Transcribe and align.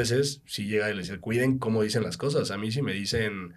veces 0.00 0.42
si 0.46 0.66
llega 0.66 0.90
y 0.90 0.94
le 0.94 1.02
dice, 1.02 1.18
cuiden 1.18 1.58
cómo 1.58 1.82
dicen 1.82 2.02
las 2.02 2.16
cosas. 2.16 2.50
A 2.50 2.58
mí 2.58 2.72
si 2.72 2.82
me 2.82 2.92
dicen 2.92 3.54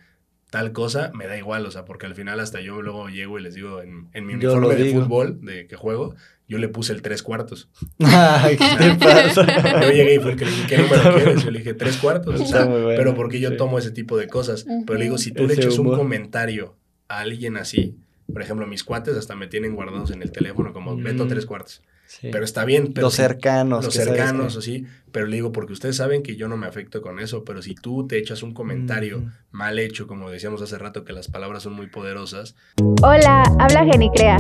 tal 0.50 0.72
cosa, 0.72 1.12
me 1.16 1.26
da 1.26 1.36
igual, 1.36 1.66
o 1.66 1.72
sea, 1.72 1.84
porque 1.84 2.06
al 2.06 2.14
final 2.14 2.40
hasta 2.40 2.62
yo 2.62 2.82
luego 2.82 3.10
llego 3.10 3.40
y 3.40 3.42
les 3.42 3.56
digo, 3.56 3.82
en, 3.82 4.10
en 4.14 4.26
mi 4.26 4.36
uniforme 4.36 4.76
de 4.76 4.92
fútbol 4.92 5.42
de 5.42 5.66
que 5.66 5.76
juego, 5.76 6.16
yo 6.48 6.60
le 6.60 6.68
puse 6.68 6.94
el 6.94 7.02
tres 7.02 7.24
cuartos. 7.24 7.70
Ay, 8.00 8.58
¿qué 8.58 8.96
pasa? 9.00 9.82
yo 9.82 9.92
llegué 9.92 10.16
y 10.16 10.20
fue 10.20 10.32
el 10.32 10.38
que 10.38 10.46
le 10.46 10.52
dije, 10.52 10.68
¿qué 10.68 10.78
número 10.78 11.16
quieres? 11.16 11.44
Yo 11.44 11.50
le 11.50 11.60
dije, 11.60 11.74
tres 11.74 11.98
cuartos, 11.98 12.40
o 12.40 12.46
sea, 12.46 12.68
pero 12.96 13.16
porque 13.16 13.40
yo 13.40 13.58
tomo 13.58 13.80
ese 13.80 13.92
tipo 13.92 14.18
de 14.18 14.28
cosas. 14.28 14.66
Pero 14.86 15.00
le 15.00 15.06
digo, 15.06 15.18
si 15.18 15.32
tú 15.32 15.48
le 15.48 15.56
echas 15.56 15.80
un 15.80 15.96
comentario 15.96 16.76
a 17.08 17.22
alguien 17.22 17.58
así, 17.58 17.98
por 18.32 18.42
ejemplo, 18.42 18.68
mis 18.68 18.84
cuates 18.84 19.16
hasta 19.18 19.36
me 19.36 19.48
tienen 19.48 19.76
guardados 19.76 20.12
en 20.12 20.22
el 20.22 20.32
teléfono 20.32 20.74
como 20.74 20.96
Beto 20.98 21.28
tres 21.28 21.46
cuartos. 21.46 21.82
Pero 22.22 22.44
está 22.44 22.66
bien. 22.66 22.94
los 22.96 23.14
cercanos. 23.14 23.86
Los 23.86 23.94
cercanos, 23.94 24.58
así. 24.58 24.86
Pero 25.12 25.28
le 25.28 25.36
digo, 25.36 25.52
porque 25.52 25.74
ustedes 25.74 25.98
saben 25.98 26.24
que 26.24 26.36
yo 26.36 26.48
no 26.48 26.58
me 26.58 26.68
afecto 26.68 27.02
con 27.02 27.20
eso, 27.20 27.44
pero 27.44 27.62
si 27.62 27.76
tú 27.76 28.08
te 28.08 28.18
echas 28.18 28.44
un 28.44 28.54
comentario 28.54 29.32
mal 29.52 29.80
hecho, 29.80 30.08
como 30.08 30.30
decíamos 30.30 30.62
hace 30.62 30.78
rato, 30.78 31.04
que 31.04 31.14
las 31.14 31.28
palabras 31.28 31.64
son 31.64 31.74
muy 31.74 31.88
poderosas. 31.88 32.56
Hola, 33.02 33.44
habla 33.60 33.86
Genicrea. 33.86 34.38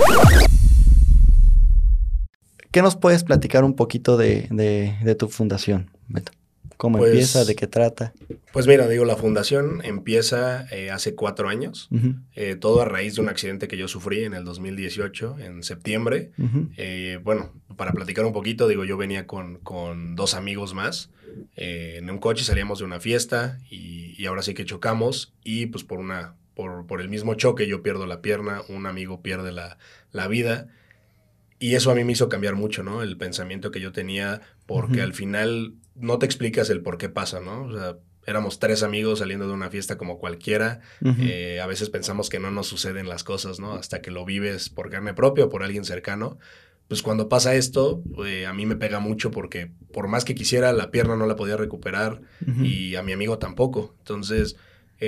¿Qué 2.71 2.81
nos 2.81 2.95
puedes 2.95 3.23
platicar 3.23 3.63
un 3.63 3.75
poquito 3.75 4.17
de, 4.17 4.47
de 4.49 5.16
tu 5.16 5.30
fundación, 5.30 5.91
Beto? 6.08 6.31
¿Cómo 6.83 6.97
pues 6.97 7.11
empieza? 7.11 7.45
¿De 7.45 7.55
qué 7.55 7.65
trata? 7.65 8.11
Pues 8.51 8.67
mira, 8.67 8.89
digo, 8.89 9.05
la 9.05 9.15
fundación 9.15 9.79
empieza 9.85 10.67
eh, 10.69 10.91
hace 10.91 11.15
cuatro 11.15 11.47
años, 11.47 11.87
eh, 12.35 12.57
todo 12.57 12.81
a 12.81 12.85
raíz 12.85 13.15
de 13.15 13.21
un 13.21 13.29
accidente 13.29 13.69
que 13.69 13.77
yo 13.77 13.87
sufrí 13.87 14.25
en 14.25 14.33
el 14.33 14.43
2018, 14.43 15.38
en 15.39 15.63
septiembre. 15.63 16.31
Eh, 16.75 17.21
bueno, 17.23 17.53
para 17.77 17.93
platicar 17.93 18.25
un 18.25 18.33
poquito, 18.33 18.67
digo, 18.67 18.83
yo 18.83 18.97
venía 18.97 19.27
con, 19.27 19.59
con 19.59 20.17
dos 20.17 20.33
amigos 20.33 20.73
más 20.73 21.09
en 21.55 22.09
un 22.09 22.17
coche, 22.17 22.43
salíamos 22.43 22.79
de 22.79 22.85
una 22.85 22.99
fiesta 22.99 23.59
y, 23.69 24.21
y, 24.21 24.25
ahora 24.25 24.41
sí 24.41 24.53
que 24.53 24.65
chocamos 24.65 25.33
y 25.41 25.67
pues 25.67 25.85
por, 25.85 25.99
una, 25.99 26.36
por, 26.53 26.86
por 26.86 26.99
el 26.99 27.08
mismo 27.08 27.36
choque 27.36 27.65
yo 27.65 27.81
pierdo 27.81 28.08
la 28.08 28.21
pierna, 28.21 28.61
un 28.67 28.88
amigo 28.88 29.21
pierde 29.21 29.53
la, 29.53 29.77
la 30.11 30.27
vida. 30.27 30.67
Y 31.64 31.75
eso 31.75 31.92
a 31.92 31.95
mí 31.95 32.03
me 32.03 32.11
hizo 32.11 32.28
cambiar 32.28 32.56
mucho, 32.56 32.83
¿no? 32.83 33.03
El 33.03 33.16
pensamiento 33.16 33.72
que 33.72 33.80
yo 33.80 33.94
tenía, 33.94 34.42
porque 34.66 35.02
al 35.02 35.14
final 35.14 35.75
no 35.95 36.20
te 36.20 36.25
explicas 36.25 36.70
el 36.70 36.81
por 36.81 36.97
qué 36.97 37.08
pasa, 37.08 37.39
¿no? 37.39 37.64
O 37.64 37.72
sea, 37.72 37.95
éramos 38.25 38.59
tres 38.59 38.83
amigos 38.83 39.20
saliendo 39.20 39.47
de 39.47 39.53
una 39.53 39.70
fiesta 39.70 39.97
como 39.97 40.20
cualquiera. 40.20 40.81
Eh, 41.22 41.61
a 41.64 41.66
veces 41.66 41.89
pensamos 41.89 42.28
que 42.28 42.42
no 42.42 42.52
nos 42.52 42.67
suceden 42.67 43.08
las 43.08 43.23
cosas, 43.23 43.61
¿no? 43.61 43.75
Hasta 43.75 44.02
que 44.02 44.11
lo 44.11 44.25
vives 44.25 44.67
por 44.67 44.89
carne 44.89 45.14
propia 45.14 45.45
o 45.45 45.50
por 45.50 45.64
alguien 45.64 45.86
cercano. 45.86 46.38
Pues 46.89 47.02
cuando 47.02 47.30
pasa 47.30 47.55
esto, 47.55 48.03
eh, 48.25 48.45
a 48.45 48.52
mí 48.52 48.66
me 48.66 48.75
pega 48.75 49.00
mucho 49.00 49.31
porque 49.31 49.72
por 49.94 50.09
más 50.09 50.25
que 50.25 50.36
quisiera, 50.36 50.73
la 50.73 50.92
pierna 50.92 51.16
no 51.16 51.27
la 51.27 51.38
podía 51.38 51.55
recuperar 51.55 52.20
y 52.61 52.95
a 52.95 53.03
mi 53.03 53.14
amigo 53.14 53.38
tampoco. 53.38 53.95
Entonces, 54.00 54.58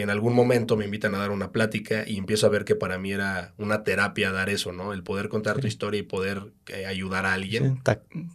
en 0.01 0.09
algún 0.09 0.33
momento 0.33 0.75
me 0.75 0.85
invitan 0.85 1.15
a 1.15 1.19
dar 1.19 1.31
una 1.31 1.51
plática 1.51 2.03
y 2.07 2.17
empiezo 2.17 2.47
a 2.47 2.49
ver 2.49 2.65
que 2.65 2.75
para 2.75 2.97
mí 2.97 3.11
era 3.11 3.53
una 3.57 3.83
terapia 3.83 4.31
dar 4.31 4.49
eso, 4.49 4.71
¿no? 4.71 4.93
El 4.93 5.03
poder 5.03 5.29
contar 5.29 5.59
tu 5.59 5.67
historia 5.67 5.99
y 5.99 6.03
poder 6.03 6.51
eh, 6.67 6.85
ayudar 6.85 7.25
a 7.25 7.33
alguien. 7.33 7.81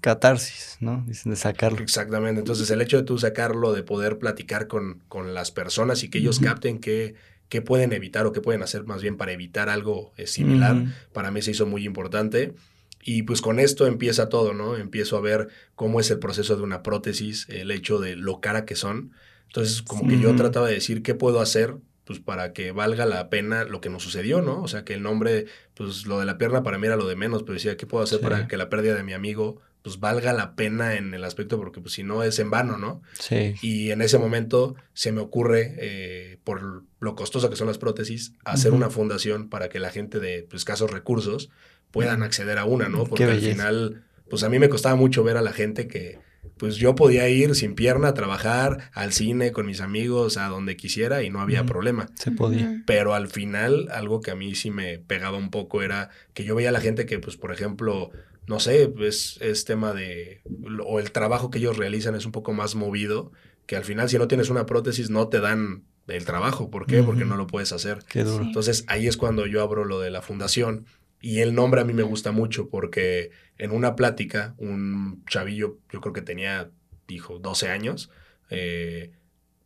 catarsis, 0.01 0.79
¿no? 0.81 1.05
Dicen 1.07 1.31
de 1.31 1.37
sacarlo. 1.37 1.79
Exactamente. 1.81 2.41
Entonces, 2.41 2.71
el 2.71 2.81
hecho 2.81 2.99
de 2.99 3.03
tú 3.03 3.19
sacarlo, 3.19 3.73
de 3.73 3.83
poder 3.83 4.19
platicar 4.19 4.69
con, 4.69 5.03
con 5.09 5.35
las 5.35 5.51
personas 5.51 6.03
y 6.03 6.09
que 6.09 6.19
ellos 6.19 6.41
capten 6.41 6.79
qué, 6.79 7.15
qué 7.49 7.63
pueden 7.63 7.93
evitar 7.93 8.27
o 8.27 8.33
qué 8.33 8.41
pueden 8.41 8.63
hacer 8.63 8.85
más 8.85 9.03
bien 9.03 9.17
para 9.17 9.33
evitar 9.33 9.69
algo 9.69 10.13
eh, 10.17 10.27
similar, 10.27 10.85
para 11.13 11.31
mí 11.31 11.43
se 11.43 11.51
hizo 11.51 11.67
muy 11.67 11.85
importante. 11.85 12.55
Y 13.03 13.23
pues 13.23 13.41
con 13.41 13.61
esto 13.61 13.87
empieza 13.87 14.29
todo, 14.29 14.53
¿no? 14.53 14.77
Empiezo 14.77 15.17
a 15.17 15.21
ver 15.21 15.49
cómo 15.75 16.01
es 16.01 16.11
el 16.11 16.19
proceso 16.19 16.57
de 16.57 16.63
una 16.63 16.83
prótesis, 16.83 17.47
el 17.49 17.71
hecho 17.71 17.99
de 17.99 18.15
lo 18.15 18.41
cara 18.41 18.65
que 18.65 18.77
son 18.77 19.13
entonces, 19.51 19.83
como 19.83 20.07
que 20.07 20.21
yo 20.21 20.37
trataba 20.37 20.69
de 20.69 20.75
decir 20.75 21.03
qué 21.03 21.17
puedo 21.17 21.41
hacer 21.41 21.75
pues 22.05 22.21
para 22.21 22.53
que 22.53 22.71
valga 22.71 23.05
la 23.05 23.31
pena 23.31 23.65
lo 23.65 23.81
que 23.81 23.91
nos 23.91 24.05
sucedió, 24.05 24.43
¿no? 24.43 24.63
O 24.63 24.69
sea, 24.69 24.85
que 24.85 24.95
el 24.95 25.03
nombre, 25.03 25.47
pues 25.75 26.07
lo 26.07 26.21
de 26.21 26.27
la 26.27 26.39
pierna 26.39 26.63
para 26.63 26.79
mí 26.79 26.87
era 26.87 26.97
lo 26.97 27.07
de 27.07 27.17
menos, 27.17 27.43
pero 27.43 27.55
decía, 27.55 27.77
¿qué 27.77 27.87
puedo 27.87 28.05
hacer 28.05 28.21
para 28.21 28.47
que 28.47 28.57
la 28.57 28.69
pérdida 28.69 28.95
de 28.95 29.03
mi 29.03 29.13
amigo 29.13 29.61
pues 29.83 29.99
valga 29.99 30.33
la 30.33 30.55
pena 30.55 30.97
en 30.97 31.15
el 31.15 31.25
aspecto, 31.25 31.57
porque 31.57 31.81
pues 31.81 31.95
si 31.95 32.03
no 32.03 32.23
es 32.23 32.39
en 32.39 32.51
vano, 32.51 32.79
¿no? 32.79 33.03
Sí. 33.19 33.55
Y 33.63 33.91
en 33.91 34.03
ese 34.03 34.19
momento 34.19 34.77
se 34.93 35.11
me 35.11 35.21
ocurre, 35.21 35.75
eh, 35.79 36.39
por 36.45 36.85
lo 37.01 37.15
costoso 37.17 37.51
que 37.51 37.57
son 37.57 37.67
las 37.67 37.79
prótesis, 37.79 38.35
hacer 38.45 38.73
una 38.73 38.91
fundación 38.91 39.49
para 39.49 39.69
que 39.69 39.81
la 39.81 39.91
gente 39.91 40.21
de 40.21 40.47
pues, 40.49 40.61
escasos 40.61 40.91
recursos 40.91 41.51
puedan 41.91 42.23
acceder 42.23 42.59
a 42.59 42.67
una, 42.67 42.89
¿no? 42.89 43.05
Porque 43.05 43.25
al 43.25 43.41
final, 43.41 44.05
pues 44.29 44.43
a 44.43 44.49
mí 44.49 44.61
me 44.61 44.69
costaba 44.69 44.95
mucho 44.95 45.25
ver 45.25 45.37
a 45.37 45.43
la 45.43 45.53
gente 45.53 45.89
que 45.89 46.19
pues 46.61 46.77
yo 46.77 46.95
podía 46.95 47.27
ir 47.27 47.55
sin 47.55 47.75
pierna 47.75 48.09
a 48.09 48.15
trabajar, 48.15 48.91
al 48.93 49.15
cine, 49.15 49.51
con 49.51 49.65
mis 49.65 49.81
amigos, 49.81 50.37
a 50.37 50.49
donde 50.49 50.77
quisiera 50.77 51.23
y 51.23 51.31
no 51.31 51.41
había 51.41 51.65
problema. 51.65 52.11
Se 52.17 52.33
podía. 52.33 52.83
Pero 52.85 53.15
al 53.15 53.29
final, 53.29 53.89
algo 53.91 54.21
que 54.21 54.31
a 54.31 54.35
mí 54.35 54.55
sí 54.55 54.71
me 54.71 54.99
pegaba 54.99 55.39
un 55.39 55.49
poco 55.51 55.81
era 55.81 56.11
que 56.35 56.45
yo 56.45 56.55
veía 56.55 56.69
a 56.69 56.73
la 56.73 56.83
gente 56.83 57.07
que, 57.07 57.19
pues, 57.19 57.39
por 57.39 57.51
ejemplo, 57.51 58.11
no 58.47 58.61
sé, 58.61 58.93
es, 59.01 59.39
es 59.41 59.65
tema 59.65 59.95
de, 59.95 60.43
o 60.85 61.01
el 61.01 61.13
trabajo 61.13 61.49
que 61.49 61.61
ellos 61.61 61.79
realizan 61.79 62.15
es 62.15 62.27
un 62.27 62.33
poco 62.33 62.53
más 62.53 62.75
movido, 62.75 63.33
que 63.65 63.77
al 63.77 63.85
final 63.87 64.11
si 64.11 64.19
no 64.19 64.29
tienes 64.29 64.51
una 64.51 64.67
prótesis 64.67 65.09
no 65.09 65.29
te 65.29 65.41
dan 65.41 65.85
el 66.09 66.27
trabajo. 66.27 66.69
¿Por 66.69 66.87
qué? 66.87 67.03
Porque 67.03 67.25
no 67.25 67.39
lo 67.39 67.47
puedes 67.47 67.73
hacer. 67.73 68.01
Qué 68.07 68.23
duro. 68.23 68.45
Entonces 68.45 68.85
ahí 68.87 69.07
es 69.07 69.17
cuando 69.17 69.47
yo 69.47 69.63
abro 69.63 69.87
lo 69.87 69.99
de 69.99 70.11
la 70.11 70.21
fundación 70.21 70.85
y 71.23 71.41
el 71.41 71.55
nombre 71.55 71.81
a 71.81 71.85
mí 71.85 71.95
me 71.95 72.03
gusta 72.03 72.33
mucho 72.33 72.69
porque 72.69 73.31
en 73.61 73.73
una 73.73 73.95
plática, 73.95 74.55
un 74.57 75.23
chavillo, 75.27 75.77
yo 75.93 76.01
creo 76.01 76.15
que 76.15 76.23
tenía, 76.23 76.71
dijo, 77.07 77.39
12 77.39 77.69
años, 77.69 78.11
eh, 78.49 79.13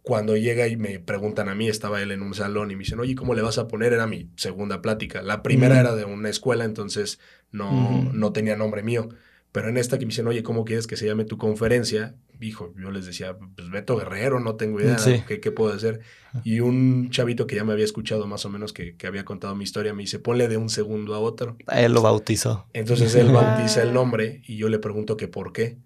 cuando 0.02 0.36
llega 0.36 0.66
y 0.66 0.76
me 0.76 0.98
preguntan 0.98 1.48
a 1.48 1.54
mí, 1.54 1.68
estaba 1.68 2.02
él 2.02 2.10
en 2.10 2.20
un 2.20 2.34
salón 2.34 2.72
y 2.72 2.74
me 2.74 2.80
dicen, 2.80 2.98
oye, 2.98 3.14
¿cómo 3.14 3.34
le 3.34 3.42
vas 3.42 3.56
a 3.56 3.68
poner? 3.68 3.92
Era 3.92 4.08
mi 4.08 4.28
segunda 4.34 4.82
plática. 4.82 5.22
La 5.22 5.44
primera 5.44 5.78
era 5.78 5.94
de 5.94 6.04
una 6.04 6.28
escuela, 6.28 6.64
entonces 6.64 7.20
no, 7.52 8.02
no 8.12 8.32
tenía 8.32 8.56
nombre 8.56 8.82
mío. 8.82 9.10
Pero 9.52 9.68
en 9.68 9.76
esta 9.76 9.96
que 9.96 10.06
me 10.06 10.10
dicen, 10.10 10.26
oye, 10.26 10.42
¿cómo 10.42 10.64
quieres 10.64 10.88
que 10.88 10.96
se 10.96 11.06
llame 11.06 11.24
tu 11.24 11.38
conferencia? 11.38 12.16
Hijo, 12.40 12.72
yo 12.76 12.90
les 12.90 13.06
decía, 13.06 13.36
pues 13.36 13.70
Beto 13.70 13.96
Guerrero, 13.96 14.40
no 14.40 14.56
tengo 14.56 14.80
idea, 14.80 14.96
¿qué, 15.26 15.40
¿qué, 15.40 15.50
puedo 15.50 15.72
hacer? 15.72 16.00
Y 16.42 16.60
un 16.60 17.10
chavito 17.10 17.46
que 17.46 17.56
ya 17.56 17.64
me 17.64 17.72
había 17.72 17.84
escuchado 17.84 18.26
más 18.26 18.44
o 18.44 18.50
menos, 18.50 18.72
que, 18.72 18.96
que, 18.96 19.06
había 19.06 19.24
contado 19.24 19.54
mi 19.54 19.64
historia, 19.64 19.94
me 19.94 20.02
dice, 20.02 20.18
ponle 20.18 20.48
de 20.48 20.56
un 20.56 20.68
segundo 20.68 21.14
a 21.14 21.18
otro. 21.20 21.56
Él 21.72 21.92
lo 21.92 22.02
bautizó. 22.02 22.66
Entonces 22.72 23.14
él 23.14 23.28
bautiza 23.32 23.82
el 23.82 23.92
nombre 23.92 24.42
y 24.46 24.56
yo 24.56 24.68
le 24.68 24.78
pregunto 24.78 25.16
que 25.16 25.28
por 25.28 25.52
qué. 25.52 25.78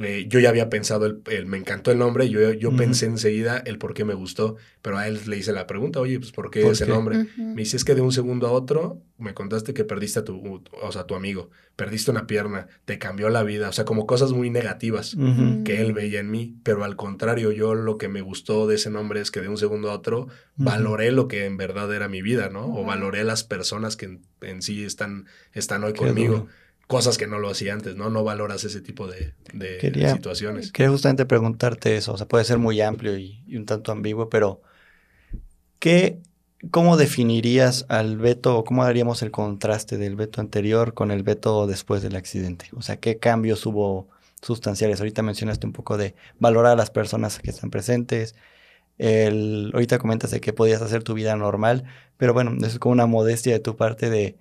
Eh, 0.00 0.26
yo 0.28 0.38
ya 0.38 0.48
había 0.48 0.70
pensado, 0.70 1.06
el, 1.06 1.46
me 1.46 1.56
encantó 1.56 1.90
el 1.90 1.98
nombre, 1.98 2.28
yo, 2.28 2.52
yo 2.52 2.74
pensé 2.76 3.06
enseguida 3.06 3.58
el 3.58 3.78
por 3.78 3.94
qué 3.94 4.04
me 4.04 4.14
gustó, 4.14 4.56
pero 4.80 4.96
a 4.96 5.08
él 5.08 5.20
le 5.26 5.36
hice 5.36 5.52
la 5.52 5.66
pregunta, 5.66 5.98
oye, 5.98 6.20
pues 6.20 6.30
¿por 6.30 6.52
qué 6.52 6.68
ese 6.68 6.86
nombre? 6.86 7.26
Me 7.36 7.62
dice, 7.62 7.76
es 7.76 7.84
que 7.84 7.96
de 7.96 8.00
un 8.00 8.12
segundo 8.12 8.46
a 8.46 8.52
otro 8.52 9.02
me 9.18 9.34
contaste 9.34 9.74
que 9.74 9.84
perdiste 9.84 10.20
a 10.20 10.24
tu, 10.24 10.62
o 10.82 10.92
sea, 10.92 11.04
tu 11.04 11.16
amigo, 11.16 11.50
perdiste 11.74 12.12
una 12.12 12.28
pierna, 12.28 12.68
te 12.84 12.98
cambió 13.00 13.28
la 13.28 13.42
vida, 13.42 13.68
o 13.70 13.72
sea, 13.72 13.84
como 13.84 14.06
cosas 14.06 14.30
muy 14.30 14.50
negativas 14.50 15.16
que 15.64 15.80
él 15.80 15.92
veía 15.92 16.20
en 16.20 16.30
mí, 16.30 16.56
pero 16.62 16.84
al 16.84 16.94
contrario, 16.94 17.50
yo 17.50 17.74
lo 17.74 17.98
que 17.98 18.08
me 18.08 18.20
gustó 18.20 18.68
de 18.68 18.76
ese 18.76 18.90
nombre 18.90 19.20
es 19.20 19.32
que 19.32 19.40
de 19.40 19.48
un 19.48 19.58
segundo 19.58 19.90
a 19.90 19.94
otro 19.94 20.28
valoré 20.54 21.10
lo 21.10 21.26
que 21.26 21.44
en 21.44 21.56
verdad 21.56 21.92
era 21.92 22.08
mi 22.08 22.22
vida, 22.22 22.50
¿no? 22.50 22.72
O 22.72 22.84
valoré 22.84 23.24
las 23.24 23.42
personas 23.42 23.96
que 23.96 24.20
en, 24.42 24.62
sí 24.62 24.84
están, 24.84 25.26
están 25.52 25.82
hoy 25.82 25.94
conmigo 25.94 26.46
cosas 26.88 27.18
que 27.18 27.26
no 27.26 27.38
lo 27.38 27.50
hacía 27.50 27.74
antes, 27.74 27.94
¿no? 27.96 28.08
No 28.08 28.24
valoras 28.24 28.64
ese 28.64 28.80
tipo 28.80 29.06
de, 29.06 29.34
situaciones. 30.10 30.72
Quería 30.72 30.90
justamente 30.90 31.26
preguntarte 31.26 31.96
eso, 31.96 32.14
o 32.14 32.16
sea, 32.16 32.26
puede 32.26 32.44
ser 32.44 32.58
muy 32.58 32.80
amplio 32.80 33.16
y, 33.16 33.44
un 33.54 33.66
tanto 33.66 33.92
ambiguo, 33.92 34.30
pero 34.30 34.62
¿qué, 35.78 36.18
¿cómo 36.70 36.96
definirías 36.96 37.84
al 37.90 38.16
veto 38.16 38.56
o 38.56 38.64
cómo 38.64 38.84
haríamos 38.84 39.22
el 39.22 39.30
contraste 39.30 39.98
del 39.98 40.16
veto 40.16 40.40
anterior 40.40 40.94
con 40.94 41.10
el 41.10 41.22
veto 41.22 41.66
después 41.66 42.02
del 42.02 42.16
accidente? 42.16 42.70
O 42.74 42.80
sea, 42.80 42.96
¿qué 42.96 43.18
cambios 43.18 43.66
hubo 43.66 44.08
sustanciales? 44.40 44.98
Ahorita 45.00 45.22
mencionaste 45.22 45.66
un 45.66 45.74
poco 45.74 45.98
de 45.98 46.14
valorar 46.38 46.72
a 46.72 46.76
las 46.76 46.90
personas 46.90 47.38
que 47.38 47.50
están 47.50 47.68
presentes, 47.68 48.34
el, 48.96 49.72
ahorita 49.74 49.98
comentas 49.98 50.30
de 50.30 50.40
que 50.40 50.54
podías 50.54 50.80
hacer 50.80 51.02
tu 51.02 51.12
vida 51.12 51.36
normal, 51.36 51.84
pero 52.16 52.32
bueno, 52.32 52.54
eso 52.56 52.66
es 52.66 52.78
como 52.78 52.94
una 52.94 53.06
modestia 53.06 53.52
de 53.52 53.60
tu 53.60 53.76
parte 53.76 54.08
de, 54.08 54.36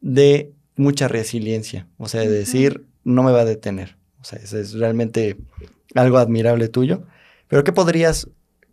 de 0.00 0.52
mucha 0.76 1.08
resiliencia, 1.08 1.88
o 1.98 2.08
sea, 2.08 2.20
de 2.20 2.28
decir, 2.28 2.86
no 3.04 3.22
me 3.22 3.32
va 3.32 3.40
a 3.40 3.44
detener. 3.44 3.96
O 4.20 4.24
sea, 4.24 4.38
eso 4.38 4.58
es 4.58 4.74
realmente 4.74 5.36
algo 5.94 6.18
admirable 6.18 6.68
tuyo. 6.68 7.04
Pero 7.48 7.64
¿qué 7.64 7.72
podrías 7.72 8.28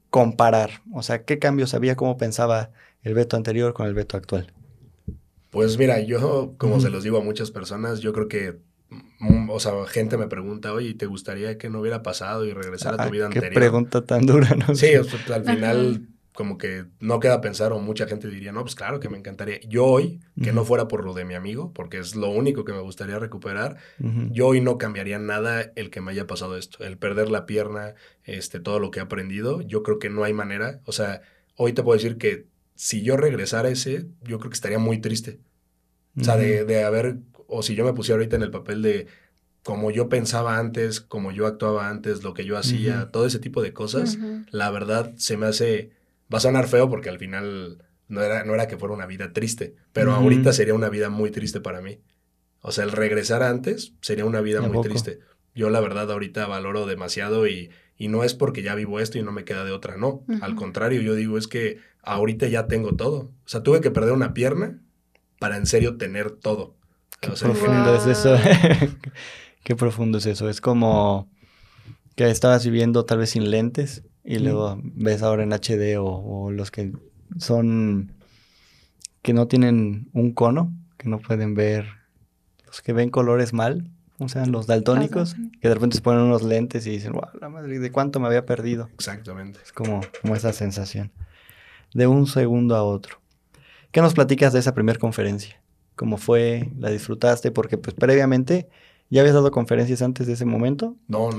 comparar? 0.09 0.81
O 0.91 1.03
sea, 1.03 1.23
¿qué 1.23 1.39
cambios 1.39 1.73
había? 1.73 1.95
¿Cómo 1.95 2.17
pensaba 2.17 2.71
el 3.03 3.13
veto 3.13 3.37
anterior 3.37 3.73
con 3.73 3.87
el 3.87 3.93
veto 3.93 4.17
actual? 4.17 4.53
Pues 5.49 5.77
mira, 5.77 5.99
yo, 5.99 6.55
como 6.57 6.79
se 6.79 6.89
los 6.89 7.03
digo 7.03 7.19
a 7.19 7.23
muchas 7.23 7.51
personas, 7.51 7.99
yo 7.99 8.11
creo 8.11 8.27
que, 8.27 8.57
mm, 9.19 9.51
o 9.51 9.59
sea, 9.59 9.73
gente 9.85 10.17
me 10.17 10.27
pregunta, 10.27 10.73
oye, 10.73 10.95
¿te 10.95 11.05
gustaría 11.05 11.59
que 11.59 11.69
no 11.69 11.79
hubiera 11.79 12.01
pasado 12.01 12.45
y 12.45 12.53
regresar 12.53 12.95
a 12.95 12.97
tu 12.97 13.03
ah, 13.03 13.09
vida 13.09 13.29
qué 13.29 13.41
pregunta 13.41 14.03
tan 14.03 14.25
dura, 14.25 14.55
¿no? 14.55 14.73
Sí, 14.73 14.87
al 14.95 15.45
final 15.45 16.07
como 16.33 16.57
que 16.57 16.85
no 16.99 17.19
queda 17.19 17.41
pensar 17.41 17.73
o 17.73 17.79
mucha 17.79 18.07
gente 18.07 18.27
diría, 18.27 18.51
no, 18.51 18.61
pues 18.61 18.75
claro 18.75 18.99
que 18.99 19.09
me 19.09 19.17
encantaría. 19.17 19.59
Yo 19.61 19.85
hoy, 19.85 20.19
que 20.41 20.51
no 20.51 20.65
fuera 20.65 20.87
por 20.87 21.05
lo 21.05 21.13
de 21.13 21.25
mi 21.25 21.35
amigo, 21.35 21.71
porque 21.73 21.99
es 21.99 22.15
lo 22.15 22.29
único 22.29 22.65
que 22.65 22.73
me 22.73 22.79
gustaría 22.79 23.19
recuperar, 23.19 23.77
yo 24.31 24.47
hoy 24.47 24.61
no 24.61 24.77
cambiaría 24.77 25.19
nada 25.19 25.71
el 25.75 25.89
que 25.89 26.01
me 26.01 26.11
haya 26.11 26.27
pasado 26.27 26.57
esto, 26.57 26.83
el 26.83 26.97
perder 26.97 27.29
la 27.29 27.45
pierna, 27.45 27.93
este, 28.23 28.59
todo 28.59 28.79
lo 28.79 28.91
que 28.91 28.99
he 28.99 29.03
aprendido, 29.03 29.61
yo 29.61 29.83
creo 29.83 29.99
que 29.99 30.09
no 30.09 30.23
hay 30.23 30.33
manera, 30.33 30.81
o 30.85 30.91
sea, 30.91 31.21
hoy 31.55 31.73
te 31.73 31.83
puedo 31.83 31.97
decir 31.97 32.17
que 32.17 32.47
si 32.75 33.03
yo 33.03 33.15
regresara 33.15 33.69
a 33.69 33.71
ese, 33.71 34.07
yo 34.23 34.39
creo 34.39 34.49
que 34.49 34.55
estaría 34.55 34.79
muy 34.79 34.99
triste. 34.99 35.39
O 36.19 36.23
sea, 36.23 36.37
de, 36.37 36.63
de 36.65 36.83
haber, 36.83 37.17
o 37.47 37.63
si 37.63 37.73
yo 37.73 37.85
me 37.85 37.93
pusiera 37.93 38.17
ahorita 38.17 38.35
en 38.35 38.43
el 38.43 38.51
papel 38.51 38.83
de 38.83 39.07
como 39.63 39.91
yo 39.91 40.09
pensaba 40.09 40.57
antes, 40.57 40.99
como 40.99 41.31
yo 41.31 41.47
actuaba 41.47 41.89
antes, 41.89 42.23
lo 42.23 42.33
que 42.33 42.45
yo 42.45 42.57
hacía, 42.57 43.09
todo 43.11 43.25
ese 43.25 43.39
tipo 43.39 43.61
de 43.61 43.73
cosas, 43.73 44.17
la 44.51 44.69
verdad 44.69 45.13
se 45.15 45.37
me 45.37 45.45
hace 45.45 45.91
Va 46.33 46.37
a 46.37 46.41
sonar 46.41 46.67
feo 46.67 46.89
porque 46.89 47.09
al 47.09 47.19
final 47.19 47.83
no 48.07 48.21
era, 48.21 48.43
no 48.43 48.53
era 48.53 48.67
que 48.67 48.77
fuera 48.77 48.95
una 48.95 49.05
vida 49.05 49.33
triste, 49.33 49.75
pero 49.91 50.13
ahorita 50.13 50.53
sería 50.53 50.73
una 50.73 50.89
vida 50.89 51.09
muy 51.09 51.31
triste 51.31 51.61
para 51.61 51.81
mí. 51.81 51.99
O 52.61 52.71
sea, 52.71 52.85
el 52.85 52.91
regresar 52.91 53.43
antes 53.43 53.93
sería 54.01 54.25
una 54.25 54.41
vida 54.41 54.61
muy 54.61 54.81
triste. 54.81 55.19
Yo 55.53 55.69
la 55.69 55.79
verdad 55.81 56.11
ahorita 56.11 56.47
valoro 56.47 56.85
demasiado 56.85 57.47
y, 57.47 57.69
y, 57.97 58.07
no 58.07 58.23
es 58.23 58.33
porque 58.33 58.63
ya 58.63 58.73
vivo 58.73 58.99
esto 58.99 59.19
y 59.19 59.23
no 59.23 59.31
me 59.31 59.43
queda 59.43 59.65
de 59.65 59.71
otra, 59.71 59.97
no. 59.97 60.23
Al 60.41 60.55
contrario, 60.55 61.01
yo 61.01 61.13
digo 61.13 61.37
es 61.37 61.47
que 61.47 61.79
ahorita 62.01 62.47
ya 62.47 62.67
tengo 62.67 62.95
todo. 62.95 63.31
O 63.45 63.47
sea, 63.47 63.61
tuve 63.61 63.81
que 63.81 63.91
perder 63.91 64.13
una 64.13 64.33
pierna 64.33 64.81
para 65.39 65.57
en 65.57 65.65
serio 65.65 65.97
tener 65.97 66.31
todo. 66.31 66.75
Qué 67.19 67.29
profundo 67.29 67.95
es 67.95 68.07
eso. 68.07 68.37
Qué 69.63 69.75
profundo 69.75 70.17
es 70.17 70.25
eso. 70.25 70.49
Es 70.49 70.61
como 70.61 71.29
que 72.15 72.29
estabas 72.29 72.65
viviendo 72.65 73.05
tal 73.05 73.19
vez 73.19 73.31
sin 73.31 73.51
lentes 73.51 74.03
y 74.23 74.39
luego 74.39 74.79
ves 74.83 75.21
ahora 75.21 75.43
en 75.43 75.51
HD 75.51 75.97
o, 75.99 76.51
los 76.51 76.71
que 76.71 76.93
son 77.37 78.13
que 79.21 79.33
no 79.33 79.47
tienen 79.47 80.09
un 80.13 80.33
cono, 80.33 80.73
que 80.97 81.07
no 81.07 81.19
pueden 81.19 81.55
ver, 81.55 81.87
los 82.65 82.81
que 82.81 82.91
ven 82.91 83.09
colores 83.09 83.53
mal, 83.53 83.89
o 84.19 84.27
sea, 84.27 84.45
los 84.45 84.67
daltónicos, 84.67 85.35
que 85.61 85.69
de 85.69 85.73
repente 85.73 85.95
se 85.95 86.01
ponen 86.01 86.23
unos 86.23 86.43
lentes 86.43 86.85
y 86.87 86.91
dicen, 86.91 87.13
wow, 87.13 87.29
la 87.39 87.49
madre, 87.49 87.79
¿de 87.79 87.91
cuánto 87.91 88.19
me 88.19 88.27
había 88.27 88.45
perdido? 88.45 88.89
Exactamente. 88.93 89.59
Es 89.63 89.71
como, 89.71 90.01
como 90.21 90.35
esa 90.35 90.51
sensación, 90.51 91.11
de 91.93 92.07
un 92.07 92.27
segundo 92.27 92.75
a 92.75 92.83
otro. 92.83 93.21
¿Qué 93.91 94.01
nos 94.01 94.13
platicas 94.13 94.51
de 94.51 94.59
esa 94.59 94.73
primera 94.73 94.99
conferencia? 94.99 95.61
¿Cómo 95.95 96.17
fue? 96.17 96.71
¿La 96.77 96.89
disfrutaste? 96.89 97.51
Porque 97.51 97.77
pues 97.77 97.95
previamente 97.95 98.67
¿Ya 99.13 99.21
habías 99.21 99.35
dado 99.35 99.51
conferencias 99.51 100.01
antes 100.01 100.25
de 100.25 100.33
ese 100.33 100.45
momento? 100.45 100.95
No, 101.07 101.29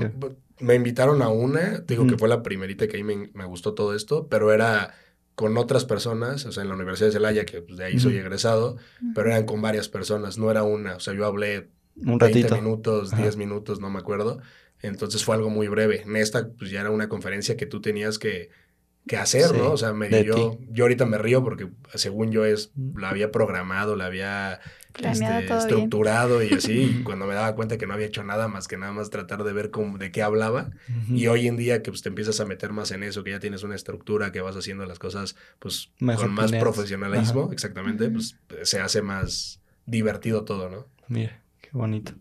me 0.59 0.75
invitaron 0.75 1.21
a 1.21 1.29
una, 1.29 1.79
digo 1.79 2.07
que 2.07 2.17
fue 2.17 2.29
la 2.29 2.43
primerita 2.43 2.87
que 2.87 2.97
ahí 2.97 3.03
me, 3.03 3.45
gustó 3.45 3.73
todo 3.73 3.95
esto, 3.95 4.27
pero 4.27 4.53
era 4.53 4.93
con 5.35 5.57
otras 5.57 5.83
personas, 5.83 6.45
o 6.45 6.51
sea, 6.51 6.63
en 6.63 6.69
la 6.69 6.75
Universidad 6.75 7.07
de 7.07 7.13
Celaya, 7.13 7.45
que 7.45 7.61
pues, 7.61 7.77
de 7.77 7.85
ahí 7.85 7.99
soy 7.99 8.17
egresado, 8.17 8.77
pero 9.13 9.29
eran 9.29 9.45
con 9.45 9.61
varias 9.61 9.89
personas, 9.89 10.37
no 10.37 10.49
era 10.49 10.63
una, 10.63 10.95
o 10.95 10.99
sea, 10.99 11.13
yo 11.13 11.25
hablé 11.25 11.69
un 11.97 12.17
20 12.17 12.55
minutos, 12.55 13.15
10 13.15 13.35
minutos, 13.35 13.79
no 13.79 13.89
me 13.89 13.99
acuerdo, 13.99 14.39
entonces 14.81 15.23
fue 15.25 15.35
algo 15.35 15.49
muy 15.49 15.67
breve. 15.67 16.01
En 16.03 16.15
esta, 16.15 16.47
pues 16.49 16.71
ya 16.71 16.81
era 16.81 16.91
una 16.91 17.09
conferencia 17.09 17.57
que 17.57 17.65
tú 17.65 17.81
tenías 17.81 18.19
que, 18.19 18.49
que 19.07 19.17
hacer, 19.17 19.55
¿no? 19.55 19.71
O 19.71 19.77
sea, 19.77 19.93
me, 19.93 20.09
yo, 20.23 20.57
yo 20.69 20.85
ahorita 20.85 21.05
me 21.05 21.17
río 21.17 21.43
porque 21.43 21.69
según 21.93 22.31
yo 22.31 22.45
es, 22.45 22.71
la 22.95 23.09
había 23.09 23.31
programado, 23.31 23.95
la 23.95 24.05
había 24.05 24.59
este, 24.97 25.55
estructurado 25.55 26.41
y 26.43 26.53
así, 26.53 27.01
cuando 27.05 27.25
me 27.27 27.35
daba 27.35 27.53
cuenta 27.55 27.77
que 27.77 27.85
no 27.85 27.93
había 27.93 28.07
hecho 28.07 28.23
nada 28.23 28.47
más 28.47 28.67
que 28.67 28.77
nada 28.77 28.93
más 28.93 29.09
tratar 29.11 29.43
de 29.43 29.53
ver 29.53 29.69
cómo, 29.69 29.97
de 29.97 30.11
qué 30.11 30.23
hablaba. 30.23 30.71
Y 31.09 31.27
hoy 31.27 31.47
en 31.47 31.57
día 31.57 31.83
que 31.83 31.91
pues, 31.91 32.01
te 32.01 32.09
empiezas 32.09 32.39
a 32.39 32.45
meter 32.45 32.71
más 32.71 32.91
en 32.91 33.03
eso, 33.03 33.23
que 33.23 33.31
ya 33.31 33.39
tienes 33.39 33.63
una 33.63 33.75
estructura, 33.75 34.31
que 34.31 34.41
vas 34.41 34.55
haciendo 34.55 34.85
las 34.85 34.97
cosas 34.97 35.35
pues 35.59 35.91
con 35.99 36.33
más 36.33 36.51
profesionalismo, 36.51 37.51
exactamente, 37.51 38.09
pues 38.09 38.37
se 38.63 38.79
hace 38.79 39.01
más 39.01 39.61
divertido 39.85 40.45
todo, 40.45 40.69
¿no? 40.69 40.87
Mira, 41.07 41.41
qué 41.61 41.69
bonito. 41.73 42.13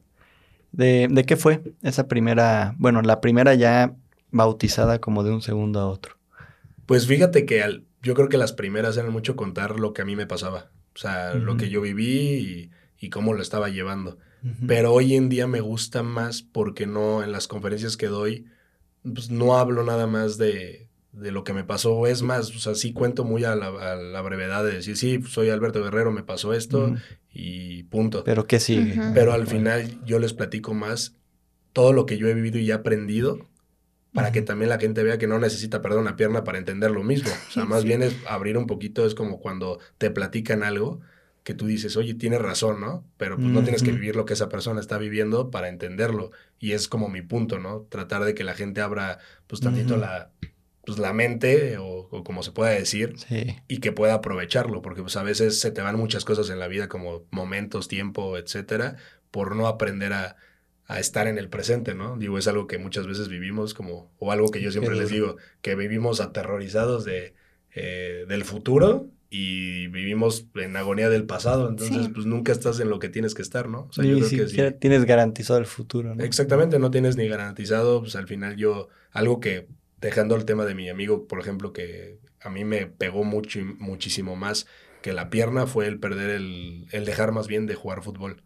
¿De, 0.72 1.08
¿De 1.10 1.24
qué 1.24 1.36
fue 1.36 1.62
esa 1.82 2.08
primera, 2.08 2.74
bueno, 2.78 3.00
la 3.00 3.20
primera 3.20 3.54
ya 3.54 3.94
bautizada 4.32 4.98
como 4.98 5.22
de 5.22 5.30
un 5.30 5.40
segundo 5.40 5.80
a 5.80 5.86
otro? 5.86 6.16
Pues 6.86 7.06
fíjate 7.06 7.46
que 7.46 7.62
al, 7.62 7.84
yo 8.02 8.14
creo 8.14 8.28
que 8.28 8.38
las 8.38 8.52
primeras 8.52 8.96
eran 8.96 9.12
mucho 9.12 9.36
contar 9.36 9.80
lo 9.80 9.92
que 9.92 10.02
a 10.02 10.04
mí 10.04 10.16
me 10.16 10.26
pasaba. 10.26 10.70
O 10.94 10.98
sea, 10.98 11.34
lo 11.34 11.56
que 11.56 11.68
yo 11.68 11.80
viví 11.80 12.70
y, 13.00 13.10
cómo 13.10 13.34
lo 13.34 13.42
estaba 13.42 13.68
llevando. 13.68 14.18
Pero 14.66 14.92
hoy 14.92 15.14
en 15.14 15.28
día 15.28 15.46
me 15.46 15.60
gusta 15.60 16.02
más 16.02 16.42
porque 16.42 16.86
no, 16.86 17.22
en 17.22 17.32
las 17.32 17.48
conferencias 17.48 17.96
que 17.96 18.08
doy, 18.08 18.46
pues 19.02 19.30
no 19.30 19.56
hablo 19.56 19.84
nada 19.84 20.06
más 20.06 20.36
de, 20.38 20.88
de 21.12 21.30
lo 21.30 21.44
que 21.44 21.52
me 21.52 21.64
pasó. 21.64 22.06
Es 22.06 22.22
más, 22.22 22.50
o 22.54 22.58
sea, 22.58 22.74
sí 22.74 22.92
cuento 22.92 23.24
muy 23.24 23.44
a 23.44 23.54
la, 23.54 24.22
brevedad 24.22 24.64
de 24.64 24.72
decir, 24.72 24.96
sí, 24.96 25.20
soy 25.26 25.50
Alberto 25.50 25.82
Guerrero, 25.82 26.12
me 26.12 26.22
pasó 26.22 26.52
esto 26.52 26.94
y 27.32 27.84
punto. 27.84 28.24
Pero 28.24 28.46
¿qué 28.46 28.60
sigue? 28.60 29.00
Pero 29.14 29.32
al 29.32 29.46
final 29.46 30.00
yo 30.04 30.18
les 30.18 30.32
platico 30.32 30.74
más 30.74 31.14
todo 31.72 31.92
lo 31.92 32.06
que 32.06 32.18
yo 32.18 32.28
he 32.28 32.34
vivido 32.34 32.58
y 32.58 32.70
he 32.70 32.74
aprendido 32.74 33.48
para 34.14 34.32
que 34.32 34.42
también 34.42 34.68
la 34.68 34.78
gente 34.78 35.02
vea 35.02 35.18
que 35.18 35.26
no 35.26 35.38
necesita 35.38 35.82
perder 35.82 35.98
una 35.98 36.16
pierna 36.16 36.44
para 36.44 36.58
entender 36.58 36.90
lo 36.90 37.02
mismo. 37.02 37.30
O 37.48 37.50
sea, 37.50 37.64
más 37.66 37.84
bien 37.84 38.02
es 38.02 38.16
abrir 38.26 38.56
un 38.56 38.66
poquito, 38.66 39.04
es 39.04 39.14
como 39.14 39.40
cuando 39.40 39.80
te 39.98 40.10
platican 40.10 40.62
algo 40.62 41.00
que 41.42 41.52
tú 41.52 41.66
dices, 41.66 41.96
oye, 41.98 42.14
tienes 42.14 42.40
razón, 42.40 42.80
¿no? 42.80 43.04
Pero 43.18 43.36
pues 43.36 43.48
no 43.48 43.62
tienes 43.62 43.82
que 43.82 43.92
vivir 43.92 44.16
lo 44.16 44.24
que 44.24 44.32
esa 44.32 44.48
persona 44.48 44.80
está 44.80 44.96
viviendo 44.96 45.50
para 45.50 45.68
entenderlo. 45.68 46.30
Y 46.58 46.72
es 46.72 46.88
como 46.88 47.10
mi 47.10 47.20
punto, 47.20 47.58
¿no? 47.58 47.82
Tratar 47.90 48.24
de 48.24 48.34
que 48.34 48.44
la 48.44 48.54
gente 48.54 48.80
abra 48.80 49.18
pues 49.46 49.60
tantito 49.60 49.98
la, 49.98 50.30
pues, 50.86 50.98
la 50.98 51.12
mente 51.12 51.76
o, 51.78 52.08
como 52.24 52.42
se 52.42 52.52
pueda 52.52 52.70
decir 52.70 53.14
y 53.68 53.78
que 53.78 53.92
pueda 53.92 54.14
aprovecharlo, 54.14 54.80
porque 54.80 55.02
pues 55.02 55.16
a 55.16 55.22
veces 55.22 55.60
se 55.60 55.70
te 55.70 55.82
van 55.82 55.96
muchas 55.96 56.24
cosas 56.24 56.48
en 56.48 56.58
la 56.58 56.68
vida 56.68 56.88
como 56.88 57.24
momentos, 57.30 57.88
tiempo, 57.88 58.38
etcétera, 58.38 58.96
por 59.30 59.54
no 59.54 59.66
aprender 59.66 60.12
a 60.14 60.36
a 60.86 61.00
estar 61.00 61.26
en 61.26 61.38
el 61.38 61.48
presente, 61.48 61.94
¿no? 61.94 62.16
Digo, 62.16 62.38
es 62.38 62.46
algo 62.46 62.66
que 62.66 62.78
muchas 62.78 63.06
veces 63.06 63.28
vivimos 63.28 63.72
como, 63.74 64.10
o 64.18 64.32
algo 64.32 64.50
que 64.50 64.60
yo 64.60 64.70
siempre 64.70 64.94
les 64.94 65.10
digo, 65.10 65.36
que 65.62 65.74
vivimos 65.74 66.20
aterrorizados 66.20 67.04
de, 67.04 67.34
eh, 67.74 68.26
del 68.28 68.44
futuro 68.44 69.08
y 69.30 69.88
vivimos 69.88 70.46
en 70.54 70.76
agonía 70.76 71.08
del 71.08 71.24
pasado, 71.24 71.68
entonces 71.68 72.08
pues 72.12 72.26
nunca 72.26 72.52
estás 72.52 72.78
en 72.80 72.90
lo 72.90 72.98
que 72.98 73.08
tienes 73.08 73.34
que 73.34 73.42
estar, 73.42 73.68
¿no? 73.68 73.88
O 73.88 73.92
sea, 73.92 74.04
yo 74.04 74.18
creo 74.18 74.46
que 74.46 74.72
tienes 74.72 75.04
garantizado 75.06 75.58
el 75.58 75.66
futuro, 75.66 76.14
¿no? 76.14 76.22
Exactamente, 76.22 76.78
no 76.78 76.90
tienes 76.90 77.16
ni 77.16 77.28
garantizado, 77.28 78.00
pues 78.00 78.14
al 78.14 78.28
final 78.28 78.56
yo, 78.56 78.88
algo 79.10 79.40
que, 79.40 79.66
dejando 80.00 80.36
el 80.36 80.44
tema 80.44 80.66
de 80.66 80.74
mi 80.74 80.90
amigo, 80.90 81.26
por 81.26 81.40
ejemplo, 81.40 81.72
que 81.72 82.18
a 82.42 82.50
mí 82.50 82.64
me 82.64 82.86
pegó 82.86 83.24
mucho, 83.24 83.60
muchísimo 83.78 84.36
más 84.36 84.66
que 85.02 85.12
la 85.12 85.30
pierna 85.30 85.66
fue 85.66 85.86
el 85.86 85.98
perder 85.98 86.30
el, 86.30 86.86
el 86.92 87.04
dejar 87.04 87.32
más 87.32 87.46
bien 87.46 87.66
de 87.66 87.74
jugar 87.74 88.02
fútbol 88.02 88.42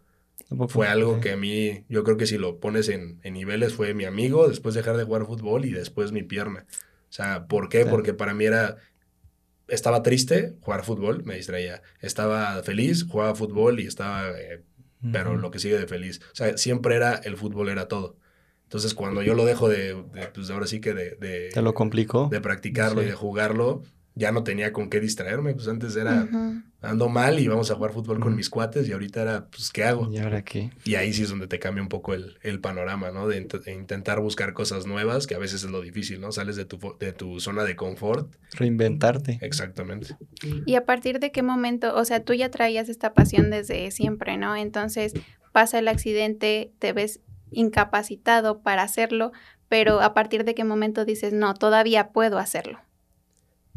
fue 0.69 0.89
algo 0.89 1.21
que 1.21 1.33
a 1.33 1.37
mí, 1.37 1.85
yo 1.89 2.05
creo 2.05 2.17
que 2.17 2.27
si 2.27 2.39
lo 2.39 2.59
pones 2.59 2.89
en, 2.89 3.21
niveles, 3.23 3.75
fue 3.75 3.93
mi 3.95 4.05
amigo, 4.05 4.49
después 4.49 4.75
dejar 4.75 4.97
de 4.97 5.05
jugar 5.05 5.27
fútbol 5.27 5.65
y 5.65 5.73
después 5.73 6.13
mi 6.13 6.23
pierna. 6.23 6.67
O 7.11 7.13
sea, 7.13 7.47
¿por 7.47 7.69
qué? 7.69 7.85
Porque 7.85 8.15
para 8.15 8.35
mí 8.35 8.47
era, 8.47 8.77
estaba 9.69 10.03
triste, 10.03 10.55
jugar 10.61 10.85
fútbol, 10.85 11.23
me 11.25 11.37
distraía. 11.37 11.83
Estaba 12.01 12.63
feliz, 12.63 13.05
jugaba 13.09 13.35
fútbol 13.35 13.81
y 13.81 13.87
estaba, 13.87 14.31
eh, 14.39 14.63
pero 15.13 15.37
lo 15.37 15.51
que 15.51 15.59
sigue 15.59 15.79
de 15.79 15.87
feliz. 15.87 16.21
O 16.33 16.35
sea, 16.35 16.57
siempre 16.57 16.97
era, 16.97 17.15
el 17.17 17.37
fútbol 17.37 17.69
era 17.69 17.87
todo. 17.87 18.17
Entonces, 18.65 18.95
cuando 18.95 19.23
yo 19.23 19.35
lo 19.35 19.47
dejo 19.47 19.69
de, 19.69 19.97
pues 20.35 20.51
ahora 20.51 20.67
sí 20.67 20.81
que 20.81 20.93
de... 20.93 21.17
de 21.17 21.49
¿Te 21.53 21.63
lo 21.63 21.73
complicó? 21.73 22.29
De 22.31 22.41
practicarlo 22.41 23.03
y 23.03 23.07
de 23.07 23.13
jugarlo, 23.13 23.83
ya 24.19 24.33
no 24.33 24.43
tenía 24.43 24.73
con 24.73 24.91
qué 24.91 25.01
distraerme, 25.01 25.55
pues 25.55 25.69
antes 25.69 25.95
era 25.97 26.29
ando 26.81 27.09
mal 27.09 27.41
y 27.41 27.49
vamos 27.49 27.71
a 27.71 27.75
jugar 27.75 27.93
fútbol 27.93 28.21
con 28.21 28.37
mis 28.37 28.51
cuates 28.51 28.89
y 28.89 28.93
ahorita 28.93 29.23
era, 29.23 29.47
pues, 29.47 29.71
¿qué 29.71 29.85
hago? 29.85 30.11
¿Y 30.13 30.19
ahora 30.19 30.43
qué? 30.43 30.71
Y 30.85 30.95
ahí 30.97 31.13
sí 31.13 31.23
es 31.23 31.31
donde 31.31 31.47
te 31.47 31.59
cambia 31.59 31.83
un 31.83 31.89
poco 31.89 32.15
el, 32.15 32.61
panorama, 32.61 33.11
¿no? 33.11 33.29
De, 33.29 33.47
intentar 33.67 34.21
buscar 34.21 34.53
cosas 34.53 34.87
nuevas, 34.87 35.27
que 35.27 35.35
a 35.35 35.39
veces 35.39 35.65
es 35.65 35.71
lo 35.71 35.81
difícil, 35.81 36.21
¿no? 36.21 36.33
Sales 36.33 36.57
de 36.57 36.65
tu, 36.65 36.79
de 36.99 37.13
tu 37.13 37.41
zona 37.41 37.65
de 37.65 37.77
confort. 37.77 38.35
Reinventarte. 38.53 39.39
Exactamente. 39.41 40.17
¿Y 40.67 40.75
a 40.75 40.85
partir 40.85 41.21
de 41.21 41.31
qué 41.31 41.43
momento, 41.43 41.95
o 41.97 42.05
sea, 42.05 42.25
tú 42.25 42.35
ya 42.35 42.51
traías 42.51 42.89
esta 42.89 43.15
pasión 43.15 43.51
desde 43.51 43.91
siempre, 43.91 44.37
¿no? 44.37 44.57
Entonces 44.57 45.15
pasa 45.53 45.79
el 45.79 45.89
accidente, 45.89 46.73
te 46.79 46.93
ves 46.93 47.21
incapacitado 47.51 48.61
para 48.61 48.83
hacerlo, 48.83 49.33
pero 49.69 50.01
a 50.01 50.15
partir 50.15 50.45
de 50.45 50.55
qué 50.55 50.65
momento 50.65 51.05
dices, 51.05 51.33
no, 51.33 51.55
todavía 51.55 52.11
puedo 52.11 52.39
hacerlo. 52.39 52.81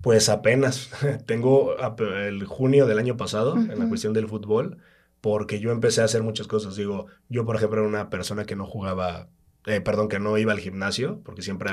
Pues 0.01 0.29
apenas. 0.29 0.89
Tengo 1.25 1.75
el 2.00 2.46
junio 2.46 2.86
del 2.86 3.00
año 3.00 3.17
pasado 3.17 3.55
en 3.55 3.79
la 3.79 3.88
cuestión 3.88 4.13
del 4.13 4.27
fútbol, 4.27 4.77
porque 5.22 5.60
yo 5.60 5.72
empecé 5.72 6.01
a 6.01 6.05
hacer 6.05 6.24
muchas 6.24 6.48
cosas. 6.48 6.75
Digo, 6.75 7.08
yo 7.29 7.46
por 7.46 7.55
ejemplo 7.55 7.79
era 7.79 7.88
una 7.88 8.10
persona 8.10 8.46
que 8.46 8.55
no 8.55 8.65
jugaba, 8.65 9.29
eh, 9.65 9.81
perdón, 9.81 10.10
que 10.10 10.20
no 10.20 10.38
iba 10.38 10.51
al 10.51 10.60
gimnasio, 10.60 11.22
porque 11.24 11.41
siempre, 11.41 11.72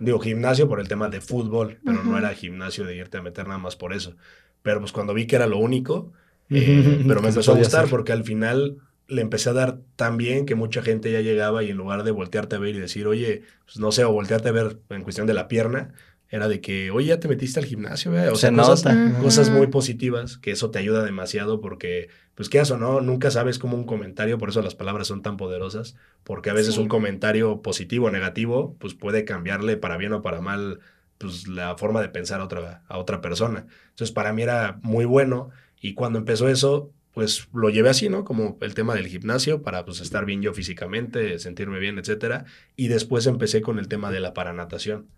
digo 0.00 0.18
gimnasio 0.18 0.68
por 0.68 0.80
el 0.80 0.88
tema 0.88 1.08
de 1.08 1.20
fútbol, 1.20 1.78
pero 1.84 2.02
no 2.02 2.18
era 2.18 2.34
gimnasio 2.34 2.84
de 2.84 2.96
irte 2.96 3.18
a 3.18 3.22
meter 3.22 3.46
nada 3.46 3.58
más 3.58 3.76
por 3.76 3.92
eso. 3.92 4.16
Pero 4.62 4.80
pues 4.80 4.92
cuando 4.92 5.14
vi 5.14 5.26
que 5.26 5.36
era 5.36 5.46
lo 5.46 5.58
único, 5.58 6.12
eh, 6.50 7.04
pero 7.06 7.22
me 7.22 7.28
empezó 7.28 7.52
a 7.52 7.56
gustar 7.56 7.88
porque 7.88 8.12
al 8.12 8.24
final 8.24 8.78
le 9.06 9.22
empecé 9.22 9.50
a 9.50 9.54
dar 9.54 9.78
tan 9.96 10.16
bien 10.18 10.44
que 10.44 10.54
mucha 10.54 10.82
gente 10.82 11.10
ya 11.10 11.20
llegaba 11.20 11.62
y 11.62 11.70
en 11.70 11.76
lugar 11.78 12.04
de 12.04 12.10
voltearte 12.10 12.56
a 12.56 12.58
ver 12.58 12.74
y 12.74 12.78
decir, 12.78 13.06
oye, 13.06 13.42
pues 13.64 13.78
no 13.78 13.90
sé, 13.90 14.04
o 14.04 14.12
voltearte 14.12 14.50
a 14.50 14.52
ver 14.52 14.78
en 14.90 15.02
cuestión 15.02 15.26
de 15.26 15.34
la 15.34 15.48
pierna, 15.48 15.94
era 16.30 16.48
de 16.48 16.60
que, 16.60 16.90
oye, 16.90 17.08
ya 17.08 17.20
te 17.20 17.28
metiste 17.28 17.58
al 17.60 17.66
gimnasio, 17.66 18.10
¿verdad? 18.10 18.32
O 18.32 18.34
Se 18.36 18.48
sea, 18.48 18.52
cosas, 18.52 18.84
nota. 18.84 19.18
cosas 19.20 19.50
muy 19.50 19.66
positivas, 19.68 20.36
que 20.38 20.50
eso 20.50 20.70
te 20.70 20.78
ayuda 20.78 21.02
demasiado 21.04 21.60
porque, 21.60 22.08
pues, 22.34 22.48
qué 22.48 22.60
o 22.60 22.76
no, 22.76 23.00
nunca 23.00 23.30
sabes 23.30 23.58
cómo 23.58 23.76
un 23.76 23.84
comentario, 23.84 24.38
por 24.38 24.50
eso 24.50 24.60
las 24.62 24.74
palabras 24.74 25.06
son 25.08 25.22
tan 25.22 25.36
poderosas, 25.38 25.96
porque 26.24 26.50
a 26.50 26.54
veces 26.54 26.74
Sí. 26.74 26.80
un 26.80 26.88
comentario 26.88 27.62
positivo 27.62 28.06
o 28.06 28.10
negativo, 28.10 28.76
pues 28.78 28.94
puede 28.94 29.24
cambiarle 29.24 29.76
para 29.78 29.96
bien 29.96 30.12
o 30.12 30.22
para 30.22 30.40
mal, 30.40 30.80
pues, 31.18 31.48
la 31.48 31.76
forma 31.78 32.00
de 32.02 32.08
pensar 32.10 32.40
a 32.40 32.44
otra, 32.44 32.82
a 32.88 32.98
otra 32.98 33.20
persona. 33.20 33.66
Entonces, 33.90 34.12
para 34.12 34.32
mí 34.32 34.42
era 34.42 34.78
muy 34.82 35.04
bueno 35.06 35.50
y 35.80 35.94
cuando 35.94 36.18
empezó 36.18 36.48
eso, 36.48 36.92
pues 37.12 37.48
lo 37.52 37.68
llevé 37.70 37.88
así, 37.88 38.08
¿no? 38.08 38.22
Como 38.24 38.58
el 38.60 38.74
tema 38.74 38.94
del 38.94 39.08
gimnasio 39.08 39.62
para 39.62 39.84
pues 39.84 40.00
estar 40.00 40.24
bien 40.24 40.40
yo 40.40 40.52
físicamente, 40.54 41.38
sentirme 41.40 41.80
bien, 41.80 41.98
etcétera. 41.98 42.44
Y 42.76 42.86
después 42.88 43.26
empecé 43.26 43.60
con 43.60 43.78
el 43.80 43.88
tema 43.88 44.12
de 44.12 44.20
la 44.20 44.34
paranatación. 44.34 45.08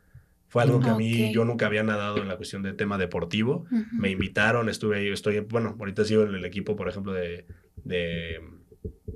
Fue 0.51 0.63
algo 0.63 0.81
que 0.81 0.91
a 0.91 0.95
mí 0.95 1.29
Ok. 1.29 1.33
yo 1.33 1.45
nunca 1.47 1.67
había 1.67 1.83
nadado 1.83 2.19
en 2.19 2.29
la 2.29 2.37
cuestión 2.37 2.63
de 2.63 2.75
tema 2.75 2.99
deportivo. 2.99 3.65
Me 3.93 4.11
invitaron, 4.11 4.69
estuve 4.69 4.99
ahí, 4.99 5.09
estoy, 5.09 5.41
bueno, 5.41 5.75
ahorita 5.79 6.05
sigo 6.05 6.25
en 6.25 6.35
el 6.35 6.45
equipo, 6.45 6.77
por 6.77 6.89
ejemplo, 6.89 7.13
de, 7.13 7.47
de 7.85 8.41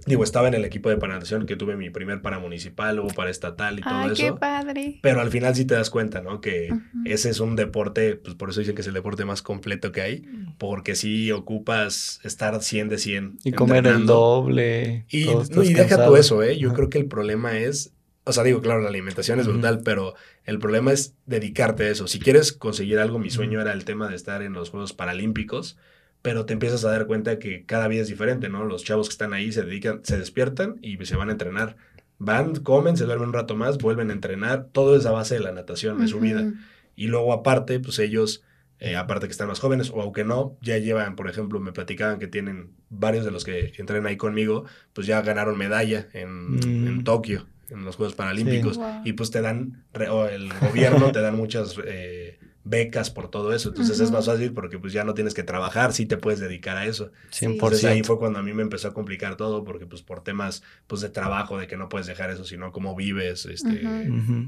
digo, 0.06 0.22
estaba 0.24 0.48
en 0.48 0.54
el 0.54 0.64
equipo 0.64 0.90
de 0.90 0.96
paranatación 0.96 1.46
que 1.46 1.56
tuve 1.56 1.76
mi 1.76 1.90
primer 1.90 2.20
paramunicipal, 2.22 2.96
luego 2.96 3.10
para 3.14 3.30
estatal 3.30 3.78
y 3.78 3.82
todo 3.82 3.94
Ay, 3.94 4.12
qué 4.14 4.26
eso. 4.26 4.36
padre. 4.36 4.98
Pero 5.02 5.20
al 5.20 5.30
final 5.30 5.54
sí 5.54 5.64
te 5.64 5.74
das 5.74 5.90
cuenta, 5.90 6.20
¿no? 6.20 6.40
Que 6.40 6.68
ese 7.04 7.30
es 7.30 7.40
un 7.40 7.56
deporte, 7.56 8.16
pues 8.16 8.34
por 8.36 8.50
eso 8.50 8.60
dicen 8.60 8.74
que 8.74 8.82
es 8.82 8.86
el 8.86 8.94
deporte 8.94 9.24
más 9.24 9.42
completo 9.42 9.92
que 9.92 10.02
hay, 10.02 10.22
porque 10.58 10.94
sí 10.94 11.32
ocupas 11.32 12.20
estar 12.24 12.62
100 12.62 12.88
de 12.90 12.98
100. 12.98 13.38
Y 13.44 13.52
comer 13.52 13.86
el 13.86 14.06
doble. 14.06 15.06
Y, 15.10 15.24
todo 15.24 15.44
no, 15.50 15.62
y 15.62 15.72
deja 15.74 16.06
tú 16.06 16.16
eso, 16.16 16.42
¿eh? 16.42 16.58
Yo 16.58 16.72
creo 16.74 16.90
que 16.90 16.98
el 16.98 17.06
problema 17.06 17.58
es, 17.58 17.92
o 18.24 18.32
sea, 18.32 18.44
digo, 18.44 18.60
claro, 18.60 18.80
la 18.82 18.88
alimentación 18.88 19.40
es 19.40 19.46
brutal, 19.46 19.80
pero 19.84 20.14
el 20.44 20.58
problema 20.58 20.92
es 20.92 21.14
dedicarte 21.26 21.84
a 21.84 21.88
eso. 21.90 22.06
Si 22.06 22.18
quieres 22.18 22.52
conseguir 22.52 22.98
algo, 22.98 23.18
mi 23.18 23.30
sueño 23.30 23.60
era 23.60 23.72
el 23.72 23.84
tema 23.84 24.08
de 24.08 24.16
estar 24.16 24.42
en 24.42 24.52
los 24.52 24.70
Juegos 24.70 24.92
Paralímpicos, 24.92 25.76
pero 26.22 26.46
te 26.46 26.52
empiezas 26.52 26.84
a 26.84 26.90
dar 26.90 27.06
cuenta 27.06 27.38
que 27.38 27.64
cada 27.64 27.88
vida 27.88 28.02
es 28.02 28.08
diferente, 28.08 28.48
¿no? 28.48 28.64
Los 28.64 28.84
chavos 28.84 29.08
que 29.08 29.12
están 29.12 29.32
ahí 29.32 29.52
se 29.52 29.62
dedican, 29.62 30.00
se 30.04 30.18
despiertan 30.18 30.76
y 30.82 30.96
se 31.04 31.16
van 31.16 31.28
a 31.28 31.32
entrenar. 31.32 31.76
Van, 32.18 32.54
comen, 32.56 32.96
se 32.96 33.04
duermen 33.04 33.28
un 33.28 33.34
rato 33.34 33.56
más, 33.56 33.78
vuelven 33.78 34.10
a 34.10 34.12
entrenar. 34.12 34.68
Todo 34.72 34.96
es 34.96 35.04
a 35.06 35.10
base 35.10 35.34
de 35.34 35.40
la 35.40 35.52
natación, 35.52 36.00
de 36.00 36.08
su 36.08 36.20
vida. 36.20 36.52
Y 36.96 37.08
luego 37.08 37.32
aparte, 37.32 37.80
pues 37.80 37.98
ellos, 37.98 38.42
eh, 38.78 38.96
aparte 38.96 39.26
que 39.26 39.32
están 39.32 39.48
más 39.48 39.60
jóvenes, 39.60 39.90
o 39.90 40.00
aunque 40.00 40.24
no, 40.24 40.56
ya 40.62 40.78
llevan, 40.78 41.16
por 41.16 41.28
ejemplo, 41.28 41.58
me 41.60 41.72
platicaban 41.72 42.18
que 42.18 42.26
tienen 42.28 42.70
varios 42.88 43.24
de 43.24 43.30
los 43.30 43.44
que 43.44 43.72
entrenan 43.78 44.06
ahí 44.06 44.16
conmigo, 44.16 44.64
pues 44.92 45.06
ya 45.06 45.20
ganaron 45.22 45.58
medalla 45.58 46.08
en, 46.12 46.56
Mm. 46.56 46.86
en 46.86 47.04
Tokio, 47.04 47.46
en 47.71 47.85
los 47.85 47.97
Juegos 47.97 48.14
Paralímpicos. 48.14 48.76
Wow. 48.76 49.02
Y 49.04 49.12
pues 49.14 49.30
te 49.30 49.40
dan, 49.40 49.85
re- 49.92 50.09
o 50.09 50.26
el 50.26 50.52
gobierno 50.61 51.12
te 51.12 51.21
dan 51.21 51.37
muchas 51.37 51.76
eh, 51.87 52.38
becas 52.64 53.11
por 53.11 53.28
todo 53.30 53.52
eso. 53.54 53.68
Entonces 53.71 54.00
es 54.00 54.11
más 54.11 54.26
fácil 54.26 54.52
porque 54.52 54.78
pues 54.78 54.92
ya 54.92 55.04
no 55.04 55.14
tienes 55.14 55.35
que 55.35 55.42
trabajar, 55.42 55.92
sí 55.92 56.06
te 56.06 56.16
puedes 56.16 56.40
dedicar 56.40 56.76
a 56.76 56.87
eso. 56.87 57.12
100%. 57.30 57.50
Entonces 57.52 57.85
ahí 57.85 58.02
fue 58.02 58.18
cuando 58.18 58.38
a 58.38 58.42
mí 58.42 58.52
me 58.52 58.62
empezó 58.62 58.88
a 58.88 58.94
complicar 58.94 59.37
todo 59.37 59.64
porque 59.64 59.87
pues 59.87 60.02
por 60.02 60.23
temas 60.23 60.62
pues 60.87 61.00
de 61.00 61.11
trabajo, 61.11 61.59
de 61.59 61.66
que 61.66 61.76
no 61.76 61.88
puedes 61.88 62.06
dejar 62.06 62.30
eso, 62.30 62.44
sino 62.44 62.73
cómo 62.73 62.94
vives, 62.97 63.44
este, 63.47 63.83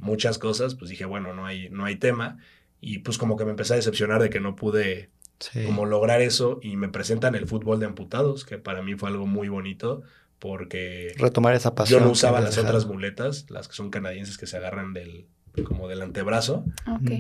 muchas 0.01 0.39
cosas, 0.39 0.75
pues 0.75 0.91
dije, 0.91 1.05
bueno, 1.05 1.35
no 1.35 1.47
hay, 1.47 1.69
no 1.71 1.85
hay 1.85 1.97
tema. 1.97 2.39
Y 2.81 2.99
pues 2.99 3.19
como 3.19 3.37
que 3.37 3.45
me 3.45 3.51
empecé 3.51 3.73
a 3.75 3.77
decepcionar 3.77 4.23
de 4.23 4.31
que 4.31 4.41
no 4.41 4.57
pude 4.57 5.11
Sí. 5.39 5.65
como 5.67 5.85
lograr 5.85 6.23
eso 6.23 6.61
y 6.63 6.77
me 6.79 6.89
presentan 6.89 7.35
el 7.35 7.47
fútbol 7.47 7.79
de 7.79 7.85
amputados, 7.85 8.47
que 8.47 8.57
para 8.57 8.81
mí 8.81 8.95
fue 8.95 9.11
algo 9.11 9.27
muy 9.27 9.51
bonito 9.51 10.01
porque 10.39 11.15
Retomar 11.19 11.55
esa 11.55 11.75
pasión. 11.75 12.01
yo 12.01 12.07
no 12.07 12.13
usaba 12.13 12.41
las 12.41 12.59
otras 12.59 12.87
muletas, 12.87 13.47
las 13.51 13.69
que 13.69 13.75
son 13.75 13.91
canadienses 13.91 14.39
que 14.39 14.47
se 14.47 14.57
agarran 14.57 14.93
del 14.93 15.27
como 15.65 15.89
del 15.89 16.03
antebrazo, 16.03 16.67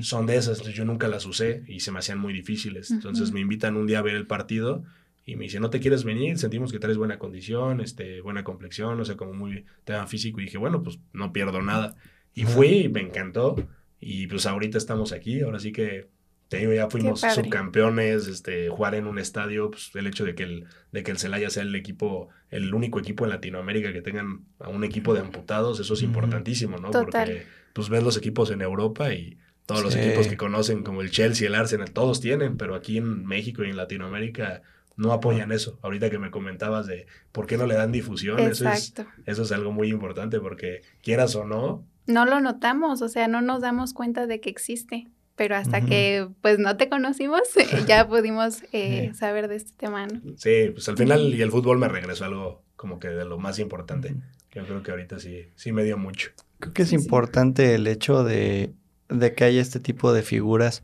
son 0.02 0.26
de 0.26 0.36
esas, 0.36 0.60
yo 0.62 0.84
nunca 0.84 1.08
las 1.08 1.24
usé 1.24 1.62
y 1.68 1.80
se 1.80 1.90
me 1.90 2.00
hacían 2.00 2.18
muy 2.18 2.34
difíciles. 2.34 2.90
Entonces 2.90 3.32
me 3.32 3.40
invitan 3.40 3.76
un 3.76 3.86
día 3.86 4.00
a 4.00 4.02
ver 4.02 4.14
el 4.14 4.26
partido 4.26 4.84
y 5.24 5.36
me 5.36 5.44
dicen, 5.44 5.62
"¿No 5.62 5.70
te 5.70 5.80
quieres 5.80 6.04
venir? 6.04 6.36
Sentimos 6.38 6.70
que 6.70 6.78
traes 6.78 6.98
buena 6.98 7.18
condición, 7.18 7.80
este, 7.80 8.20
buena 8.20 8.44
complexión, 8.44 9.00
o 9.00 9.04
sea, 9.06 9.16
como 9.16 9.32
muy 9.32 9.64
tema 9.84 10.06
físico." 10.06 10.38
Y 10.40 10.44
dije, 10.44 10.58
"Bueno, 10.58 10.82
pues 10.82 10.98
no 11.14 11.32
pierdo 11.32 11.62
nada." 11.62 11.94
Y 12.34 12.44
fui 12.44 12.68
y 12.80 12.88
me 12.90 13.00
encantó 13.00 13.56
y 14.00 14.26
pues 14.26 14.44
ahorita 14.44 14.76
estamos 14.76 15.12
aquí, 15.12 15.40
ahora 15.40 15.58
sí 15.58 15.72
que 15.72 16.08
te 16.48 16.58
digo, 16.58 16.72
ya 16.72 16.88
fuimos 16.88 17.20
subcampeones, 17.20 18.28
este, 18.28 18.68
jugar 18.68 18.94
en 18.94 19.06
un 19.06 19.18
estadio, 19.18 19.70
pues 19.70 19.90
el 19.94 20.06
hecho 20.06 20.24
de 20.24 20.34
que 20.34 20.44
el, 20.44 20.66
de 20.92 21.02
que 21.02 21.10
el 21.10 21.18
Celaya 21.18 21.50
sea 21.50 21.64
el 21.64 21.74
equipo, 21.74 22.28
el 22.50 22.72
único 22.72 23.00
equipo 23.00 23.24
en 23.24 23.30
Latinoamérica 23.30 23.92
que 23.92 24.02
tengan 24.02 24.44
a 24.60 24.68
un 24.68 24.84
equipo 24.84 25.12
de 25.14 25.20
amputados, 25.20 25.80
eso 25.80 25.94
es 25.94 26.02
importantísimo, 26.02 26.78
¿no? 26.78 26.90
Total. 26.90 27.26
Porque 27.26 27.46
pues 27.72 27.88
ves 27.88 28.02
los 28.02 28.16
equipos 28.16 28.50
en 28.50 28.62
Europa 28.62 29.12
y 29.12 29.38
todos 29.66 29.82
los 29.82 29.96
equipos 29.96 30.28
que 30.28 30.36
conocen, 30.36 30.84
como 30.84 31.02
el 31.02 31.10
Chelsea, 31.10 31.48
el 31.48 31.56
Arsenal, 31.56 31.90
todos 31.90 32.20
tienen, 32.20 32.56
pero 32.56 32.76
aquí 32.76 32.98
en 32.98 33.26
México 33.26 33.64
y 33.64 33.70
en 33.70 33.76
Latinoamérica 33.76 34.62
no 34.96 35.12
apoyan 35.12 35.50
eso. 35.50 35.78
Ahorita 35.82 36.08
que 36.08 36.18
me 36.18 36.30
comentabas 36.30 36.86
de 36.86 37.06
por 37.32 37.46
qué 37.46 37.58
no 37.58 37.66
le 37.66 37.74
dan 37.74 37.90
difusión, 37.90 38.38
eso 38.38 38.68
es, 38.68 38.94
eso 39.26 39.42
es 39.42 39.52
algo 39.52 39.72
muy 39.72 39.90
importante 39.90 40.38
porque 40.38 40.82
quieras 41.02 41.34
o 41.34 41.44
no, 41.44 41.84
No 42.06 42.24
lo 42.24 42.40
notamos, 42.40 43.02
o 43.02 43.08
sea, 43.08 43.26
no 43.26 43.42
nos 43.42 43.60
damos 43.60 43.92
cuenta 43.92 44.26
de 44.26 44.40
que 44.40 44.48
existe. 44.48 45.08
Pero 45.36 45.54
hasta 45.56 45.82
que 45.82 46.28
pues 46.40 46.58
no 46.58 46.76
te 46.76 46.88
conocimos, 46.88 47.42
ya 47.86 48.08
pudimos 48.08 48.62
eh, 48.72 49.10
Sí. 49.12 49.18
saber 49.18 49.48
de 49.48 49.56
este 49.56 49.72
tema, 49.76 50.06
¿no? 50.06 50.20
sí, 50.36 50.70
pues 50.72 50.88
al 50.88 50.96
final 50.96 51.34
y 51.34 51.42
el 51.42 51.50
fútbol 51.50 51.78
me 51.78 51.88
regresó 51.88 52.24
algo 52.24 52.62
como 52.76 52.98
que 52.98 53.08
de 53.08 53.24
lo 53.24 53.38
más 53.38 53.58
importante. 53.58 54.14
Yo 54.52 54.64
creo 54.64 54.82
que 54.82 54.90
ahorita 54.90 55.18
sí, 55.18 55.48
sí 55.54 55.72
me 55.72 55.84
dio 55.84 55.98
mucho. 55.98 56.30
Creo 56.60 56.72
que 56.72 56.82
es 56.82 56.88
Sí. 56.88 56.94
importante 56.96 57.74
el 57.74 57.86
hecho 57.86 58.24
de, 58.24 58.72
de 59.10 59.34
que 59.34 59.44
haya 59.44 59.60
este 59.60 59.78
tipo 59.80 60.12
de 60.14 60.22
figuras, 60.22 60.82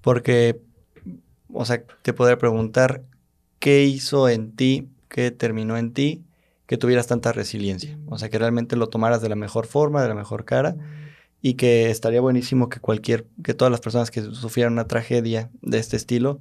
porque, 0.00 0.60
o 1.52 1.64
sea, 1.64 1.82
te 2.02 2.12
podría 2.12 2.38
preguntar, 2.38 3.02
¿qué 3.58 3.82
hizo 3.84 4.28
en 4.28 4.52
ti, 4.54 4.88
qué 5.08 5.32
terminó 5.32 5.76
en 5.76 5.92
ti, 5.92 6.22
que 6.66 6.76
tuvieras 6.76 7.08
tanta 7.08 7.32
resiliencia? 7.32 7.98
O 8.06 8.18
sea, 8.18 8.28
que 8.28 8.38
realmente 8.38 8.76
lo 8.76 8.88
tomaras 8.88 9.20
de 9.22 9.28
la 9.28 9.36
mejor 9.36 9.66
forma, 9.66 10.02
de 10.02 10.08
la 10.08 10.14
mejor 10.14 10.44
cara, 10.44 10.76
y 11.40 11.54
que 11.54 11.90
estaría 11.90 12.20
buenísimo 12.20 12.68
que 12.68 12.80
cualquier, 12.80 13.26
que 13.44 13.54
todas 13.54 13.70
las 13.70 13.80
personas 13.80 14.10
que 14.10 14.22
sufrieran 14.22 14.72
una 14.72 14.88
tragedia 14.88 15.50
de 15.62 15.78
este 15.78 15.96
estilo 15.96 16.40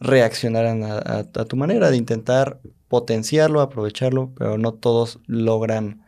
reaccionaran 0.00 0.82
a, 0.84 1.24
tu 1.24 1.56
manera 1.56 1.90
de 1.90 1.96
intentar 1.96 2.60
potenciarlo, 2.88 3.60
aprovecharlo, 3.60 4.32
pero 4.36 4.58
no 4.58 4.74
todos 4.74 5.20
logran 5.26 6.02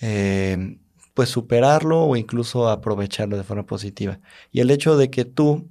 eh, 0.00 0.78
pues 1.14 1.28
superarlo 1.28 2.04
o 2.04 2.16
incluso 2.16 2.68
aprovecharlo 2.68 3.36
de 3.36 3.44
forma 3.44 3.66
positiva. 3.66 4.20
Y 4.50 4.60
el 4.60 4.70
hecho 4.70 4.96
de 4.96 5.10
que 5.10 5.24
tú 5.24 5.68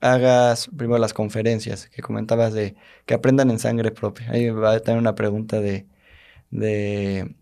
hagas 0.00 0.68
primero 0.76 0.98
las 0.98 1.12
conferencias 1.12 1.88
que 1.88 2.02
comentabas 2.02 2.52
de 2.54 2.74
que 3.06 3.14
aprendan 3.14 3.50
en 3.50 3.58
sangre 3.58 3.90
propia. 3.90 4.30
Ahí 4.30 4.48
va 4.50 4.72
a 4.72 4.80
tener 4.80 4.98
una 4.98 5.14
pregunta 5.14 5.60
de, 5.60 5.86
de 6.50 7.34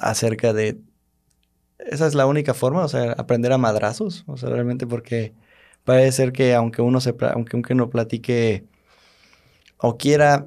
acerca 0.00 0.52
de 0.52 0.80
esa 1.78 2.06
es 2.06 2.14
la 2.14 2.26
única 2.26 2.54
forma, 2.54 2.84
o 2.84 2.88
sea, 2.88 3.12
aprender 3.12 3.52
a 3.52 3.58
madrazos, 3.58 4.24
o 4.26 4.36
sea, 4.36 4.48
realmente 4.50 4.86
porque 4.86 5.34
parece 5.84 6.12
ser 6.12 6.32
que 6.32 6.54
aunque 6.54 6.82
uno 6.82 7.00
se 7.00 7.14
aunque 7.32 7.72
uno 7.72 7.90
platique 7.90 8.64
o 9.78 9.96
quiera 9.98 10.46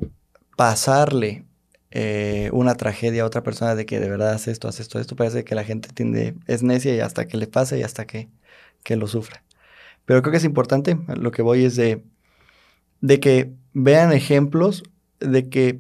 pasarle 0.58 1.46
eh, 1.92 2.50
una 2.54 2.76
tragedia 2.76 3.24
a 3.24 3.26
otra 3.26 3.44
persona 3.44 3.76
de 3.76 3.86
que 3.86 4.00
de 4.00 4.10
verdad 4.10 4.34
hace 4.34 4.52
esto, 4.52 4.68
hace 4.68 4.82
esto, 4.84 5.00
esto, 5.00 5.16
parece 5.16 5.44
que 5.44 5.56
la 5.56 5.64
gente 5.64 5.90
tiende, 5.94 6.36
es 6.48 6.64
necia 6.64 6.96
y 6.96 7.00
hasta 7.00 7.28
que 7.28 7.38
le 7.38 7.48
pase 7.48 7.80
y 7.80 7.84
hasta 7.84 8.06
que, 8.06 8.30
que 8.84 8.96
lo 8.96 9.08
sufra. 9.08 9.44
Pero 10.06 10.22
creo 10.22 10.32
que 10.32 10.38
es 10.38 10.46
importante, 10.46 10.98
lo 11.08 11.32
que 11.32 11.42
voy 11.42 11.66
es 11.66 11.76
de, 11.76 12.04
de 13.02 13.20
que 13.20 13.54
vean 13.74 14.12
ejemplos 14.14 14.84
de 15.20 15.50
que 15.50 15.80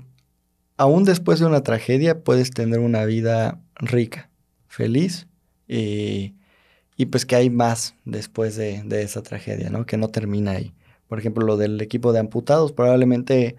aún 0.77 1.03
después 1.03 1.39
de 1.39 1.45
una 1.47 1.63
tragedia 1.63 2.23
puedes 2.23 2.51
tener 2.51 2.79
una 2.79 3.05
vida 3.05 3.59
rica, 3.75 4.29
feliz 4.67 5.28
y, 5.69 6.35
y 6.97 7.05
pues 7.05 7.25
que 7.25 7.37
hay 7.37 7.49
más 7.49 7.95
después 8.05 8.57
de, 8.57 8.83
de 8.83 9.03
esa 9.03 9.23
tragedia, 9.23 9.69
¿no? 9.69 9.85
Que 9.85 9.97
no 9.97 10.09
termina 10.09 10.51
ahí. 10.51 10.73
Por 11.07 11.19
ejemplo, 11.19 11.45
lo 11.45 11.57
del 11.57 11.79
equipo 11.81 12.11
de 12.11 12.19
amputados, 12.19 12.73
probablemente, 12.73 13.55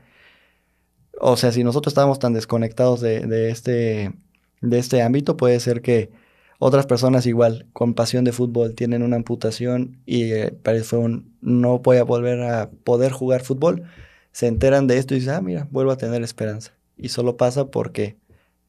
o 1.21 1.37
sea, 1.37 1.53
si 1.53 1.65
nosotros 1.65 1.93
estábamos 1.93 2.19
tan 2.19 2.35
desconectados 2.35 3.01
de, 3.01 3.21
de 3.21 3.51
este, 3.51 4.13
de 4.61 4.79
este 4.79 5.03
ámbito, 5.03 5.37
puede 5.37 5.59
ser 5.61 5.83
que 5.83 6.11
otras 6.59 6.87
personas 6.87 7.25
igual, 7.27 7.67
con 7.73 7.95
pasión 7.95 8.25
de 8.25 8.33
fútbol, 8.33 8.75
tienen 8.75 9.03
una 9.03 9.17
amputación 9.17 9.99
y 10.05 10.33
eh, 10.33 10.53
parece 10.63 10.97
un, 10.97 11.35
no 11.41 11.79
voy 11.79 11.97
a 11.97 12.05
volver 12.05 12.43
a 12.43 12.71
poder 12.85 13.13
jugar 13.13 13.43
fútbol, 13.43 13.85
se 14.33 14.47
enteran 14.47 14.87
de 14.87 14.99
esto 14.99 15.15
y 15.15 15.21
dicen, 15.21 15.35
ah, 15.35 15.41
mira, 15.41 15.69
vuelvo 15.71 15.93
a 15.93 15.97
tener 15.97 16.23
esperanza. 16.23 16.75
Y 16.99 17.09
solo 17.09 17.39
pasa 17.39 17.71
porque 17.71 18.19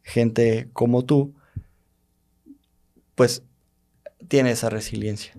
gente 0.03 0.69
como 0.73 1.03
tú, 1.03 1.35
pues, 3.15 3.43
tiene 4.27 4.51
esa 4.51 4.69
resiliencia. 4.69 5.33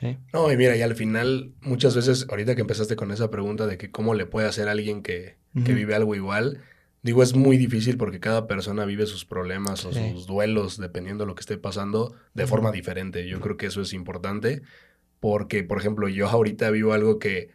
¿sí? 0.00 0.18
No, 0.32 0.50
y 0.52 0.56
mira, 0.56 0.76
y 0.76 0.82
al 0.82 0.94
final, 0.94 1.52
muchas 1.60 1.94
veces, 1.94 2.26
ahorita 2.30 2.54
que 2.54 2.60
empezaste 2.62 2.96
con 2.96 3.10
esa 3.10 3.30
pregunta 3.30 3.66
de 3.66 3.76
que 3.78 3.90
cómo 3.90 4.14
le 4.14 4.26
puede 4.26 4.48
hacer 4.48 4.68
a 4.68 4.72
alguien 4.72 5.02
que, 5.02 5.36
que 5.64 5.72
vive 5.74 5.94
algo 5.94 6.14
igual, 6.14 6.60
digo, 7.02 7.22
es 7.22 7.34
muy 7.34 7.56
difícil 7.58 7.96
porque 7.98 8.18
cada 8.20 8.46
persona 8.46 8.84
vive 8.86 9.06
sus 9.06 9.24
problemas 9.24 9.84
o 9.84 9.92
Sí. 9.92 10.10
sus 10.12 10.26
duelos, 10.26 10.78
dependiendo 10.78 11.24
de 11.24 11.28
lo 11.28 11.34
que 11.34 11.40
esté 11.40 11.58
pasando, 11.58 12.14
de 12.34 12.46
forma 12.46 12.72
diferente. 12.72 13.28
Yo 13.28 13.40
creo 13.40 13.56
que 13.56 13.66
eso 13.66 13.80
es 13.82 13.92
importante. 13.92 14.62
porque, 15.20 15.62
por 15.64 15.78
ejemplo, 15.78 16.06
yo 16.08 16.28
ahorita 16.28 16.70
vivo 16.70 16.92
algo 16.92 17.18
que 17.18 17.48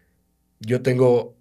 yo 0.60 0.82
tengo 0.82 1.36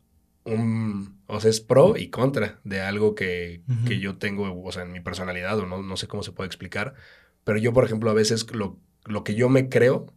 un, 0.44 1.18
o 1.26 1.40
sea, 1.40 1.48
es 1.48 1.60
pro 1.62 1.96
y 1.96 2.08
contra 2.10 2.60
de 2.64 2.82
algo 2.82 3.14
que, 3.14 3.62
que 3.86 3.98
yo 3.98 4.16
tengo, 4.18 4.62
o 4.62 4.72
sea, 4.72 4.82
en 4.82 4.92
mi 4.92 5.00
personalidad, 5.00 5.58
o 5.58 5.64
no, 5.66 5.82
no 5.82 5.96
sé 5.96 6.06
cómo 6.06 6.22
se 6.22 6.32
puede 6.32 6.46
explicar, 6.48 6.92
pero 7.49 7.61
yo, 7.61 7.73
por 7.73 7.87
ejemplo, 7.87 8.11
a 8.11 8.12
veces 8.12 8.47
lo, 8.52 8.78
lo 9.07 9.25
que 9.25 9.35
yo 9.35 9.49
me 9.49 9.71
creo, 9.71 10.12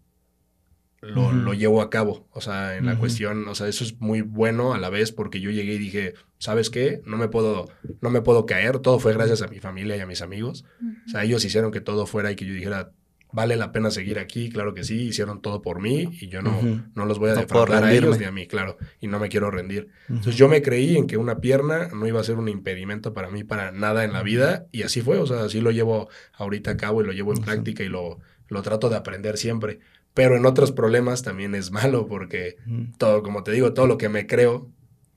lo, 0.99 1.31
lo, 1.31 1.53
llevo 1.53 1.81
a 1.81 1.89
cabo. 1.89 2.27
O 2.31 2.41
sea, 2.41 2.75
en 2.75 2.87
la 2.87 2.99
cuestión, 2.99 3.47
o 3.47 3.55
sea, 3.55 3.69
eso 3.69 3.85
es 3.85 4.01
muy 4.01 4.19
bueno 4.19 4.73
a 4.73 4.79
la 4.79 4.89
vez 4.89 5.13
porque 5.13 5.39
yo 5.39 5.49
llegué 5.49 5.75
y 5.75 5.77
dije, 5.77 6.13
¿sabes 6.39 6.69
qué? 6.69 7.01
No 7.05 7.15
me 7.15 7.29
puedo, 7.29 7.69
no 8.01 8.09
me 8.09 8.21
puedo 8.21 8.45
caer. 8.45 8.79
Todo 8.79 8.99
fue 8.99 9.13
gracias 9.13 9.41
a 9.43 9.47
mi 9.47 9.61
familia 9.61 9.95
y 9.95 10.01
a 10.01 10.05
mis 10.05 10.21
amigos. 10.21 10.65
O 11.07 11.09
sea, 11.09 11.23
ellos 11.23 11.45
hicieron 11.45 11.71
que 11.71 11.79
todo 11.79 12.05
fuera 12.05 12.33
y 12.33 12.35
que 12.35 12.45
yo 12.45 12.53
dijera, 12.53 12.91
vale 13.31 13.55
la 13.55 13.71
pena 13.71 13.91
seguir 13.91 14.19
aquí, 14.19 14.49
claro 14.49 14.73
que 14.73 14.83
sí, 14.83 15.07
hicieron 15.07 15.41
todo 15.41 15.61
por 15.61 15.81
mí 15.81 16.09
y 16.19 16.27
yo 16.27 16.41
no, 16.41 16.59
no 16.95 17.05
los 17.05 17.19
voy 17.19 17.29
a 17.29 17.35
defraudar 17.35 17.83
a 17.83 17.93
ellos 17.93 18.19
ni 18.19 18.25
a 18.25 18.31
mí, 18.31 18.47
claro, 18.47 18.77
y 18.99 19.07
no 19.07 19.19
me 19.19 19.29
quiero 19.29 19.51
rendir. 19.51 19.89
Entonces 20.09 20.35
yo 20.35 20.47
me 20.49 20.61
creí 20.61 20.97
en 20.97 21.07
que 21.07 21.17
una 21.17 21.39
pierna 21.39 21.89
no 21.93 22.07
iba 22.07 22.19
a 22.19 22.23
ser 22.23 22.37
un 22.37 22.49
impedimento 22.49 23.13
para 23.13 23.29
mí 23.29 23.43
para 23.43 23.71
nada 23.71 24.03
en 24.03 24.13
la 24.13 24.23
vida 24.23 24.67
y 24.71 24.83
así 24.83 25.01
fue, 25.01 25.17
o 25.17 25.25
sea, 25.25 25.43
así 25.43 25.61
lo 25.61 25.71
llevo 25.71 26.09
ahorita 26.33 26.71
a 26.71 26.77
cabo 26.77 27.01
y 27.01 27.05
lo 27.05 27.13
llevo 27.13 27.33
en 27.33 27.41
práctica 27.41 27.83
y 27.83 27.89
lo, 27.89 28.19
lo 28.47 28.61
trato 28.61 28.89
de 28.89 28.97
aprender 28.97 29.37
siempre. 29.37 29.79
Pero 30.13 30.35
en 30.35 30.45
otros 30.45 30.73
problemas 30.73 31.23
también 31.23 31.55
es 31.55 31.71
malo 31.71 32.07
porque 32.07 32.57
todo, 32.97 33.23
como 33.23 33.43
te 33.43 33.51
digo, 33.51 33.73
todo 33.73 33.87
lo 33.87 33.97
que 33.97 34.09
me 34.09 34.27
creo, 34.27 34.69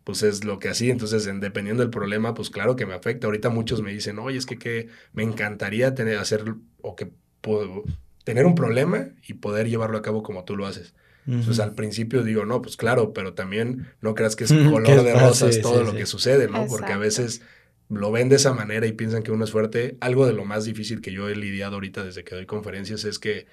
pues 0.05 0.23
es 0.23 0.45
lo 0.45 0.59
que 0.61 0.69
así. 0.69 0.91
Entonces, 0.91 1.29
dependiendo 1.41 1.83
del 1.83 1.91
problema, 1.91 2.35
pues 2.35 2.49
claro 2.49 2.77
que 2.77 2.87
me 2.87 2.95
afecta. 2.95 3.27
Ahorita 3.27 3.51
muchos 3.51 3.83
me 3.83 3.93
dicen, 3.93 4.21
oye, 4.21 4.39
es 4.39 4.47
que, 4.47 4.57
que 4.57 4.89
me 5.13 5.25
encantaría 5.25 5.95
tener, 5.95 6.19
hacer, 6.19 6.45
o 6.81 6.95
que 6.95 7.11
puedo, 7.41 7.83
tener 8.25 8.47
un 8.47 8.55
problema 8.55 9.11
y 9.27 9.35
poder 9.35 9.69
llevarlo 9.69 9.99
a 9.99 10.03
cabo 10.03 10.23
como 10.23 10.45
tú 10.45 10.57
lo 10.57 10.67
haces. 10.67 10.95
Entonces 11.27 11.61
al 11.61 11.75
principio 11.75 12.23
digo, 12.23 12.45
no, 12.45 12.61
pues 12.61 12.77
claro, 12.77 13.15
pero 13.15 13.33
también 13.33 13.89
no 14.03 14.15
creas 14.15 14.37
que 14.37 14.45
es 14.45 14.53
color 14.53 15.03
de 15.05 15.15
rosas 15.15 15.59
todo 15.61 15.83
lo 15.83 15.95
que 15.95 16.05
sucede, 16.05 16.49
¿no? 16.49 16.67
Porque 16.67 16.93
a 16.93 16.99
veces 16.99 17.41
lo 17.89 18.13
ven 18.13 18.29
de 18.29 18.37
esa 18.37 18.53
manera 18.53 18.87
y 18.87 18.93
piensan 18.93 19.23
que 19.23 19.33
uno 19.33 19.45
es 19.45 19.51
fuerte. 19.51 19.97
Algo 20.01 20.27
de 20.27 20.35
lo 20.35 20.45
más 20.45 20.65
difícil 20.65 21.01
que 21.01 21.13
yo 21.13 21.29
he 21.29 21.37
lidiado 21.37 21.77
ahorita 21.77 22.05
desde 22.05 22.25
que 22.25 22.35
doy 22.35 22.45
conferencias 22.45 23.05
es 23.05 23.19
que 23.19 23.47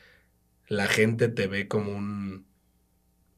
la 0.67 0.87
gente 0.87 1.29
te 1.29 1.47
ve 1.47 1.67
como 1.67 1.93
un... 1.93 2.45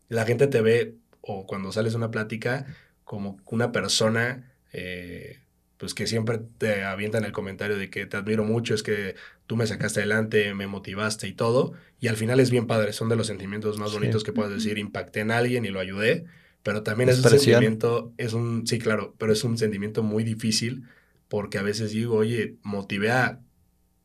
La 0.10 0.26
gente 0.26 0.48
te 0.48 0.62
ve, 0.62 0.96
o 1.22 1.46
cuando 1.46 1.72
sales 1.72 1.94
a 1.94 1.98
una 1.98 2.12
plática, 2.12 2.66
como 3.04 3.38
una 3.46 3.72
persona 3.72 4.52
eh, 4.72 5.43
pues 5.78 5.94
que 5.94 6.08
siempre 6.08 6.40
te 6.58 6.84
avientan 6.84 7.26
el 7.26 7.32
comentario 7.32 7.78
de 7.78 7.90
que 7.90 8.06
te 8.06 8.18
admiro 8.18 8.44
mucho, 8.44 8.74
es 8.74 8.84
que 8.84 9.16
tú 9.48 9.56
me 9.56 9.68
sacaste 9.68 10.00
adelante, 10.00 10.54
me 10.54 10.68
motivaste 10.68 11.28
y 11.28 11.34
todo, 11.34 11.74
y 12.00 12.08
al 12.08 12.18
final 12.18 12.40
es 12.40 12.52
bien 12.52 12.68
padre, 12.68 12.94
son 12.94 13.10
de 13.10 13.16
los 13.16 13.28
sentimientos 13.28 13.80
más 13.80 13.92
bonitos 13.92 14.24
que 14.24 14.34
puedes 14.34 14.54
decir, 14.54 14.78
impacté 14.78 15.22
en 15.22 15.32
alguien 15.32 15.66
y 15.66 15.70
lo 15.70 15.80
ayudé, 15.80 16.26
pero 16.64 16.84
también 16.84 17.10
es 17.10 17.24
un 17.24 17.30
sentimiento, 17.30 18.14
es 18.18 18.34
un, 18.34 18.66
sí, 18.68 18.80
claro, 18.80 19.16
pero 19.18 19.34
es 19.34 19.44
un 19.44 19.58
sentimiento 19.58 20.04
muy 20.04 20.24
difícil 20.24 20.86
porque 21.28 21.58
a 21.58 21.64
veces 21.64 21.92
digo, 21.92 22.16
oye, 22.16 22.56
motivé 22.62 23.12
a 23.12 23.40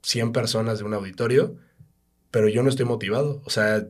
100 0.02 0.32
personas 0.32 0.78
de 0.78 0.84
un 0.84 0.94
auditorio, 0.94 1.56
pero 2.30 2.48
yo 2.48 2.62
no 2.62 2.68
estoy 2.68 2.86
motivado, 2.86 3.42
o 3.44 3.50
sea, 3.50 3.86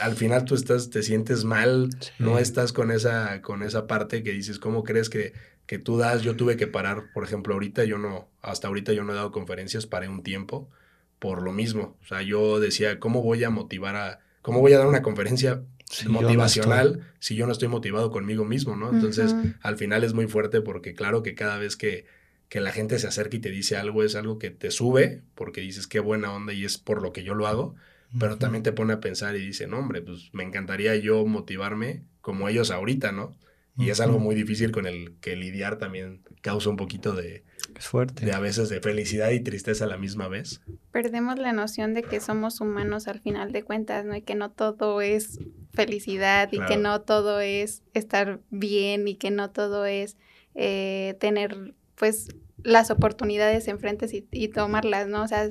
al 0.00 0.14
final 0.16 0.44
tú 0.44 0.54
estás, 0.54 0.90
te 0.90 1.02
sientes 1.02 1.44
mal, 1.44 1.90
no 2.18 2.38
estás 2.38 2.72
con 2.72 2.90
esa, 2.90 3.40
con 3.40 3.62
esa 3.62 3.86
parte 3.86 4.22
que 4.22 4.32
dices, 4.32 4.58
¿cómo 4.58 4.84
crees 4.84 5.08
que 5.08 5.32
que 5.66 5.78
tú 5.78 5.98
das, 5.98 6.22
yo 6.22 6.36
tuve 6.36 6.56
que 6.56 6.66
parar, 6.66 7.12
por 7.12 7.24
ejemplo, 7.24 7.54
ahorita 7.54 7.84
yo 7.84 7.98
no, 7.98 8.28
hasta 8.40 8.68
ahorita 8.68 8.92
yo 8.92 9.04
no 9.04 9.12
he 9.12 9.16
dado 9.16 9.32
conferencias, 9.32 9.86
paré 9.86 10.08
un 10.08 10.22
tiempo 10.22 10.70
por 11.18 11.42
lo 11.42 11.52
mismo. 11.52 11.96
O 12.02 12.06
sea, 12.06 12.22
yo 12.22 12.60
decía, 12.60 13.00
¿cómo 13.00 13.22
voy 13.22 13.42
a 13.44 13.50
motivar 13.50 13.96
a, 13.96 14.20
cómo 14.42 14.60
voy 14.60 14.72
a 14.72 14.78
dar 14.78 14.86
una 14.86 15.02
conferencia 15.02 15.62
motivacional 16.08 17.00
si 17.18 17.36
yo 17.36 17.46
no 17.46 17.52
estoy 17.52 17.68
motivado 17.68 18.10
conmigo 18.10 18.44
mismo, 18.44 18.76
¿no? 18.76 18.90
Entonces, 18.90 19.34
al 19.60 19.76
final 19.76 20.04
es 20.04 20.14
muy 20.14 20.26
fuerte 20.26 20.60
porque 20.60 20.94
claro 20.94 21.22
que 21.22 21.34
cada 21.34 21.58
vez 21.58 21.76
que, 21.76 22.06
que 22.48 22.60
la 22.60 22.72
gente 22.72 22.98
se 22.98 23.06
acerca 23.06 23.36
y 23.36 23.40
te 23.40 23.50
dice 23.50 23.76
algo 23.76 24.02
es 24.02 24.14
algo 24.14 24.38
que 24.38 24.50
te 24.50 24.70
sube 24.70 25.22
porque 25.34 25.60
dices 25.60 25.86
qué 25.86 26.00
buena 26.00 26.32
onda 26.32 26.52
y 26.52 26.64
es 26.64 26.78
por 26.78 27.02
lo 27.02 27.12
que 27.12 27.24
yo 27.24 27.34
lo 27.34 27.46
hago, 27.46 27.74
pero 28.18 28.38
también 28.38 28.62
te 28.62 28.72
pone 28.72 28.92
a 28.92 29.00
pensar 29.00 29.36
y 29.36 29.44
dice, 29.44 29.66
no, 29.66 29.78
hombre, 29.78 30.00
pues 30.00 30.30
me 30.32 30.44
encantaría 30.44 30.94
yo 30.96 31.24
motivarme 31.26 32.04
como 32.20 32.48
ellos 32.48 32.70
ahorita, 32.70 33.12
¿no? 33.12 33.36
Y 33.78 33.90
es 33.90 34.00
algo 34.00 34.18
muy 34.18 34.34
difícil 34.34 34.72
con 34.72 34.86
el 34.86 35.16
que 35.20 35.36
lidiar 35.36 35.76
también 35.76 36.22
causa 36.40 36.70
un 36.70 36.76
poquito 36.76 37.12
de, 37.12 37.44
fuerte. 37.78 38.24
de 38.24 38.32
a 38.32 38.38
veces 38.38 38.70
de 38.70 38.80
felicidad 38.80 39.30
y 39.30 39.40
tristeza 39.40 39.84
a 39.84 39.88
la 39.88 39.98
misma 39.98 40.28
vez. 40.28 40.62
Perdemos 40.92 41.38
la 41.38 41.52
noción 41.52 41.92
de 41.92 42.02
que 42.02 42.20
somos 42.20 42.60
humanos 42.60 43.06
al 43.06 43.20
final 43.20 43.52
de 43.52 43.62
cuentas, 43.62 44.04
¿no? 44.04 44.16
Y 44.16 44.22
que 44.22 44.34
no 44.34 44.50
todo 44.50 45.02
es 45.02 45.38
felicidad 45.74 46.48
y 46.52 46.60
que 46.60 46.78
no 46.78 47.02
todo 47.02 47.40
es 47.40 47.82
estar 47.92 48.40
bien 48.50 49.08
y 49.08 49.16
que 49.16 49.30
no 49.30 49.50
todo 49.50 49.84
es 49.84 50.16
eh, 50.54 51.16
tener 51.20 51.74
pues 51.96 52.28
las 52.62 52.90
oportunidades 52.90 53.68
enfrente 53.68 54.06
y, 54.10 54.26
y 54.32 54.48
tomarlas, 54.48 55.06
¿no? 55.06 55.22
O 55.22 55.28
sea, 55.28 55.50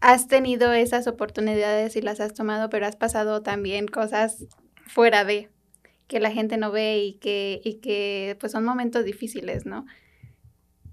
has 0.00 0.28
tenido 0.28 0.72
esas 0.72 1.08
oportunidades 1.08 1.96
y 1.96 2.02
las 2.02 2.20
has 2.20 2.34
tomado, 2.34 2.70
pero 2.70 2.86
has 2.86 2.96
pasado 2.96 3.42
también 3.42 3.88
cosas 3.88 4.46
fuera 4.86 5.24
de, 5.24 5.50
que 6.10 6.18
la 6.18 6.32
gente 6.32 6.56
no 6.56 6.72
ve 6.72 6.98
y 6.98 7.12
que, 7.14 7.60
y 7.64 7.74
que 7.74 8.36
pues 8.40 8.50
son 8.50 8.64
momentos 8.64 9.04
difíciles, 9.04 9.64
¿no? 9.64 9.86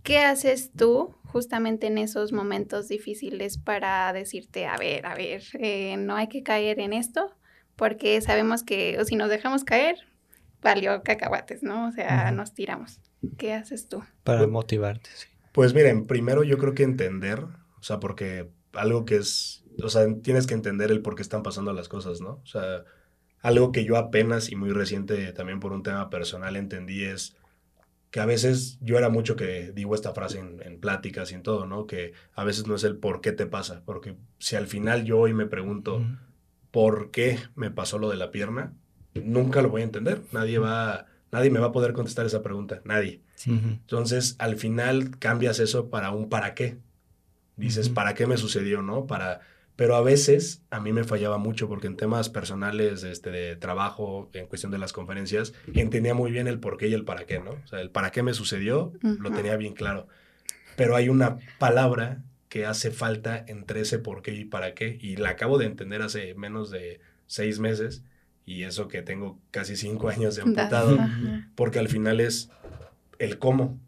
¿Qué 0.04 0.20
haces 0.20 0.72
tú 0.78 1.16
justamente 1.24 1.88
en 1.88 1.98
esos 1.98 2.32
momentos 2.32 2.88
difíciles 2.88 3.58
para 3.58 4.14
decirte, 4.14 4.68
a 4.68 4.78
ver, 4.78 5.08
a 5.08 5.16
ver, 5.16 5.42
eh, 5.54 5.98
no 5.98 6.16
hay 6.16 6.28
que 6.28 6.44
caer 6.44 6.80
en 6.80 6.94
esto? 6.94 7.36
Porque 7.76 8.22
sabemos 8.22 8.62
que 8.62 9.00
o 9.00 9.06
si 9.06 9.16
nos 9.16 9.32
dejamos 9.32 9.64
caer, 9.64 9.96
valió 10.62 11.02
cacahuates, 11.02 11.64
¿no? 11.64 11.88
O 11.88 11.92
sea, 11.92 12.32
nos 12.32 12.54
tiramos. 12.54 13.02
¿Qué 13.40 13.54
haces 13.54 13.90
tú? 13.90 14.04
Para 14.24 14.46
motivarte, 14.46 15.10
sí. 15.16 15.28
Pues 15.52 15.74
miren, 15.74 16.06
primero 16.06 16.44
yo 16.44 16.60
creo 16.60 16.76
que 16.76 16.84
entender, 16.84 17.40
o 17.40 17.82
sea, 17.82 18.00
porque 18.00 18.52
algo 18.74 19.04
que 19.06 19.16
es, 19.16 19.66
o 19.82 19.90
sea, 19.90 20.06
tienes 20.22 20.46
que 20.46 20.54
entender 20.54 20.92
el 20.92 21.02
por 21.02 21.16
qué 21.16 21.24
están 21.24 21.42
pasando 21.42 21.74
las 21.74 21.90
cosas, 21.90 22.22
¿no? 22.22 22.40
O 22.44 22.46
sea, 22.46 22.84
algo 23.42 23.72
que 23.72 23.86
yo 23.86 23.98
apenas 23.98 24.52
y 24.52 24.56
muy 24.56 24.72
reciente 24.72 25.32
también 25.34 25.60
por 25.60 25.74
un 25.74 25.84
tema 25.84 26.10
personal 26.10 26.56
entendí 26.56 27.04
es 27.04 27.36
que 28.12 28.20
a 28.20 28.26
veces 28.26 28.78
yo 28.82 28.98
era 28.98 29.10
mucho 29.10 29.36
que 29.36 29.72
digo 29.74 29.94
esta 29.94 30.14
frase 30.14 30.40
en, 30.40 30.80
pláticas 30.80 31.32
y 31.32 31.36
en 31.36 31.44
todo, 31.44 31.66
¿no? 31.66 31.88
Que 31.88 32.14
a 32.34 32.44
veces 32.44 32.68
no 32.68 32.76
es 32.76 32.84
el 32.84 32.98
por 32.98 33.22
qué 33.22 33.32
te 33.32 33.46
pasa, 33.46 33.82
porque 33.86 34.16
si 34.40 34.56
al 34.56 34.68
final 34.68 35.04
yo 35.04 35.20
hoy 35.20 35.34
me 35.34 35.46
pregunto 35.46 36.06
por 36.72 37.12
qué 37.12 37.38
me 37.56 37.70
pasó 37.70 38.00
lo 38.00 38.10
de 38.10 38.18
la 38.18 38.32
pierna, 38.32 38.74
nunca 39.14 39.62
lo 39.62 39.70
voy 39.70 39.82
a 39.82 39.86
entender. 39.86 40.22
Nadie 40.32 40.58
va, 40.58 41.06
nadie 41.32 41.50
me 41.50 41.60
va 41.60 41.68
a 41.68 41.72
poder 41.72 41.94
contestar 41.94 42.26
esa 42.26 42.42
pregunta, 42.42 42.82
nadie. 42.86 43.22
Entonces, 43.46 44.36
al 44.40 44.56
final 44.56 45.20
cambias 45.20 45.60
eso 45.60 45.90
para 45.90 46.12
un 46.12 46.30
para 46.30 46.56
qué. 46.56 46.78
Dices, 47.58 47.90
¿para 47.90 48.14
qué 48.14 48.26
me 48.26 48.38
sucedió, 48.38 48.82
no? 48.82 49.06
Para 49.06 49.42
pero 49.78 49.96
a 49.96 50.02
veces 50.02 50.64
a 50.72 50.82
mí 50.82 50.92
me 50.92 51.04
fallaba 51.04 51.38
mucho 51.38 51.70
porque 51.70 51.88
en 51.88 51.96
temas 51.96 52.30
personales 52.30 53.04
este, 53.04 53.30
de 53.30 53.56
trabajo, 53.56 54.30
en 54.34 54.48
cuestión 54.48 54.72
de 54.72 54.80
las 54.80 54.92
conferencias, 54.92 55.54
entendía 55.74 56.16
muy 56.16 56.32
bien 56.32 56.48
el 56.48 56.60
por 56.60 56.78
qué 56.78 56.88
y 56.88 56.94
el 56.96 57.06
para 57.06 57.26
qué, 57.26 57.40
¿no? 57.40 57.52
O 57.52 57.68
sea, 57.68 57.80
el 57.80 57.92
para 57.92 58.12
qué 58.12 58.24
me 58.24 58.34
sucedió 58.34 58.92
lo 59.02 59.32
tenía 59.32 59.56
bien 59.56 59.74
claro. 59.74 60.08
Pero 60.76 60.96
hay 60.96 61.10
una 61.10 61.38
palabra 61.60 62.24
que 62.50 62.66
hace 62.66 62.90
falta 62.90 63.46
entre 63.48 63.82
ese 63.82 64.00
por 64.00 64.24
qué 64.24 64.34
y 64.34 64.46
para 64.46 64.74
qué, 64.74 64.98
y 65.00 65.16
la 65.16 65.30
acabo 65.30 65.60
de 65.60 65.68
entender 65.68 66.02
hace 66.02 66.34
menos 66.34 66.72
de 66.72 67.00
seis 67.28 67.60
meses, 67.60 68.04
y 68.48 68.64
eso 68.64 68.88
que 68.88 69.04
tengo 69.04 69.38
casi 69.52 69.76
cinco 69.76 70.10
años 70.10 70.36
de 70.36 70.42
amputado, 70.42 70.98
porque 71.54 71.78
al 71.78 71.88
final 71.88 72.20
es 72.20 72.50
el 73.20 73.38
cómo. 73.38 73.80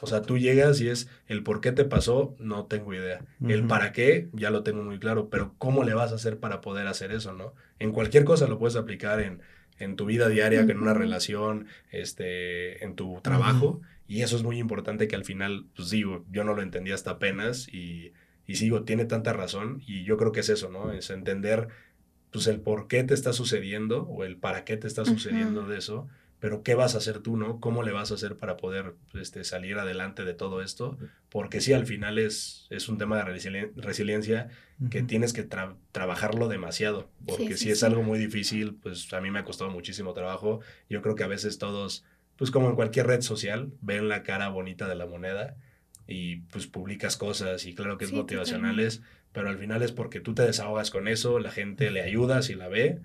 O 0.00 0.06
sea, 0.06 0.22
tú 0.22 0.38
llegas 0.38 0.80
y 0.80 0.88
es 0.88 1.08
el 1.26 1.42
por 1.42 1.60
qué 1.60 1.72
te 1.72 1.84
pasó, 1.84 2.34
no 2.38 2.66
tengo 2.66 2.94
idea. 2.94 3.24
El 3.46 3.66
para 3.66 3.92
qué, 3.92 4.28
ya 4.32 4.50
lo 4.50 4.62
tengo 4.62 4.82
muy 4.82 4.98
claro, 4.98 5.28
pero 5.28 5.54
¿cómo 5.58 5.84
le 5.84 5.94
vas 5.94 6.12
a 6.12 6.14
hacer 6.14 6.38
para 6.38 6.60
poder 6.60 6.86
hacer 6.86 7.12
eso, 7.12 7.34
no? 7.34 7.54
En 7.78 7.92
cualquier 7.92 8.24
cosa 8.24 8.48
lo 8.48 8.58
puedes 8.58 8.76
aplicar 8.76 9.20
en, 9.20 9.42
en 9.78 9.96
tu 9.96 10.06
vida 10.06 10.28
diaria, 10.28 10.60
en 10.60 10.78
una 10.78 10.94
relación, 10.94 11.66
este, 11.90 12.84
en 12.84 12.94
tu 12.94 13.20
trabajo, 13.22 13.80
y 14.06 14.22
eso 14.22 14.36
es 14.36 14.42
muy 14.42 14.58
importante 14.58 15.06
que 15.06 15.16
al 15.16 15.24
final, 15.24 15.66
pues 15.76 15.90
digo, 15.90 16.24
yo 16.30 16.44
no 16.44 16.54
lo 16.54 16.62
entendí 16.62 16.92
hasta 16.92 17.12
apenas 17.12 17.68
y, 17.68 18.12
y 18.46 18.56
sigo, 18.56 18.84
tiene 18.84 19.04
tanta 19.04 19.32
razón, 19.32 19.82
y 19.86 20.04
yo 20.04 20.16
creo 20.16 20.32
que 20.32 20.40
es 20.40 20.48
eso, 20.48 20.70
¿no? 20.70 20.92
Es 20.92 21.10
entender, 21.10 21.68
pues, 22.30 22.46
el 22.46 22.60
por 22.60 22.88
qué 22.88 23.04
te 23.04 23.14
está 23.14 23.32
sucediendo 23.32 24.04
o 24.04 24.24
el 24.24 24.36
para 24.36 24.64
qué 24.64 24.76
te 24.76 24.86
está 24.86 25.04
sucediendo 25.04 25.66
de 25.66 25.78
eso 25.78 26.08
pero 26.40 26.62
¿qué 26.62 26.74
vas 26.74 26.94
a 26.94 26.98
hacer 26.98 27.20
tú, 27.20 27.36
no? 27.36 27.60
¿Cómo 27.60 27.82
le 27.82 27.92
vas 27.92 28.10
a 28.10 28.14
hacer 28.14 28.36
para 28.36 28.56
poder 28.56 28.94
este, 29.14 29.44
salir 29.44 29.78
adelante 29.78 30.24
de 30.24 30.32
todo 30.32 30.62
esto? 30.62 30.96
Porque 31.28 31.60
sí, 31.60 31.74
al 31.74 31.86
final 31.86 32.18
es, 32.18 32.66
es 32.70 32.88
un 32.88 32.96
tema 32.96 33.18
de 33.18 33.68
resiliencia 33.76 34.48
que 34.90 35.02
tienes 35.02 35.34
que 35.34 35.46
trabajarlo 35.92 36.48
demasiado, 36.48 37.10
porque 37.26 37.58
si 37.58 37.70
es 37.70 37.82
algo 37.82 38.02
muy 38.02 38.18
difícil, 38.18 38.74
pues 38.74 39.12
a 39.12 39.20
mí 39.20 39.30
me 39.30 39.38
ha 39.38 39.44
costado 39.44 39.70
muchísimo 39.70 40.14
trabajo. 40.14 40.60
Yo 40.88 41.02
creo 41.02 41.14
que 41.14 41.24
a 41.24 41.28
veces 41.28 41.58
todos, 41.58 42.04
pues 42.36 42.50
como 42.50 42.70
en 42.70 42.74
cualquier 42.74 43.06
red 43.06 43.20
social, 43.20 43.70
ven 43.82 44.08
la 44.08 44.22
cara 44.22 44.48
bonita 44.48 44.88
de 44.88 44.94
la 44.94 45.04
moneda 45.04 45.56
y 46.06 46.36
pues 46.36 46.66
publicas 46.66 47.18
cosas 47.18 47.66
y 47.66 47.74
claro 47.74 47.98
que 47.98 48.06
es 48.06 48.12
motivacionales, 48.12 49.02
pero 49.32 49.50
al 49.50 49.58
final 49.58 49.82
es 49.82 49.92
porque 49.92 50.20
tú 50.20 50.34
te 50.34 50.42
desahogas 50.42 50.90
con 50.90 51.06
eso, 51.06 51.38
la 51.38 51.50
gente 51.50 51.90
le 51.90 52.00
ayuda 52.00 52.40
si 52.40 52.54
la 52.54 52.68
ve 52.68 52.98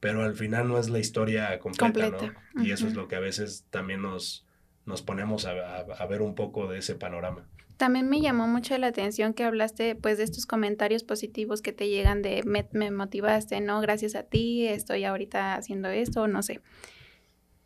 pero 0.00 0.22
al 0.22 0.34
final 0.34 0.68
no 0.68 0.78
es 0.78 0.88
la 0.88 0.98
historia 0.98 1.58
completa, 1.58 2.34
¿no? 2.54 2.64
Y 2.64 2.70
eso 2.70 2.86
es 2.86 2.94
lo 2.94 3.08
que 3.08 3.16
a 3.16 3.20
veces 3.20 3.66
también 3.70 4.02
nos, 4.02 4.46
nos 4.86 5.02
ponemos 5.02 5.46
a, 5.46 6.06
ver 6.06 6.22
un 6.22 6.34
poco 6.34 6.68
de 6.68 6.78
ese 6.78 6.94
panorama. 6.94 7.46
También 7.76 8.08
me 8.08 8.20
llamó 8.20 8.48
mucho 8.48 8.76
la 8.78 8.88
atención 8.88 9.34
que 9.34 9.44
hablaste 9.44 9.94
pues 9.94 10.18
de 10.18 10.24
estos 10.24 10.46
comentarios 10.46 11.04
positivos 11.04 11.62
que 11.62 11.72
te 11.72 11.88
llegan 11.88 12.22
de 12.22 12.42
me, 12.44 12.68
me 12.72 12.90
motivaste, 12.90 13.60
¿no? 13.60 13.80
Gracias 13.80 14.16
a 14.16 14.24
ti 14.24 14.66
estoy 14.66 15.04
ahorita 15.04 15.54
haciendo 15.54 15.88
esto, 15.88 16.26
no 16.26 16.42
sé. 16.42 16.60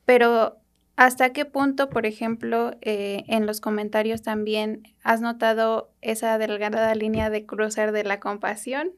Pero 0.04 0.58
¿hasta 0.96 1.32
qué 1.32 1.44
punto, 1.44 1.88
por 1.88 2.04
ejemplo, 2.04 2.72
eh, 2.82 3.24
en 3.28 3.46
los 3.46 3.60
comentarios 3.60 4.22
también 4.22 4.82
has 5.02 5.20
notado 5.20 5.92
esa 6.02 6.36
delgada 6.36 6.94
línea 6.94 7.30
de 7.30 7.46
cruzar 7.46 7.92
de 7.92 8.04
la 8.04 8.20
compasión 8.20 8.90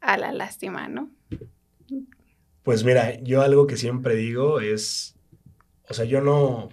a 0.00 0.16
la 0.16 0.32
lástima, 0.32 0.88
¿no? 0.88 1.10
Pues 2.66 2.82
mira, 2.82 3.22
yo 3.22 3.42
algo 3.42 3.68
que 3.68 3.76
siempre 3.76 4.16
digo 4.16 4.58
es, 4.58 5.14
o 5.88 5.94
sea, 5.94 6.04
yo 6.04 6.20
no, 6.20 6.68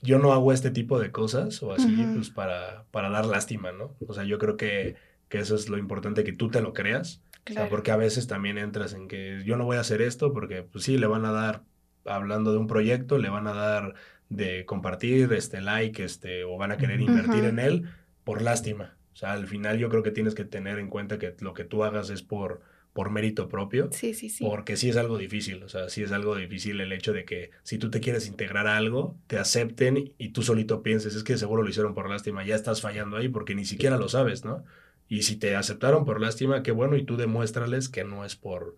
yo 0.00 0.20
no 0.20 0.32
hago 0.32 0.52
este 0.52 0.70
tipo 0.70 1.00
de 1.00 1.10
cosas 1.10 1.60
o 1.60 1.72
así, 1.72 2.06
pues 2.14 2.30
para, 2.30 2.84
para 2.92 3.10
dar 3.10 3.26
lástima, 3.26 3.72
¿no? 3.72 3.96
O 4.06 4.14
sea, 4.14 4.22
yo 4.22 4.38
creo 4.38 4.56
que, 4.56 4.94
que, 5.28 5.40
eso 5.40 5.56
es 5.56 5.68
lo 5.68 5.76
importante, 5.76 6.22
que 6.22 6.32
tú 6.32 6.50
te 6.50 6.60
lo 6.60 6.72
creas. 6.72 7.20
O 7.50 7.52
sea, 7.52 7.68
porque 7.68 7.90
a 7.90 7.96
veces 7.96 8.28
también 8.28 8.58
entras 8.58 8.94
en 8.94 9.08
que 9.08 9.42
yo 9.44 9.56
no 9.56 9.64
voy 9.64 9.76
a 9.76 9.80
hacer 9.80 10.02
esto 10.02 10.32
porque, 10.32 10.62
pues 10.62 10.84
sí, 10.84 10.96
le 10.96 11.08
van 11.08 11.24
a 11.24 11.32
dar, 11.32 11.64
hablando 12.04 12.52
de 12.52 12.58
un 12.58 12.68
proyecto, 12.68 13.18
le 13.18 13.28
van 13.28 13.48
a 13.48 13.54
dar 13.54 13.94
de 14.28 14.64
compartir, 14.66 15.32
este, 15.32 15.60
like, 15.60 16.04
este, 16.04 16.44
o 16.44 16.56
van 16.58 16.70
a 16.70 16.76
querer 16.76 17.00
invertir 17.00 17.44
en 17.46 17.58
él 17.58 17.88
por 18.22 18.40
lástima. 18.40 18.96
O 19.14 19.16
sea, 19.16 19.32
al 19.32 19.48
final 19.48 19.78
yo 19.78 19.88
creo 19.88 20.04
que 20.04 20.12
tienes 20.12 20.36
que 20.36 20.44
tener 20.44 20.78
en 20.78 20.88
cuenta 20.88 21.18
que 21.18 21.34
lo 21.40 21.54
que 21.54 21.64
tú 21.64 21.82
hagas 21.82 22.08
es 22.08 22.22
por, 22.22 22.60
por 22.92 23.10
mérito 23.10 23.48
propio. 23.48 23.88
Sí, 23.90 24.14
sí, 24.14 24.28
sí. 24.28 24.44
Porque 24.44 24.76
sí 24.76 24.90
es 24.90 24.96
algo 24.96 25.16
difícil, 25.16 25.62
o 25.62 25.68
sea, 25.68 25.88
sí 25.88 26.02
es 26.02 26.12
algo 26.12 26.36
difícil 26.36 26.80
el 26.80 26.92
hecho 26.92 27.12
de 27.12 27.24
que 27.24 27.50
si 27.62 27.78
tú 27.78 27.90
te 27.90 28.00
quieres 28.00 28.26
integrar 28.26 28.66
a 28.66 28.76
algo, 28.76 29.16
te 29.26 29.38
acepten 29.38 30.12
y 30.18 30.28
tú 30.30 30.42
solito 30.42 30.82
pienses, 30.82 31.14
es 31.14 31.24
que 31.24 31.38
seguro 31.38 31.62
lo 31.62 31.70
hicieron 31.70 31.94
por 31.94 32.10
lástima, 32.10 32.44
ya 32.44 32.54
estás 32.54 32.80
fallando 32.80 33.16
ahí 33.16 33.28
porque 33.28 33.54
ni 33.54 33.64
siquiera 33.64 33.96
lo 33.96 34.08
sabes, 34.08 34.44
¿no? 34.44 34.64
Y 35.08 35.22
si 35.22 35.36
te 35.36 35.56
aceptaron 35.56 36.04
por 36.04 36.20
lástima, 36.20 36.62
qué 36.62 36.72
bueno, 36.72 36.96
y 36.96 37.04
tú 37.04 37.16
demuéstrales 37.16 37.88
que 37.88 38.04
no 38.04 38.24
es 38.24 38.36
por, 38.36 38.76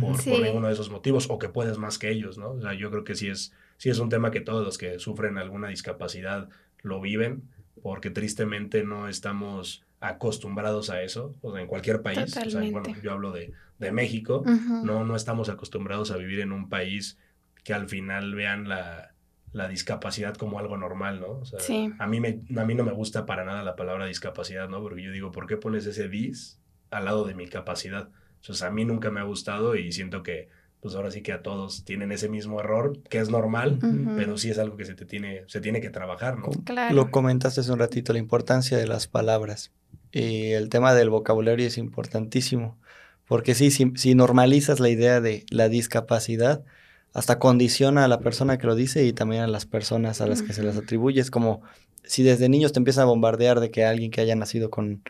por, 0.00 0.26
ninguno 0.26 0.66
de 0.66 0.72
esos 0.72 0.90
motivos 0.90 1.26
o 1.30 1.38
que 1.38 1.48
puedes 1.48 1.78
más 1.78 1.98
que 1.98 2.10
ellos, 2.10 2.38
¿no? 2.38 2.52
O 2.52 2.60
sea, 2.60 2.74
yo 2.74 2.90
creo 2.90 3.04
que 3.04 3.14
sí 3.14 3.28
es, 3.28 3.52
sí 3.78 3.88
es 3.88 3.98
un 3.98 4.08
tema 4.08 4.30
que 4.30 4.40
todos 4.40 4.64
los 4.64 4.78
que 4.78 4.98
sufren 4.98 5.38
alguna 5.38 5.68
discapacidad 5.68 6.48
lo 6.82 7.00
viven, 7.00 7.42
porque 7.82 8.10
tristemente 8.10 8.84
no 8.84 9.08
estamos 9.08 9.85
acostumbrados 10.00 10.90
a 10.90 11.02
eso, 11.02 11.34
o 11.42 11.52
sea, 11.52 11.60
en 11.60 11.66
cualquier 11.66 12.02
país, 12.02 12.36
o 12.36 12.50
sea, 12.50 12.60
bueno, 12.70 12.82
yo 13.02 13.12
hablo 13.12 13.32
de, 13.32 13.52
de 13.78 13.92
México, 13.92 14.44
no, 14.84 15.04
no 15.04 15.16
estamos 15.16 15.48
acostumbrados 15.48 16.10
a 16.10 16.16
vivir 16.16 16.40
en 16.40 16.52
un 16.52 16.68
país 16.68 17.18
que 17.64 17.74
al 17.74 17.88
final 17.88 18.34
vean 18.34 18.68
la, 18.68 19.14
la 19.52 19.68
discapacidad 19.68 20.34
como 20.34 20.58
algo 20.58 20.76
normal, 20.76 21.20
¿no? 21.20 21.30
O 21.30 21.44
sea, 21.44 21.58
a, 21.98 22.06
mí 22.06 22.20
me, 22.20 22.40
a 22.56 22.64
mí 22.64 22.74
no 22.74 22.84
me 22.84 22.92
gusta 22.92 23.26
para 23.26 23.44
nada 23.44 23.62
la 23.62 23.74
palabra 23.74 24.06
discapacidad, 24.06 24.68
¿no? 24.68 24.82
Porque 24.82 25.02
yo 25.02 25.10
digo, 25.10 25.32
¿por 25.32 25.46
qué 25.46 25.56
pones 25.56 25.86
ese 25.86 26.08
dis 26.08 26.60
al 26.90 27.06
lado 27.06 27.24
de 27.24 27.34
mi 27.34 27.48
capacidad? 27.48 28.10
O 28.48 28.52
sea, 28.52 28.68
a 28.68 28.70
mí 28.70 28.84
nunca 28.84 29.10
me 29.10 29.18
ha 29.20 29.24
gustado 29.24 29.74
y 29.76 29.92
siento 29.92 30.22
que 30.22 30.48
pues 30.80 30.94
ahora 30.94 31.10
sí 31.10 31.22
que 31.22 31.32
a 31.32 31.42
todos 31.42 31.84
tienen 31.84 32.12
ese 32.12 32.28
mismo 32.28 32.60
error, 32.60 32.98
que 33.08 33.18
es 33.18 33.28
normal, 33.28 33.78
pero 34.16 34.38
sí 34.38 34.50
es 34.50 34.58
algo 34.58 34.76
que 34.76 34.84
se 34.84 34.94
te 34.94 35.04
tiene, 35.04 35.42
se 35.48 35.60
tiene 35.60 35.80
que 35.80 35.90
trabajar, 35.90 36.38
¿no? 36.38 36.50
Claro. 36.64 36.94
Lo 36.94 37.10
comentaste 37.10 37.60
hace 37.60 37.72
un 37.72 37.78
ratito, 37.78 38.12
la 38.12 38.18
importancia 38.18 38.76
de 38.78 38.86
las 38.86 39.06
palabras. 39.06 39.72
Y 40.12 40.52
el 40.52 40.68
tema 40.68 40.94
del 40.94 41.10
vocabulario 41.10 41.66
es 41.66 41.78
importantísimo, 41.78 42.78
porque 43.26 43.54
sí, 43.54 43.70
si, 43.70 44.14
normalizas 44.14 44.78
la 44.78 44.88
idea 44.88 45.20
de 45.20 45.44
la 45.50 45.68
discapacidad, 45.68 46.64
hasta 47.12 47.38
condiciona 47.38 48.04
a 48.04 48.08
la 48.08 48.20
persona 48.20 48.58
que 48.58 48.66
lo 48.66 48.74
dice 48.74 49.04
y 49.04 49.12
también 49.12 49.42
a 49.42 49.46
las 49.46 49.66
personas 49.66 50.20
a 50.20 50.26
las 50.26 50.42
que 50.42 50.52
se 50.52 50.62
las 50.62 50.76
atribuye. 50.76 51.20
Es 51.20 51.30
como 51.30 51.62
si 52.04 52.22
desde 52.22 52.48
niños 52.48 52.72
te 52.72 52.78
empiezan 52.78 53.04
a 53.04 53.06
bombardear 53.06 53.58
de 53.58 53.70
que 53.70 53.84
alguien 53.84 54.10
que 54.10 54.20
haya 54.20 54.36
nacido 54.36 54.70
con, 54.70 55.02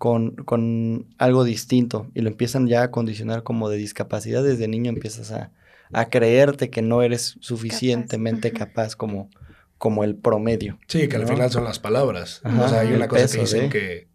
con, 0.00 0.30
con, 0.30 1.14
algo 1.18 1.44
distinto 1.44 2.06
y 2.14 2.22
lo 2.22 2.30
empiezan 2.30 2.66
ya 2.66 2.84
a 2.84 2.90
condicionar 2.90 3.42
como 3.42 3.68
de 3.68 3.76
discapacidad, 3.76 4.42
desde 4.42 4.66
niño 4.66 4.88
empiezas 4.88 5.30
a, 5.30 5.52
a 5.92 6.06
creerte 6.06 6.70
que 6.70 6.80
no 6.80 7.02
eres 7.02 7.36
suficientemente 7.40 8.50
capaz, 8.50 8.96
como, 8.96 9.28
como 9.76 10.02
el 10.02 10.16
promedio. 10.16 10.78
Sí, 10.88 11.06
que 11.06 11.16
al 11.16 11.28
final 11.28 11.50
son 11.50 11.64
las 11.64 11.78
palabras. 11.78 12.40
o 12.44 12.68
sea, 12.68 12.80
hay 12.80 12.94
una 12.94 13.08
cosa 13.08 13.28
que 13.28 13.40
dicen 13.42 13.68
que 13.68 14.08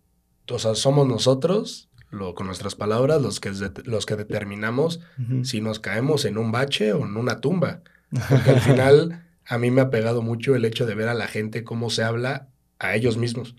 o 0.50 0.58
sea, 0.58 0.74
somos 0.74 1.08
nosotros, 1.08 1.90
lo, 2.10 2.34
con 2.34 2.48
nuestras 2.48 2.74
palabras, 2.74 3.22
los 3.22 3.40
que, 3.40 3.52
los 3.84 4.08
que 4.08 4.16
determinamos 4.16 5.02
si 5.44 5.62
nos 5.62 5.80
caemos 5.80 6.26
en 6.26 6.40
un 6.40 6.52
bache 6.52 6.94
o 6.94 7.06
en 7.06 7.16
una 7.16 7.42
tumba. 7.42 7.82
Porque 8.30 8.50
al 8.50 8.62
final 8.62 9.28
a 9.46 9.60
mí 9.60 9.70
me 9.70 9.82
ha 9.82 9.92
pegado 9.92 10.24
mucho 10.24 10.56
el 10.56 10.66
hecho 10.66 10.88
de 10.88 10.96
ver 10.96 11.10
a 11.10 11.14
la 11.14 11.28
gente 11.28 11.64
cómo 11.64 11.92
se 11.92 12.04
habla 12.04 12.50
a 12.80 12.96
ellos 12.96 13.18
mismos. 13.18 13.56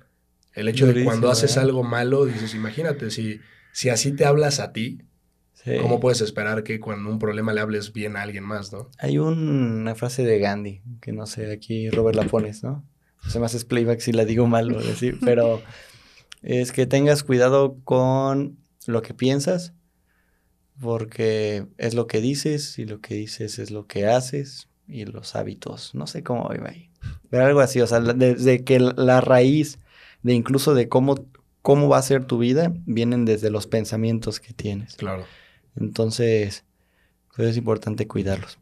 El 0.56 0.68
hecho 0.68 0.86
de 0.86 1.04
cuando 1.04 1.30
haces 1.30 1.56
¿eh? 1.56 1.60
algo 1.60 1.84
malo, 1.84 2.24
dices, 2.24 2.54
imagínate, 2.54 3.10
si, 3.10 3.40
si 3.72 3.90
así 3.90 4.12
te 4.12 4.24
hablas 4.24 4.58
a 4.58 4.72
ti, 4.72 5.02
¿cómo 5.82 6.00
puedes 6.00 6.22
esperar 6.22 6.62
que 6.62 6.80
cuando 6.80 7.10
un 7.10 7.18
problema 7.18 7.52
le 7.52 7.60
hables 7.60 7.92
bien 7.92 8.16
a 8.16 8.22
alguien 8.22 8.42
más, 8.42 8.72
no? 8.72 8.90
Hay 8.98 9.18
una 9.18 9.94
frase 9.94 10.24
de 10.24 10.38
Gandhi, 10.38 10.80
que 11.02 11.12
no 11.12 11.26
sé, 11.26 11.52
aquí 11.52 11.90
Robert 11.90 12.16
la 12.16 12.24
pones, 12.24 12.64
¿no? 12.64 12.84
Se 13.28 13.38
me 13.38 13.46
playback 13.48 14.00
si 14.00 14.12
la 14.12 14.24
digo 14.24 14.46
mal, 14.46 14.74
pero 15.24 15.62
es 16.42 16.72
que 16.72 16.86
tengas 16.86 17.22
cuidado 17.22 17.76
con 17.84 18.56
lo 18.86 19.02
que 19.02 19.12
piensas, 19.12 19.74
porque 20.80 21.66
es 21.76 21.92
lo 21.92 22.06
que 22.06 22.22
dices 22.22 22.78
y 22.78 22.86
lo 22.86 23.00
que 23.00 23.14
dices 23.14 23.58
es 23.58 23.70
lo 23.70 23.86
que 23.86 24.06
haces 24.06 24.68
y 24.88 25.04
los 25.04 25.36
hábitos. 25.36 25.94
No 25.94 26.06
sé 26.06 26.22
cómo 26.22 26.48
iba 26.54 26.70
ahí. 26.70 26.90
Pero 27.28 27.44
algo 27.44 27.60
así, 27.60 27.80
o 27.82 27.86
sea, 27.86 28.00
desde 28.00 28.64
que 28.64 28.80
la 28.80 29.20
raíz 29.20 29.78
de 30.26 30.34
incluso 30.34 30.74
de 30.74 30.88
cómo, 30.88 31.24
cómo 31.62 31.88
va 31.88 31.98
a 31.98 32.02
ser 32.02 32.24
tu 32.24 32.38
vida, 32.38 32.72
vienen 32.84 33.24
desde 33.24 33.48
los 33.48 33.68
pensamientos 33.68 34.40
que 34.40 34.52
tienes. 34.52 34.96
Claro. 34.96 35.24
Entonces, 35.76 36.64
pues 37.36 37.50
es 37.50 37.56
importante 37.56 38.08
cuidarlos. 38.08 38.58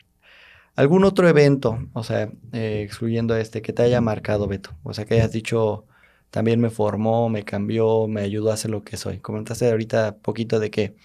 ¿Algún 0.77 1.05
otro 1.05 1.27
evento, 1.27 1.79
o 1.95 2.05
sea, 2.05 2.31
eh, 2.53 2.83
excluyendo 2.85 3.35
este, 3.35 3.63
que 3.63 3.73
te 3.73 3.83
haya 3.83 4.03
marcado, 4.03 4.47
Beto? 4.47 4.77
O 4.83 4.93
sea, 4.93 5.07
que 5.07 5.15
hayas 5.15 5.33
dicho, 5.33 5.87
también 6.31 6.61
me 6.61 6.69
formó, 6.69 7.31
me 7.31 7.45
cambió, 7.45 8.09
me 8.09 8.21
ayudó 8.21 8.53
a 8.53 8.59
ser 8.59 8.71
lo 8.71 8.85
que 8.85 8.99
soy. 8.99 9.21
Comentaste 9.21 9.71
ahorita 9.71 10.19
poquito 10.19 10.61
de 10.61 10.71
que, 10.71 10.97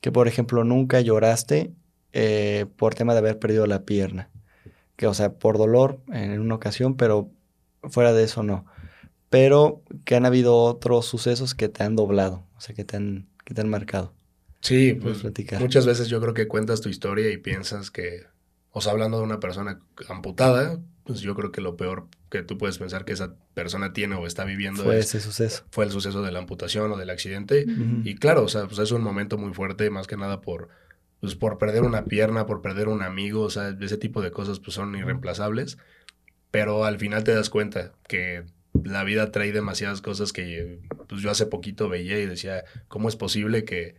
que 0.00 0.10
por 0.10 0.28
ejemplo, 0.28 0.64
nunca 0.64 1.02
lloraste 1.02 1.72
eh, 2.14 2.64
por 2.76 2.94
tema 2.94 3.12
de 3.12 3.18
haber 3.18 3.38
perdido 3.38 3.66
la 3.66 3.82
pierna. 3.82 4.30
Que, 4.96 5.08
o 5.08 5.12
sea, 5.12 5.34
por 5.34 5.58
dolor 5.58 6.00
en 6.10 6.40
una 6.40 6.54
ocasión, 6.54 6.96
pero 6.96 7.28
fuera 7.82 8.14
de 8.14 8.24
eso 8.24 8.42
no. 8.42 8.64
Pero 9.34 9.82
que 10.04 10.14
han 10.14 10.26
habido 10.26 10.56
otros 10.56 11.06
sucesos 11.06 11.56
que 11.56 11.68
te 11.68 11.82
han 11.82 11.96
doblado, 11.96 12.46
o 12.56 12.60
sea, 12.60 12.72
que 12.72 12.84
te 12.84 12.96
han, 12.96 13.26
que 13.44 13.52
te 13.52 13.62
han 13.62 13.68
marcado. 13.68 14.14
Sí, 14.60 14.94
pues 14.94 15.24
muchas 15.58 15.86
veces 15.86 16.06
yo 16.06 16.20
creo 16.20 16.34
que 16.34 16.46
cuentas 16.46 16.80
tu 16.80 16.88
historia 16.88 17.28
y 17.32 17.38
piensas 17.38 17.90
que, 17.90 18.26
o 18.70 18.80
sea, 18.80 18.92
hablando 18.92 19.18
de 19.18 19.24
una 19.24 19.40
persona 19.40 19.80
amputada, 20.08 20.80
pues 21.02 21.20
yo 21.20 21.34
creo 21.34 21.50
que 21.50 21.60
lo 21.60 21.76
peor 21.76 22.06
que 22.30 22.44
tú 22.44 22.58
puedes 22.58 22.78
pensar 22.78 23.04
que 23.04 23.12
esa 23.12 23.34
persona 23.54 23.92
tiene 23.92 24.14
o 24.14 24.24
está 24.24 24.44
viviendo 24.44 24.84
fue 24.84 25.00
ese 25.00 25.20
suceso. 25.20 25.64
Fue 25.72 25.84
el 25.84 25.90
suceso 25.90 26.22
de 26.22 26.30
la 26.30 26.38
amputación 26.38 26.92
o 26.92 26.96
del 26.96 27.10
accidente. 27.10 27.66
Y 28.04 28.14
claro, 28.14 28.44
o 28.44 28.48
sea, 28.48 28.66
pues 28.66 28.78
es 28.78 28.92
un 28.92 29.02
momento 29.02 29.36
muy 29.36 29.52
fuerte, 29.52 29.90
más 29.90 30.06
que 30.06 30.16
nada 30.16 30.42
por, 30.42 30.68
pues 31.18 31.34
por 31.34 31.58
perder 31.58 31.82
una 31.82 32.04
pierna, 32.04 32.46
por 32.46 32.62
perder 32.62 32.86
un 32.86 33.02
amigo, 33.02 33.42
o 33.42 33.50
sea, 33.50 33.76
ese 33.80 33.98
tipo 33.98 34.22
de 34.22 34.30
cosas 34.30 34.60
pues 34.60 34.74
son 34.74 34.94
irreemplazables. 34.94 35.76
Pero 36.52 36.84
al 36.84 36.98
final 36.98 37.24
te 37.24 37.34
das 37.34 37.50
cuenta 37.50 37.94
que 38.06 38.44
la 38.84 39.04
vida 39.04 39.32
trae 39.32 39.52
demasiadas 39.52 40.00
cosas 40.00 40.32
que 40.32 40.80
pues 41.08 41.22
yo 41.22 41.30
hace 41.30 41.46
poquito 41.46 41.88
veía 41.88 42.18
y 42.18 42.26
decía, 42.26 42.64
¿cómo 42.88 43.08
es 43.08 43.16
posible 43.16 43.64
que, 43.64 43.96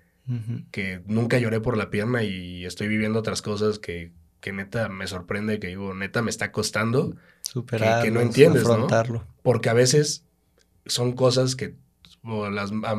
que 0.71 1.01
nunca 1.05 1.39
lloré 1.39 1.59
por 1.59 1.77
la 1.77 1.89
pierna 1.89 2.23
y 2.23 2.65
estoy 2.65 2.87
viviendo 2.87 3.19
otras 3.19 3.41
cosas 3.41 3.79
que 3.79 4.11
que 4.45 4.53
neta 4.53 4.89
me 4.89 5.07
sorprende, 5.07 5.59
que 5.59 5.69
digo, 5.69 5.95
neta 5.95 6.21
me 6.21 6.29
está 6.29 6.51
costando. 6.51 7.15
Superarlo, 7.41 8.03
que, 8.03 8.11
no 8.11 8.21
entiendes, 8.21 8.61
afrontarlo. 8.61 9.21
¿no? 9.21 9.27
Porque 9.41 9.69
a 9.69 9.73
veces 9.73 10.23
son 10.85 11.13
cosas 11.13 11.55
que, 11.55 11.73
o 12.23 12.47
las, 12.51 12.69
la 12.71 12.95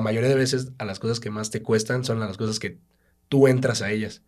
mayoría 0.00 0.30
de 0.30 0.34
veces 0.34 0.72
a 0.78 0.86
las 0.86 0.98
cosas 0.98 1.20
que 1.20 1.28
más 1.30 1.50
te 1.50 1.60
cuestan 1.60 2.02
son 2.02 2.18
las 2.18 2.38
cosas 2.38 2.58
que 2.58 2.78
tú 3.28 3.46
entras 3.46 3.82
a 3.82 3.90
ellas. 3.90 4.22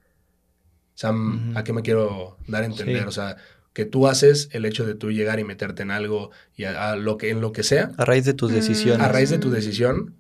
O 0.95 0.99
sea, 0.99 1.15
¿a 1.55 1.65
qué 1.65 1.73
me 1.73 1.81
quiero 1.81 2.37
dar 2.47 2.65
a 2.65 2.67
entender? 2.67 3.07
O 3.07 3.13
sea, 3.13 3.39
que 3.79 3.85
tú 3.85 4.09
haces 4.09 4.49
el 4.51 4.65
hecho 4.65 4.85
de 4.85 4.97
tú 4.97 5.13
llegar 5.13 5.39
y 5.39 5.45
meterte 5.45 5.85
en 5.85 5.93
algo 5.93 6.33
y 6.57 6.65
a, 6.65 6.97
lo 6.97 7.17
que 7.17 7.31
en 7.31 7.41
lo 7.41 7.53
que 7.53 7.63
sea. 7.63 7.93
A 7.97 8.05
raíz 8.05 8.25
de 8.25 8.35
tus 8.35 8.51
decisiones. 8.51 9.07
A 9.07 9.09
raíz 9.09 9.31
de 9.31 9.39
tu 9.39 9.53
decisión 9.53 10.17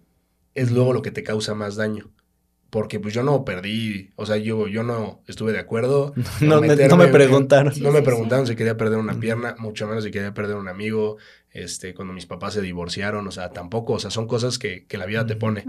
es 0.54 0.70
luego 0.70 0.92
lo 0.92 1.02
que 1.02 1.10
te 1.10 1.24
causa 1.24 1.56
más 1.56 1.74
daño 1.74 2.08
porque 2.70 3.00
pues 3.00 3.14
yo 3.14 3.24
no 3.24 3.44
perdí, 3.44 4.10
o 4.14 4.26
sea, 4.26 4.36
yo, 4.36 4.68
yo 4.68 4.84
no 4.84 5.24
estuve 5.26 5.50
de 5.50 5.58
acuerdo. 5.58 6.14
no, 6.40 6.60
me, 6.60 6.68
no, 6.68 6.96
me, 6.96 7.08
preguntaron. 7.08 7.72
No 7.80 7.90
me 7.90 8.02
preguntaron 8.02 8.46
si 8.46 8.54
quería 8.54 8.76
perder 8.76 9.00
una 9.00 9.18
pierna, 9.18 9.56
mucho 9.58 9.88
menos 9.88 10.04
si 10.04 10.12
quería 10.12 10.34
perder 10.34 10.54
un 10.54 10.68
amigo, 10.68 11.16
este, 11.50 11.94
cuando 11.94 12.14
mis 12.14 12.26
papás 12.26 12.54
se 12.54 12.60
divorciaron, 12.60 13.26
o 13.26 13.32
sea, 13.32 13.50
tampoco, 13.50 13.94
o 13.94 13.98
sea, 13.98 14.12
son 14.12 14.28
cosas 14.28 14.56
que, 14.56 14.86
que 14.86 14.98
la 14.98 15.06
vida 15.06 15.26
te 15.26 15.34
pone. 15.34 15.64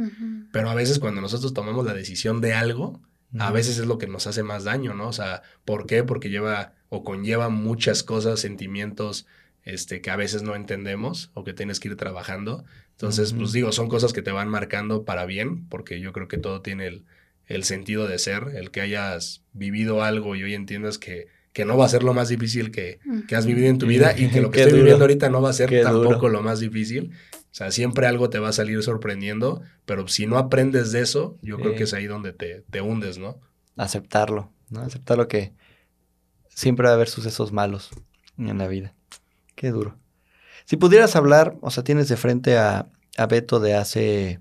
Pero 0.52 0.70
a 0.70 0.76
veces 0.76 1.00
cuando 1.00 1.22
nosotros 1.22 1.56
tomamos 1.56 1.88
la 1.88 1.96
decisión 1.96 2.40
de 2.40 2.54
algo, 2.54 3.02
a 3.40 3.52
veces 3.52 3.80
es 3.80 3.88
lo 3.88 3.98
que 3.98 4.06
nos 4.06 4.28
hace 4.28 4.44
más 4.44 4.64
daño, 4.64 4.94
¿no? 4.94 5.08
O 5.08 5.14
sea, 5.14 5.42
¿por 5.66 5.88
qué? 5.88 6.04
Porque 6.04 6.30
lleva 6.30 6.74
o 6.90 7.04
conlleva 7.04 7.50
muchas 7.50 8.04
cosas, 8.04 8.40
sentimientos, 8.40 9.26
este, 9.64 10.02
que 10.02 10.10
a 10.10 10.16
veces 10.16 10.42
no 10.42 10.56
entendemos 10.56 11.32
o 11.34 11.44
que 11.44 11.54
tienes 11.54 11.80
que 11.80 11.90
ir 11.90 11.96
trabajando. 11.96 12.66
Entonces, 12.92 13.34
pues 13.34 13.52
digo, 13.52 13.72
son 13.72 13.88
cosas 13.88 14.14
que 14.14 14.22
te 14.22 14.32
van 14.32 14.50
marcando 14.50 15.06
para 15.06 15.26
bien, 15.26 15.68
porque 15.70 16.00
yo 16.00 16.12
creo 16.12 16.28
que 16.28 16.38
todo 16.38 16.62
tiene 16.62 16.88
el, 16.88 17.06
el 17.46 17.64
sentido 17.64 18.08
de 18.08 18.20
ser, 18.20 18.44
el 18.56 18.72
que 18.72 18.82
hayas 18.82 19.44
vivido 19.54 20.04
algo 20.04 20.36
y 20.36 20.44
hoy 20.44 20.54
entiendas 20.54 20.98
que, 20.98 21.28
que 21.54 21.66
no 21.66 21.78
va 21.78 21.86
a 21.86 21.90
ser 21.90 22.04
lo 22.04 22.14
más 22.14 22.30
difícil 22.30 22.72
que, 22.72 23.00
que 23.28 23.36
has 23.36 23.46
vivido 23.46 23.68
en 23.68 23.78
tu 23.78 23.88
vida 23.88 24.18
y 24.18 24.30
que 24.30 24.42
lo 24.42 24.52
que 24.52 24.64
estoy 24.64 24.80
viviendo 24.80 25.04
ahorita 25.04 25.30
no 25.30 25.42
va 25.42 25.50
a 25.50 25.54
ser 25.54 25.84
tampoco 25.84 26.30
lo 26.30 26.42
más 26.42 26.60
difícil. 26.60 27.12
O 27.52 27.56
sea, 27.60 27.72
siempre 27.72 28.06
algo 28.06 28.30
te 28.30 28.40
va 28.40 28.50
a 28.50 28.54
salir 28.54 28.82
sorprendiendo, 28.84 29.62
pero 29.86 30.08
si 30.08 30.28
no 30.28 30.38
aprendes 30.38 30.92
de 30.92 31.02
eso, 31.02 31.38
yo 31.42 31.58
creo 31.58 31.76
que 31.76 31.84
es 31.84 31.94
ahí 31.94 32.06
donde 32.06 32.32
te, 32.32 32.64
te 32.70 32.82
hundes, 32.82 33.18
¿no? 33.18 33.40
Aceptarlo, 33.76 34.52
¿no? 34.70 34.82
Aceptarlo 34.82 35.28
que 35.28 35.54
siempre 36.60 36.88
va 36.88 36.92
a 36.92 36.96
haber 36.96 37.08
sucesos 37.08 37.54
malos 37.54 37.90
en 38.38 38.58
la 38.58 38.68
vida. 38.68 38.94
Qué 39.56 39.72
duro. 39.72 39.96
Si 40.66 40.76
pudieras 40.76 41.16
hablar, 41.16 41.56
o 41.62 41.72
sea, 41.72 41.86
tienes 41.86 42.10
de 42.10 42.18
frente 42.18 42.58
a, 42.58 42.88
a 43.18 43.26
Beto 43.28 43.62
de 43.62 43.76
hace 43.76 44.40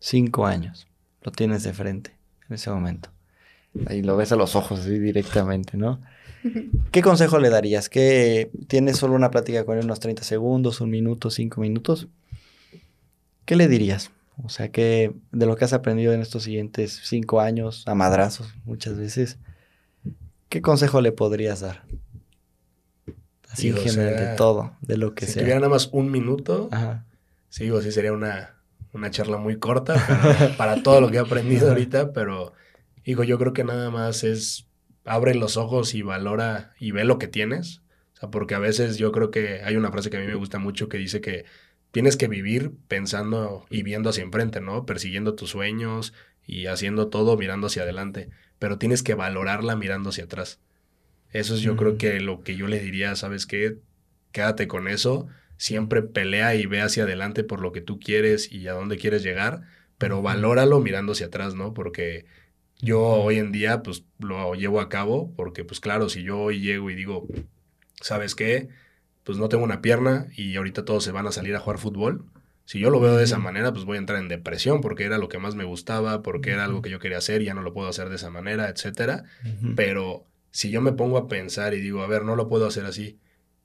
cinco 0.00 0.46
años. 0.46 0.88
Lo 1.22 1.30
tienes 1.30 1.62
de 1.62 1.72
frente 1.72 2.16
en 2.48 2.56
ese 2.56 2.70
momento. 2.70 3.10
Ahí 3.86 4.02
lo 4.02 4.16
ves 4.16 4.32
a 4.32 4.36
los 4.36 4.56
ojos 4.56 4.80
así 4.80 4.98
directamente, 4.98 5.76
¿no? 5.76 6.00
¿Qué 6.90 7.02
consejo 7.02 7.38
le 7.38 7.50
darías? 7.50 7.88
¿Que 7.88 8.50
tienes 8.66 8.96
solo 8.96 9.14
una 9.14 9.30
plática 9.30 9.64
con 9.64 9.78
él 9.78 9.84
unos 9.84 10.00
30 10.00 10.24
segundos, 10.24 10.80
un 10.80 10.90
minuto, 10.90 11.30
cinco 11.30 11.60
minutos? 11.60 12.08
¿Qué 13.44 13.54
le 13.54 13.68
dirías? 13.68 14.10
O 14.42 14.48
sea, 14.48 14.72
que 14.72 15.14
de 15.30 15.46
lo 15.46 15.54
que 15.54 15.66
has 15.66 15.72
aprendido 15.72 16.12
en 16.12 16.20
estos 16.20 16.42
siguientes 16.42 17.00
cinco 17.04 17.40
años, 17.40 17.84
a 17.86 17.94
madrazos 17.94 18.52
muchas 18.64 18.96
veces, 18.96 19.38
¿qué 20.54 20.62
consejo 20.62 21.00
le 21.00 21.10
podrías 21.10 21.62
dar? 21.62 21.82
Así 23.50 23.70
en 23.70 23.76
general, 23.76 24.16
de 24.16 24.36
todo, 24.36 24.76
de 24.82 24.96
lo 24.96 25.12
que 25.12 25.26
si 25.26 25.32
sea. 25.32 25.40
Si 25.40 25.40
tuviera 25.40 25.58
nada 25.58 25.70
más 25.70 25.88
un 25.90 26.12
minuto, 26.12 26.70
sí, 27.48 27.72
sí 27.82 27.90
sería 27.90 28.12
una, 28.12 28.62
una 28.92 29.10
charla 29.10 29.36
muy 29.36 29.58
corta 29.58 30.54
para, 30.56 30.80
todo 30.84 31.00
lo 31.00 31.10
que 31.10 31.16
he 31.16 31.20
aprendido 31.20 31.70
ahorita, 31.70 32.12
pero 32.12 32.52
digo, 33.04 33.24
yo 33.24 33.36
creo 33.36 33.52
que 33.52 33.64
nada 33.64 33.90
más 33.90 34.22
es 34.22 34.68
abre 35.04 35.34
los 35.34 35.56
ojos 35.56 35.92
y 35.92 36.02
valora 36.02 36.72
y 36.78 36.92
ve 36.92 37.02
lo 37.02 37.18
que 37.18 37.26
tienes. 37.26 37.82
O 38.12 38.20
sea, 38.20 38.30
porque 38.30 38.54
a 38.54 38.60
veces 38.60 38.96
yo 38.96 39.10
creo 39.10 39.32
que 39.32 39.60
hay 39.64 39.74
una 39.74 39.90
frase 39.90 40.08
que 40.08 40.18
a 40.18 40.20
mí 40.20 40.26
me 40.28 40.36
gusta 40.36 40.60
mucho 40.60 40.88
que 40.88 40.98
dice 40.98 41.20
que 41.20 41.46
tienes 41.90 42.16
que 42.16 42.28
vivir 42.28 42.70
pensando 42.86 43.66
y 43.70 43.82
viendo 43.82 44.10
hacia 44.10 44.22
enfrente, 44.22 44.60
¿no? 44.60 44.86
Persiguiendo 44.86 45.34
tus 45.34 45.50
sueños 45.50 46.12
y 46.46 46.66
haciendo 46.66 47.08
todo 47.08 47.36
mirando 47.36 47.66
hacia 47.66 47.82
adelante, 47.82 48.30
pero 48.58 48.78
tienes 48.78 49.02
que 49.02 49.14
valorarla 49.14 49.76
mirando 49.76 50.10
hacia 50.10 50.24
atrás. 50.24 50.60
Eso 51.30 51.54
es 51.54 51.60
yo 51.60 51.76
creo 51.76 51.98
que 51.98 52.20
lo 52.20 52.42
que 52.42 52.56
yo 52.56 52.66
le 52.68 52.80
diría, 52.80 53.16
¿sabes 53.16 53.46
qué? 53.46 53.78
Quédate 54.32 54.68
con 54.68 54.88
eso, 54.88 55.26
siempre 55.56 56.02
pelea 56.02 56.54
y 56.54 56.66
ve 56.66 56.80
hacia 56.80 57.04
adelante 57.04 57.44
por 57.44 57.60
lo 57.60 57.72
que 57.72 57.80
tú 57.80 57.98
quieres 57.98 58.52
y 58.52 58.68
a 58.68 58.72
dónde 58.72 58.98
quieres 58.98 59.22
llegar, 59.22 59.62
pero 59.98 60.22
valóralo 60.22 60.80
mirando 60.80 61.12
hacia 61.12 61.26
atrás, 61.26 61.54
¿no? 61.54 61.74
Porque 61.74 62.26
yo 62.80 63.00
hoy 63.00 63.38
en 63.38 63.52
día 63.52 63.82
pues 63.82 64.04
lo 64.18 64.54
llevo 64.54 64.80
a 64.80 64.88
cabo 64.88 65.32
porque 65.36 65.64
pues 65.64 65.80
claro, 65.80 66.08
si 66.08 66.22
yo 66.22 66.38
hoy 66.38 66.60
llego 66.60 66.90
y 66.90 66.94
digo, 66.94 67.26
¿sabes 68.00 68.34
qué? 68.34 68.68
pues 69.24 69.38
no 69.38 69.48
tengo 69.48 69.64
una 69.64 69.80
pierna 69.80 70.28
y 70.36 70.54
ahorita 70.56 70.84
todos 70.84 71.02
se 71.02 71.10
van 71.12 71.26
a 71.26 71.32
salir 71.32 71.56
a 71.56 71.60
jugar 71.60 71.78
fútbol. 71.78 72.26
Si 72.64 72.78
yo 72.78 72.90
lo 72.90 73.00
veo 73.00 73.16
de 73.16 73.24
esa 73.24 73.38
manera, 73.38 73.72
pues 73.72 73.84
voy 73.84 73.96
a 73.96 74.00
entrar 74.00 74.18
en 74.18 74.28
depresión 74.28 74.80
porque 74.80 75.04
era 75.04 75.18
lo 75.18 75.28
que 75.28 75.38
más 75.38 75.54
me 75.54 75.64
gustaba, 75.64 76.22
porque 76.22 76.50
era 76.52 76.64
algo 76.64 76.80
que 76.82 76.90
yo 76.90 76.98
quería 76.98 77.18
hacer 77.18 77.42
y 77.42 77.46
ya 77.46 77.54
no 77.54 77.62
lo 77.62 77.74
puedo 77.74 77.88
hacer 77.88 78.08
de 78.08 78.16
esa 78.16 78.30
manera, 78.30 78.68
etcétera. 78.68 79.24
Pero 79.76 80.24
si 80.50 80.70
yo 80.70 80.80
me 80.80 80.92
pongo 80.92 81.18
a 81.18 81.28
pensar 81.28 81.74
y 81.74 81.80
digo, 81.80 82.02
a 82.02 82.06
ver, 82.06 82.24
no 82.24 82.36
lo 82.36 82.48
puedo 82.48 82.66
hacer 82.66 82.86
así, 82.86 83.18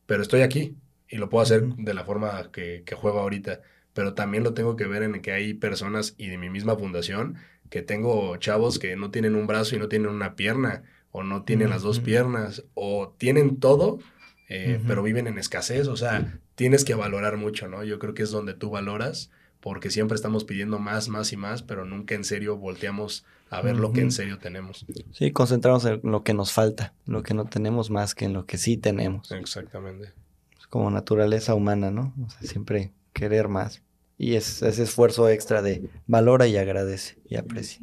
pero 0.06 0.22
estoy 0.22 0.42
aquí 0.42 0.76
y 1.08 1.18
lo 1.18 1.30
puedo 1.30 1.44
hacer 1.44 1.64
de 1.64 1.94
la 1.94 2.04
forma 2.04 2.52
que, 2.52 2.84
que 2.86 2.96
juego 2.96 3.20
ahorita, 3.20 3.62
pero 3.94 4.14
también 4.14 4.44
lo 4.44 4.54
tengo 4.54 4.76
que 4.76 4.86
ver 4.86 5.04
en 5.04 5.22
que 5.22 5.32
hay 5.32 5.54
personas 5.54 6.16
y 6.18 6.28
de 6.28 6.38
mi 6.38 6.50
misma 6.50 6.76
fundación 6.76 7.38
que 7.70 7.82
tengo 7.82 8.36
chavos 8.38 8.80
que 8.80 8.96
no 8.96 9.12
tienen 9.12 9.36
un 9.36 9.48
brazo 9.48 9.76
y 9.76 9.80
no 9.80 9.88
tienen 9.88 10.10
una 10.10 10.36
pierna, 10.36 10.84
o 11.12 11.24
no 11.24 11.44
tienen 11.44 11.70
las 11.70 11.82
dos 11.82 12.00
piernas, 12.00 12.64
o 12.74 13.16
tienen 13.18 13.60
todo, 13.60 14.00
eh, 14.48 14.80
pero 14.88 15.04
viven 15.04 15.28
en 15.28 15.38
escasez, 15.38 15.88
o 15.88 15.96
sea, 15.96 16.40
tienes 16.60 16.84
que 16.84 16.94
valorar 16.94 17.38
mucho, 17.38 17.70
¿no? 17.70 17.86
Yo 17.86 18.00
creo 18.00 18.14
que 18.14 18.24
es 18.24 18.32
donde 18.32 18.54
tú 18.54 18.70
valoras, 18.70 19.32
porque 19.62 19.90
siempre 19.90 20.16
estamos 20.16 20.44
pidiendo 20.44 20.78
más, 20.78 21.08
más 21.08 21.32
y 21.32 21.38
más, 21.38 21.64
pero 21.64 21.86
nunca 21.86 22.16
en 22.16 22.26
serio 22.26 22.58
volteamos 22.58 23.24
a 23.50 23.62
ver 23.62 23.78
lo 23.78 23.94
que 23.94 24.02
en 24.02 24.12
serio 24.12 24.40
tenemos. 24.40 24.86
Sí, 25.14 25.32
concentramos 25.32 25.86
en 25.86 26.02
lo 26.04 26.22
que 26.24 26.34
nos 26.34 26.52
falta, 26.52 26.94
lo 27.06 27.24
que 27.24 27.34
no 27.34 27.46
tenemos 27.46 27.90
más 27.90 28.14
que 28.14 28.26
en 28.26 28.34
lo 28.34 28.46
que 28.46 28.58
sí 28.58 28.76
tenemos. 28.76 29.32
Exactamente. 29.32 30.12
Es 30.60 30.68
como 30.68 30.92
naturaleza 30.92 31.56
humana, 31.56 31.92
¿no? 31.92 32.14
O 32.26 32.30
sea, 32.30 32.42
siempre 32.42 32.92
querer 33.14 33.48
más. 33.48 33.82
Y 34.18 34.36
es 34.36 34.62
ese 34.62 34.84
esfuerzo 34.84 35.30
extra 35.30 35.62
de 35.62 35.90
valora 36.08 36.46
y 36.46 36.58
agradece 36.58 37.20
y 37.26 37.38
aprecia. 37.38 37.80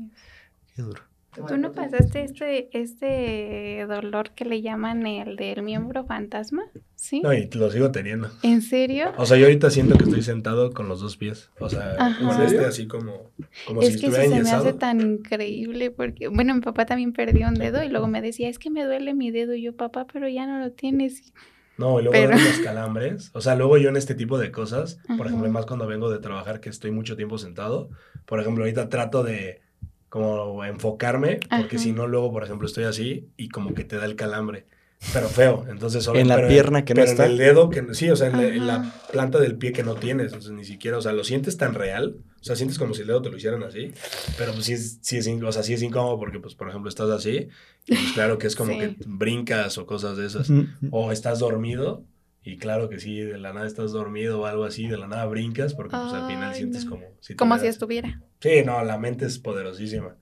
Qué 0.75 0.83
duro. 0.83 1.03
¿Tú 1.49 1.57
no 1.57 1.73
pasaste 1.73 2.23
este, 2.23 2.69
este 2.73 3.85
dolor 3.87 4.31
que 4.31 4.45
le 4.45 4.63
llaman 4.63 5.07
el 5.07 5.37
del 5.37 5.63
miembro 5.63 6.05
fantasma? 6.05 6.65
¿Sí? 6.95 7.21
No, 7.21 7.33
y 7.33 7.49
lo 7.51 7.71
sigo 7.71 7.91
teniendo. 7.91 8.31
¿En 8.43 8.63
serio? 8.63 9.13
O 9.17 9.27
sea, 9.27 9.37
yo 9.37 9.47
ahorita 9.47 9.71
siento 9.71 9.97
que 9.97 10.05
estoy 10.05 10.23
sentado 10.23 10.73
con 10.73 10.89
los 10.89 11.01
dos 11.01 11.17
pies. 11.17 11.51
O 11.61 11.69
sea, 11.69 11.97
con 12.19 12.43
este 12.43 12.65
así 12.65 12.87
como, 12.87 13.31
como 13.67 13.83
es 13.83 14.01
que 14.01 14.07
eso 14.07 14.21
se 14.21 14.43
me 14.43 14.51
hace 14.51 14.73
tan 14.73 15.01
increíble 15.01 15.91
porque, 15.91 16.29
bueno, 16.29 16.55
mi 16.55 16.61
papá 16.61 16.87
también 16.87 17.13
perdió 17.13 17.49
un 17.49 17.55
dedo 17.55 17.83
y 17.83 17.89
luego 17.89 18.07
me 18.07 18.23
decía, 18.23 18.49
es 18.49 18.59
que 18.59 18.71
me 18.71 18.85
duele 18.85 19.15
mi 19.15 19.31
dedo. 19.31 19.55
Y 19.55 19.63
yo, 19.63 19.77
papá, 19.77 20.07
pero 20.11 20.29
ya 20.29 20.47
no 20.47 20.59
lo 20.59 20.73
tienes. 20.73 21.33
No, 21.79 22.01
y 22.01 22.05
luego 22.05 22.33
los 22.33 22.59
calambres. 22.65 23.31
O 23.35 23.41
sea, 23.41 23.55
luego 23.55 23.77
yo 23.77 23.91
en 23.91 23.97
este 23.97 24.15
tipo 24.15 24.39
de 24.39 24.51
cosas, 24.51 24.99
por 25.19 25.27
ejemplo, 25.27 25.51
más 25.51 25.67
cuando 25.67 25.87
vengo 25.87 26.11
de 26.11 26.19
trabajar 26.19 26.61
que 26.61 26.71
estoy 26.71 26.91
mucho 26.91 27.17
tiempo 27.17 27.37
sentado, 27.37 27.91
por 28.25 28.41
ejemplo, 28.41 28.65
ahorita 28.65 28.89
trato 28.89 29.23
de 29.23 29.61
como 30.09 30.65
enfocarme, 30.65 31.41
porque 31.49 31.79
si 31.79 31.93
no, 31.93 32.07
luego, 32.07 32.33
por 32.33 32.45
ejemplo, 32.45 32.67
estoy 32.67 32.85
así 32.85 33.29
y 33.37 33.49
como 33.49 33.75
que 33.75 33.85
te 33.85 33.97
da 33.97 34.05
el 34.05 34.17
calambre. 34.17 34.67
Pero 35.13 35.29
feo, 35.29 35.67
entonces 35.69 36.03
solo 36.03 36.19
En 36.19 36.29
la 36.29 36.49
pierna 36.49 36.85
que 36.85 36.95
no 36.95 37.03
está. 37.03 37.27
en 37.27 37.33
el 37.33 37.39
dedo, 37.39 37.69
que 37.69 37.85
sí, 37.93 38.09
o 38.09 38.17
sea, 38.17 38.29
en 38.29 38.67
la, 38.67 38.93
planta 39.13 39.39
del 39.39 39.57
pie 39.57 39.73
que 39.73 39.83
no 39.83 39.95
tienes, 39.95 40.27
entonces 40.27 40.53
ni 40.53 40.65
siquiera, 40.65 40.97
o 40.97 41.03
sea, 41.03 41.13
lo 41.13 41.23
sientes 41.23 41.57
tan 41.57 41.75
real, 41.75 42.17
o 42.41 42.45
sea, 42.45 42.57
sientes 42.57 42.79
como 42.79 42.95
si 42.95 43.03
el 43.03 43.09
dedo 43.09 43.23
te 43.23 43.31
lo 43.31 43.37
hicieran 43.37 43.63
así, 43.63 43.93
pero 44.39 44.53
pues 44.53 44.65
sí 44.65 44.73
es, 44.73 44.99
sí 45.03 45.19
es, 45.19 45.29
o 45.29 45.53
sea, 45.53 45.63
sí 45.63 45.75
es 45.75 45.83
incómodo 45.83 46.19
porque, 46.19 46.41
pues, 46.41 46.55
por 46.55 46.69
ejemplo, 46.69 46.89
estás 46.89 47.11
así, 47.11 47.49
y 47.87 47.95
pues 47.95 48.13
claro 48.15 48.39
que 48.39 48.47
es 48.47 48.57
como 48.57 48.79
que 48.79 48.97
brincas 49.07 49.77
o 49.79 49.87
cosas 49.87 50.17
de 50.17 50.27
esas, 50.27 50.51
o 50.91 51.13
estás 51.13 51.39
dormido, 51.41 52.03
y 52.47 52.59
claro 52.59 52.89
que 52.89 53.01
sí, 53.01 53.19
de 53.19 53.39
la 53.39 53.53
nada 53.53 53.67
estás 53.67 53.91
dormido 53.91 54.41
o 54.41 54.47
algo 54.47 54.63
así, 54.63 54.87
de 54.87 54.97
la 54.97 55.09
nada 55.09 55.27
brincas, 55.27 55.75
porque 55.75 55.97
pues 55.97 56.13
al 56.13 56.29
final 56.29 56.55
sientes 56.55 56.85
como... 56.85 57.03
Si 57.19 57.35
como 57.35 57.59
si 57.59 57.67
estuviera. 57.67 58.23
Sí, 58.39 58.63
no, 58.65 58.85
la 58.85 58.99
mente 58.99 59.27
es 59.27 59.41
poderosísima. 59.41 60.17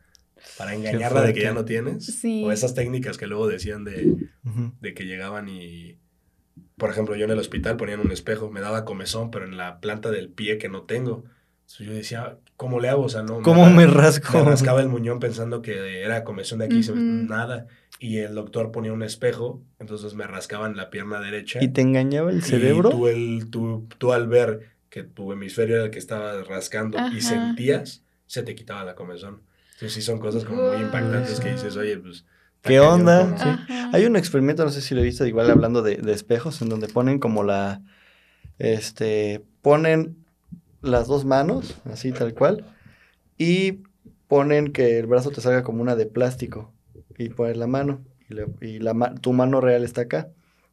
Para 0.57 0.75
engañarla 0.75 1.21
de 1.21 1.35
que 1.35 1.43
ya 1.43 1.53
no 1.53 1.67
tienes. 1.67 2.25
O 2.25 2.51
esas 2.51 2.75
técnicas 2.75 3.19
que 3.19 3.27
luego 3.27 3.47
decían 3.47 3.85
de, 3.85 4.17
de 4.81 4.95
que 4.95 5.05
llegaban 5.05 5.51
y, 5.51 5.99
por 6.79 6.89
ejemplo, 6.89 7.15
yo 7.15 7.27
en 7.27 7.33
el 7.33 7.39
hospital 7.39 7.77
ponían 7.77 8.01
un 8.01 8.11
espejo, 8.11 8.51
me 8.51 8.63
daba 8.63 8.87
comezón, 8.87 9.31
pero 9.31 9.45
en 9.45 9.59
la 9.59 9.81
planta 9.81 10.11
del 10.11 10.31
pie 10.31 10.57
que 10.57 10.71
no 10.71 10.85
tengo. 10.85 11.27
Yo 11.79 11.93
decía, 11.93 12.39
¿cómo 12.57 12.79
le 12.79 12.89
hago? 12.89 13.03
O 13.03 13.09
sea, 13.09 13.23
no. 13.23 13.43
¿Cómo 13.43 13.69
me, 13.69 13.87
rasco? 13.87 14.39
Me 14.39 14.45
rascaba 14.45 14.81
el 14.81 14.89
muñón 14.89 15.19
pensando 15.19 15.63
que 15.63 16.03
era 16.03 16.25
comezón 16.25 16.61
de 16.61 16.67
aquí, 16.67 16.81
nada. 16.93 17.67
Y 17.99 18.19
el 18.19 18.35
doctor 18.35 18.71
ponía 18.71 18.93
un 18.93 19.03
espejo, 19.03 19.63
entonces 19.79 20.15
me 20.15 20.27
rascaban 20.27 20.77
la 20.77 20.91
pierna 20.91 21.21
derecha. 21.21 21.63
¿Y 21.63 21.69
te 21.69 21.81
engañaba 21.81 22.31
el 22.31 22.43
cerebro? 22.43 22.91
Y 22.91 22.93
tú, 22.93 23.09
el, 23.09 23.51
tú, 23.51 23.89
tú 23.99 24.13
al 24.13 24.29
ver 24.29 24.75
que 24.91 25.03
tu 25.03 25.33
hemisferio 25.33 25.77
era 25.77 25.85
el 25.87 25.91
que 25.91 25.99
estaba 25.99 26.43
rascando 26.45 26.99
y 27.09 27.21
sentías, 27.21 28.05
se 28.27 28.43
te 28.43 28.55
quitaba 28.55 28.85
la 28.85 28.95
comezón. 28.95 29.43
Entonces 29.73 29.93
sí 29.93 30.03
son 30.03 30.19
cosas 30.19 30.45
como 30.45 30.71
muy 30.71 30.83
impactantes 30.83 31.41
que 31.41 31.53
dices, 31.53 31.77
oye, 31.77 31.99
pues... 31.99 32.25
¿Qué 32.63 32.81
onda? 32.81 33.59
Hay 33.93 34.07
un 34.07 34.17
experimento, 34.17 34.65
no 34.65 34.71
sé 34.71 34.81
si 34.81 34.95
lo 34.95 35.01
he 35.01 35.05
visto, 35.05 35.27
igual 35.27 35.51
hablando 35.51 35.83
de, 35.83 35.97
de, 35.97 36.13
espejos, 36.13 36.63
en 36.63 36.69
donde 36.69 36.89
ponen 36.89 37.19
como 37.19 37.43
la... 37.43 37.83
Este... 38.59 39.45
Ponen 39.63 40.24
las 40.85 41.09
dos 41.09 41.25
manos, 41.25 41.77
así 41.85 42.13
tal 42.13 42.35
cual, 42.35 42.65
y 43.39 43.83
ponen 44.29 44.73
que 44.73 44.99
el 44.99 45.07
brazo 45.07 45.31
te 45.31 45.41
salga 45.41 45.63
como 45.63 45.83
una 45.83 45.97
de 45.97 46.07
plástico, 46.07 46.73
y 47.19 47.31
pones 47.31 47.57
la 47.57 47.67
mano, 47.67 48.05
y, 48.61 48.79
la, 48.79 49.15
tu 49.21 49.33
mano 49.33 49.61
real 49.61 49.85
está 49.85 50.03
acá. 50.03 50.31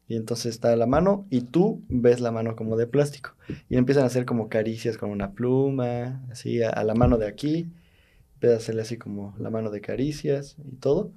Y 0.08 0.16
entonces 0.16 0.52
está 0.52 0.74
la 0.76 0.86
mano 0.86 1.26
y 1.30 1.42
tú 1.42 1.82
ves 1.88 2.20
la 2.20 2.32
mano 2.32 2.54
como 2.56 2.76
de 2.76 2.86
plástico. 2.86 3.34
Y 3.68 3.76
empiezan 3.76 4.04
a 4.04 4.08
hacer 4.08 4.26
como 4.26 4.48
caricias 4.48 4.98
con 4.98 5.10
una 5.10 5.32
pluma, 5.32 6.22
así 6.30 6.62
a, 6.62 6.82
la 6.84 6.94
mano 6.94 7.18
de 7.18 7.26
aquí. 7.26 7.70
Empieza 8.34 8.56
a 8.56 8.58
hacerle 8.58 8.82
así 8.82 8.98
como 8.98 9.34
la 9.38 9.48
mano 9.48 9.70
de 9.70 9.80
caricias 9.80 10.56
y 10.70 10.76
todo. 10.76 11.12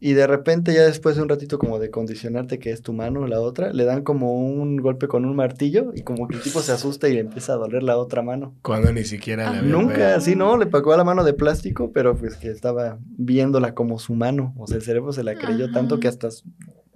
Y 0.00 0.12
de 0.14 0.26
repente 0.26 0.72
ya 0.72 0.82
después 0.82 1.16
de 1.16 1.22
un 1.22 1.28
ratito 1.28 1.58
como 1.58 1.78
de 1.78 1.90
condicionarte 1.90 2.58
que 2.58 2.70
es 2.70 2.82
tu 2.82 2.92
mano 2.92 3.26
la 3.26 3.40
otra, 3.40 3.72
le 3.72 3.84
dan 3.84 4.02
como 4.02 4.34
un 4.34 4.76
golpe 4.78 5.08
con 5.08 5.24
un 5.24 5.36
martillo 5.36 5.92
y 5.94 6.02
como 6.02 6.28
que 6.28 6.36
el 6.36 6.42
tipo 6.42 6.60
se 6.60 6.72
asusta 6.72 7.08
y 7.08 7.14
le 7.14 7.20
empieza 7.20 7.54
a 7.54 7.56
doler 7.56 7.82
la 7.82 7.98
otra 7.98 8.22
mano. 8.22 8.54
Cuando 8.62 8.92
ni 8.92 9.04
siquiera 9.04 9.50
la 9.50 9.62
Nunca, 9.62 10.14
así 10.14 10.36
no, 10.36 10.56
le 10.56 10.66
pagó 10.66 10.92
a 10.92 10.96
la 10.96 11.04
mano 11.04 11.24
de 11.24 11.34
plástico, 11.34 11.90
pero 11.92 12.16
pues 12.16 12.36
que 12.36 12.50
estaba 12.50 12.98
viéndola 13.16 13.74
como 13.74 13.98
su 13.98 14.14
mano, 14.14 14.54
o 14.58 14.66
sea, 14.66 14.76
el 14.76 14.82
cerebro 14.82 15.12
se 15.12 15.24
la 15.24 15.34
creyó 15.34 15.70
tanto 15.72 16.00
que 16.00 16.08
hasta 16.08 16.28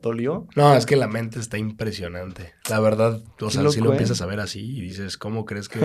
dolió. 0.01 0.47
No, 0.57 0.75
es 0.75 0.87
que 0.87 0.97
la 0.97 1.09
mente 1.09 1.39
está 1.39 1.59
impresionante. 1.59 2.55
La 2.69 2.81
verdad, 2.81 3.21
o 3.41 3.51
sea, 3.51 3.69
si 3.71 3.81
lo 3.81 3.91
¿eh? 3.91 3.93
empiezas 3.93 4.21
a 4.21 4.27
ver 4.27 4.41
así 4.41 4.61
y 4.61 4.81
dices, 4.81 5.17
¿cómo 5.17 5.45
crees 5.45 5.69
que...? 5.69 5.81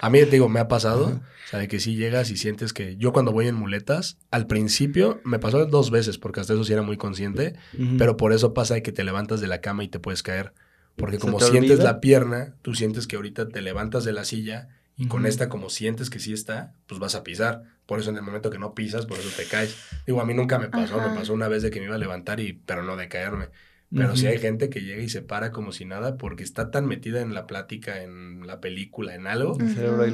a 0.00 0.10
mí, 0.10 0.18
te 0.20 0.26
digo, 0.26 0.48
me 0.48 0.60
ha 0.60 0.68
pasado, 0.68 1.06
o 1.06 1.48
sea, 1.50 1.58
de 1.58 1.68
que 1.68 1.80
si 1.80 1.96
llegas 1.96 2.30
y 2.30 2.36
sientes 2.36 2.72
que... 2.72 2.96
Yo 2.96 3.12
cuando 3.12 3.32
voy 3.32 3.48
en 3.48 3.54
muletas, 3.54 4.18
al 4.30 4.46
principio 4.46 5.20
me 5.24 5.38
pasó 5.38 5.64
dos 5.66 5.90
veces, 5.90 6.18
porque 6.18 6.40
hasta 6.40 6.52
eso 6.52 6.64
sí 6.64 6.72
era 6.72 6.82
muy 6.82 6.96
consciente, 6.96 7.54
pero 7.98 8.16
por 8.16 8.32
eso 8.32 8.54
pasa 8.54 8.74
de 8.74 8.82
que 8.82 8.92
te 8.92 9.04
levantas 9.04 9.40
de 9.40 9.48
la 9.48 9.60
cama 9.60 9.84
y 9.84 9.88
te 9.88 9.98
puedes 9.98 10.22
caer. 10.22 10.52
Porque 10.96 11.18
como 11.18 11.40
sientes 11.40 11.78
la 11.78 12.00
pierna, 12.00 12.54
tú 12.62 12.74
sientes 12.74 13.06
que 13.06 13.16
ahorita 13.16 13.48
te 13.48 13.62
levantas 13.62 14.04
de 14.04 14.12
la 14.12 14.24
silla 14.24 14.68
y 14.96 15.08
con 15.08 15.26
esta 15.26 15.48
como 15.48 15.70
sientes 15.70 16.10
que 16.10 16.18
sí 16.18 16.32
está, 16.32 16.74
pues 16.86 17.00
vas 17.00 17.14
a 17.14 17.24
pisar. 17.24 17.62
Por 17.86 18.00
eso 18.00 18.10
en 18.10 18.16
el 18.16 18.22
momento 18.22 18.50
que 18.50 18.58
no 18.58 18.74
pisas, 18.74 19.06
por 19.06 19.18
eso 19.18 19.28
te 19.36 19.44
caes. 19.44 19.76
Digo, 20.06 20.20
a 20.20 20.24
mí 20.24 20.34
nunca 20.34 20.58
me 20.58 20.68
pasó, 20.68 20.98
me 20.98 21.14
pasó 21.14 21.34
una 21.34 21.48
vez 21.48 21.62
de 21.62 21.70
que 21.70 21.80
me 21.80 21.86
iba 21.86 21.96
a 21.96 21.98
levantar 21.98 22.40
y, 22.40 22.52
pero 22.52 22.82
no 22.82 22.96
de 22.96 23.08
caerme. 23.08 23.48
Pero 23.94 24.16
sí 24.16 24.26
hay 24.26 24.38
gente 24.38 24.70
que 24.70 24.80
llega 24.80 25.02
y 25.02 25.08
se 25.08 25.20
para 25.20 25.52
como 25.52 25.72
si 25.72 25.84
nada 25.84 26.16
porque 26.16 26.44
está 26.44 26.70
tan 26.70 26.86
metida 26.86 27.20
en 27.20 27.34
la 27.34 27.46
plática, 27.46 28.02
en 28.02 28.46
la 28.46 28.60
película, 28.60 29.14
en 29.14 29.26
algo, 29.26 29.58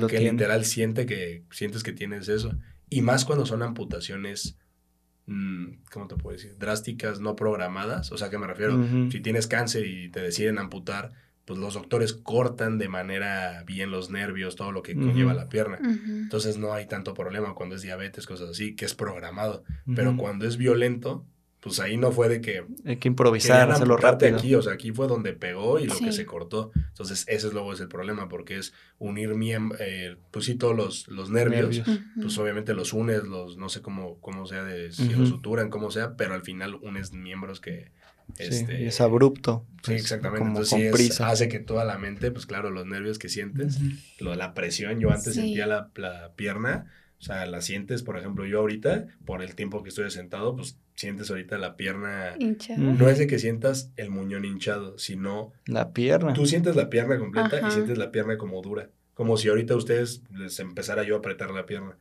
que 0.08 0.18
literal 0.18 0.64
siente 0.64 1.06
que, 1.06 1.44
sientes 1.50 1.82
que 1.82 1.92
tienes 1.92 2.28
eso. 2.28 2.58
Y 2.90 3.02
más 3.02 3.24
cuando 3.24 3.46
son 3.46 3.62
amputaciones, 3.62 4.58
mm, 5.26 5.84
¿cómo 5.92 6.08
te 6.08 6.16
puedo 6.16 6.36
decir? 6.36 6.56
Drásticas, 6.58 7.20
no 7.20 7.36
programadas. 7.36 8.10
O 8.10 8.18
sea, 8.18 8.30
¿qué 8.30 8.38
me 8.38 8.48
refiero? 8.48 8.84
Si 9.10 9.20
tienes 9.20 9.46
cáncer 9.46 9.86
y 9.86 10.10
te 10.10 10.22
deciden 10.22 10.58
amputar, 10.58 11.12
pues 11.48 11.58
los 11.58 11.72
doctores 11.72 12.12
cortan 12.12 12.76
de 12.76 12.90
manera 12.90 13.64
bien 13.66 13.90
los 13.90 14.10
nervios, 14.10 14.54
todo 14.54 14.70
lo 14.70 14.82
que 14.82 14.94
conlleva 14.94 15.32
la 15.32 15.48
pierna. 15.48 15.78
Entonces 15.80 16.58
no 16.58 16.74
hay 16.74 16.84
tanto 16.84 17.14
problema 17.14 17.54
cuando 17.54 17.74
es 17.74 17.80
diabetes, 17.80 18.26
cosas 18.26 18.50
así, 18.50 18.76
que 18.76 18.84
es 18.84 18.94
programado. 18.94 19.64
Pero 19.96 20.14
cuando 20.18 20.46
es 20.46 20.58
violento, 20.58 21.24
pues 21.60 21.80
ahí 21.80 21.96
no 21.96 22.12
fue 22.12 22.28
de 22.28 22.42
que... 22.42 22.66
Hay 22.84 22.98
que 22.98 23.08
improvisar, 23.08 23.70
hacerlo 23.70 23.96
rápido. 23.96 24.36
Aquí, 24.36 24.54
o 24.54 24.60
sea, 24.60 24.74
aquí 24.74 24.92
fue 24.92 25.08
donde 25.08 25.32
pegó 25.32 25.78
y 25.78 25.86
lo 25.86 25.96
que 25.96 26.12
se 26.12 26.26
cortó. 26.26 26.70
Entonces 26.74 27.24
ese 27.28 27.46
es 27.46 27.52
luego 27.54 27.72
es 27.72 27.80
el 27.80 27.88
problema, 27.88 28.28
porque 28.28 28.58
es 28.58 28.74
unir, 28.98 29.34
eh, 29.78 30.16
pues 30.30 30.44
sí, 30.44 30.54
todos 30.54 30.76
los, 30.76 31.08
los 31.08 31.30
nervios, 31.30 31.80
pues 32.20 32.36
obviamente 32.36 32.74
los 32.74 32.92
unes, 32.92 33.24
los, 33.24 33.56
no 33.56 33.70
sé 33.70 33.80
cómo, 33.80 34.18
cómo 34.20 34.44
sea, 34.44 34.64
de, 34.64 34.92
si 34.92 35.08
los 35.14 35.30
suturan, 35.30 35.70
cómo 35.70 35.90
sea, 35.90 36.14
pero 36.14 36.34
al 36.34 36.42
final 36.42 36.74
unes 36.82 37.14
miembros 37.14 37.62
que 37.62 37.90
este, 38.36 38.86
es 38.86 39.00
abrupto. 39.00 39.64
Sí, 39.76 39.92
pues, 39.92 40.02
exactamente. 40.02 40.46
Entonces 40.48 41.06
sí 41.06 41.22
hace 41.22 41.48
que 41.48 41.60
toda 41.60 41.84
la 41.84 41.98
mente, 41.98 42.30
pues 42.30 42.46
claro, 42.46 42.70
los 42.70 42.86
nervios 42.86 43.18
que 43.18 43.28
sientes, 43.28 43.78
lo, 44.18 44.34
la 44.34 44.54
presión, 44.54 45.00
yo 45.00 45.10
antes 45.10 45.34
sentía 45.34 45.66
la, 45.66 45.90
la, 45.96 46.32
pierna, 46.34 46.92
o 47.20 47.22
sea, 47.22 47.46
la 47.46 47.62
sientes, 47.62 48.02
por 48.02 48.16
ejemplo, 48.16 48.46
yo 48.46 48.60
ahorita, 48.60 49.06
por 49.24 49.42
el 49.42 49.54
tiempo 49.54 49.82
que 49.82 49.88
estoy 49.88 50.10
sentado, 50.10 50.54
pues 50.54 50.78
sientes 50.94 51.30
ahorita 51.30 51.58
la 51.58 51.76
pierna. 51.76 52.34
Hinchada. 52.38 52.78
No 52.78 53.08
es 53.08 53.18
de 53.18 53.26
que 53.26 53.38
sientas 53.38 53.92
el 53.96 54.10
muñón 54.10 54.44
hinchado, 54.44 54.98
sino... 54.98 55.52
La 55.66 55.92
pierna. 55.92 56.32
Tú 56.32 56.46
sientes 56.46 56.76
la 56.76 56.90
pierna 56.90 57.18
completa 57.18 57.66
y 57.66 57.70
sientes 57.70 57.98
la 57.98 58.12
pierna 58.12 58.36
como 58.36 58.60
dura. 58.62 58.90
Como 59.14 59.36
si 59.36 59.48
ahorita 59.48 59.74
ustedes 59.74 60.22
les 60.32 60.60
empezara 60.60 61.02
yo 61.02 61.16
a 61.16 61.18
apretar 61.18 61.50
la 61.50 61.66
pierna. 61.66 61.96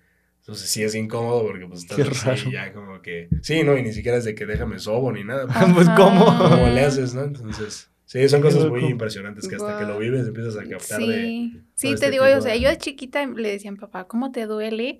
Entonces 0.48 0.70
sí 0.70 0.82
es 0.82 0.96
incómodo 0.96 1.46
porque 1.46 1.68
pues 1.68 1.82
estás 1.82 2.26
así 2.26 2.50
ya 2.52 2.72
como 2.72 3.02
que... 3.02 3.28
Sí, 3.42 3.64
no, 3.64 3.78
y 3.78 3.84
ni 3.84 3.92
siquiera 3.92 4.18
es 4.18 4.24
de 4.24 4.34
que 4.34 4.46
déjame 4.46 4.80
sobo 4.80 5.12
ni 5.12 5.26
nada. 5.26 5.46
Pues, 5.46 5.74
pues 5.74 5.90
¿cómo? 5.98 6.26
¿Cómo 6.26 6.68
le 6.68 6.86
haces, 6.86 7.14
no? 7.14 7.26
Entonces... 7.26 7.92
Sí, 8.06 8.30
son 8.30 8.42
cosas 8.42 8.70
muy 8.70 8.86
impresionantes 8.86 9.46
que 9.50 9.58
hasta 9.58 9.78
que 9.78 9.84
lo 9.84 10.00
vives 10.00 10.26
empiezas 10.26 10.56
a 10.56 10.64
captar 10.64 11.02
sí. 11.02 11.08
de... 11.10 11.62
Sí, 11.76 11.90
te 11.90 11.94
este 11.96 12.12
digo, 12.12 12.24
o 12.24 12.42
sea, 12.42 12.56
yo 12.56 12.70
de 12.70 12.78
chiquita 12.78 13.26
le 13.26 13.52
decían, 13.52 13.76
papá, 13.76 14.08
¿cómo 14.08 14.32
te 14.32 14.46
duele? 14.46 15.00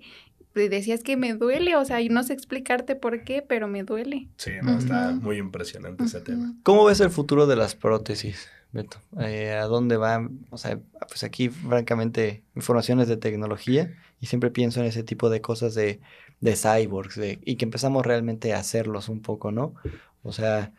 Y 0.54 0.68
decías 0.68 1.02
que 1.02 1.16
me 1.16 1.32
duele, 1.32 1.76
o 1.76 1.84
sea, 1.86 1.98
no 2.10 2.22
sé 2.24 2.34
explicarte 2.34 2.94
por 2.94 3.24
qué, 3.24 3.40
pero 3.40 3.68
me 3.68 3.84
duele. 3.84 4.28
Sí, 4.36 4.50
no, 4.62 4.76
está 4.76 5.12
muy 5.12 5.38
impresionante 5.38 6.04
ese 6.04 6.20
tema. 6.20 6.56
¿Cómo 6.62 6.84
ves 6.84 7.00
el 7.00 7.08
futuro 7.08 7.46
de 7.46 7.56
las 7.56 7.74
prótesis? 7.74 8.50
Beto? 8.72 8.98
Eh, 9.18 9.52
¿A 9.52 9.64
dónde 9.64 9.96
van? 9.96 10.40
O 10.50 10.58
sea, 10.58 10.78
pues 11.08 11.24
aquí, 11.24 11.48
francamente, 11.48 12.42
informaciones 12.54 13.08
de 13.08 13.16
tecnología 13.16 13.96
y 14.20 14.26
siempre 14.26 14.50
pienso 14.50 14.80
en 14.80 14.86
ese 14.86 15.02
tipo 15.02 15.30
de 15.30 15.40
cosas 15.40 15.74
de, 15.74 16.00
de 16.40 16.56
cyborgs 16.56 17.18
y 17.44 17.56
que 17.56 17.64
empezamos 17.64 18.04
realmente 18.04 18.52
a 18.52 18.58
hacerlos 18.58 19.08
un 19.08 19.20
poco, 19.20 19.52
¿no? 19.52 19.74
O 20.22 20.32
sea, 20.32 20.72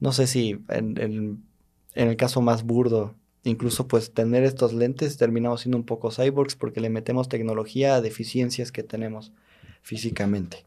no 0.00 0.12
sé 0.12 0.26
si 0.26 0.60
en, 0.68 1.42
el 1.94 2.16
caso 2.16 2.40
más 2.40 2.62
burdo, 2.62 3.14
incluso 3.44 3.88
pues 3.88 4.12
tener 4.12 4.44
estos 4.44 4.72
lentes 4.72 5.16
terminamos 5.16 5.62
siendo 5.62 5.78
un 5.78 5.84
poco 5.84 6.10
cyborgs 6.10 6.56
porque 6.56 6.80
le 6.80 6.90
metemos 6.90 7.28
tecnología 7.28 7.94
a 7.94 8.00
deficiencias 8.00 8.72
que 8.72 8.82
tenemos 8.82 9.32
físicamente. 9.82 10.64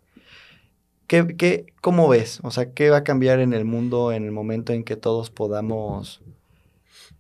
¿Qué, 1.08 1.36
qué, 1.38 1.74
¿Cómo 1.82 2.08
ves? 2.08 2.40
O 2.44 2.52
sea, 2.52 2.72
¿qué 2.72 2.90
va 2.90 2.98
a 2.98 3.04
cambiar 3.04 3.40
en 3.40 3.54
el 3.54 3.66
mundo 3.66 4.12
en 4.12 4.24
el 4.24 4.32
momento 4.32 4.74
en 4.74 4.84
que 4.84 4.96
todos 4.96 5.30
podamos 5.30 6.22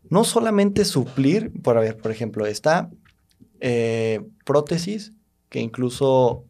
no 0.09 0.23
solamente 0.23 0.85
suplir, 0.85 1.51
por 1.61 1.97
por 1.97 2.11
ejemplo, 2.11 2.45
está 2.45 2.89
eh, 3.61 4.21
prótesis 4.45 5.13
que 5.49 5.59
incluso 5.59 6.45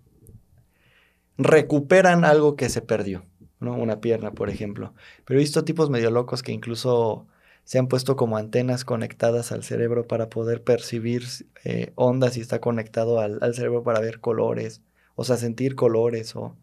recuperan 1.38 2.24
algo 2.26 2.56
que 2.56 2.70
se 2.70 2.82
perdió, 2.82 3.26
¿no? 3.60 3.76
Una 3.76 4.00
pierna, 4.00 4.32
por 4.32 4.50
ejemplo. 4.50 4.94
Pero 5.26 5.40
he 5.40 5.44
visto 5.44 5.66
tipos 5.66 5.90
medio 5.90 6.12
locos 6.12 6.44
que 6.44 6.52
incluso 6.52 7.28
se 7.64 7.80
han 7.80 7.88
puesto 7.88 8.16
como 8.16 8.38
antenas 8.38 8.86
conectadas 8.86 9.52
al 9.52 9.64
cerebro 9.64 10.08
para 10.08 10.30
poder 10.30 10.64
percibir 10.64 11.24
eh, 11.64 11.92
ondas 11.96 12.38
y 12.38 12.42
está 12.42 12.60
conectado 12.60 13.20
al, 13.20 13.54
cerebro 13.54 13.84
para 13.84 14.00
ver 14.00 14.20
colores, 14.20 14.82
o 15.16 15.24
sea, 15.24 15.38
sentir 15.38 15.76
colores, 15.76 16.36
o, 16.36 16.58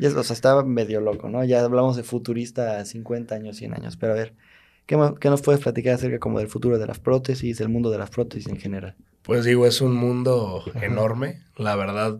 o 0.00 0.22
sea, 0.22 0.34
estaba 0.34 0.64
medio 0.64 1.00
loco, 1.00 1.28
¿no? 1.28 1.44
Ya 1.44 1.64
hablamos 1.64 1.96
de 1.96 2.02
futurista 2.02 2.78
a 2.78 2.84
50 2.84 3.34
años, 3.34 3.56
100 3.56 3.74
años, 3.74 3.96
pero 3.96 4.12
a 4.12 4.16
ver, 4.16 4.34
¿Qué, 4.86 4.96
nos 4.96 5.42
puedes 5.42 5.60
platicar 5.60 5.94
acerca 5.94 6.18
como 6.18 6.38
del 6.38 6.48
futuro 6.48 6.78
de 6.78 6.86
las 6.86 6.98
prótesis, 6.98 7.58
del 7.58 7.68
mundo 7.68 7.90
de 7.90 7.98
las 7.98 8.10
prótesis 8.10 8.48
en 8.48 8.58
general? 8.58 8.96
Pues 9.22 9.44
digo, 9.44 9.66
es 9.66 9.80
un 9.80 9.94
mundo 9.94 10.64
enorme. 10.80 11.42
La 11.56 11.76
verdad, 11.76 12.18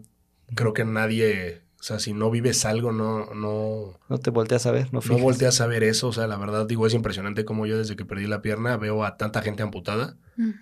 creo 0.54 0.72
que 0.72 0.84
nadie, 0.84 1.62
o 1.80 1.82
sea, 1.82 1.98
si 1.98 2.12
no 2.12 2.30
vives 2.30 2.64
algo, 2.64 2.92
no... 2.92 3.26
No, 3.34 3.98
no 4.08 4.18
te 4.18 4.30
volteas 4.30 4.66
a 4.66 4.70
ver, 4.70 4.92
no 4.92 5.00
No 5.06 5.18
volteas 5.18 5.60
a 5.60 5.66
ver 5.66 5.82
eso, 5.82 6.08
o 6.08 6.12
sea, 6.12 6.28
la 6.28 6.36
verdad, 6.36 6.66
digo, 6.66 6.86
es 6.86 6.94
impresionante 6.94 7.44
como 7.44 7.66
yo 7.66 7.76
desde 7.76 7.96
que 7.96 8.04
perdí 8.04 8.26
la 8.26 8.42
pierna 8.42 8.76
veo 8.76 9.04
a 9.04 9.16
tanta 9.16 9.42
gente 9.42 9.62
amputada. 9.62 10.16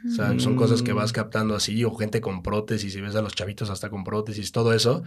O 0.07 0.11
sea, 0.11 0.39
son 0.39 0.57
cosas 0.57 0.83
que 0.83 0.93
vas 0.93 1.13
captando 1.13 1.55
así, 1.55 1.85
o 1.85 1.95
gente 1.95 2.21
con 2.21 2.43
prótesis, 2.43 2.97
y 2.97 3.01
ves 3.01 3.15
a 3.15 3.23
los 3.23 3.35
chavitos 3.35 3.71
hasta 3.71 3.91
con 3.91 4.05
prótesis, 4.05 4.53
todo 4.53 4.73
eso 4.73 5.05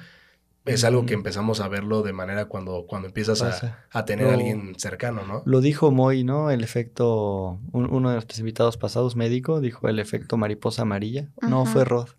es 0.65 0.83
algo 0.83 1.05
que 1.05 1.13
empezamos 1.13 1.59
a 1.59 1.67
verlo 1.67 2.03
de 2.03 2.13
manera 2.13 2.45
cuando, 2.45 2.85
cuando 2.87 3.07
empiezas 3.07 3.41
a, 3.41 4.05
tener 4.05 4.27
a 4.27 4.33
alguien 4.33 4.75
cercano, 4.77 5.25
¿no? 5.25 5.43
Lo 5.45 5.61
dijo 5.61 5.91
Moy, 5.91 6.23
¿no? 6.23 6.51
El 6.51 6.63
efecto, 6.63 7.59
uno 7.71 8.09
de 8.09 8.15
nuestros 8.15 8.39
invitados 8.39 8.77
pasados, 8.77 9.15
médico, 9.15 9.59
dijo 9.59 9.87
el 9.89 9.99
efecto 9.99 10.37
mariposa 10.37 10.83
amarilla. 10.83 11.29
No, 11.41 11.65
fue 11.65 11.85
Rod. 11.85 12.09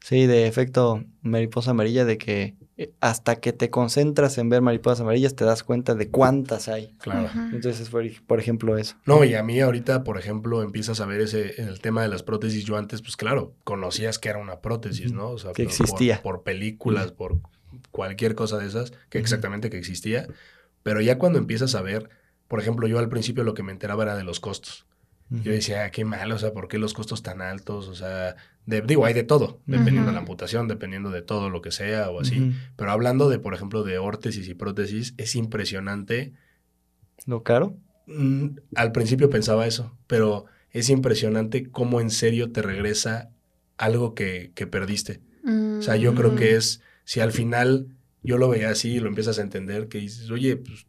Sí, 0.00 0.26
de 0.26 0.46
efecto 0.46 1.04
mariposa 1.22 1.72
amarilla, 1.72 2.04
de 2.04 2.18
que 2.18 2.54
eh, 2.76 2.92
hasta 3.00 3.36
que 3.36 3.52
te 3.52 3.70
concentras 3.70 4.38
en 4.38 4.48
ver 4.48 4.62
mariposas 4.62 5.00
amarillas 5.00 5.34
te 5.34 5.44
das 5.44 5.64
cuenta 5.64 5.94
de 5.94 6.10
cuántas 6.10 6.68
hay. 6.68 6.94
Claro. 6.98 7.28
Entonces, 7.52 7.88
por, 7.88 8.04
por 8.26 8.38
ejemplo, 8.38 8.78
eso. 8.78 8.96
No, 9.06 9.24
y 9.24 9.34
a 9.34 9.42
mí 9.42 9.58
ahorita, 9.58 10.04
por 10.04 10.18
ejemplo, 10.18 10.62
empiezas 10.62 11.00
a 11.00 11.06
ver 11.06 11.22
ese, 11.22 11.60
el 11.60 11.80
tema 11.80 12.02
de 12.02 12.08
las 12.08 12.22
prótesis. 12.22 12.64
Yo 12.64 12.76
antes, 12.76 13.02
pues 13.02 13.16
claro, 13.16 13.54
conocías 13.64 14.20
que 14.20 14.28
era 14.28 14.38
una 14.38 14.60
prótesis, 14.60 15.12
¿no? 15.12 15.30
O 15.30 15.38
sea, 15.38 15.52
que 15.52 15.62
existía. 15.62 16.22
Por, 16.22 16.42
películas, 16.42 17.10
por 17.10 17.40
cualquier 17.90 18.34
cosa 18.34 18.58
de 18.58 18.66
esas, 18.66 18.92
que 19.10 19.18
exactamente 19.18 19.70
que 19.70 19.78
existía, 19.78 20.26
pero 20.82 21.00
ya 21.00 21.18
cuando 21.18 21.38
empiezas 21.38 21.74
a 21.74 21.82
ver, 21.82 22.10
por 22.48 22.60
ejemplo, 22.60 22.86
yo 22.86 22.98
al 22.98 23.08
principio 23.08 23.44
lo 23.44 23.54
que 23.54 23.62
me 23.62 23.72
enteraba 23.72 24.04
era 24.04 24.16
de 24.16 24.24
los 24.24 24.40
costos. 24.40 24.86
Yo 25.28 25.50
decía, 25.50 25.84
ah, 25.84 25.90
qué 25.90 26.04
mal, 26.04 26.30
o 26.30 26.38
sea, 26.38 26.52
¿por 26.52 26.68
qué 26.68 26.78
los 26.78 26.94
costos 26.94 27.24
tan 27.24 27.42
altos? 27.42 27.88
O 27.88 27.96
sea, 27.96 28.36
digo, 28.64 29.06
hay 29.06 29.12
de 29.12 29.24
todo, 29.24 29.60
dependiendo 29.66 30.06
de 30.06 30.12
la 30.12 30.20
amputación, 30.20 30.68
dependiendo 30.68 31.10
de 31.10 31.20
todo 31.20 31.50
lo 31.50 31.62
que 31.62 31.72
sea 31.72 32.10
o 32.10 32.20
así. 32.20 32.52
Pero 32.76 32.92
hablando 32.92 33.28
de, 33.28 33.40
por 33.40 33.52
ejemplo, 33.52 33.82
de 33.82 33.98
órtesis 33.98 34.46
y 34.48 34.54
prótesis, 34.54 35.14
es 35.16 35.34
impresionante. 35.34 36.34
¿Lo 37.26 37.42
caro? 37.42 37.76
Mm, 38.06 38.58
al 38.76 38.92
principio 38.92 39.28
pensaba 39.28 39.66
eso, 39.66 39.96
pero 40.06 40.44
es 40.70 40.90
impresionante 40.90 41.72
cómo 41.72 42.00
en 42.00 42.10
serio 42.10 42.52
te 42.52 42.62
regresa 42.62 43.30
algo 43.78 44.14
que, 44.14 44.52
que 44.54 44.68
perdiste. 44.68 45.22
O 45.44 45.82
sea, 45.82 45.96
yo 45.96 46.14
creo 46.14 46.36
que 46.36 46.52
mm. 46.52 46.56
es 46.56 46.82
si 47.06 47.20
al 47.20 47.32
final 47.32 47.86
yo 48.22 48.36
lo 48.36 48.48
veía 48.48 48.70
así 48.70 48.94
y 48.94 49.00
lo 49.00 49.08
empiezas 49.08 49.38
a 49.38 49.42
entender, 49.42 49.88
que 49.88 49.98
dices, 49.98 50.28
oye, 50.30 50.56
pues 50.56 50.86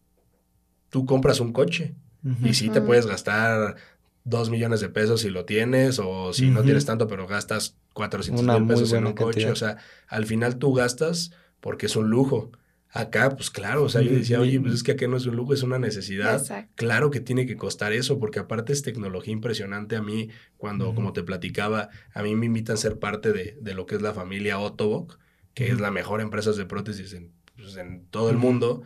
tú 0.90 1.06
compras 1.06 1.40
un 1.40 1.54
coche 1.54 1.96
y 2.44 2.56
sí 2.56 2.70
te 2.70 2.82
puedes 2.82 3.06
gastar 3.06 3.76
dos 4.24 4.50
millones 4.50 4.82
de 4.82 4.90
pesos 4.90 5.22
si 5.22 5.30
lo 5.30 5.46
tienes 5.46 6.00
o 6.00 6.34
si 6.34 6.50
no 6.50 6.64
tienes 6.64 6.86
tanto, 6.86 7.08
pero 7.08 7.28
gastas 7.28 7.78
400 7.94 8.44
mil 8.44 8.68
pesos 8.68 8.92
en 8.94 9.06
un 9.06 9.14
coche. 9.14 9.50
O 9.52 9.56
sea, 9.56 9.78
al 10.08 10.26
final 10.26 10.58
tú 10.58 10.74
gastas 10.74 11.32
porque 11.62 11.86
es 11.86 11.96
un 11.96 12.10
lujo. 12.10 12.52
Acá, 12.90 13.36
pues 13.36 13.52
claro, 13.52 13.84
o 13.84 13.90
sea, 13.90 14.02
yo 14.02 14.12
decía, 14.12 14.42
oye, 14.42 14.60
pues 14.60 14.74
es 14.74 14.84
que 14.84 14.94
acá 14.94 15.08
no 15.08 15.18
es 15.18 15.28
un 15.28 15.36
lujo, 15.36 15.54
es 15.54 15.62
una 15.62 15.78
necesidad. 15.78 16.44
Claro 16.74 17.12
que 17.12 17.20
tiene 17.20 17.46
que 17.46 17.58
costar 17.58 17.94
eso, 17.94 18.18
porque 18.18 18.40
aparte 18.40 18.74
es 18.74 18.82
tecnología 18.82 19.34
impresionante. 19.34 19.96
A 19.96 20.02
mí, 20.02 20.30
cuando, 20.58 20.96
como 20.96 21.14
te 21.14 21.22
platicaba, 21.22 21.90
a 22.14 22.24
mí 22.24 22.36
me 22.36 22.48
invitan 22.48 22.74
a 22.74 22.78
ser 22.78 22.98
parte 22.98 23.34
de, 23.34 23.58
de 23.62 23.74
lo 23.76 23.86
que 23.86 23.96
es 23.96 24.02
la 24.02 24.14
familia 24.14 24.58
Ottobock, 24.58 25.20
que 25.58 25.72
es 25.72 25.80
la 25.80 25.90
mejor 25.90 26.22
empresa 26.22 26.52
de 26.52 26.68
prótesis 26.68 27.14
en, 27.14 27.32
pues, 27.56 27.78
en 27.78 28.06
todo 28.12 28.30
el 28.30 28.38
mundo. 28.38 28.84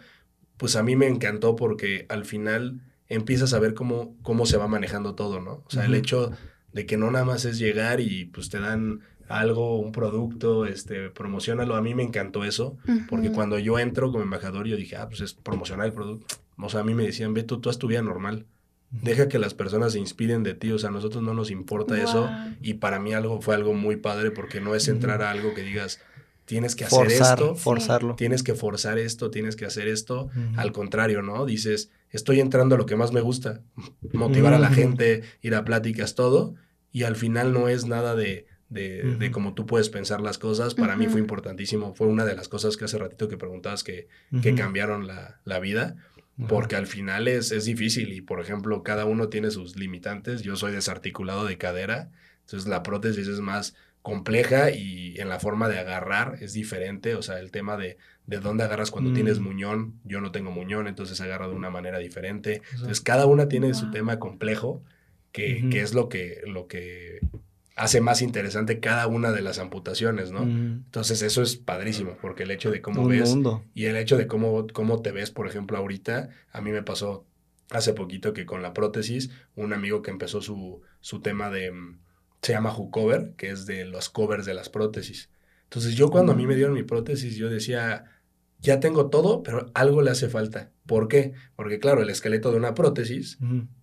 Pues 0.56 0.78
a 0.78 0.84
mí 0.84 0.96
me 0.96 1.10
encantó 1.10 1.58
porque 1.58 2.06
al 2.08 2.24
final 2.24 2.80
empiezas 3.10 3.52
a 3.52 3.60
ver 3.60 3.74
cómo, 3.74 4.16
cómo 4.22 4.46
se 4.46 4.56
va 4.56 4.70
manejando 4.70 5.14
todo, 5.14 5.42
¿no? 5.42 5.66
O 5.66 5.70
sea, 5.70 5.84
el 5.84 5.96
hecho 5.96 6.32
de 6.72 6.86
que 6.86 6.96
no 6.96 7.12
nada 7.12 7.26
más 7.26 7.44
es 7.44 7.60
llegar 7.60 8.00
y 8.00 8.24
pues 8.24 8.48
te 8.48 8.62
dan 8.62 9.02
algo, 9.28 9.82
un 9.82 9.92
producto, 9.92 10.66
este, 10.66 11.10
promocionalo. 11.10 11.76
A 11.76 11.82
mí 11.82 11.94
me 11.94 12.04
encantó 12.04 12.46
eso, 12.46 12.78
porque 13.10 13.34
cuando 13.34 13.60
yo 13.60 13.78
entro 13.78 14.10
como 14.10 14.24
embajador, 14.24 14.66
yo 14.66 14.78
dije, 14.78 14.96
ah, 14.96 15.10
pues 15.10 15.20
es 15.20 15.34
promocionar 15.34 15.88
el 15.88 15.92
producto. 15.92 16.38
O 16.56 16.70
sea, 16.70 16.80
a 16.80 16.84
mí 16.86 16.94
me 16.94 17.04
decían, 17.04 17.34
ve, 17.34 17.44
tú, 17.44 17.60
tú 17.60 17.70
haz 17.70 17.80
tu 17.80 17.88
vida 17.88 18.02
normal. 18.02 18.46
Deja 18.92 19.28
que 19.28 19.40
las 19.40 19.54
personas 19.54 19.92
se 19.92 20.00
inspiren 20.00 20.44
de 20.44 20.54
ti, 20.54 20.72
o 20.72 20.80
sea, 20.80 20.88
a 20.88 20.94
nosotros 20.94 21.22
no 21.22 21.34
nos 21.34 21.52
importa 21.52 22.02
eso. 22.02 22.30
Y 22.62 22.76
para 22.76 23.02
mí 23.02 23.14
algo 23.14 23.42
fue 23.42 23.56
algo 23.56 23.74
muy 23.74 23.98
padre 23.98 24.32
porque 24.32 24.62
no 24.62 24.74
es 24.74 24.88
entrar 24.88 25.22
a 25.22 25.32
algo 25.32 25.54
que 25.54 25.64
digas, 25.64 26.00
tienes 26.52 26.76
que 26.76 26.84
hacer 26.84 27.10
esto. 27.10 27.56
Forzarlo. 27.56 28.16
Tienes 28.16 28.44
que 28.44 28.56
forzar 28.56 29.00
esto, 29.00 29.32
tienes 29.32 29.56
que 29.56 29.64
hacer 29.64 29.88
esto. 29.88 30.30
Al 30.58 30.74
contrario, 30.74 31.22
¿no? 31.22 31.46
Dices, 31.46 31.92
estoy 32.10 32.42
entrando 32.42 32.76
a 32.76 32.78
lo 32.78 32.86
que 32.86 32.98
más 32.98 33.14
me 33.14 33.22
gusta, 33.22 33.62
motivar 34.12 34.54
a 34.54 34.60
la 34.60 34.70
gente, 34.70 35.24
ir 35.42 35.56
a 35.56 35.64
pláticas, 35.64 36.14
todo. 36.14 36.56
Y 36.92 37.04
al 37.04 37.16
final 37.16 37.54
no 37.54 37.70
es 37.70 37.86
nada 37.86 38.16
de, 38.16 38.48
de, 38.68 39.16
de 39.18 39.32
cómo 39.32 39.54
tú 39.54 39.66
puedes 39.66 39.88
pensar 39.88 40.20
las 40.20 40.38
cosas. 40.38 40.76
Para 40.76 40.98
mí 40.98 41.08
fue 41.08 41.22
importantísimo. 41.22 41.96
Fue 41.96 42.08
una 42.08 42.26
de 42.26 42.36
las 42.36 42.50
cosas 42.50 42.76
que 42.76 42.84
hace 42.84 42.98
ratito 42.98 43.30
que 43.30 43.38
preguntabas 43.38 43.86
que, 43.86 44.10
que 44.42 44.54
cambiaron 44.54 45.08
la, 45.08 45.40
la 45.46 45.60
vida. 45.62 45.96
Porque 46.50 46.76
al 46.76 46.88
final 46.88 47.30
es, 47.30 47.54
es 47.54 47.64
difícil 47.64 48.12
y, 48.12 48.20
por 48.20 48.42
ejemplo, 48.42 48.84
cada 48.84 49.06
uno 49.06 49.30
tiene 49.30 49.52
sus 49.52 49.78
limitantes. 49.78 50.42
Yo 50.42 50.58
soy 50.58 50.74
desarticulado 50.74 51.46
de 51.46 51.58
cadera, 51.58 52.10
entonces 52.42 52.68
la 52.68 52.84
prótesis 52.84 53.28
es 53.28 53.40
más 53.40 53.76
compleja 54.02 54.72
y 54.72 55.20
en 55.20 55.30
la 55.30 55.40
forma 55.40 55.70
de 55.70 55.80
agarrar 55.80 56.38
es 56.42 56.54
diferente. 56.54 57.16
O 57.16 57.22
sea, 57.22 57.40
el 57.40 57.52
tema 57.52 57.78
de, 57.78 57.98
de 58.26 58.40
dónde 58.40 58.64
agarras 58.64 58.92
cuando 58.92 59.14
tienes 59.14 59.40
mm. 59.40 59.44
muñón. 59.44 60.00
Yo 60.04 60.22
no 60.22 60.32
tengo 60.32 60.52
muñón, 60.52 60.88
entonces 60.88 61.20
agarro 61.22 61.50
de 61.50 61.56
una 61.56 61.70
manera 61.70 62.00
diferente. 62.00 62.62
Entonces, 62.74 63.02
cada 63.02 63.26
una 63.26 63.48
tiene 63.48 63.74
su 63.74 63.92
tema 63.92 64.20
complejo, 64.20 64.84
que, 65.32 65.70
que, 65.70 65.82
es 65.82 65.94
lo 65.94 66.10
que, 66.10 66.42
lo 66.46 66.68
que 66.68 67.22
hace 67.76 68.02
más 68.02 68.22
interesante 68.22 68.80
cada 68.80 69.08
una 69.08 69.32
de 69.32 69.42
las 69.42 69.60
amputaciones, 69.60 70.32
¿no? 70.32 70.44
Entonces 70.44 71.22
eso 71.22 71.42
es 71.42 71.56
padrísimo, 71.56 72.18
porque 72.22 72.44
el 72.44 72.52
hecho 72.52 72.70
de 72.70 72.82
cómo 72.82 73.08
ves 73.08 73.36
y 73.74 73.86
el 73.86 73.96
hecho 73.96 74.18
de 74.18 74.28
cómo, 74.28 74.68
cómo 74.74 75.02
te 75.02 75.12
ves, 75.12 75.32
por 75.32 75.48
ejemplo, 75.48 75.78
ahorita, 75.78 76.30
a 76.52 76.62
mí 76.62 76.72
me 76.72 76.84
pasó 76.84 77.26
hace 77.70 77.94
poquito 77.94 78.34
que 78.34 78.46
con 78.46 78.62
la 78.62 78.74
prótesis, 78.74 79.32
un 79.56 79.74
amigo 79.74 80.02
que 80.02 80.12
empezó 80.12 80.42
su, 80.42 80.82
su 81.00 81.22
tema 81.22 81.50
de, 81.50 81.72
mm, 81.72 82.00
se 82.42 82.54
llama 82.54 82.76
Hucover, 82.76 83.34
que 83.38 83.50
es 83.50 83.66
de 83.66 83.86
los 83.86 84.10
covers 84.10 84.46
de 84.46 84.54
las 84.54 84.70
prótesis. 84.70 85.30
Entonces 85.64 85.96
yo 85.96 86.10
cuando 86.10 86.34
a 86.34 86.36
mí 86.36 86.48
me 86.48 86.56
dieron 86.56 86.74
mi 86.74 86.84
prótesis, 86.84 87.36
yo 87.36 87.50
decía, 87.50 88.06
ya 88.60 88.80
tengo 88.80 89.10
todo, 89.10 89.44
pero 89.44 89.72
algo 89.74 90.02
le 90.02 90.12
hace 90.12 90.30
falta. 90.30 90.72
¿Por 90.86 91.08
qué? 91.08 91.34
Porque 91.56 91.80
claro, 91.80 92.02
el 92.02 92.10
esqueleto 92.10 92.52
de 92.52 92.58
una 92.58 92.74
prótesis 92.74 93.38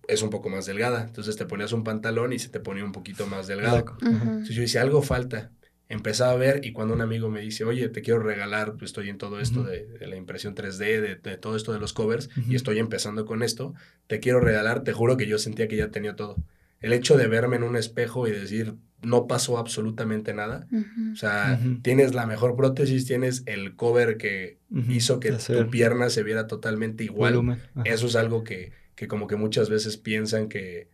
es 0.07 0.21
un 0.21 0.29
poco 0.29 0.49
más 0.49 0.65
delgada. 0.65 1.03
Entonces 1.03 1.35
te 1.35 1.45
ponías 1.45 1.73
un 1.73 1.83
pantalón 1.83 2.33
y 2.33 2.39
se 2.39 2.49
te 2.49 2.59
ponía 2.59 2.85
un 2.85 2.91
poquito 2.91 3.27
más 3.27 3.47
delgado. 3.47 3.97
Entonces 4.01 4.55
yo 4.55 4.61
decía, 4.61 4.81
algo 4.81 5.01
falta. 5.01 5.51
Empezaba 5.87 6.33
a 6.33 6.35
ver 6.35 6.63
y 6.63 6.71
cuando 6.71 6.93
un 6.93 7.01
amigo 7.01 7.29
me 7.29 7.41
dice, 7.41 7.63
oye, 7.63 7.89
te 7.89 8.03
quiero 8.03 8.19
regalar, 8.19 8.73
pues 8.73 8.89
estoy 8.89 9.09
en 9.09 9.17
todo 9.17 9.39
esto 9.39 9.63
de, 9.63 9.87
la 10.01 10.15
impresión 10.15 10.53
3D, 10.53 11.19
de, 11.19 11.37
todo 11.37 11.55
esto 11.55 11.73
de 11.73 11.79
los 11.79 11.93
covers 11.93 12.29
y 12.47 12.53
estoy 12.53 12.77
empezando 12.77 13.25
con 13.25 13.41
esto, 13.41 13.73
te 14.05 14.19
quiero 14.19 14.39
regalar, 14.39 14.83
te 14.83 14.93
juro 14.93 15.17
que 15.17 15.25
yo 15.25 15.39
sentía 15.39 15.67
que 15.67 15.77
ya 15.77 15.89
tenía 15.89 16.15
todo. 16.15 16.35
El 16.79 16.93
hecho 16.93 17.17
de 17.17 17.27
verme 17.27 17.57
en 17.57 17.63
un 17.63 17.75
espejo 17.75 18.27
y 18.27 18.31
decir, 18.31 18.75
no 19.01 19.27
pasó 19.27 19.57
absolutamente 19.57 20.33
nada. 20.33 20.67
O 21.13 21.15
sea, 21.15 21.59
tienes 21.81 22.13
la 22.13 22.25
mejor 22.25 22.55
prótesis, 22.55 23.05
tienes 23.05 23.43
el 23.45 23.75
cover 23.75 24.17
que 24.17 24.59
hizo 24.89 25.19
que 25.19 25.31
tu 25.31 25.69
pierna 25.69 26.09
se 26.09 26.23
viera 26.23 26.47
totalmente 26.47 27.03
igual. 27.03 27.59
Eso 27.85 28.07
es 28.07 28.15
algo 28.15 28.43
que, 28.43 28.71
que, 28.95 29.07
como 29.07 29.27
que 29.27 29.35
muchas 29.35 29.69
veces 29.69 29.97
piensan 29.97 30.49
que, 30.49 30.89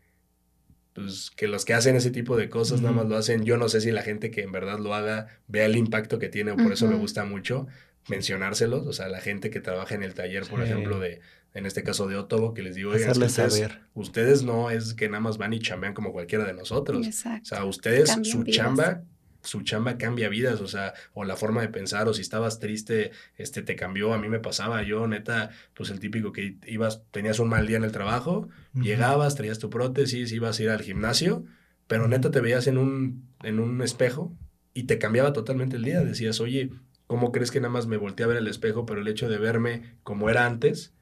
pues, 0.93 1.31
que 1.35 1.47
los 1.47 1.65
que 1.65 1.73
hacen 1.73 1.95
ese 1.95 2.11
tipo 2.11 2.37
de 2.37 2.49
cosas 2.49 2.81
nada 2.81 2.93
más 2.93 3.07
lo 3.07 3.17
hacen. 3.17 3.43
Yo 3.43 3.57
no 3.57 3.69
sé 3.69 3.81
si 3.81 3.91
la 3.91 4.01
gente 4.01 4.31
que 4.31 4.41
en 4.43 4.51
verdad 4.51 4.79
lo 4.79 4.93
haga 4.93 5.27
vea 5.47 5.65
el 5.65 5.75
impacto 5.75 6.19
que 6.19 6.29
tiene, 6.29 6.51
o 6.51 6.57
por 6.57 6.71
eso 6.71 6.87
me 6.87 6.95
gusta 6.95 7.25
mucho 7.25 7.67
mencionárselos. 8.07 8.85
O 8.85 8.93
sea, 8.93 9.07
la 9.07 9.19
gente 9.19 9.49
que 9.49 9.59
trabaja 9.59 9.95
en 9.95 10.03
el 10.03 10.13
taller, 10.13 10.45
por 10.45 10.61
ejemplo, 10.61 10.99
de, 10.99 11.21
en 11.55 11.65
este 11.65 11.83
caso 11.83 12.05
de 12.05 12.17
Otobo, 12.17 12.53
que 12.53 12.61
les 12.61 12.75
digo, 12.75 12.91
ustedes, 12.91 13.69
ustedes, 13.93 14.43
no 14.43 14.69
es 14.69 14.93
que 14.93 15.07
nada 15.07 15.21
más 15.21 15.37
van 15.37 15.53
y 15.53 15.59
chambean 15.59 15.93
como 15.93 16.11
cualquiera 16.11 16.43
de 16.43 16.53
nosotros. 16.53 17.07
Exacto. 17.07 17.41
O 17.43 17.45
sea, 17.45 17.65
ustedes, 17.65 18.13
su 18.23 18.43
chamba, 18.43 19.03
su 19.41 19.61
chamba 19.61 19.97
cambia 19.97 20.27
vidas, 20.27 20.59
o 20.59 20.67
sea, 20.67 20.93
o 21.13 21.23
la 21.23 21.37
forma 21.37 21.61
de 21.61 21.69
pensar, 21.69 22.09
o 22.09 22.13
si 22.13 22.21
estabas 22.21 22.59
triste, 22.59 23.11
este, 23.37 23.61
te 23.61 23.77
cambió, 23.77 24.13
a 24.13 24.17
mí 24.17 24.27
me 24.27 24.39
pasaba, 24.39 24.83
yo 24.83 25.07
neta, 25.07 25.49
pues 25.73 25.89
el 25.91 26.01
típico 26.01 26.33
que 26.33 26.57
ibas, 26.67 27.03
tenías 27.11 27.39
un 27.39 27.47
mal 27.47 27.65
día 27.67 27.77
en 27.77 27.85
el 27.85 27.93
trabajo, 27.93 28.49
llegabas, 28.73 29.35
traías 29.35 29.59
tu 29.59 29.69
prótesis, 29.69 30.33
ibas 30.33 30.59
a 30.59 30.63
ir 30.63 30.69
al 30.71 30.81
gimnasio, 30.81 31.45
pero 31.87 32.09
neta 32.09 32.31
te 32.31 32.41
veías 32.41 32.67
en 32.67 32.77
un, 32.77 33.29
en 33.43 33.61
un 33.61 33.81
espejo 33.81 34.35
y 34.73 34.83
te 34.83 34.97
cambiaba 34.97 35.31
totalmente 35.31 35.77
el 35.77 35.83
día, 35.83 36.01
decías, 36.01 36.41
oye, 36.41 36.71
¿cómo 37.07 37.31
crees 37.31 37.49
que 37.49 37.61
nada 37.61 37.71
más 37.71 37.87
me 37.87 37.95
volteé 37.95 38.25
a 38.25 38.27
ver 38.27 38.37
el 38.37 38.47
espejo, 38.49 38.85
pero 38.85 38.99
el 38.99 39.07
hecho 39.07 39.29
de 39.29 39.37
verme 39.37 39.95
como 40.03 40.29
era 40.29 40.45
antes, 40.45 40.94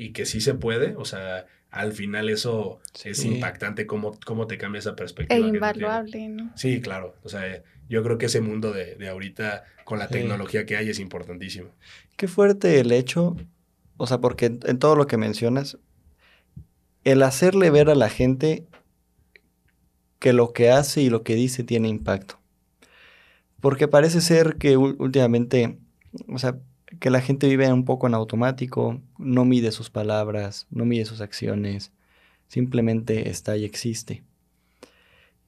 y 0.00 0.12
que 0.12 0.24
sí 0.24 0.40
se 0.40 0.54
puede, 0.54 0.96
o 0.96 1.04
sea, 1.04 1.44
al 1.70 1.92
final 1.92 2.30
eso 2.30 2.80
es 3.04 3.22
impactante 3.22 3.86
cómo, 3.86 4.18
cómo 4.24 4.46
te 4.46 4.56
cambia 4.56 4.78
esa 4.78 4.96
perspectiva. 4.96 5.38
E 5.38 5.46
invaluable, 5.46 6.28
¿no? 6.28 6.50
Sí, 6.56 6.80
claro, 6.80 7.16
o 7.22 7.28
sea, 7.28 7.62
yo 7.86 8.02
creo 8.02 8.16
que 8.16 8.26
ese 8.26 8.40
mundo 8.40 8.72
de, 8.72 8.94
de 8.94 9.08
ahorita 9.10 9.64
con 9.84 9.98
la 9.98 10.08
tecnología 10.08 10.64
que 10.64 10.78
hay 10.78 10.88
es 10.88 10.98
importantísimo. 11.00 11.68
Qué 12.16 12.28
fuerte 12.28 12.80
el 12.80 12.92
hecho, 12.92 13.36
o 13.98 14.06
sea, 14.06 14.22
porque 14.22 14.46
en, 14.46 14.78
todo 14.78 14.96
lo 14.96 15.06
que 15.06 15.18
mencionas, 15.18 15.76
el 17.04 17.22
hacerle 17.22 17.68
ver 17.68 17.90
a 17.90 17.94
la 17.94 18.08
gente 18.08 18.66
que 20.18 20.32
lo 20.32 20.54
que 20.54 20.70
hace 20.70 21.02
y 21.02 21.10
lo 21.10 21.24
que 21.24 21.34
dice 21.34 21.62
tiene 21.62 21.88
impacto. 21.88 22.40
Porque 23.60 23.86
parece 23.86 24.22
ser 24.22 24.56
que 24.56 24.78
últimamente, 24.78 25.78
o 26.26 26.38
sea, 26.38 26.58
que 26.98 27.10
la 27.10 27.20
gente 27.20 27.48
vive 27.48 27.72
un 27.72 27.84
poco 27.84 28.06
en 28.06 28.14
automático, 28.14 29.00
no 29.18 29.44
mide 29.44 29.70
sus 29.70 29.90
palabras, 29.90 30.66
no 30.70 30.84
mide 30.84 31.04
sus 31.04 31.20
acciones, 31.20 31.92
simplemente 32.48 33.30
está 33.30 33.56
y 33.56 33.64
existe. 33.64 34.24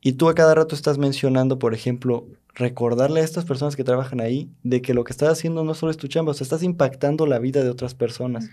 Y 0.00 0.12
tú 0.14 0.28
a 0.28 0.34
cada 0.34 0.54
rato 0.54 0.74
estás 0.74 0.98
mencionando, 0.98 1.58
por 1.58 1.74
ejemplo, 1.74 2.26
recordarle 2.54 3.20
a 3.20 3.24
estas 3.24 3.44
personas 3.44 3.76
que 3.76 3.84
trabajan 3.84 4.20
ahí 4.20 4.50
de 4.62 4.82
que 4.82 4.94
lo 4.94 5.04
que 5.04 5.12
estás 5.12 5.30
haciendo 5.30 5.64
no 5.64 5.74
solo 5.74 5.90
es 5.90 5.96
tu 5.96 6.08
chamba, 6.08 6.32
o 6.32 6.34
sea, 6.34 6.44
estás 6.44 6.62
impactando 6.62 7.26
la 7.26 7.38
vida 7.38 7.62
de 7.62 7.70
otras 7.70 7.94
personas. 7.94 8.50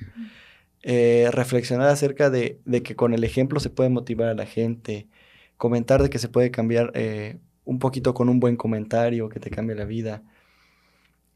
Eh, 0.81 1.29
reflexionar 1.31 1.89
acerca 1.89 2.29
de, 2.29 2.59
que 2.83 2.95
con 2.95 3.13
el 3.13 3.23
ejemplo 3.23 3.59
se 3.59 3.69
puede 3.69 3.89
motivar 3.89 4.29
a 4.29 4.33
la 4.33 4.45
gente, 4.45 5.07
comentar 5.57 6.01
de 6.01 6.09
que 6.09 6.19
se 6.19 6.29
puede 6.29 6.51
cambiar 6.51 6.91
eh, 6.95 7.39
un 7.65 7.79
poquito 7.79 8.13
con 8.13 8.29
un 8.29 8.39
buen 8.39 8.55
comentario 8.55 9.27
que 9.29 9.39
te 9.39 9.49
cambie 9.49 9.75
la 9.75 9.85
vida. 9.85 10.23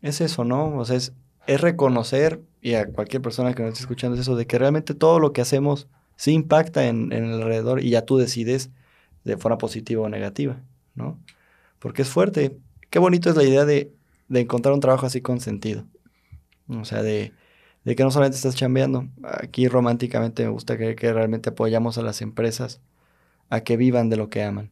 Es 0.01 0.21
eso, 0.21 0.43
¿no? 0.45 0.77
O 0.77 0.85
sea, 0.85 0.95
es 0.97 1.13
es 1.47 1.61
reconocer, 1.61 2.41
y 2.61 2.75
a 2.75 2.85
cualquier 2.85 3.21
persona 3.21 3.53
que 3.53 3.61
nos 3.61 3.73
esté 3.73 3.81
escuchando, 3.81 4.15
es 4.15 4.21
eso, 4.21 4.35
de 4.35 4.47
que 4.47 4.57
realmente 4.57 4.93
todo 4.93 5.19
lo 5.19 5.33
que 5.33 5.41
hacemos 5.41 5.87
sí 6.15 6.31
impacta 6.31 6.87
en, 6.87 7.11
el 7.11 7.33
alrededor 7.33 7.83
y 7.83 7.89
ya 7.89 8.05
tú 8.05 8.17
decides 8.17 8.69
de 9.23 9.37
forma 9.37 9.57
positiva 9.57 10.03
o 10.03 10.09
negativa, 10.09 10.61
¿no? 10.95 11.19
Porque 11.79 12.03
es 12.03 12.09
fuerte. 12.09 12.57
Qué 12.89 12.99
bonito 12.99 13.29
es 13.29 13.35
la 13.35 13.43
idea 13.43 13.65
de, 13.65 13.91
encontrar 14.29 14.73
un 14.73 14.79
trabajo 14.79 15.05
así 15.05 15.21
con 15.21 15.39
sentido. 15.39 15.85
O 16.69 16.85
sea, 16.85 17.03
de, 17.03 17.33
que 17.85 18.03
no 18.03 18.11
solamente 18.11 18.37
estás 18.37 18.55
chambeando. 18.55 19.07
Aquí 19.23 19.67
románticamente 19.67 20.43
me 20.43 20.49
gusta 20.49 20.77
que 20.77 20.95
realmente 21.13 21.49
apoyamos 21.49 21.97
a 21.97 22.01
las 22.03 22.21
empresas 22.21 22.81
a 23.49 23.61
que 23.61 23.77
vivan 23.77 24.09
de 24.09 24.17
lo 24.17 24.29
que 24.29 24.43
aman. 24.43 24.71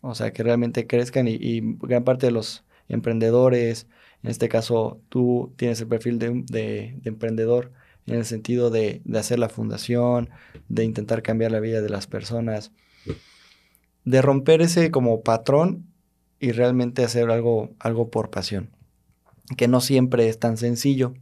O 0.00 0.14
sea, 0.14 0.32
que 0.32 0.42
realmente 0.42 0.86
crezcan 0.86 1.28
y 1.28 1.60
gran 1.80 2.04
parte 2.04 2.26
de 2.26 2.32
los 2.32 2.64
emprendedores, 2.88 3.86
en 4.22 4.30
este 4.30 4.48
caso, 4.48 5.00
tú 5.08 5.52
tienes 5.56 5.80
el 5.80 5.88
perfil 5.88 6.18
de, 6.18 7.00
emprendedor 7.04 7.72
en 8.06 8.16
el 8.16 8.24
sentido 8.24 8.70
de, 8.70 9.02
hacer 9.14 9.38
la 9.38 9.48
fundación, 9.48 10.30
de 10.68 10.84
intentar 10.84 11.22
cambiar 11.22 11.52
la 11.52 11.60
vida 11.60 11.80
de 11.80 11.88
las 11.88 12.06
personas, 12.06 12.72
de 14.04 14.22
romper 14.22 14.60
ese 14.62 14.90
como 14.90 15.22
patrón 15.22 15.86
y 16.38 16.52
realmente 16.52 17.04
hacer 17.04 17.30
algo, 17.30 17.70
algo 17.78 18.10
por 18.10 18.30
pasión, 18.30 18.70
que 19.56 19.68
no 19.68 19.80
siempre 19.80 20.28
es 20.28 20.38
tan 20.38 20.56
sencillo. 20.56 21.14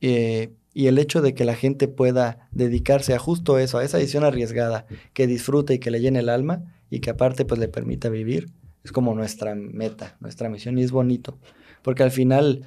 Eh, 0.00 0.52
y 0.72 0.86
el 0.86 0.98
hecho 0.98 1.20
de 1.20 1.34
que 1.34 1.44
la 1.44 1.54
gente 1.54 1.88
pueda 1.88 2.48
dedicarse 2.52 3.14
a 3.14 3.18
justo 3.18 3.58
eso, 3.58 3.78
a 3.78 3.84
esa 3.84 3.98
decisión 3.98 4.24
arriesgada, 4.24 4.86
que 5.14 5.26
disfrute 5.26 5.74
y 5.74 5.78
que 5.78 5.90
le 5.90 6.00
llene 6.00 6.20
el 6.20 6.28
alma 6.28 6.74
y 6.90 7.00
que 7.00 7.10
aparte 7.10 7.44
pues 7.44 7.60
le 7.60 7.68
permita 7.68 8.08
vivir, 8.08 8.50
es 8.84 8.92
como 8.92 9.14
nuestra 9.14 9.54
meta, 9.54 10.16
nuestra 10.20 10.48
misión 10.48 10.78
y 10.78 10.82
es 10.82 10.90
bonito. 10.90 11.38
Porque 11.82 12.02
al 12.02 12.10
final, 12.10 12.64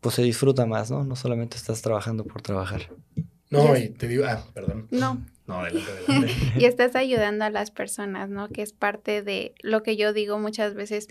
pues 0.00 0.16
se 0.16 0.22
disfruta 0.22 0.66
más, 0.66 0.90
¿no? 0.90 1.04
No 1.04 1.16
solamente 1.16 1.56
estás 1.56 1.82
trabajando 1.82 2.24
por 2.24 2.42
trabajar. 2.42 2.90
No, 3.50 3.76
y 3.76 3.90
te 3.90 4.08
digo, 4.08 4.24
ah, 4.26 4.44
perdón. 4.52 4.88
No. 4.90 5.24
No, 5.46 5.60
adelante, 5.60 5.90
adelante. 5.90 6.32
y 6.58 6.64
estás 6.64 6.96
ayudando 6.96 7.44
a 7.44 7.50
las 7.50 7.70
personas, 7.70 8.30
¿no? 8.30 8.48
Que 8.48 8.62
es 8.62 8.72
parte 8.72 9.20
de 9.20 9.54
lo 9.60 9.82
que 9.82 9.94
yo 9.94 10.14
digo 10.14 10.38
muchas 10.38 10.72
veces 10.72 11.08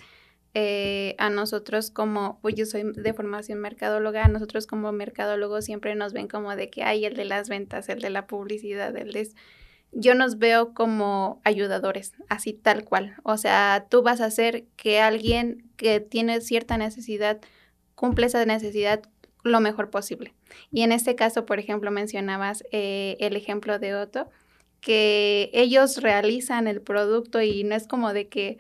eh, 0.55 1.15
a 1.17 1.31
nosotros 1.31 1.89
como, 1.89 2.39
pues 2.41 2.53
yo 2.53 2.65
soy 2.65 2.83
de 2.95 3.13
formación 3.13 3.59
mercadóloga, 3.59 4.25
a 4.25 4.27
nosotros 4.27 4.67
como 4.67 4.91
mercadólogos 4.91 5.65
siempre 5.65 5.95
nos 5.95 6.13
ven 6.13 6.27
como 6.27 6.55
de 6.55 6.69
que 6.69 6.83
hay 6.83 7.05
el 7.05 7.15
de 7.15 7.25
las 7.25 7.49
ventas, 7.49 7.89
el 7.89 8.01
de 8.01 8.09
la 8.09 8.27
publicidad, 8.27 8.95
el 8.95 9.13
de... 9.13 9.29
Yo 9.91 10.15
nos 10.15 10.39
veo 10.39 10.73
como 10.73 11.39
ayudadores, 11.43 12.13
así 12.29 12.53
tal 12.53 12.85
cual. 12.85 13.15
O 13.23 13.37
sea, 13.37 13.85
tú 13.89 14.01
vas 14.01 14.21
a 14.21 14.25
hacer 14.25 14.65
que 14.75 14.99
alguien 14.99 15.69
que 15.83 15.99
tiene 15.99 16.41
cierta 16.41 16.77
necesidad 16.77 17.39
cumple 17.93 18.25
esa 18.25 18.43
necesidad 18.45 19.03
lo 19.43 19.59
mejor 19.59 19.91
posible. 19.91 20.33
Y 20.71 20.81
en 20.81 20.91
este 20.91 21.15
caso, 21.15 21.45
por 21.45 21.59
ejemplo, 21.59 21.91
mencionabas 21.91 22.63
eh, 22.71 23.17
el 23.19 23.35
ejemplo 23.35 23.77
de 23.77 23.93
Otto, 23.93 24.29
que 24.81 25.51
ellos 25.53 25.97
realizan 25.97 26.67
el 26.67 26.81
producto 26.81 27.41
y 27.41 27.63
no 27.63 27.75
es 27.75 27.87
como 27.87 28.13
de 28.13 28.27
que 28.29 28.57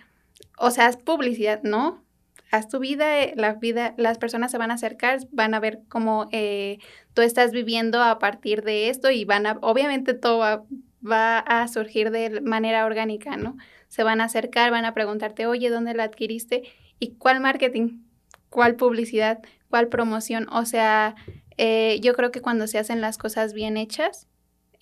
o 0.57 0.71
sea, 0.71 0.87
es 0.87 0.97
publicidad, 0.97 1.61
¿no? 1.63 2.03
Haz 2.51 2.69
tu 2.69 2.79
vida, 2.79 3.21
eh, 3.23 3.33
la 3.35 3.53
vida, 3.55 3.95
las 3.97 4.17
personas 4.17 4.51
se 4.51 4.57
van 4.57 4.71
a 4.71 4.75
acercar, 4.75 5.19
van 5.31 5.53
a 5.53 5.59
ver 5.59 5.81
cómo 5.89 6.29
eh, 6.31 6.79
tú 7.13 7.21
estás 7.21 7.51
viviendo 7.51 8.01
a 8.01 8.19
partir 8.19 8.63
de 8.63 8.89
esto 8.89 9.09
y 9.09 9.25
van 9.25 9.47
a, 9.47 9.57
obviamente 9.61 10.13
todo 10.13 10.37
va, 10.39 10.63
va, 11.05 11.39
a 11.39 11.67
surgir 11.67 12.11
de 12.11 12.41
manera 12.41 12.85
orgánica, 12.85 13.37
¿no? 13.37 13.57
Se 13.87 14.03
van 14.03 14.21
a 14.21 14.25
acercar, 14.25 14.71
van 14.71 14.85
a 14.85 14.93
preguntarte, 14.93 15.47
oye, 15.47 15.69
¿dónde 15.69 15.93
la 15.93 16.03
adquiriste? 16.03 16.63
¿Y 16.99 17.15
cuál 17.15 17.39
marketing? 17.39 18.03
¿Cuál 18.49 18.75
publicidad? 18.75 19.39
¿Cuál 19.69 19.89
promoción? 19.89 20.47
O 20.49 20.65
sea, 20.65 21.15
eh, 21.57 21.99
yo 22.01 22.13
creo 22.13 22.31
que 22.31 22.41
cuando 22.41 22.67
se 22.67 22.77
hacen 22.77 23.01
las 23.01 23.17
cosas 23.17 23.53
bien 23.53 23.77
hechas, 23.77 24.27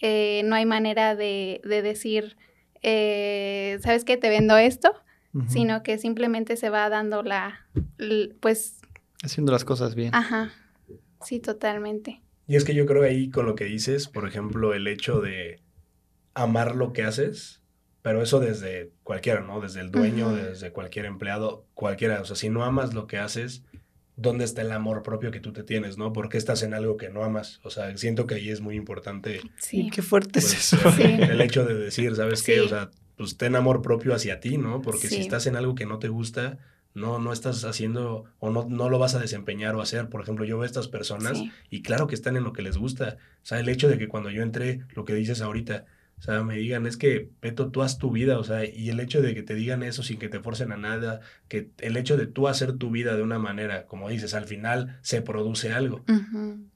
no 0.02 0.56
hay 0.56 0.66
manera 0.66 1.16
de, 1.16 1.62
de 1.64 1.82
decir, 1.84 2.36
¿sabes 2.82 4.04
qué? 4.04 4.18
Te 4.18 4.30
vendo 4.30 4.58
esto 4.58 4.94
sino 5.48 5.84
que 5.84 5.98
simplemente 5.98 6.58
se 6.58 6.70
va 6.70 6.90
dando 6.90 7.24
la, 7.24 7.68
pues... 8.40 8.82
Haciendo 9.24 9.52
las 9.52 9.64
cosas 9.64 9.96
bien. 9.96 10.14
Ajá, 10.14 10.52
sí, 11.24 11.40
totalmente. 11.40 12.22
Y 12.48 12.56
es 12.56 12.66
que 12.66 12.74
yo 12.74 12.86
creo 12.86 13.04
ahí 13.04 13.30
con 13.30 13.46
lo 13.46 13.56
que 13.56 13.66
dices, 13.66 14.08
por 14.08 14.28
ejemplo, 14.28 14.74
el 14.74 14.88
hecho 14.88 15.22
de 15.22 15.62
amar 16.34 16.76
lo 16.76 16.92
que 16.92 17.04
haces, 17.04 17.61
pero 18.02 18.22
eso 18.22 18.40
desde 18.40 18.92
cualquiera, 19.04 19.42
¿no? 19.42 19.62
Desde 19.62 19.82
el 19.82 19.92
dueño, 19.92 20.34
desde 20.34 20.72
cualquier 20.72 21.06
empleado, 21.06 21.66
cualquiera. 21.74 22.22
O 22.22 22.26
sea, 22.26 22.36
si 22.36 22.50
no 22.50 22.64
amas 22.64 22.94
lo 22.94 23.08
que 23.08 23.18
haces, 23.18 23.64
¿dónde 24.16 24.44
está 24.44 24.62
el 24.62 24.72
amor 24.72 25.04
propio 25.04 25.32
que 25.32 25.40
tú 25.40 25.54
te 25.54 25.64
tienes, 25.64 25.98
no? 25.98 26.14
¿Por 26.14 26.30
qué 26.30 26.38
estás 26.38 26.64
en 26.64 26.74
algo 26.74 26.98
que 26.98 27.10
no 27.10 27.24
amas? 27.24 27.60
O 27.64 27.70
sea, 27.70 27.96
siento 27.98 28.26
que 28.26 28.36
ahí 28.36 28.50
es 28.50 28.62
muy 28.62 28.76
importante. 28.76 29.42
Sí. 29.58 29.90
Qué 29.94 30.02
fuerte 30.02 30.40
es 30.40 30.76
pues, 30.82 31.00
eso. 31.00 31.02
El, 31.02 31.42
hecho 31.42 31.66
de 31.66 31.76
decir, 31.76 32.16
¿sabes 32.16 32.42
qué? 32.44 32.62
O 32.62 32.68
sea, 32.68 32.90
pues 33.18 33.38
ten 33.38 33.56
amor 33.56 33.82
propio 33.82 34.16
hacia 34.16 34.40
ti, 34.40 34.58
¿no? 34.58 34.82
Porque 34.82 35.08
si 35.08 35.22
estás 35.22 35.46
en 35.46 35.56
algo 35.56 35.76
que 35.76 35.86
no 35.86 36.00
te 36.00 36.08
gusta, 36.08 36.58
no, 36.94 37.20
no 37.20 37.32
estás 37.32 37.64
haciendo 37.66 38.26
o 38.40 38.50
no, 38.50 38.68
no 38.68 38.90
lo 38.90 39.00
vas 39.00 39.14
a 39.14 39.20
desempeñar 39.20 39.76
o 39.76 39.82
hacer. 39.82 40.10
Por 40.10 40.22
ejemplo, 40.22 40.44
yo 40.44 40.58
veo 40.58 40.64
a 40.64 40.66
estas 40.66 40.88
personas 40.88 41.42
y 41.70 41.84
claro 41.84 42.08
que 42.08 42.16
están 42.16 42.36
en 42.36 42.44
lo 42.44 42.54
que 42.54 42.64
les 42.64 42.78
gusta. 42.78 43.18
O 43.44 43.46
sea, 43.46 43.60
el 43.60 43.70
hecho 43.70 43.88
de 43.88 43.98
que 43.98 44.08
cuando 44.08 44.32
yo 44.32 44.42
entré, 44.42 44.82
lo 44.96 45.06
que 45.06 45.14
dices 45.14 45.42
ahorita, 45.42 45.86
o 46.22 46.24
sea, 46.24 46.44
me 46.44 46.56
digan, 46.56 46.86
es 46.86 46.98
que, 46.98 47.32
Peto, 47.40 47.72
tú 47.72 47.82
haz 47.82 47.98
tu 47.98 48.12
vida, 48.12 48.38
o 48.38 48.44
sea, 48.44 48.64
y 48.64 48.90
el 48.90 49.00
hecho 49.00 49.24
de 49.24 49.34
que 49.34 49.42
te 49.42 49.56
digan 49.56 49.82
eso 49.82 50.04
sin 50.04 50.20
que 50.20 50.30
te 50.30 50.40
forcen 50.40 50.72
a 50.72 50.78
nada, 50.78 51.22
que 51.48 51.72
el 51.80 51.98
hecho 51.98 52.16
de 52.16 52.28
tú 52.28 52.48
hacer 52.48 52.74
tu 52.74 52.92
vida 52.92 53.16
de 53.16 53.24
una 53.24 53.40
manera, 53.40 53.88
como 53.88 54.08
dices, 54.08 54.36
al 54.36 54.46
final 54.46 55.00
se 55.02 55.24
produce 55.24 55.74
algo. 55.74 56.06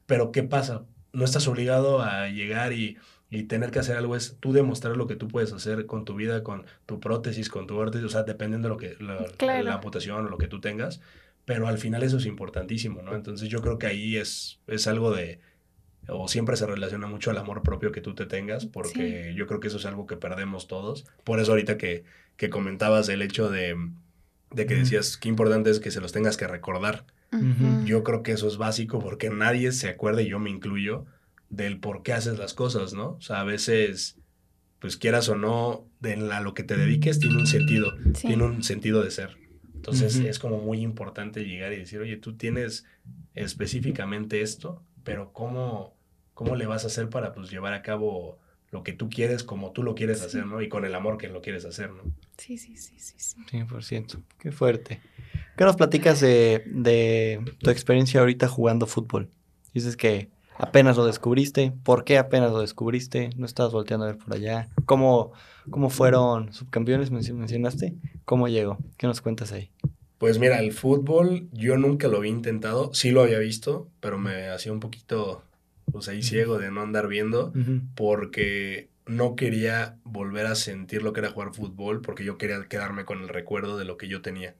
Pero 0.07 0.31
¿qué 0.31 0.41
pasa? 0.41 0.85
No 1.13 1.23
estás 1.23 1.47
obligado 1.47 2.01
a 2.01 2.27
llegar 2.29 2.73
y 2.73 2.97
y 3.29 3.43
tener 3.43 3.71
que 3.71 3.79
hacer 3.79 3.97
algo 3.97 4.15
es 4.15 4.37
tú 4.39 4.53
demostrar 4.53 4.97
lo 4.97 5.07
que 5.07 5.15
tú 5.15 5.27
puedes 5.27 5.51
hacer 5.51 5.85
con 5.85 6.05
tu 6.05 6.15
vida, 6.15 6.43
con 6.43 6.65
tu 6.85 6.99
prótesis, 6.99 7.49
con 7.49 7.67
tu 7.67 7.75
órtesis, 7.75 8.05
o 8.05 8.09
sea, 8.09 8.23
dependiendo 8.23 8.67
de 8.67 8.73
lo 8.73 8.77
que, 8.77 8.95
la, 8.99 9.63
la, 9.63 9.73
amputación 9.73 10.25
o 10.25 10.29
lo 10.29 10.37
que 10.37 10.47
tú 10.47 10.61
tengas, 10.61 11.01
pero 11.43 11.67
al 11.67 11.77
final 11.77 12.03
eso 12.03 12.17
es 12.17 12.25
importantísimo, 12.25 13.01
¿no? 13.01 13.15
Entonces 13.15 13.49
yo 13.49 13.61
creo 13.61 13.77
que 13.77 13.87
ahí 13.87 14.15
es, 14.15 14.59
es 14.67 14.87
algo 14.87 15.13
de, 15.13 15.39
o 16.07 16.27
siempre 16.27 16.57
se 16.57 16.65
relaciona 16.65 17.07
mucho 17.07 17.31
al 17.31 17.37
amor 17.37 17.63
propio 17.63 17.91
que 17.91 18.01
tú 18.01 18.15
te 18.15 18.25
tengas, 18.25 18.65
porque 18.65 19.33
yo 19.35 19.47
creo 19.47 19.59
que 19.59 19.67
eso 19.67 19.77
es 19.77 19.85
algo 19.85 20.07
que 20.07 20.17
perdemos 20.17 20.67
todos. 20.67 21.05
Por 21.23 21.39
eso 21.39 21.51
ahorita 21.51 21.77
que, 21.77 22.03
que 22.37 22.49
comentabas 22.49 23.09
el 23.09 23.21
hecho 23.21 23.49
de, 23.49 23.75
de 24.51 24.65
que 24.65 24.75
decías 24.75 25.17
qué 25.17 25.29
importante 25.29 25.69
es 25.69 25.79
que 25.79 25.91
se 25.91 26.01
los 26.01 26.11
tengas 26.11 26.37
que 26.37 26.47
recordar. 26.47 27.05
Yo 27.83 28.03
creo 28.03 28.23
que 28.23 28.31
eso 28.31 28.47
es 28.47 28.55
básico 28.55 28.99
porque 28.99 29.29
nadie 29.29 29.73
se 29.73 29.89
acuerda, 29.89 30.21
y 30.21 30.29
yo 30.29 30.39
me 30.39 30.49
incluyo, 30.49 31.05
del 31.49 31.79
por 31.79 32.01
qué 32.01 32.13
haces 32.13 32.37
las 32.37 32.53
cosas, 32.53 32.93
¿no? 32.93 33.09
O 33.11 33.21
sea, 33.21 33.41
a 33.41 33.43
veces, 33.43 34.17
pues 34.79 34.95
quieras 34.95 35.27
o 35.27 35.35
no, 35.35 35.85
de 35.99 36.15
lo 36.15 36.53
que 36.53 36.63
te 36.63 36.77
dediques 36.77 37.19
tiene 37.19 37.37
un 37.37 37.47
sentido, 37.47 37.93
tiene 38.21 38.43
un 38.43 38.63
sentido 38.63 39.03
de 39.03 39.11
ser. 39.11 39.37
Entonces 39.73 40.15
es 40.15 40.39
como 40.39 40.59
muy 40.61 40.81
importante 40.81 41.43
llegar 41.43 41.73
y 41.73 41.77
decir, 41.77 41.99
oye, 41.99 42.17
tú 42.17 42.35
tienes 42.37 42.85
específicamente 43.35 44.41
esto, 44.41 44.81
pero 45.03 45.31
¿cómo, 45.31 45.94
cómo 46.35 46.55
le 46.55 46.67
vas 46.67 46.83
a 46.83 46.87
hacer 46.87 47.09
para 47.09 47.33
pues 47.33 47.49
llevar 47.49 47.73
a 47.73 47.81
cabo 47.81 48.37
lo 48.69 48.83
que 48.83 48.93
tú 48.93 49.09
quieres 49.09 49.43
como 49.43 49.71
tú 49.71 49.81
lo 49.81 49.95
quieres 49.95 50.21
hacer, 50.21 50.45
¿no? 50.45 50.61
Y 50.61 50.69
con 50.69 50.85
el 50.85 50.93
amor 50.93 51.17
que 51.17 51.29
lo 51.29 51.41
quieres 51.41 51.65
hacer, 51.65 51.89
¿no? 51.89 52.03
Sí, 52.37 52.59
sí, 52.59 52.77
sí, 52.77 52.93
sí. 52.99 53.15
sí. 53.17 53.37
100%. 53.51 54.21
Qué 54.37 54.51
fuerte. 54.51 55.01
¿Qué 55.57 55.63
nos 55.63 55.77
platicas 55.77 56.19
de, 56.19 56.63
de 56.67 57.41
tu 57.59 57.71
experiencia 57.71 58.19
ahorita 58.19 58.47
jugando 58.47 58.85
fútbol? 58.85 59.29
Dices 59.73 59.95
que 59.97 60.29
apenas 60.57 60.97
lo 60.97 61.05
descubriste, 61.05 61.73
¿por 61.83 62.03
qué 62.03 62.17
apenas 62.17 62.51
lo 62.51 62.59
descubriste? 62.59 63.29
¿No 63.37 63.45
estabas 63.45 63.71
volteando 63.71 64.05
a 64.05 64.09
ver 64.09 64.17
por 64.17 64.33
allá? 64.33 64.69
¿Cómo, 64.85 65.31
cómo 65.69 65.89
fueron 65.89 66.53
subcampeones, 66.53 67.11
mencionaste? 67.11 67.95
¿Cómo 68.25 68.47
llegó? 68.47 68.77
¿Qué 68.97 69.07
nos 69.07 69.21
cuentas 69.21 69.51
ahí? 69.51 69.71
Pues 70.17 70.39
mira, 70.39 70.59
el 70.59 70.71
fútbol 70.71 71.49
yo 71.51 71.77
nunca 71.77 72.07
lo 72.07 72.17
había 72.17 72.31
intentado, 72.31 72.93
sí 72.93 73.11
lo 73.11 73.21
había 73.21 73.39
visto, 73.39 73.89
pero 73.99 74.17
me 74.17 74.47
hacía 74.47 74.71
un 74.71 74.79
poquito, 74.79 75.43
pues 75.95 76.09
ahí 76.09 76.21
ciego 76.23 76.57
de 76.57 76.71
no 76.71 76.81
andar 76.81 77.07
viendo, 77.07 77.53
porque 77.95 78.89
no 79.05 79.37
quería 79.37 79.95
volver 80.03 80.45
a 80.45 80.55
sentir 80.55 81.01
lo 81.03 81.13
que 81.13 81.21
era 81.21 81.29
jugar 81.29 81.53
fútbol, 81.53 82.01
porque 82.01 82.25
yo 82.25 82.37
quería 82.37 82.61
quedarme 82.67 83.05
con 83.05 83.21
el 83.21 83.29
recuerdo 83.29 83.77
de 83.77 83.85
lo 83.85 83.95
que 83.95 84.09
yo 84.09 84.21
tenía. 84.21 84.55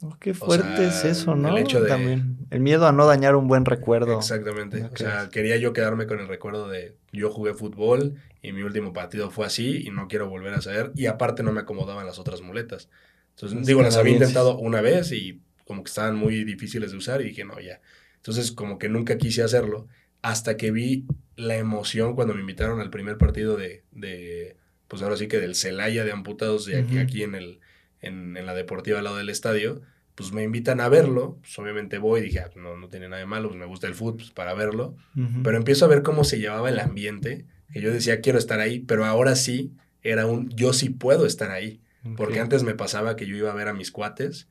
Oh, 0.00 0.16
qué 0.20 0.32
fuerte 0.32 0.86
es 0.86 1.04
eso, 1.04 1.34
¿no? 1.34 1.48
El 1.56 1.64
hecho 1.64 1.80
de... 1.80 1.88
También. 1.88 2.36
El 2.50 2.60
miedo 2.60 2.86
a 2.86 2.92
no 2.92 3.04
dañar 3.04 3.34
un 3.34 3.48
buen 3.48 3.64
recuerdo. 3.64 4.16
Exactamente. 4.16 4.84
o 4.84 4.96
sea, 4.96 5.28
quería 5.28 5.56
yo 5.56 5.72
quedarme 5.72 6.06
con 6.06 6.20
el 6.20 6.28
recuerdo 6.28 6.68
de 6.68 6.94
yo 7.10 7.32
jugué 7.32 7.52
fútbol 7.52 8.14
y 8.40 8.52
mi 8.52 8.62
último 8.62 8.92
partido 8.92 9.32
fue 9.32 9.44
así 9.44 9.82
y 9.84 9.90
no 9.90 10.06
quiero 10.06 10.28
volver 10.28 10.54
a 10.54 10.60
saber. 10.60 10.92
Y 10.94 11.06
aparte 11.06 11.42
no 11.42 11.50
me 11.50 11.62
acomodaban 11.62 12.06
las 12.06 12.20
otras 12.20 12.42
muletas. 12.42 12.90
Entonces, 13.30 13.66
digo, 13.66 13.82
las 13.82 13.96
había 13.96 14.12
intentado 14.12 14.56
una 14.56 14.80
vez 14.82 15.10
y 15.10 15.40
como 15.64 15.82
que 15.82 15.88
estaban 15.88 16.14
muy 16.14 16.44
difíciles 16.44 16.92
de 16.92 16.96
usar 16.96 17.22
y 17.22 17.24
dije, 17.24 17.44
no, 17.44 17.58
ya. 17.58 17.80
Entonces, 18.18 18.52
como 18.52 18.78
que 18.78 18.88
nunca 18.88 19.18
quise 19.18 19.42
hacerlo 19.42 19.88
hasta 20.26 20.56
que 20.56 20.72
vi 20.72 21.06
la 21.36 21.56
emoción 21.56 22.16
cuando 22.16 22.34
me 22.34 22.40
invitaron 22.40 22.80
al 22.80 22.90
primer 22.90 23.16
partido 23.16 23.56
de, 23.56 23.84
de 23.92 24.56
pues 24.88 25.00
ahora 25.00 25.16
sí 25.16 25.28
que 25.28 25.38
del 25.38 25.54
Celaya 25.54 26.04
de 26.04 26.10
amputados 26.10 26.66
de 26.66 26.80
aquí, 26.80 26.98
aquí 26.98 27.22
en 27.22 27.36
el 27.36 27.60
en, 28.00 28.34
la 28.44 28.52
deportiva 28.52 28.98
al 28.98 29.04
lado 29.04 29.18
del 29.18 29.28
estadio, 29.28 29.82
pues 30.16 30.32
me 30.32 30.42
invitan 30.42 30.80
a 30.80 30.88
verlo, 30.88 31.38
pues 31.42 31.56
obviamente 31.60 31.98
voy, 31.98 32.22
dije, 32.22 32.40
ah, 32.40 32.50
no, 32.56 32.76
no 32.76 32.88
tiene 32.88 33.08
nada 33.08 33.20
de 33.20 33.26
malo, 33.26 33.48
pues 33.48 33.60
me 33.60 33.66
gusta 33.66 33.86
el 33.86 33.94
fútbol 33.94 34.16
pues, 34.16 34.30
para 34.30 34.52
verlo, 34.54 34.96
pero 35.44 35.56
empiezo 35.56 35.84
a 35.84 35.88
ver 35.88 36.02
cómo 36.02 36.24
se 36.24 36.40
llevaba 36.40 36.70
el 36.70 36.80
ambiente, 36.80 37.46
que 37.72 37.80
yo 37.80 37.92
decía, 37.92 38.20
quiero 38.20 38.40
estar 38.40 38.58
ahí, 38.58 38.80
pero 38.80 39.04
ahora 39.04 39.36
sí 39.36 39.74
era 40.02 40.26
un, 40.26 40.48
yo 40.50 40.72
sí 40.72 40.90
puedo 40.90 41.24
estar 41.26 41.52
ahí, 41.52 41.80
porque 42.16 42.40
antes 42.40 42.64
me 42.64 42.74
pasaba 42.74 43.14
que 43.14 43.26
yo 43.26 43.36
iba 43.36 43.52
a 43.52 43.54
ver 43.54 43.68
a 43.68 43.74
mis 43.74 43.92
cuates, 43.92 44.48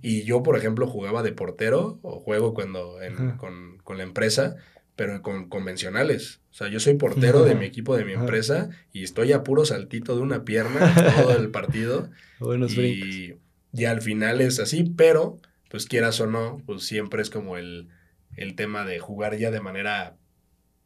y 0.00 0.22
yo, 0.22 0.42
por 0.42 0.56
ejemplo, 0.56 0.86
jugaba 0.86 1.22
de 1.22 1.32
portero, 1.32 1.98
o 2.02 2.20
juego 2.20 2.52
cuando 2.52 2.96
con, 3.38 3.78
con 3.84 3.98
la 3.98 4.02
empresa, 4.04 4.56
pero 4.98 5.22
con 5.22 5.48
convencionales. 5.48 6.40
O 6.50 6.54
sea, 6.54 6.66
yo 6.66 6.80
soy 6.80 6.94
portero 6.94 7.44
de 7.44 7.54
mi 7.54 7.66
equipo, 7.66 7.96
de 7.96 8.04
mi 8.04 8.14
empresa, 8.14 8.68
y 8.92 9.04
estoy 9.04 9.30
a 9.30 9.44
puro 9.44 9.64
saltito 9.64 10.16
de 10.16 10.22
una 10.22 10.44
pierna 10.44 10.92
todo 11.22 11.36
el 11.36 11.52
partido. 11.52 12.10
Buenos 12.40 12.72
y, 12.72 13.36
y 13.72 13.84
al 13.84 14.02
final 14.02 14.40
es 14.40 14.58
así, 14.58 14.82
pero, 14.96 15.38
pues 15.70 15.86
quieras 15.86 16.20
o 16.20 16.26
no, 16.26 16.60
pues 16.66 16.82
siempre 16.82 17.22
es 17.22 17.30
como 17.30 17.56
el, 17.56 17.90
el 18.34 18.56
tema 18.56 18.84
de 18.84 18.98
jugar 18.98 19.36
ya 19.36 19.52
de 19.52 19.60
manera, 19.60 20.16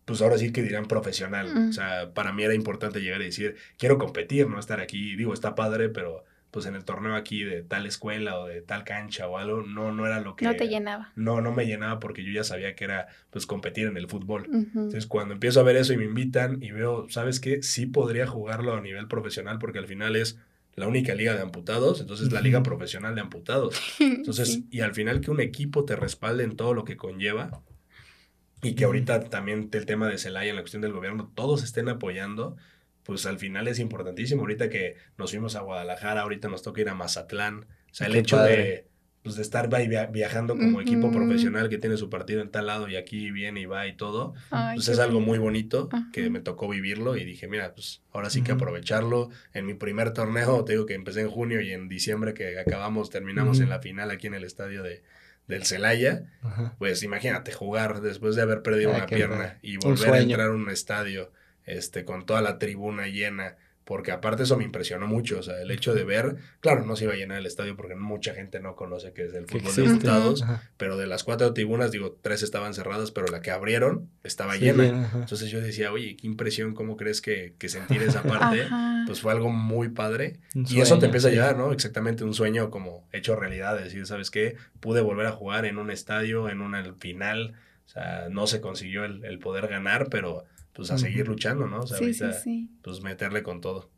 pues 0.05 0.21
ahora 0.21 0.37
sí 0.37 0.53
que 0.53 0.63
dirán 0.63 0.89
profesional. 0.89 1.71
O 1.71 1.73
sea, 1.73 2.13
para 2.13 2.35
mí 2.35 2.43
era 2.43 2.53
importante 2.53 3.01
llegar 3.01 3.23
y 3.23 3.27
decir, 3.27 3.57
quiero 3.79 3.97
competir, 3.97 4.47
no 4.47 4.61
estar 4.61 4.81
aquí. 4.81 5.17
Digo, 5.17 5.33
está 5.33 5.55
padre, 5.55 5.89
pero 5.89 6.23
pues 6.53 6.67
en 6.67 6.75
el 6.75 6.85
torneo 6.85 7.15
aquí 7.15 7.43
de 7.43 7.63
tal 7.63 7.87
escuela 7.87 8.39
o 8.39 8.47
de 8.47 8.61
tal 8.61 8.85
cancha 8.85 9.27
o 9.27 9.39
algo, 9.39 9.63
no, 9.63 9.91
no 9.91 10.07
era 10.07 10.21
lo 10.21 10.37
que... 10.37 10.45
No 10.45 10.55
te 10.55 10.69
llenaba. 10.69 11.11
No, 11.17 11.41
no 11.41 11.51
me 11.51 11.65
llenaba 11.65 11.99
porque 11.99 12.23
yo 12.23 12.31
ya 12.31 12.45
sabía 12.45 12.77
que 12.77 12.85
era 12.85 13.09
pues 13.31 13.47
competir 13.47 13.87
en 13.87 13.97
el 13.97 14.07
fútbol. 14.07 14.47
Entonces 14.53 15.07
cuando 15.07 15.33
empiezo 15.33 15.61
a 15.61 15.63
ver 15.63 15.77
eso 15.77 15.95
y 15.95 15.97
me 15.97 16.05
invitan 16.05 16.63
y 16.63 16.71
veo, 16.71 17.07
¿sabes 17.09 17.41
qué? 17.41 17.63
Sí 17.63 17.87
podría 17.87 18.27
jugarlo 18.27 18.75
a 18.75 18.83
nivel 18.83 19.09
profesional 19.09 19.59
porque 19.59 19.79
al 19.79 19.87
final 19.87 20.15
es 20.15 20.39
la 20.75 20.87
única 20.87 21.15
liga 21.15 21.35
de 21.35 21.41
amputados, 21.41 22.03
entonces 22.03 22.31
la 22.33 22.43
liga 22.43 22.63
profesional 22.63 23.15
de 23.15 23.23
amputados. 23.23 23.81
Entonces, 24.01 24.61
y 24.71 24.81
al 24.81 24.95
final 24.95 25.21
que 25.21 25.31
un 25.31 25.41
equipo 25.41 25.85
te 25.85 25.97
respalde 25.97 26.45
en 26.45 26.57
todo 26.57 26.73
lo 26.75 26.85
que 26.85 26.97
conlleva 26.97 27.63
y 28.63 28.75
que 28.75 28.85
ahorita 28.85 29.25
también 29.25 29.69
el 29.73 29.87
tema 29.87 30.09
de 30.09 30.19
Celaya 30.19 30.51
en 30.51 30.57
la 30.57 30.63
cuestión 30.63 30.83
del 30.83 30.93
gobierno, 30.93 31.31
todos 31.35 31.63
estén 31.63 31.89
apoyando, 31.89 32.57
pues 33.05 33.27
al 33.27 33.39
final 33.39 33.69
es 33.69 33.79
importantísimo. 33.79 34.43
Ahorita 34.43 34.69
que 34.69 34.97
nos 35.19 35.31
fuimos 35.31 35.57
a 35.57 35.61
Guadalajara, 35.61 36.23
ahorita 36.23 36.49
nos 36.49 36.63
toca 36.63 36.81
ir 36.81 36.89
a 36.89 36.95
Mazatlán. 36.95 37.67
O 37.91 37.95
sea, 37.95 38.07
el 38.07 38.17
hecho 38.17 38.39
de 38.39 38.87
pues 39.23 39.37
de 39.37 39.43
estar 39.43 39.69
viajando 40.11 40.57
como 40.57 40.81
equipo 40.81 41.13
profesional 41.13 41.69
que 41.69 41.79
tiene 41.79 41.97
su 41.97 42.11
partido 42.11 42.43
en 42.43 42.51
tal 42.51 42.67
lado 42.67 42.89
y 42.89 42.97
aquí 42.97 43.31
viene 43.31 43.61
y 43.61 43.67
va 43.67 43.87
y 43.87 43.97
todo, 43.97 44.35
pues 44.75 44.89
es 44.89 44.99
algo 44.99 45.21
muy 45.21 45.39
bonito 45.39 45.89
que 46.13 46.29
me 46.29 46.41
tocó 46.41 46.69
vivirlo 46.69 47.17
y 47.17 47.25
dije, 47.25 47.47
mira, 47.47 47.73
pues 47.73 48.03
ahora 48.13 48.31
sí 48.31 48.43
que 48.43 48.53
aprovecharlo. 48.53 49.31
En 49.55 49.65
mi 49.65 49.75
primer 49.75 50.13
torneo, 50.13 50.65
te 50.65 50.73
digo 50.73 50.87
que 50.87 50.95
empecé 50.95 51.21
en 51.21 51.31
junio 51.31 51.61
y 51.61 51.71
en 51.71 51.89
diciembre 51.89 52.35
que 52.35 52.59
acabamos, 52.59 53.11
terminamos 53.11 53.61
en 53.61 53.69
la 53.69 53.79
final 53.79 54.11
aquí 54.11 54.27
en 54.27 54.35
el 54.35 54.43
estadio 54.43 54.83
de, 54.83 55.05
del 55.47 55.65
Celaya, 55.65 56.25
pues 56.79 57.05
imagínate 57.05 57.53
jugar 57.53 58.01
después 58.01 58.35
de 58.35 58.43
haber 58.43 58.63
perdido 58.63 58.91
una 58.91 59.07
pierna 59.07 59.59
y 59.63 59.77
volver 59.77 60.15
a 60.15 60.19
entrar 60.19 60.49
a 60.49 60.53
un 60.53 60.69
estadio 60.69 61.31
este, 61.67 62.05
con 62.05 62.27
toda 62.27 62.43
la 62.43 62.59
tribuna 62.59 63.07
llena 63.07 63.57
porque 63.85 64.13
aparte 64.13 64.45
eso 64.45 64.57
me 64.57 64.65
impresionó 64.65 65.07
mucho, 65.07 65.41
o 65.41 65.43
sea, 65.43 65.61
el 65.61 65.71
hecho 65.71 65.95
de 65.95 66.05
ver, 66.05 66.37
claro, 66.61 66.85
no 66.87 66.95
se 66.95 67.05
iba 67.05 67.15
a 67.15 67.17
llenar 67.17 67.39
el 67.39 67.47
estadio 67.47 67.77
porque 67.77 67.97
mucha 67.97 68.33
gente 68.33 68.61
no 68.61 68.77
conoce 68.77 69.13
qué 69.13 69.27
es 69.27 69.35
el 69.35 69.47
fútbol 69.47 69.75
de 69.75 69.83
diputados, 69.83 70.45
pero 70.77 70.97
de 70.97 71.07
las 71.07 71.25
cuatro 71.25 71.53
tribunas, 71.53 71.91
digo, 71.91 72.17
tres 72.23 72.43
estaban 72.43 72.75
cerradas, 72.75 73.11
pero 73.11 73.27
la 73.27 73.41
que 73.41 73.51
abrieron 73.51 74.09
estaba 74.23 74.57
llena. 74.57 75.11
Entonces 75.15 75.51
yo 75.51 75.61
decía, 75.61 75.93
oye, 75.93 76.17
qué 76.17 76.27
impresión, 76.27 76.75
¿cómo 76.75 76.97
crees 76.97 77.21
que, 77.21 77.55
que 77.59 77.69
sentir 77.69 78.03
esa 78.03 78.23
parte? 78.23 78.69
Pues 79.07 79.21
fue 79.21 79.33
algo 79.33 79.51
muy 79.51 79.89
padre. 79.89 80.39
y 80.55 80.81
eso 80.81 80.99
te 80.99 81.07
empieza 81.07 81.29
a 81.29 81.33
llevar, 81.33 81.57
¿no? 81.57 81.73
Exactamente 81.73 82.23
un 82.25 82.35
sueño 82.35 82.71
como 82.71 83.09
hecho 83.13 83.35
realidad, 83.35 83.77
decir, 83.77 84.07
¿sabes 84.07 84.31
qué? 84.31 84.57
Pude 84.79 85.01
volver 85.01 85.27
a 85.27 85.33
jugar 85.33 85.65
en 85.65 85.79
un 85.79 85.91
estadio, 85.91 86.49
en 86.49 86.61
una 86.61 86.95
final, 86.95 87.55
o 87.87 87.89
sea, 87.89 88.29
no 88.31 88.47
se 88.47 88.61
consiguió 88.61 89.05
el, 89.05 89.25
el 89.25 89.39
poder 89.41 89.67
ganar, 89.67 90.07
pero 90.09 90.45
pues 90.73 90.91
a 90.91 90.99
seguir 90.99 91.29
luchando, 91.29 91.67
¿no? 91.67 91.81
O 91.81 91.87
sea, 91.87 91.99
ahorita, 91.99 92.33
pues 92.83 93.03
meterle 93.03 93.43
con 93.43 93.61
todo. 93.61 93.91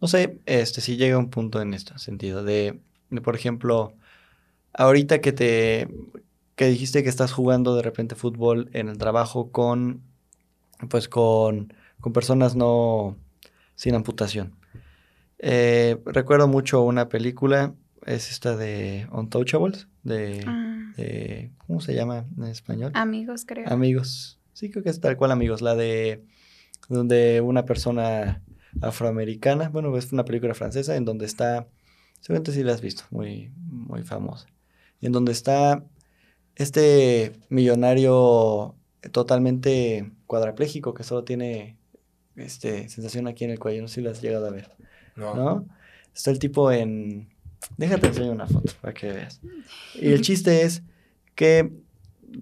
No 0.00 0.08
sé, 0.08 0.38
este, 0.46 0.80
si 0.80 0.96
llega 0.96 1.18
un 1.18 1.30
punto 1.30 1.62
en 1.62 1.72
este 1.72 1.98
sentido 1.98 2.42
de, 2.44 2.80
por 3.22 3.36
ejemplo, 3.36 3.94
ahorita 4.72 5.20
que 5.20 5.32
te, 5.32 5.88
que 6.56 6.66
dijiste 6.66 7.02
que 7.02 7.08
estás 7.08 7.32
jugando 7.32 7.76
de 7.76 7.82
repente 7.82 8.14
fútbol 8.14 8.68
en 8.72 8.88
el 8.88 8.98
trabajo 8.98 9.50
con, 9.50 10.02
pues 10.88 11.08
con, 11.08 11.72
con 12.00 12.12
personas 12.12 12.56
no, 12.56 13.16
sin 13.76 13.94
amputación. 13.94 14.54
Eh, 15.38 15.98
recuerdo 16.06 16.48
mucho 16.48 16.82
una 16.82 17.08
película, 17.08 17.74
es 18.06 18.30
esta 18.30 18.56
de 18.56 19.06
Untouchables, 19.12 19.88
de, 20.02 20.44
ah. 20.46 20.92
de, 20.96 21.50
¿cómo 21.66 21.80
se 21.80 21.94
llama 21.94 22.24
en 22.36 22.44
español? 22.44 22.92
Amigos, 22.94 23.44
creo. 23.46 23.68
Amigos. 23.68 24.38
Sí, 24.54 24.70
creo 24.70 24.82
que 24.82 24.90
es 24.90 25.00
tal 25.00 25.16
cual, 25.16 25.32
amigos. 25.32 25.60
La 25.60 25.74
de 25.74 26.24
donde 26.88 27.40
una 27.40 27.64
persona 27.64 28.42
afroamericana, 28.80 29.68
bueno, 29.68 29.96
es 29.96 30.12
una 30.12 30.24
película 30.24 30.54
francesa 30.54 30.96
en 30.96 31.04
donde 31.04 31.26
está, 31.26 31.68
seguramente 32.20 32.52
sí 32.52 32.62
la 32.62 32.72
has 32.72 32.80
visto, 32.80 33.04
muy, 33.10 33.52
muy 33.56 34.02
famosa. 34.02 34.46
En 35.00 35.12
donde 35.12 35.32
está 35.32 35.84
este 36.56 37.32
millonario 37.48 38.74
totalmente 39.10 40.10
cuadrapléjico 40.26 40.94
que 40.94 41.04
solo 41.04 41.24
tiene 41.24 41.76
este, 42.36 42.88
sensación 42.88 43.26
aquí 43.26 43.44
en 43.44 43.50
el 43.50 43.58
cuello, 43.58 43.82
no 43.82 43.88
sé 43.88 43.96
si 43.96 44.00
la 44.02 44.10
has 44.10 44.22
llegado 44.22 44.46
a 44.46 44.50
ver. 44.50 44.70
No. 45.16 45.66
Está 46.14 46.30
el 46.30 46.38
tipo 46.38 46.70
en... 46.70 47.28
Déjate 47.76 48.08
enseñar 48.08 48.30
una 48.30 48.46
foto 48.46 48.72
para 48.80 48.94
que 48.94 49.12
veas. 49.12 49.40
Y 49.94 50.12
el 50.12 50.20
chiste 50.22 50.62
es 50.62 50.82
que, 51.34 51.72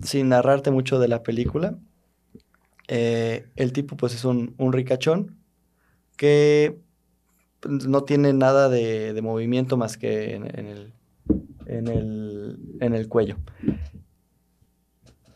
sin 0.03 0.29
narrarte 0.29 0.71
mucho 0.71 0.99
de 0.99 1.09
la 1.09 1.23
película, 1.23 1.79
eh, 2.89 3.47
el 3.57 3.73
tipo 3.73 3.97
pues 3.97 4.15
es 4.15 4.25
un, 4.25 4.55
ricachón 4.73 5.37
que 6.17 6.79
no 7.65 8.05
tiene 8.05 8.33
nada 8.33 8.69
de, 8.69 9.19
movimiento 9.23 9.77
más 9.77 9.97
que 9.97 10.35
en, 10.35 10.45
el, 10.47 10.93
en, 11.67 11.89
el, 11.89 12.59
en 12.81 12.95
el 12.95 13.09
cuello. 13.09 13.37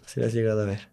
Si 0.06 0.22
has 0.22 0.32
llegado 0.32 0.62
a 0.62 0.66
ver. 0.66 0.88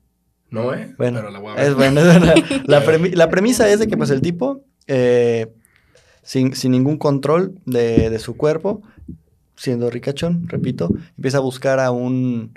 No, 0.50 0.74
¿eh? 0.74 0.94
Bueno, 0.98 1.20
Pero 1.20 1.32
la 1.32 1.40
voy 1.40 1.52
a 1.52 1.56
ver. 1.56 1.66
Es 1.66 1.76
bueno. 1.76 2.02
la, 2.66 3.30
premisa 3.30 3.70
es 3.70 3.80
de 3.80 3.88
que 3.88 3.98
pues 3.98 4.12
el 4.12 4.22
tipo, 4.22 4.64
eh, 4.88 5.52
sin, 6.22 6.54
ningún 6.66 6.98
control 6.98 7.60
de, 7.66 8.10
de 8.10 8.20
su 8.20 8.38
cuerpo, 8.38 8.84
siendo 9.56 9.90
ricachón, 9.90 10.48
repito, 10.48 10.90
empieza 11.18 11.38
a 11.38 11.42
buscar 11.42 11.80
a 11.80 11.92
un 11.92 12.54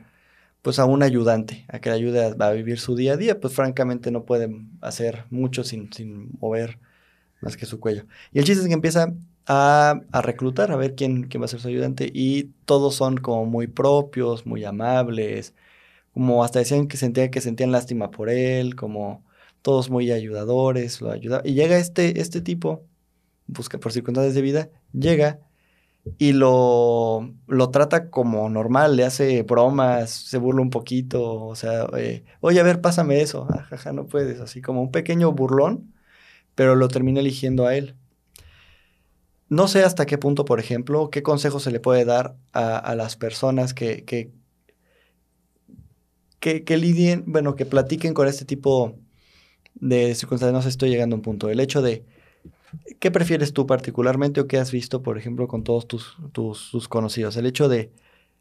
pues 0.66 0.80
a 0.80 0.84
un 0.84 1.04
ayudante, 1.04 1.64
a 1.68 1.78
que 1.78 1.90
le 1.90 1.94
ayude 1.94 2.34
a, 2.36 2.50
vivir 2.50 2.80
su 2.80 2.96
día 2.96 3.12
a 3.12 3.16
día, 3.16 3.38
pues 3.38 3.54
francamente 3.54 4.10
no 4.10 4.24
pueden 4.24 4.72
hacer 4.80 5.24
mucho 5.30 5.62
sin, 5.62 5.92
sin 5.92 6.30
mover 6.40 6.80
más 7.40 7.56
que 7.56 7.66
su 7.66 7.78
cuello. 7.78 8.04
Y 8.32 8.40
el 8.40 8.44
chiste 8.46 8.62
es 8.62 8.66
que 8.66 8.74
empieza 8.74 9.14
a, 9.46 10.00
a, 10.10 10.22
reclutar, 10.22 10.72
a 10.72 10.76
ver 10.76 10.96
quién, 10.96 11.28
quién 11.28 11.40
va 11.40 11.44
a 11.44 11.48
ser 11.48 11.60
su 11.60 11.68
ayudante, 11.68 12.10
y 12.12 12.50
todos 12.64 12.96
son 12.96 13.16
como 13.16 13.46
muy 13.46 13.68
propios, 13.68 14.44
muy 14.44 14.64
amables, 14.64 15.54
como 16.12 16.42
hasta 16.42 16.58
decían 16.58 16.88
que 16.88 16.96
sentían 16.96 17.30
que 17.30 17.40
sentían 17.40 17.70
lástima 17.70 18.10
por 18.10 18.28
él, 18.28 18.74
como 18.74 19.24
todos 19.62 19.88
muy 19.88 20.10
ayudadores, 20.10 21.00
lo 21.00 21.12
ayuda. 21.12 21.42
Y 21.44 21.54
llega 21.54 21.78
este, 21.78 22.20
este 22.20 22.40
tipo, 22.40 22.82
busca 23.46 23.78
por 23.78 23.92
circunstancias 23.92 24.34
de 24.34 24.42
vida, 24.42 24.70
llega 24.92 25.38
y 26.18 26.32
lo, 26.32 27.34
lo 27.46 27.70
trata 27.70 28.10
como 28.10 28.48
normal, 28.48 28.96
le 28.96 29.04
hace 29.04 29.42
bromas, 29.42 30.10
se 30.10 30.38
burla 30.38 30.62
un 30.62 30.70
poquito, 30.70 31.44
o 31.44 31.54
sea, 31.56 31.86
eh, 31.96 32.24
oye, 32.40 32.60
a 32.60 32.62
ver, 32.62 32.80
pásame 32.80 33.20
eso, 33.20 33.46
ah, 33.50 33.64
jaja, 33.64 33.92
no 33.92 34.06
puedes, 34.06 34.40
así 34.40 34.62
como 34.62 34.82
un 34.82 34.92
pequeño 34.92 35.32
burlón, 35.32 35.94
pero 36.54 36.76
lo 36.76 36.88
termina 36.88 37.20
eligiendo 37.20 37.66
a 37.66 37.76
él. 37.76 37.96
No 39.48 39.68
sé 39.68 39.84
hasta 39.84 40.06
qué 40.06 40.18
punto, 40.18 40.44
por 40.44 40.60
ejemplo, 40.60 41.10
qué 41.10 41.22
consejo 41.22 41.60
se 41.60 41.70
le 41.70 41.80
puede 41.80 42.04
dar 42.04 42.36
a, 42.52 42.94
las 42.96 43.16
personas 43.16 43.74
que, 43.74 44.04
que, 44.04 44.32
que, 46.40 46.64
que, 46.64 46.76
lidien, 46.76 47.24
bueno, 47.26 47.54
que 47.56 47.66
platiquen 47.66 48.14
con 48.14 48.26
este 48.28 48.44
tipo 48.44 48.98
de 49.74 50.14
circunstancias. 50.14 50.52
No 50.54 50.62
sé, 50.62 50.68
estoy 50.70 50.90
llegando 50.90 51.14
a 51.14 51.18
un 51.18 51.22
punto. 51.22 51.48
El 51.48 51.60
hecho 51.60 51.80
de, 51.82 52.04
¿Qué 52.98 53.10
prefieres 53.10 53.52
tú 53.52 53.66
particularmente 53.66 54.40
o 54.40 54.46
qué 54.46 54.58
has 54.58 54.70
visto, 54.72 55.02
por 55.02 55.18
ejemplo, 55.18 55.48
con 55.48 55.64
todos 55.64 55.86
tus, 55.86 56.16
tus, 56.32 56.88
conocidos? 56.88 57.36
El 57.36 57.46
hecho 57.46 57.68
de, 57.68 57.92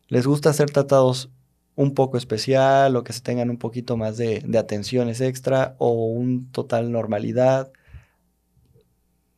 ¿les 0.07 0.25
gusta 0.25 0.53
ser 0.53 0.69
tratados 0.71 1.29
un 1.75 1.93
poco 1.93 2.17
especial 2.17 2.95
o 2.95 3.03
que 3.03 3.13
se 3.13 3.21
tengan 3.21 3.49
un 3.49 3.57
poquito 3.57 3.97
más 3.97 4.17
de, 4.17 4.43
atenciones 4.57 5.21
extra 5.21 5.75
o 5.77 6.05
un 6.05 6.51
total 6.51 6.91
normalidad? 6.91 7.71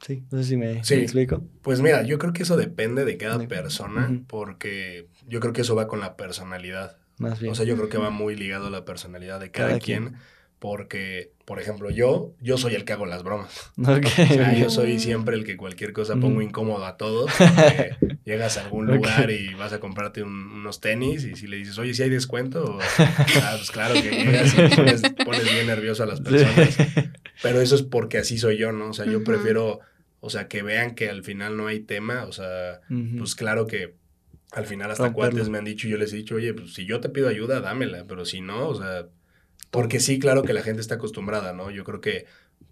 Sí, 0.05 0.23
no 0.31 0.37
sé 0.37 0.43
si 0.43 0.57
me, 0.57 0.73
explico. 0.79 1.43
Pues 1.61 1.81
mira, 1.81 2.03
yo 2.03 2.19
creo 2.19 2.31
que 2.31 2.43
eso 2.43 2.55
depende 2.55 3.03
de 3.03 3.17
cada 3.17 3.39
persona 3.47 4.21
porque 4.27 5.07
yo 5.27 5.39
creo 5.39 5.53
que 5.53 5.61
eso 5.61 5.75
va 5.75 5.87
con 5.87 5.99
la 5.99 6.15
personalidad. 6.15 6.97
Más 7.17 7.39
bien. 7.39 7.51
O 7.51 7.55
sea, 7.55 7.65
yo 7.65 7.75
creo 7.75 7.89
que 7.89 7.97
va 7.97 8.11
muy 8.11 8.35
ligado 8.35 8.67
a 8.67 8.69
la 8.69 8.85
personalidad 8.85 9.39
de 9.39 9.49
cada, 9.49 9.79
quien 9.79 10.15
porque, 10.59 11.31
por 11.45 11.59
ejemplo, 11.61 11.91
yo, 11.91 12.33
yo 12.41 12.57
soy 12.57 12.73
el 12.73 12.83
que 12.83 12.93
hago 12.93 13.05
las 13.05 13.23
bromas. 13.23 13.71
O 13.77 14.09
sea, 14.09 14.57
yo 14.57 14.69
soy 14.69 14.99
siempre 14.99 15.35
el 15.35 15.45
que 15.45 15.55
cualquier 15.55 15.93
cosa 15.93 16.15
pongo 16.15 16.41
incómodo 16.41 16.85
a 16.85 16.97
todos. 16.97 17.31
llegas 18.25 18.57
a 18.57 18.65
algún 18.65 18.87
lugar 18.87 19.29
y 19.29 19.53
vas 19.53 19.73
a 19.73 19.79
comprarte 19.79 20.23
unos 20.23 20.81
tenis 20.81 21.23
y 21.25 21.35
si 21.35 21.47
le 21.47 21.57
dices, 21.57 21.77
oye, 21.77 21.93
si 21.93 22.03
hay 22.03 22.09
descuento, 22.09 22.79
ah, 22.99 23.53
pues 23.55 23.71
claro 23.71 23.93
que 23.93 24.01
llegas 24.09 24.55
y 24.57 25.23
pones, 25.23 25.53
bien 25.53 25.67
nervioso 25.67 26.03
a 26.03 26.07
las 26.07 26.21
personas. 26.21 26.77
Pero 27.41 27.61
eso 27.61 27.75
es 27.75 27.83
porque 27.83 28.17
así 28.17 28.37
soy 28.37 28.57
yo, 28.57 28.71
¿no? 28.71 28.89
O 28.89 28.93
sea, 28.93 29.05
yo 29.05 29.23
prefiero, 29.23 29.79
o 30.19 30.29
sea, 30.29 30.47
que 30.47 30.63
vean 30.63 30.95
que 30.95 31.09
al 31.09 31.23
final 31.23 31.55
no 31.55 31.67
hay 31.67 31.81
tema. 31.81 32.25
O 32.25 32.31
sea, 32.31 32.81
pues 33.17 33.35
claro 33.35 33.67
que 33.67 33.93
al 34.53 34.65
final 34.65 34.89
hasta 34.89 35.13
cuates 35.13 35.49
me 35.49 35.59
han 35.59 35.65
dicho 35.65 35.87
yo 35.87 35.97
les 35.97 36.13
he 36.13 36.15
dicho, 36.15 36.35
oye, 36.35 36.53
pues 36.53 36.73
si 36.73 36.85
yo 36.85 36.99
te 36.99 37.09
pido 37.09 37.29
ayuda, 37.29 37.61
dámela. 37.61 38.05
Pero 38.07 38.25
si 38.25 38.41
no, 38.41 38.67
o 38.67 38.75
sea 38.75 39.07
porque 39.71 39.99
sí, 39.99 40.19
claro 40.19 40.43
que 40.43 40.53
la 40.53 40.61
gente 40.61 40.81
está 40.81 40.95
acostumbrada, 40.95 41.53
¿no? 41.53 41.71
Yo 41.71 41.83
creo 41.83 42.01
que, 42.01 42.25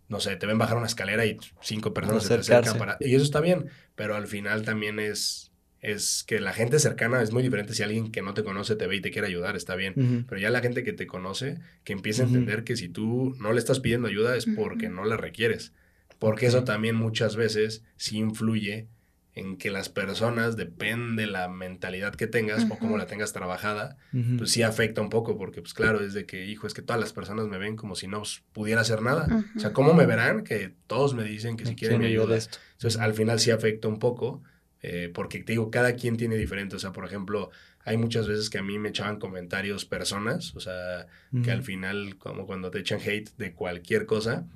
no 0.08 0.20
sé, 0.20 0.36
te 0.36 0.46
ven 0.46 0.58
bajar 0.58 0.78
una 0.78 0.88
escalera 0.88 1.26
y 1.26 1.38
cinco 1.62 1.94
personas 1.94 2.24
se 2.24 2.30
te 2.30 2.42
acercan 2.42 2.78
para... 2.78 2.98
Y 3.00 3.16
eso 3.16 3.24
está 3.24 3.42
bien, 3.42 3.70
pero 3.96 4.16
al 4.16 4.28
final 4.28 4.64
también 4.64 5.00
es, 5.00 5.52
es 5.82 6.24
que 6.24 6.40
la 6.40 6.54
gente 6.54 6.80
cercana 6.80 7.22
es 7.22 7.32
muy 7.32 7.44
diferente 7.44 7.74
si 7.74 7.84
alguien 7.84 8.12
que 8.12 8.22
no 8.22 8.34
te 8.34 8.44
conoce 8.44 8.76
te 8.76 8.88
ve 8.88 8.96
y 8.96 9.02
te 9.02 9.12
quiere 9.12 9.28
ayudar, 9.28 9.56
está 9.56 9.76
bien. 9.76 10.26
Pero 10.28 10.42
ya 10.42 10.50
la 10.50 10.62
gente 10.62 10.84
que 10.84 10.94
te 10.94 11.08
conoce, 11.08 11.60
que 11.84 11.94
empieza 11.94 12.24
a 12.24 12.28
entender 12.28 12.64
que 12.64 12.76
si 12.76 12.90
tú 12.90 13.36
no 13.40 13.54
le 13.54 13.60
estás 13.60 13.80
pidiendo 13.80 14.08
ayuda 14.08 14.36
es 14.36 14.46
porque 14.46 14.90
no 14.90 15.06
la 15.06 15.18
requieres. 15.18 15.74
Porque 16.18 16.46
eso 16.46 16.64
también 16.64 16.96
muchas 16.96 17.36
veces 17.36 17.84
sí 17.98 18.18
influye 18.18 18.88
en 19.36 19.58
que 19.58 19.70
las 19.70 19.90
personas, 19.90 20.56
depende 20.56 21.28
la 21.28 21.50
mentalidad 21.50 22.16
que 22.16 22.26
tengas 22.26 22.66
o 22.72 22.80
cómo 22.80 22.98
la 22.98 23.06
tengas 23.06 23.34
trabajada, 23.34 23.98
pues 24.38 24.52
sí 24.52 24.64
afecta 24.64 25.02
un 25.02 25.10
poco, 25.10 25.38
porque 25.38 25.62
pues 25.62 25.74
claro, 25.74 26.00
es 26.00 26.14
de 26.14 26.26
que, 26.26 26.46
hijo, 26.46 26.68
es 26.68 26.74
que 26.74 26.82
todas 26.82 27.02
las 27.02 27.12
personas 27.12 27.48
me 27.48 27.58
ven 27.58 27.76
como 27.76 27.96
si 27.96 28.08
no 28.08 28.24
pudiera 28.54 28.82
hacer 28.82 29.02
nada. 29.02 29.46
O 29.58 29.60
sea, 29.60 29.74
¿cómo 29.74 29.94
me 29.94 30.06
verán? 30.06 30.46
Que 30.46 30.74
todos 30.88 31.14
me 31.14 31.26
dicen 31.26 31.58
que 31.58 31.66
si 31.66 31.76
quieren 31.76 32.00
me 32.00 32.08
ayuda. 32.08 32.38
Entonces, 32.38 32.98
al 32.98 33.14
final 33.14 33.42
sí 33.42 33.52
afecta 33.52 33.90
un 33.90 34.00
poco, 34.00 34.42
eh, 34.82 35.12
porque 35.14 35.44
te 35.44 35.52
digo, 35.52 35.70
cada 35.70 35.96
quien 35.96 36.16
tiene 36.16 36.38
diferente. 36.38 36.78
O 36.78 36.80
sea, 36.80 36.94
por 36.94 37.06
ejemplo, 37.06 37.50
hay 37.84 37.98
muchas 37.98 38.30
veces 38.30 38.50
que 38.50 38.58
a 38.58 38.64
mí 38.64 38.80
me 38.80 38.90
echaban 38.90 39.20
comentarios 39.20 39.84
personas, 39.84 40.56
o 40.56 40.62
sea, 40.62 41.08
que 41.44 41.52
al 41.52 41.62
final, 41.62 42.18
como 42.18 42.46
cuando 42.46 42.72
te 42.72 42.80
echan 42.80 43.02
hate 43.02 43.36
de 43.38 43.54
cualquier 43.54 44.06
cosa, 44.06 44.48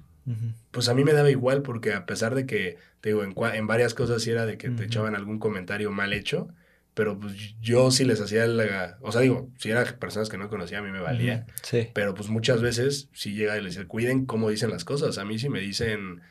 pues 0.71 0.89
a 0.89 0.93
mí 0.93 1.03
me 1.03 1.13
daba 1.13 1.29
igual 1.31 1.61
porque 1.61 1.93
a 1.93 2.05
pesar 2.05 2.35
de 2.35 2.45
que, 2.45 2.77
te 3.01 3.09
digo, 3.09 3.23
en, 3.23 3.33
en 3.53 3.67
varias 3.67 3.93
cosas 3.93 4.21
sí 4.21 4.29
era 4.31 4.45
de 4.45 4.57
que 4.57 4.69
te 4.69 4.85
echaban 4.85 5.15
algún 5.15 5.39
comentario 5.39 5.91
mal 5.91 6.13
hecho, 6.13 6.49
pero 6.93 7.17
pues 7.17 7.55
yo 7.61 7.91
sí 7.91 8.03
les 8.03 8.19
hacía 8.19 8.45
la... 8.45 8.97
O 9.01 9.11
sea, 9.11 9.21
digo, 9.21 9.49
si 9.57 9.71
eran 9.71 9.85
personas 9.99 10.29
que 10.29 10.37
no 10.37 10.49
conocía, 10.49 10.79
a 10.79 10.81
mí 10.81 10.91
me 10.91 10.99
valía. 10.99 11.45
Sí. 11.63 11.87
Pero 11.93 12.13
pues 12.13 12.29
muchas 12.29 12.61
veces 12.61 13.09
sí 13.13 13.33
llega 13.33 13.57
y 13.57 13.63
les 13.63 13.75
decía, 13.75 13.87
cuiden 13.87 14.25
cómo 14.25 14.49
dicen 14.49 14.69
las 14.69 14.83
cosas. 14.83 15.17
A 15.17 15.25
mí 15.25 15.39
si 15.39 15.49
me 15.49 15.61
dicen 15.61 16.21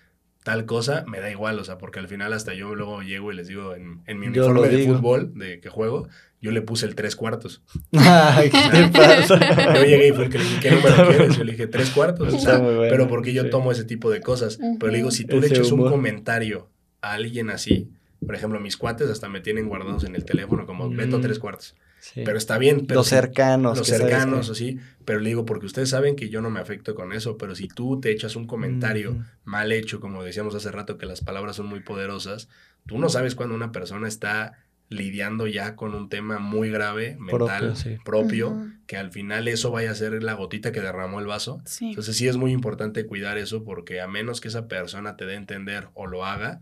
tal 0.49 0.64
cosa, 0.64 1.05
me 1.07 1.20
da 1.20 1.30
igual, 1.30 1.59
o 1.59 1.64
sea, 1.64 1.76
porque 1.76 1.99
al 1.99 2.09
final 2.09 2.32
hasta 2.32 2.55
yo 2.55 2.74
luego 2.74 3.03
llego 3.03 3.30
y 3.30 3.36
les 3.36 3.49
digo, 3.49 3.74
en, 3.74 4.01
en 4.07 4.18
mi 4.18 4.28
uniforme 4.28 4.66
de 4.70 4.86
fútbol 4.86 5.34
de 5.34 5.61
que 5.61 5.68
juego, 5.68 6.09
yo 6.40 6.53
le 6.53 6.62
puse 6.62 6.86
el 6.86 6.94
tres 6.94 7.16
cuartos. 7.16 7.62
Ay, 7.92 8.49
¿qué 8.49 8.88
pasa? 8.94 9.74
yo 9.74 9.84
llegué 9.84 10.09
y 10.09 10.12
fue 10.12 10.24
el 10.24 10.30
que 10.30 10.38
le 10.38 10.44
dije, 10.44 10.61
¿qué 10.62 10.70
número 10.70 11.07
quieres? 11.07 11.36
Yo 11.36 11.44
le 11.44 11.53
dije, 11.53 11.66
tres 11.66 11.90
cuartos. 11.90 12.32
O 12.32 12.38
sea, 12.38 12.62
pero 12.88 13.09
porque 13.09 13.34
yo 13.34 13.51
tomo 13.51 13.72
ese 13.72 13.84
tipo 13.84 14.11
de 14.11 14.22
cosas. 14.22 14.59
Pero 14.80 14.90
le 14.90 14.96
digo, 14.96 15.11
si 15.11 15.26
tú 15.26 15.38
le 15.38 15.49
echas 15.49 15.70
un 15.70 15.86
comentario 15.86 16.70
a 17.03 17.12
alguien 17.12 17.51
así, 17.51 17.90
por 18.24 18.34
ejemplo, 18.34 18.59
mis 18.59 18.78
cuates 18.78 19.11
hasta 19.11 19.28
me 19.28 19.42
tienen 19.42 19.68
guardados 19.68 20.05
en 20.05 20.16
el 20.16 20.24
teléfono 20.24 20.64
como 20.64 20.88
Beto 20.88 21.18
mm. 21.18 21.20
tres 21.20 21.38
cuartos. 21.38 21.76
Pero 22.14 22.36
está 22.36 22.59
bien. 22.59 22.86
Pero 22.86 23.01
los 23.01 23.09
cercanos. 23.09 23.78
Los 23.78 23.86
cercanos, 23.86 24.51
así. 24.51 24.78
Pero 25.05 25.20
le 25.20 25.30
digo, 25.30 25.44
porque 25.44 25.66
ustedes 25.66 25.90
saben 25.90 26.16
que 26.16 26.28
yo 26.28 26.40
no 26.40 26.51
me 26.51 26.61
afecto 26.61 26.94
con 26.94 27.12
eso, 27.12 27.36
pero 27.38 27.55
si 27.55 27.68
tú 27.68 28.01
te 28.01 28.11
echas 28.11 28.36
un 28.36 28.46
comentario 28.46 29.24
mal 29.44 29.72
hecho, 29.72 30.01
como 30.01 30.22
decíamos 30.22 30.55
hace 30.55 30.70
rato, 30.70 30.99
que 30.99 31.07
las 31.07 31.20
palabras 31.20 31.57
son 31.57 31.66
muy 31.66 31.80
poderosas, 31.80 32.49
tú 32.86 32.99
no 32.99 33.09
sabes 33.09 33.34
cuando 33.34 33.55
una 33.55 33.72
persona 33.72 34.09
está 34.09 34.59
lidiando 34.90 35.46
ya 35.46 35.76
con 35.76 35.94
un 35.94 36.09
tema 36.09 36.38
muy 36.38 36.70
grave, 36.70 37.16
mental, 37.20 37.74
propio, 38.05 38.66
que 38.86 38.96
al 38.96 39.11
final 39.11 39.49
eso 39.49 39.70
vaya 39.70 39.90
a 39.90 39.94
ser 39.94 40.22
la 40.22 40.34
gotita 40.34 40.72
que 40.72 40.80
derramó 40.80 41.20
el 41.20 41.26
vaso. 41.26 41.62
Entonces 41.80 42.16
sí 42.16 42.26
es 42.26 42.36
muy 42.36 42.53
importante 42.53 43.05
cuidar 43.07 43.38
eso 43.38 43.64
porque 43.64 44.01
a 44.01 44.09
menos 44.09 44.40
que 44.40 44.49
esa 44.49 44.66
persona 44.66 45.16
te 45.16 45.26
dé 45.26 45.34
a 45.34 45.38
entender 45.38 45.88
o 45.94 46.07
lo 46.07 46.24
haga, 46.24 46.61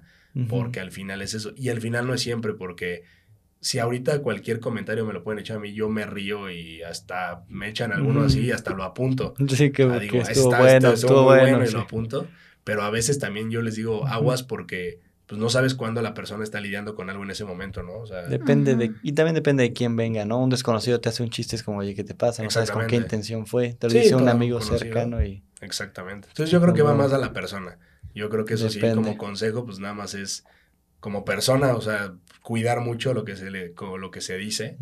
porque 0.49 0.81
al 0.81 0.91
final 0.91 1.23
es 1.23 1.35
eso. 1.35 1.53
Y 1.57 1.71
al 1.71 1.81
final 1.81 2.07
no 2.07 2.15
es 2.15 2.21
siempre 2.21 2.53
porque 2.53 3.05
si 3.67 3.81
ahorita 3.81 4.23
cualquier 4.23 4.61
comentario 4.61 5.05
me 5.05 5.13
lo 5.13 5.25
pueden 5.25 5.41
echar 5.41 5.57
a 5.57 5.61
mí, 5.61 5.73
yo 5.73 5.89
me 5.89 6.07
río 6.07 6.49
y 6.49 6.85
hasta 6.85 7.43
me 7.49 7.69
echan 7.69 7.91
alguno 7.91 8.23
así 8.23 8.43
y 8.43 8.53
hasta 8.53 8.73
lo 8.73 8.85
apunto. 8.85 9.35
Sí, 9.49 9.73
que, 9.73 9.83
ah, 9.83 9.99
digo, 9.99 10.19
estuvo 10.19 10.57
bueno, 10.57 10.93
estuvo, 10.93 11.25
bueno, 11.25 11.65
y 11.65 11.71
lo 11.73 11.81
apunto. 11.81 12.29
Pero 12.63 12.83
a 12.83 12.91
veces 12.91 13.19
también 13.19 13.51
yo 13.51 13.63
les 13.63 13.75
digo 13.75 14.07
aguas 14.07 14.45
porque 14.45 15.01
pues 15.27 15.41
no 15.41 15.49
sabes 15.49 15.75
cuándo 15.75 16.01
la 16.01 16.15
persona 16.15 16.45
está 16.45 16.61
lidiando 16.61 16.95
con 16.95 17.11
algo 17.11 17.25
en 17.25 17.33
ese 17.33 17.45
momento, 17.45 17.83
¿no? 17.83 17.95
O 17.95 18.07
sea, 18.07 18.23
depende 18.23 18.77
de, 18.77 18.93
y 19.03 19.13
también 19.15 19.35
depende 19.35 19.65
de 19.65 19.73
quién 19.73 19.97
venga, 19.97 20.25
¿no? 20.25 20.41
Un 20.41 20.51
desconocido 20.51 21.01
te 21.01 21.09
hace 21.09 21.25
un 21.25 21.31
chiste, 21.31 21.57
es 21.57 21.65
como, 21.65 21.79
oye, 21.79 21.97
¿qué 21.97 22.05
te 22.05 22.15
pasa? 22.15 22.45
No 22.45 22.51
sabes 22.51 22.71
con 22.71 22.87
qué 22.87 22.95
intención 22.95 23.49
fue. 23.49 23.73
Te 23.73 23.89
lo 23.89 23.95
dice 23.95 24.15
un 24.15 24.29
amigo 24.29 24.61
cercano 24.61 25.25
y... 25.25 25.43
Exactamente. 25.61 26.29
Entonces 26.29 26.53
yo 26.53 26.61
creo 26.61 26.73
que 26.73 26.83
va 26.83 26.95
más 26.95 27.13
a 27.13 27.19
la 27.19 27.33
persona. 27.33 27.79
Yo 28.15 28.31
creo 28.31 28.45
que 28.45 28.55
eso 28.55 28.71
sí, 28.71 28.79
como 28.95 29.19
consejo, 29.19 29.65
pues 29.65 29.81
nada 29.81 29.95
más 29.95 30.15
es 30.15 30.45
como 31.01 31.25
persona, 31.25 31.75
o 31.75 31.81
sea, 31.81 32.15
cuidar 32.47 32.81
mucho 32.81 33.13
lo 33.13 33.25
que 33.25 33.35
se 33.35 33.51
le, 33.51 33.75
lo 33.99 34.11
que 34.13 34.21
se 34.21 34.37
dice, 34.37 34.77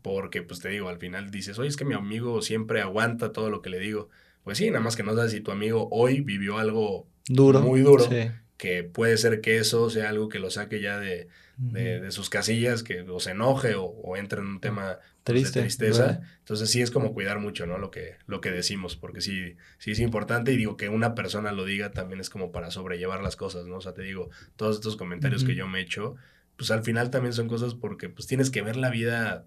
porque 0.00 0.40
pues 0.40 0.60
te 0.60 0.70
digo, 0.70 0.88
al 0.88 0.96
final 0.96 1.30
dices, 1.30 1.58
oye, 1.58 1.68
es 1.68 1.76
que 1.76 1.84
mi 1.84 1.92
amigo 1.92 2.40
siempre 2.40 2.80
aguanta 2.80 3.30
todo 3.30 3.50
lo 3.50 3.60
que 3.60 3.68
le 3.68 3.78
digo. 3.78 4.08
Pues 4.42 4.56
sí, 4.56 4.70
nada 4.70 4.82
más 4.82 4.96
que 4.96 5.02
no 5.02 5.14
sabes 5.14 5.32
si 5.32 5.42
tu 5.42 5.50
amigo 5.50 5.90
hoy 5.92 6.22
vivió 6.22 6.56
algo 6.56 7.06
duro, 7.26 7.60
muy 7.60 7.82
duro, 7.82 8.08
que 8.56 8.84
puede 8.84 9.18
ser 9.18 9.42
que 9.42 9.58
eso 9.58 9.90
sea 9.90 10.08
algo 10.08 10.30
que 10.30 10.38
lo 10.38 10.50
saque 10.50 10.80
ya 10.80 10.98
de, 10.98 11.28
de, 11.58 12.10
sus 12.10 12.30
casillas, 12.30 12.82
que 12.82 13.02
o 13.02 13.20
se 13.20 13.32
enoje 13.32 13.74
o, 13.76 14.16
entre 14.16 14.40
en 14.40 14.46
un 14.46 14.60
tema 14.60 14.98
pues, 15.22 15.52
de 15.52 15.60
tristeza. 15.60 16.22
Entonces 16.38 16.70
sí 16.70 16.80
es 16.80 16.90
como 16.90 17.12
cuidar 17.12 17.38
mucho, 17.38 17.66
¿no? 17.66 17.76
Lo 17.76 17.90
que, 17.90 18.16
lo 18.28 18.40
que 18.40 18.50
decimos, 18.50 18.96
porque 18.96 19.20
sí, 19.20 19.56
sí 19.76 19.90
es 19.90 20.00
importante 20.00 20.54
y 20.54 20.56
digo 20.56 20.78
que 20.78 20.88
una 20.88 21.14
persona 21.14 21.52
lo 21.52 21.66
diga 21.66 21.90
también 21.90 22.18
es 22.18 22.30
como 22.30 22.50
para 22.50 22.70
sobrellevar 22.70 23.22
las 23.22 23.36
cosas, 23.36 23.66
¿no? 23.66 23.76
O 23.76 23.80
sea, 23.82 23.92
te 23.92 24.00
digo, 24.00 24.30
todos 24.56 24.76
estos 24.76 24.96
comentarios 24.96 25.44
que 25.44 25.54
yo 25.54 25.68
me 25.68 25.80
he 25.80 25.82
hecho, 25.82 26.16
pues 26.60 26.70
al 26.72 26.84
final 26.84 27.08
también 27.08 27.32
son 27.32 27.48
cosas 27.48 27.72
porque 27.72 28.10
pues 28.10 28.26
tienes 28.26 28.50
que 28.50 28.60
ver 28.60 28.76
la 28.76 28.90
vida 28.90 29.46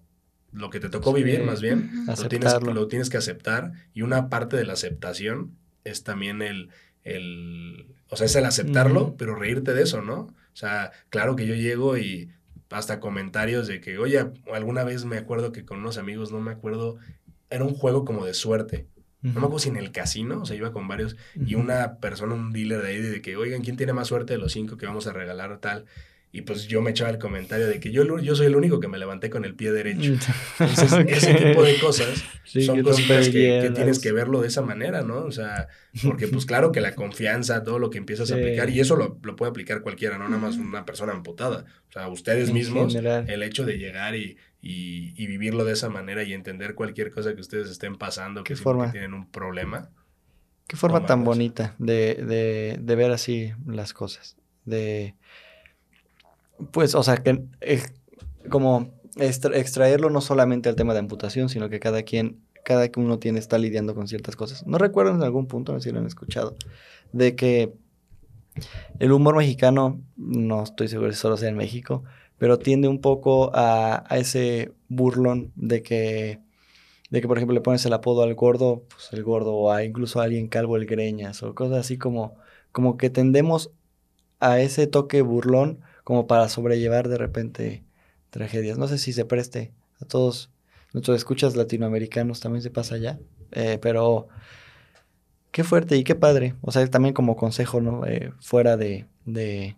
lo 0.50 0.68
que 0.68 0.80
te 0.80 0.88
tocó 0.88 1.12
vivir 1.12 1.44
más 1.44 1.60
bien, 1.60 1.92
lo 2.08 2.28
tienes, 2.28 2.60
lo 2.60 2.88
tienes 2.88 3.08
que 3.08 3.18
aceptar 3.18 3.70
y 3.92 4.02
una 4.02 4.28
parte 4.28 4.56
de 4.56 4.64
la 4.64 4.72
aceptación 4.72 5.52
es 5.84 6.02
también 6.02 6.42
el, 6.42 6.70
el 7.04 7.86
o 8.08 8.16
sea, 8.16 8.26
es 8.26 8.34
el 8.34 8.44
aceptarlo, 8.44 9.14
pero 9.16 9.36
reírte 9.36 9.74
de 9.74 9.84
eso, 9.84 10.02
¿no? 10.02 10.22
O 10.22 10.56
sea, 10.56 10.90
claro 11.08 11.36
que 11.36 11.46
yo 11.46 11.54
llego 11.54 11.96
y 11.98 12.30
hasta 12.70 12.98
comentarios 12.98 13.68
de 13.68 13.80
que, 13.80 13.98
oye, 13.98 14.26
alguna 14.52 14.82
vez 14.82 15.04
me 15.04 15.16
acuerdo 15.16 15.52
que 15.52 15.64
con 15.64 15.78
unos 15.78 15.98
amigos, 15.98 16.32
no 16.32 16.40
me 16.40 16.50
acuerdo, 16.50 16.96
era 17.48 17.62
un 17.62 17.74
juego 17.74 18.04
como 18.04 18.26
de 18.26 18.34
suerte. 18.34 18.88
No 19.22 19.34
me 19.34 19.38
acuerdo 19.38 19.60
si 19.60 19.68
en 19.68 19.76
el 19.76 19.92
casino, 19.92 20.42
o 20.42 20.46
sea, 20.46 20.56
iba 20.56 20.72
con 20.72 20.88
varios, 20.88 21.16
y 21.46 21.54
una 21.54 21.98
persona, 21.98 22.34
un 22.34 22.52
dealer 22.52 22.82
de 22.82 22.88
ahí, 22.88 23.00
de 23.00 23.22
que, 23.22 23.36
oigan, 23.36 23.62
¿quién 23.62 23.76
tiene 23.76 23.92
más 23.92 24.08
suerte 24.08 24.32
de 24.32 24.38
los 24.40 24.50
cinco 24.50 24.76
que 24.76 24.86
vamos 24.86 25.06
a 25.06 25.12
regalar 25.12 25.60
tal? 25.60 25.84
Y 26.34 26.42
pues 26.42 26.66
yo 26.66 26.82
me 26.82 26.90
echaba 26.90 27.10
el 27.10 27.18
comentario 27.18 27.68
de 27.68 27.78
que 27.78 27.92
yo, 27.92 28.18
yo 28.18 28.34
soy 28.34 28.46
el 28.46 28.56
único 28.56 28.80
que 28.80 28.88
me 28.88 28.98
levanté 28.98 29.30
con 29.30 29.44
el 29.44 29.54
pie 29.54 29.70
derecho. 29.70 30.14
Entonces, 30.58 30.92
ese 31.06 31.32
tipo 31.34 31.62
de 31.62 31.78
cosas 31.78 32.24
son 32.42 32.82
cosas 32.82 33.28
que, 33.28 33.70
tienes 33.72 34.00
que 34.00 34.10
verlo 34.10 34.40
de 34.40 34.48
esa 34.48 34.60
manera, 34.60 35.02
¿no? 35.02 35.18
O 35.18 35.30
sea, 35.30 35.68
porque 36.02 36.26
pues 36.26 36.44
claro 36.44 36.72
que 36.72 36.80
la 36.80 36.96
confianza, 36.96 37.62
todo 37.62 37.78
lo 37.78 37.88
que 37.88 37.98
empiezas 37.98 38.32
a 38.32 38.34
aplicar, 38.34 38.68
y 38.68 38.80
eso 38.80 38.96
lo, 38.96 39.16
puede 39.18 39.50
aplicar 39.50 39.80
cualquiera, 39.82 40.18
no 40.18 40.24
nada 40.24 40.42
más 40.42 40.56
una 40.56 40.84
persona 40.84 41.12
amputada. 41.12 41.66
O 41.88 41.92
sea, 41.92 42.08
ustedes 42.08 42.52
mismos, 42.52 42.96
el 42.96 43.42
hecho 43.44 43.64
de 43.64 43.78
llegar 43.78 44.16
y, 44.16 44.36
y, 44.60 45.26
vivirlo 45.28 45.64
de 45.64 45.74
esa 45.74 45.88
manera 45.88 46.24
y 46.24 46.32
entender 46.32 46.74
cualquier 46.74 47.12
cosa 47.12 47.32
que 47.36 47.42
ustedes 47.42 47.70
estén 47.70 47.94
pasando, 47.94 48.42
que, 48.42 48.56
forma? 48.56 48.90
tienen 48.90 49.14
un 49.14 49.30
problema. 49.30 49.88
Qué 50.66 50.76
forma 50.76 51.06
tan 51.06 51.22
bonita 51.22 51.76
de, 51.78 52.16
de, 52.16 52.76
de 52.80 52.96
ver 52.96 53.12
así 53.12 53.52
las 53.68 53.92
cosas. 53.92 54.36
De 54.64 55.14
pues, 56.72 56.94
o 56.94 57.02
sea, 57.02 57.16
que 57.16 57.44
es 57.60 57.92
como 58.48 58.92
extraerlo 59.16 60.10
no 60.10 60.20
solamente 60.20 60.68
al 60.68 60.76
tema 60.76 60.92
de 60.92 61.00
amputación, 61.00 61.48
sino 61.48 61.68
que 61.68 61.80
cada 61.80 62.02
quien, 62.02 62.40
cada 62.64 62.88
uno 62.96 63.18
tiene, 63.18 63.38
está 63.38 63.58
lidiando 63.58 63.94
con 63.94 64.08
ciertas 64.08 64.36
cosas. 64.36 64.66
No 64.66 64.78
recuerdo 64.78 65.14
en 65.14 65.22
algún 65.22 65.46
punto, 65.46 65.72
no 65.72 65.80
sé 65.80 65.88
si 65.88 65.92
lo 65.92 66.00
han 66.00 66.06
escuchado, 66.06 66.56
de 67.12 67.36
que 67.36 67.72
el 68.98 69.12
humor 69.12 69.36
mexicano, 69.36 70.00
no 70.16 70.62
estoy 70.62 70.88
seguro 70.88 71.12
si 71.12 71.18
solo 71.18 71.36
sea 71.36 71.48
en 71.48 71.56
México, 71.56 72.04
pero 72.38 72.58
tiende 72.58 72.88
un 72.88 73.00
poco 73.00 73.50
a, 73.54 74.04
ese 74.10 74.72
burlón 74.88 75.52
de 75.56 75.82
que, 75.82 76.40
de 77.10 77.20
que, 77.20 77.28
por 77.28 77.36
ejemplo, 77.36 77.54
le 77.54 77.60
pones 77.60 77.84
el 77.86 77.92
apodo 77.92 78.22
al 78.22 78.34
gordo, 78.34 78.84
pues 78.88 79.12
el 79.12 79.22
gordo, 79.22 79.54
o 79.54 79.72
a 79.72 79.84
incluso 79.84 80.20
a 80.20 80.24
alguien 80.24 80.48
calvo 80.48 80.76
el 80.76 80.86
greñas, 80.86 81.42
o 81.42 81.54
cosas 81.54 81.78
así 81.78 81.98
como, 81.98 82.36
como 82.72 82.96
que 82.96 83.10
tendemos 83.10 83.70
a 84.40 84.60
ese 84.60 84.86
toque 84.86 85.22
burlón 85.22 85.80
como 86.04 86.26
para 86.26 86.48
sobrellevar 86.48 87.08
de 87.08 87.18
repente 87.18 87.82
tragedias. 88.30 88.78
No 88.78 88.86
sé 88.86 88.98
si 88.98 89.12
se 89.12 89.24
preste 89.24 89.72
a 90.00 90.04
todos 90.04 90.50
nuestros 90.92 91.16
escuchas 91.16 91.56
latinoamericanos, 91.56 92.40
también 92.40 92.62
se 92.62 92.70
pasa 92.70 92.94
allá, 92.94 93.18
eh, 93.50 93.78
pero 93.80 94.28
qué 95.50 95.64
fuerte 95.64 95.96
y 95.96 96.04
qué 96.04 96.14
padre. 96.14 96.54
O 96.60 96.70
sea, 96.70 96.86
también 96.88 97.14
como 97.14 97.36
consejo, 97.36 97.80
¿no? 97.80 98.06
Eh, 98.06 98.32
fuera 98.40 98.76
de, 98.76 99.06
de, 99.24 99.76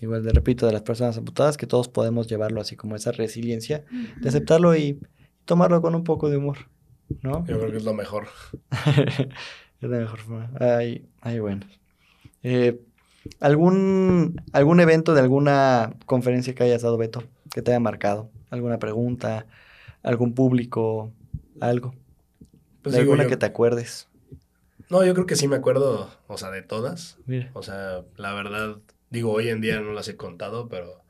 igual 0.00 0.22
de 0.22 0.32
repito, 0.32 0.66
de 0.66 0.72
las 0.72 0.82
personas 0.82 1.18
amputadas, 1.18 1.56
que 1.56 1.66
todos 1.66 1.88
podemos 1.88 2.28
llevarlo 2.28 2.60
así 2.60 2.76
como 2.76 2.96
esa 2.96 3.12
resiliencia, 3.12 3.84
de 4.20 4.28
aceptarlo 4.28 4.74
y 4.76 5.00
tomarlo 5.44 5.82
con 5.82 5.94
un 5.94 6.04
poco 6.04 6.30
de 6.30 6.36
humor, 6.36 6.58
¿no? 7.22 7.44
Yo 7.46 7.58
creo 7.58 7.70
que 7.70 7.78
es 7.78 7.84
lo 7.84 7.94
mejor. 7.94 8.28
es 9.80 9.90
la 9.90 9.98
mejor 9.98 10.20
forma. 10.20 10.50
Ay, 10.60 11.06
ay, 11.20 11.40
bueno. 11.40 11.66
Eh, 12.42 12.80
¿Algún, 13.40 14.40
¿Algún 14.52 14.80
evento 14.80 15.14
de 15.14 15.20
alguna 15.20 15.94
conferencia 16.06 16.54
que 16.54 16.64
hayas 16.64 16.82
dado, 16.82 16.98
Beto, 16.98 17.24
que 17.52 17.62
te 17.62 17.70
haya 17.70 17.80
marcado? 17.80 18.30
¿Alguna 18.50 18.78
pregunta? 18.78 19.46
¿Algún 20.02 20.34
público? 20.34 21.12
¿Algo? 21.60 21.94
Pues 22.82 22.96
alguna 22.96 23.26
que 23.26 23.36
te 23.36 23.46
acuerdes? 23.46 24.08
No, 24.90 25.04
yo 25.04 25.14
creo 25.14 25.26
que 25.26 25.36
sí 25.36 25.48
me 25.48 25.56
acuerdo, 25.56 26.10
o 26.26 26.38
sea, 26.38 26.50
de 26.50 26.62
todas. 26.62 27.18
O 27.54 27.62
sea, 27.62 28.02
la 28.16 28.34
verdad, 28.34 28.76
digo, 29.10 29.32
hoy 29.32 29.48
en 29.48 29.60
día 29.60 29.80
no 29.80 29.92
las 29.92 30.08
he 30.08 30.16
contado, 30.16 30.68
pero 30.68 31.02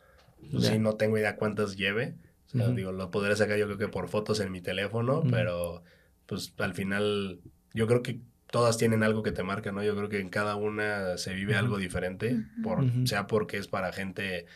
pues 0.52 0.66
sí, 0.66 0.78
no 0.78 0.94
tengo 0.94 1.18
idea 1.18 1.36
cuántas 1.36 1.76
lleve. 1.76 2.14
O 2.46 2.58
sea, 2.58 2.68
digo, 2.68 2.92
lo 2.92 3.10
podré 3.10 3.34
sacar 3.34 3.58
yo 3.58 3.66
creo 3.66 3.78
que 3.78 3.88
por 3.88 4.08
fotos 4.08 4.38
en 4.38 4.52
mi 4.52 4.60
teléfono, 4.60 5.24
pero 5.28 5.82
pues 6.26 6.54
al 6.58 6.74
final 6.74 7.40
yo 7.72 7.86
creo 7.88 8.02
que 8.02 8.20
todas 8.54 8.78
tienen 8.78 9.02
algo 9.02 9.24
que 9.24 9.32
te 9.32 9.42
marca, 9.42 9.72
¿no? 9.72 9.82
Yo 9.82 9.96
creo 9.96 10.08
que 10.08 10.20
en 10.20 10.28
cada 10.28 10.54
una 10.54 11.18
se 11.18 11.34
vive 11.34 11.56
algo 11.56 11.76
diferente, 11.76 12.36
por, 12.62 12.84
sea 13.04 13.26
porque 13.26 13.56
es 13.56 13.66
para 13.66 13.92
gente 13.92 14.46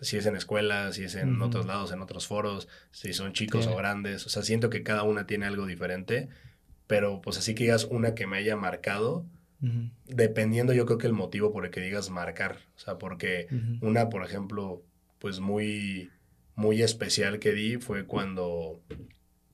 si 0.00 0.16
es 0.16 0.24
en 0.24 0.34
escuelas, 0.34 0.94
si 0.94 1.04
es 1.04 1.14
en 1.14 1.42
otros 1.42 1.66
lados, 1.66 1.92
en 1.92 2.00
otros 2.00 2.26
foros, 2.26 2.68
si 2.90 3.12
son 3.12 3.34
chicos 3.34 3.66
o 3.66 3.76
grandes. 3.76 4.24
O 4.24 4.30
sea, 4.30 4.42
siento 4.42 4.70
que 4.70 4.82
cada 4.82 5.02
una 5.02 5.26
tiene 5.26 5.44
algo 5.44 5.66
diferente, 5.66 6.30
pero 6.86 7.20
pues 7.20 7.36
así 7.36 7.54
que 7.54 7.64
digas 7.64 7.86
una 7.90 8.14
que 8.14 8.26
me 8.26 8.38
haya 8.38 8.56
marcado, 8.56 9.26
dependiendo 10.06 10.72
yo 10.72 10.86
creo 10.86 10.96
que 10.96 11.06
el 11.06 11.12
motivo 11.12 11.52
por 11.52 11.66
el 11.66 11.70
que 11.70 11.82
digas 11.82 12.08
marcar. 12.08 12.60
O 12.76 12.78
sea, 12.78 12.96
porque 12.96 13.46
una, 13.82 14.08
por 14.08 14.24
ejemplo, 14.24 14.82
pues 15.18 15.38
muy, 15.38 16.08
muy 16.54 16.80
especial 16.80 17.40
que 17.40 17.52
di 17.52 17.76
fue 17.76 18.06
cuando, 18.06 18.80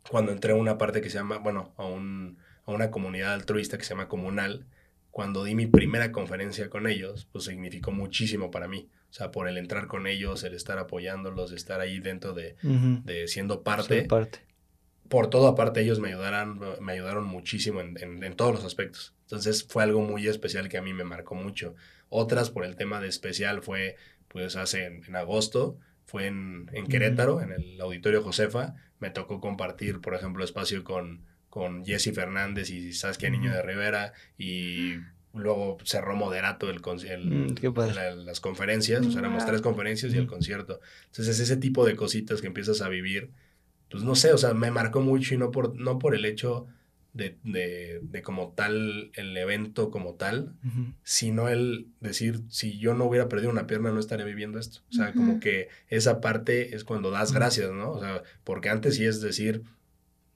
cuando 0.09 0.31
entré 0.31 0.53
a 0.53 0.55
una 0.55 0.79
parte 0.79 1.01
que 1.01 1.11
se 1.11 1.19
llama, 1.19 1.39
bueno, 1.39 1.75
a, 1.77 1.87
un, 1.87 2.39
a 2.67 2.73
una 2.73 2.91
comunidad 2.91 3.35
altruista 3.35 3.79
que 3.79 3.85
se 3.85 3.91
llama 3.91 4.09
Comunal. 4.09 4.67
Cuando 5.11 5.45
di 5.45 5.55
mi 5.55 5.67
primera 5.67 6.11
conferencia 6.11 6.69
con 6.69 6.89
ellos, 6.89 7.29
pues 7.31 7.45
significó 7.45 7.93
muchísimo 7.93 8.51
para 8.51 8.67
mí. 8.67 8.89
O 9.11 9.13
sea, 9.13 9.31
por 9.31 9.49
el 9.49 9.59
entrar 9.59 9.87
con 9.87 10.09
ellos, 10.09 10.43
el 10.43 10.55
estar 10.55 10.77
apoyándolos, 10.79 11.53
estar 11.53 11.81
ahí 11.81 12.01
dentro 12.01 12.33
de, 12.33 12.57
de 12.63 13.29
siendo 13.29 13.63
parte. 13.63 14.03
parte. 14.07 14.41
Por 15.09 15.31
todo 15.31 15.47
aparte, 15.47 15.83
ellos 15.83 16.01
me 16.01 16.09
ayudaron, 16.09 16.61
me 16.81 16.95
ayudaron 16.95 17.25
muchísimo 17.27 17.81
en, 17.81 17.97
en, 18.01 18.35
todos 18.35 18.55
los 18.55 18.65
aspectos. 18.65 19.15
Entonces 19.23 19.65
fue 19.69 19.85
algo 19.85 20.01
muy 20.01 20.27
especial 20.27 20.69
que 20.69 20.79
a 20.79 20.83
mí 20.83 20.93
me 20.93 21.05
marcó 21.05 21.37
mucho. 21.37 21.77
Otras 22.09 22.51
por 22.51 22.65
el 22.65 22.75
tema 22.75 23.01
de 23.01 23.07
especial 23.07 23.63
fue, 23.63 23.95
pues 24.27 24.57
hace 24.57 24.87
en, 24.87 25.15
agosto, 25.15 25.79
fue 26.07 26.27
en, 26.27 26.69
en 26.73 26.89
Querétaro, 26.89 27.41
en 27.41 27.53
el 27.53 27.81
Auditorio 27.81 28.23
Josefa. 28.23 28.75
Me 28.99 29.11
tocó 29.11 29.41
compartir, 29.41 30.01
por 30.01 30.15
ejemplo, 30.15 30.43
espacio 30.43 30.83
con, 30.83 31.23
con 31.55 31.85
Jesse 31.85 32.13
Fernández 32.13 32.69
y 32.71 32.93
Saskia 32.93 33.31
Niño 33.31 33.53
de 33.53 33.63
Rivera 33.63 34.13
y 34.37 34.95
Luego 35.33 35.79
cerró 35.85 36.15
moderato 36.17 36.69
el, 36.69 36.81
el 37.09 37.31
mm, 37.31 38.25
las 38.25 38.41
conferencias, 38.41 39.05
o 39.05 39.11
sea, 39.11 39.21
éramos 39.21 39.45
tres 39.45 39.63
conferencias 39.63 40.15
y 40.15 40.17
el 40.17 40.29
concierto. 40.29 40.81
Entonces, 41.07 41.41
ese 41.41 41.57
tipo 41.57 41.85
de 41.85 41.97
cositas 41.97 42.41
que 42.41 42.47
empiezas 42.47 42.81
a 42.83 42.89
vivir, 42.89 43.31
pues 43.91 44.05
no 44.05 44.15
sé, 44.15 44.33
o 44.33 44.39
sea, 44.39 44.55
me 44.55 44.71
marcó 44.71 45.01
mucho 45.01 45.35
y 45.35 45.39
no 45.39 45.51
por, 45.51 45.75
no 45.75 45.99
por 45.99 46.15
el 46.15 46.25
hecho 46.25 46.69
de, 47.15 47.37
de, 47.43 47.99
de 48.03 48.23
como 48.23 48.53
tal, 48.53 49.11
el 49.15 49.37
evento 49.37 49.91
como 49.91 50.15
tal, 50.15 50.55
sino 51.03 51.49
el 51.49 51.89
decir, 51.99 52.43
si 52.49 52.79
yo 52.79 52.95
no 52.95 53.05
hubiera 53.05 53.29
perdido 53.29 53.51
una 53.51 53.67
pierna, 53.67 53.91
no 53.91 53.99
estaría 53.99 54.27
viviendo 54.27 54.61
esto. 54.61 54.83
O 54.91 54.93
sea, 54.93 55.13
como 55.15 55.41
que 55.41 55.67
esa 55.89 56.21
parte 56.21 56.77
es 56.77 56.85
cuando 56.85 57.11
das 57.11 57.33
gracias, 57.33 57.73
¿no? 57.73 57.91
O 57.91 57.99
sea, 57.99 58.23
porque 58.45 58.69
antes 58.69 58.95
sí 58.95 59.05
es 59.05 59.21
decir, 59.21 59.65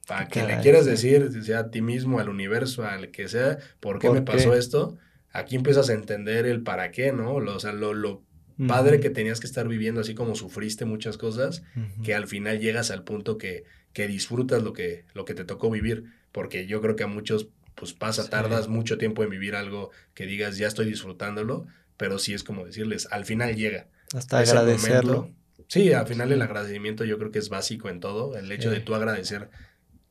para 0.09 0.27
que 0.27 0.43
le 0.43 0.59
quieras 0.61 0.87
decir, 0.87 1.31
sea 1.45 1.59
a 1.59 1.71
ti 1.71 1.83
mismo, 1.83 2.19
al 2.19 2.31
universo, 2.31 2.87
al 2.87 3.11
que 3.11 3.29
sea, 3.29 3.59
¿por 3.79 3.99
qué 3.99 4.09
me 4.09 4.23
pasó 4.23 4.55
esto? 4.55 4.97
Aquí 5.33 5.55
empiezas 5.55 5.91
a 5.91 5.93
entender 5.93 6.47
el 6.47 6.63
para 6.63 6.91
qué, 6.91 7.13
¿no? 7.13 7.35
o 7.35 7.61
sea, 7.61 7.73
lo, 7.73 7.93
lo 7.93 8.23
padre 8.67 9.01
que 9.01 9.11
tenías 9.11 9.39
que 9.39 9.47
estar 9.47 9.69
viviendo, 9.69 10.01
así 10.01 10.15
como 10.15 10.35
sufriste 10.35 10.87
muchas 10.87 11.19
cosas, 11.19 11.63
que 12.03 12.15
al 12.15 12.27
final 12.27 12.59
llegas 12.59 12.91
al 12.91 13.05
punto 13.05 13.37
que, 13.37 13.65
que 13.93 14.09
disfrutas 14.09 14.63
lo 14.63 14.73
que, 14.73 15.05
lo 15.13 15.27
que 15.27 15.35
te 15.35 15.45
tocó 15.45 15.71
vivir. 15.71 16.05
Porque 16.33 16.67
yo 16.67 16.81
creo 16.81 16.97
que 16.97 17.05
a 17.05 17.07
muchos, 17.07 17.49
pues 17.75 17.93
pasa, 17.93 18.31
tardas 18.31 18.67
mucho 18.67 18.97
tiempo 18.97 19.23
en 19.23 19.29
vivir 19.29 19.55
algo 19.55 19.91
que 20.15 20.25
digas, 20.25 20.57
ya 20.57 20.69
estoy 20.69 20.87
disfrutándolo, 20.87 21.67
pero 21.99 22.19
sí 22.19 22.33
es 22.33 22.45
como 22.45 22.65
decirles, 22.65 23.09
al 23.11 23.27
final 23.27 23.57
llega. 23.57 23.89
Hasta 24.15 24.39
agradecerlo. 24.39 25.31
sí, 25.67 25.93
al 25.93 26.07
final 26.07 26.33
el 26.33 26.41
agradecimiento 26.41 27.05
yo 27.05 27.19
creo 27.19 27.31
que 27.31 27.39
es 27.39 27.51
básico 27.51 27.91
en 27.91 28.01
todo, 28.01 28.39
el 28.39 28.51
hecho 28.51 28.71
de 28.71 28.81
tú 28.81 28.95
agradecer 28.95 29.51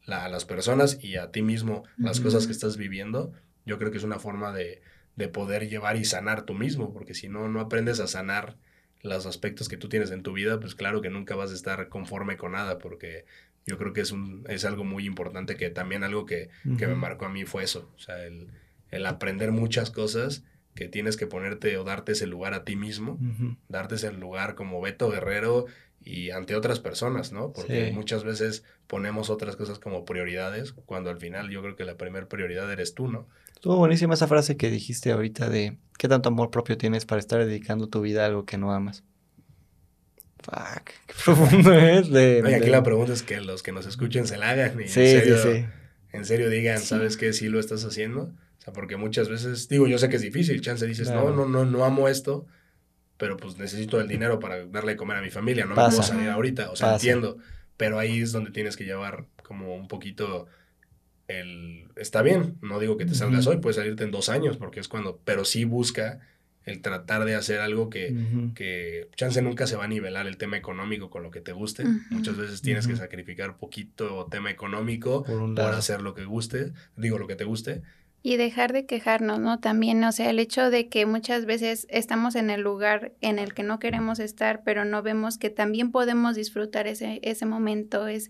a 0.08 0.30
las 0.30 0.45
personas 0.45 0.97
y 1.03 1.18
a 1.18 1.32
ti 1.32 1.41
mismo 1.41 1.84
las 1.97 2.20
cosas 2.20 2.45
que 2.45 2.53
estás 2.53 2.78
viviendo, 2.78 3.34
yo 3.66 3.78
creo 3.78 3.91
que 3.91 3.97
es 3.97 4.03
una 4.03 4.20
forma 4.20 4.53
de, 4.53 4.82
de 5.18 5.28
poder 5.28 5.68
llevar 5.68 5.97
y 5.97 6.05
sanar 6.05 6.43
tú 6.43 6.53
mismo, 6.53 6.93
porque 6.93 7.14
si 7.14 7.28
no, 7.28 7.49
no 7.49 7.60
aprendes 7.60 7.99
a 7.99 8.08
sanar 8.08 8.55
los 9.01 9.26
aspectos 9.26 9.68
que 9.68 9.78
tú 9.78 9.89
tienes 9.89 10.12
en 10.12 10.24
tu 10.24 10.34
vida, 10.34 10.60
pues 10.60 10.76
claro 10.76 11.01
que 11.01 11.10
nunca 11.10 11.36
vas 11.36 11.51
a 11.51 11.55
estar 11.55 11.89
conforme 11.89 12.38
con 12.38 12.53
nada, 12.53 12.78
porque 12.78 13.26
yo 13.66 13.78
creo 13.78 13.93
que 13.93 14.01
es, 14.01 14.12
un, 14.12 14.45
es 14.47 14.64
algo 14.64 14.84
muy 14.84 15.05
importante, 15.05 15.58
que 15.58 15.70
también 15.70 16.03
algo 16.03 16.26
que, 16.26 16.49
que 16.78 16.88
me 16.88 16.95
marcó 16.95 17.26
a 17.26 17.30
mí 17.30 17.43
fue 17.43 17.64
eso, 17.64 17.91
o 17.95 17.99
sea, 17.99 18.24
el, 18.24 18.47
el, 18.91 19.05
aprender 19.05 19.51
muchas 19.51 19.91
cosas 19.91 20.43
que 20.74 20.88
tienes 20.88 21.18
que 21.18 21.28
ponerte 21.28 21.76
o 21.78 21.84
darte 21.84 22.14
ese 22.14 22.28
lugar 22.28 22.53
a 22.53 22.64
ti 22.64 22.76
mismo, 22.76 23.20
darte 23.68 23.95
ese 23.95 24.12
lugar 24.14 24.55
como 24.55 24.80
Beto 24.80 25.10
Guerrero 25.10 25.66
y 26.08 26.32
ante 26.32 26.55
otras 26.55 26.80
personas, 26.80 27.34
¿no? 27.34 27.51
Porque 27.51 27.91
muchas 27.93 28.24
veces 28.24 28.64
ponemos 28.88 29.30
otras 29.30 29.58
cosas 29.58 29.78
como 29.78 30.05
prioridades, 30.05 30.72
cuando 30.86 31.10
al 31.10 31.18
final 31.18 31.49
yo 31.49 31.62
creo 31.62 31.76
que 31.76 31.84
la 31.84 31.97
primera 31.97 32.30
prioridad 32.30 32.72
eres 32.72 32.93
tú, 32.93 33.10
¿no? 33.10 33.28
Estuvo 33.53 33.76
buenísima 33.76 34.14
esa 34.14 34.26
frase 34.26 34.55
que 34.55 34.70
dijiste 34.70 35.12
ahorita 35.12 35.49
de 35.49 35.78
qué 35.97 36.08
tanto 36.08 36.30
amor 36.30 36.49
propio 36.49 36.78
tienes 36.78 37.05
para 37.05 37.20
estar 37.20 37.45
dedicando 37.45 37.89
tu 37.89 37.99
vida 37.99 38.24
a 38.24 38.28
algo 38.28 38.45
que 38.45 38.58
no 38.58 38.72
amas. 38.72 39.03
Fuck, 40.39 40.91
qué 41.08 41.14
profundo 41.26 41.74
es. 41.74 42.10
De, 42.10 42.55
aquí 42.55 42.70
la 42.70 42.84
pregunta 42.84 43.12
es 43.12 43.22
que 43.22 43.41
los 43.41 43.62
que 43.62 43.74
nos 43.74 43.86
escuchen 43.86 44.28
se 44.28 44.38
la 44.38 44.51
hagan 44.51 44.80
y 44.80 44.84
en, 44.84 44.89
serio, 44.89 45.36
en 46.14 46.26
serio 46.26 46.49
digan, 46.49 46.80
¿sabes 46.80 47.18
qué? 47.18 47.34
Sí 47.34 47.49
lo 47.49 47.60
estás 47.60 47.84
haciendo. 47.84 48.32
O 48.60 48.62
sea, 48.62 48.72
porque 48.72 48.95
muchas 48.95 49.28
veces, 49.28 49.68
digo, 49.68 49.88
yo 49.88 49.97
sé 49.97 50.08
que 50.08 50.16
es 50.16 50.22
difícil, 50.22 50.62
chance 50.62 50.88
dices, 50.88 51.10
no, 51.10 51.32
no, 51.32 51.45
no, 51.45 51.66
no 51.66 51.84
amo 51.84 52.08
esto, 52.08 52.47
pero 53.18 53.38
pues 53.38 53.57
necesito 53.57 53.99
el 53.99 54.07
dinero 54.07 54.39
para 54.39 54.65
darle 54.65 54.93
de 54.93 54.97
comer 54.97 55.18
a 55.18 55.22
mi 55.22 55.30
familia, 55.30 55.65
no 55.65 55.76
me 55.76 55.84
puedo 55.84 56.03
salir 56.03 56.30
ahorita, 56.30 56.72
o 56.72 56.76
sea, 56.76 56.93
entiendo, 56.93 57.38
pero 57.76 57.99
ahí 57.99 58.22
es 58.22 58.32
donde 58.32 58.51
tienes 58.51 58.78
que 58.78 58.86
llevar 58.86 59.26
como 59.43 59.76
un 59.76 59.88
poquito 59.88 60.47
el, 61.28 61.88
está 61.95 62.22
bien, 62.22 62.57
no 62.61 62.80
digo 62.80 62.97
que 62.97 63.05
te 63.05 63.15
salgas 63.15 63.47
hoy, 63.47 63.57
puedes 63.57 63.76
salirte 63.78 64.03
en 64.03 64.11
dos 64.11 64.30
años, 64.30 64.57
porque 64.57 64.80
es 64.80 64.88
cuando, 64.88 65.20
pero 65.24 65.45
sí 65.45 65.65
busca 65.65 66.20
el 66.63 66.82
tratar 66.82 67.24
de 67.24 67.36
hacer 67.36 67.61
algo 67.61 67.89
que, 67.89 68.13
que 68.53 69.07
chance 69.15 69.41
nunca 69.41 69.68
se 69.68 69.78
va 69.78 69.86
a 69.86 69.88
nivelar 69.88 70.28
el 70.28 70.36
tema 70.36 70.57
económico 70.57 71.09
con 71.09 71.24
lo 71.24 71.32
que 71.32 71.39
te 71.39 71.53
guste. 71.53 71.86
Muchas 72.09 72.36
veces 72.36 72.61
tienes 72.61 72.88
que 72.88 72.97
sacrificar 72.97 73.55
poquito 73.55 74.28
tema 74.30 74.51
económico 74.51 75.24
por, 75.24 75.55
por, 75.55 75.74
hacer 75.74 76.01
lo 76.01 76.13
que 76.13 76.26
guste, 76.26 76.74
digo 76.97 77.20
lo 77.20 77.28
que 77.28 77.38
te 77.38 77.45
guste, 77.45 77.84
y 78.28 78.36
dejar 78.36 78.74
de 78.74 78.86
quejarnos, 78.86 79.40
¿no? 79.40 79.62
También, 79.62 80.04
o 80.04 80.12
sea, 80.12 80.30
el 80.30 80.40
hecho 80.40 80.70
de 80.70 80.90
que 80.90 81.06
muchas 81.06 81.46
veces 81.46 81.88
estamos 81.90 82.36
en 82.36 82.50
el 82.50 82.60
lugar 82.60 83.14
en 83.22 83.40
el 83.40 83.54
que 83.54 83.64
no 83.64 83.80
queremos 83.80 84.20
estar, 84.20 84.64
pero 84.66 84.84
no 84.84 85.02
vemos 85.02 85.38
que 85.38 85.50
también 85.50 85.94
podemos 85.94 86.36
disfrutar 86.36 86.88
ese, 86.88 87.22
ese 87.24 87.46
momento. 87.46 88.06
Es, 88.10 88.30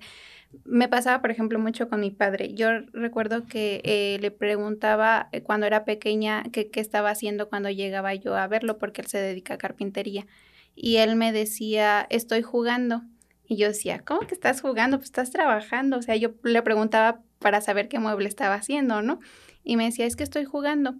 me 0.66 0.88
pasaba, 0.88 1.20
por 1.20 1.32
ejemplo, 1.32 1.58
mucho 1.58 1.90
con 1.90 2.02
mi 2.02 2.12
padre. 2.12 2.54
Yo 2.54 2.70
recuerdo 2.94 3.48
que 3.48 3.82
eh, 3.86 4.20
le 4.22 4.30
preguntaba 4.30 5.30
eh, 5.32 5.42
cuando 5.42 5.66
era 5.66 5.84
pequeña 5.84 6.44
qué 6.52 6.70
estaba 6.76 7.10
haciendo 7.10 7.50
cuando 7.50 7.72
llegaba 7.72 8.14
yo 8.14 8.36
a 8.36 8.46
verlo, 8.46 8.78
porque 8.78 9.02
él 9.02 9.08
se 9.08 9.18
dedica 9.18 9.56
a 9.56 9.58
carpintería. 9.58 10.28
Y 10.76 10.98
él 10.98 11.16
me 11.16 11.32
decía, 11.32 12.06
estoy 12.12 12.44
jugando. 12.44 13.02
Y 13.48 13.56
yo 13.56 13.70
decía, 13.70 14.04
¿cómo 14.06 14.20
que 14.20 14.36
estás 14.36 14.62
jugando? 14.62 14.98
Pues 14.98 15.08
estás 15.08 15.32
trabajando. 15.32 15.98
O 15.98 16.04
sea, 16.04 16.16
yo 16.18 16.36
le 16.44 16.62
preguntaba 16.62 17.22
para 17.40 17.62
saber 17.62 17.88
qué 17.88 17.98
mueble 17.98 18.30
estaba 18.30 18.54
haciendo, 18.54 19.02
¿no? 19.02 19.20
Y 19.68 19.76
me 19.76 19.84
decía, 19.84 20.06
es 20.06 20.16
que 20.16 20.24
estoy 20.24 20.46
jugando. 20.46 20.96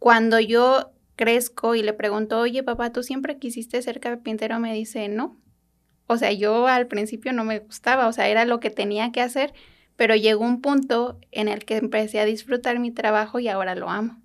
Cuando 0.00 0.40
yo 0.40 0.90
crezco 1.14 1.76
y 1.76 1.82
le 1.84 1.92
pregunto, 1.92 2.40
oye 2.40 2.64
papá, 2.64 2.90
¿tú 2.90 3.04
siempre 3.04 3.38
quisiste 3.38 3.80
ser 3.82 4.00
carpintero? 4.00 4.58
Me 4.58 4.74
dice, 4.74 5.08
no. 5.08 5.40
O 6.08 6.16
sea, 6.16 6.32
yo 6.32 6.66
al 6.66 6.88
principio 6.88 7.32
no 7.32 7.44
me 7.44 7.60
gustaba, 7.60 8.08
o 8.08 8.12
sea, 8.12 8.28
era 8.28 8.44
lo 8.46 8.58
que 8.58 8.70
tenía 8.70 9.12
que 9.12 9.20
hacer, 9.20 9.54
pero 9.96 10.14
llegó 10.16 10.44
un 10.44 10.60
punto 10.60 11.18
en 11.30 11.48
el 11.48 11.64
que 11.64 11.76
empecé 11.76 12.20
a 12.20 12.24
disfrutar 12.24 12.78
mi 12.78 12.90
trabajo 12.90 13.38
y 13.38 13.48
ahora 13.48 13.74
lo 13.74 13.90
amo. 13.90 14.22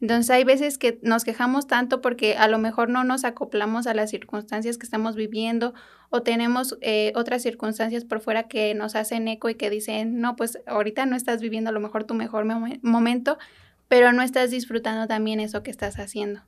Entonces 0.00 0.30
hay 0.30 0.44
veces 0.44 0.78
que 0.78 0.98
nos 1.02 1.24
quejamos 1.24 1.66
tanto 1.66 2.00
porque 2.00 2.36
a 2.36 2.48
lo 2.48 2.58
mejor 2.58 2.88
no 2.88 3.04
nos 3.04 3.24
acoplamos 3.24 3.86
a 3.86 3.94
las 3.94 4.10
circunstancias 4.10 4.78
que 4.78 4.84
estamos 4.84 5.16
viviendo 5.16 5.74
o 6.10 6.22
tenemos 6.22 6.76
eh, 6.80 7.12
otras 7.14 7.42
circunstancias 7.42 8.04
por 8.04 8.20
fuera 8.20 8.44
que 8.44 8.74
nos 8.74 8.94
hacen 8.94 9.28
eco 9.28 9.48
y 9.48 9.54
que 9.54 9.70
dicen, 9.70 10.20
no, 10.20 10.36
pues 10.36 10.58
ahorita 10.66 11.06
no 11.06 11.16
estás 11.16 11.40
viviendo 11.40 11.70
a 11.70 11.72
lo 11.72 11.80
mejor 11.80 12.04
tu 12.04 12.14
mejor 12.14 12.44
momento, 12.82 13.38
pero 13.88 14.12
no 14.12 14.22
estás 14.22 14.50
disfrutando 14.50 15.06
también 15.06 15.40
eso 15.40 15.62
que 15.62 15.70
estás 15.70 15.98
haciendo, 15.98 16.42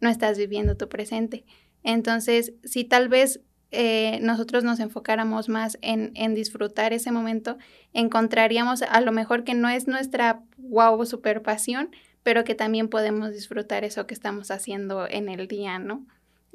no 0.00 0.08
estás 0.08 0.38
viviendo 0.38 0.76
tu 0.76 0.88
presente. 0.88 1.44
Entonces, 1.82 2.52
si 2.64 2.84
tal 2.84 3.08
vez 3.08 3.40
eh, 3.70 4.18
nosotros 4.20 4.64
nos 4.64 4.80
enfocáramos 4.80 5.48
más 5.48 5.78
en, 5.80 6.12
en, 6.14 6.34
disfrutar 6.34 6.92
ese 6.92 7.12
momento, 7.12 7.56
encontraríamos 7.92 8.82
a 8.82 9.00
lo 9.00 9.12
mejor 9.12 9.44
que 9.44 9.54
no 9.54 9.68
es 9.68 9.86
nuestra 9.86 10.42
wow 10.56 11.04
super 11.06 11.42
pasión, 11.42 11.90
pero 12.22 12.44
que 12.44 12.54
también 12.54 12.88
podemos 12.88 13.32
disfrutar 13.32 13.84
eso 13.84 14.06
que 14.06 14.14
estamos 14.14 14.50
haciendo 14.50 15.08
en 15.08 15.28
el 15.28 15.46
día, 15.46 15.78
¿no? 15.78 16.06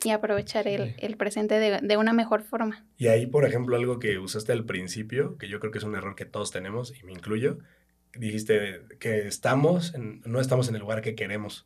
Y 0.03 0.09
aprovechar 0.09 0.67
el, 0.67 0.93
el 0.99 1.15
presente 1.15 1.57
de, 1.57 1.79
de, 1.81 1.97
una 1.97 2.11
mejor 2.11 2.43
forma. 2.43 2.85
Y 2.97 3.07
ahí, 3.07 3.27
por 3.27 3.45
ejemplo, 3.45 3.77
algo 3.77 3.97
que 3.97 4.19
usaste 4.19 4.51
al 4.51 4.65
principio, 4.65 5.37
que 5.37 5.47
yo 5.47 5.61
creo 5.61 5.71
que 5.71 5.77
es 5.77 5.85
un 5.85 5.95
error 5.95 6.15
que 6.15 6.25
todos 6.25 6.51
tenemos, 6.51 6.93
y 6.99 7.05
me 7.05 7.13
incluyo, 7.13 7.59
dijiste 8.13 8.81
que 8.99 9.25
estamos, 9.27 9.93
no 9.97 10.41
estamos 10.41 10.67
en 10.67 10.75
el 10.75 10.81
lugar 10.81 11.01
que 11.01 11.15
queremos. 11.15 11.65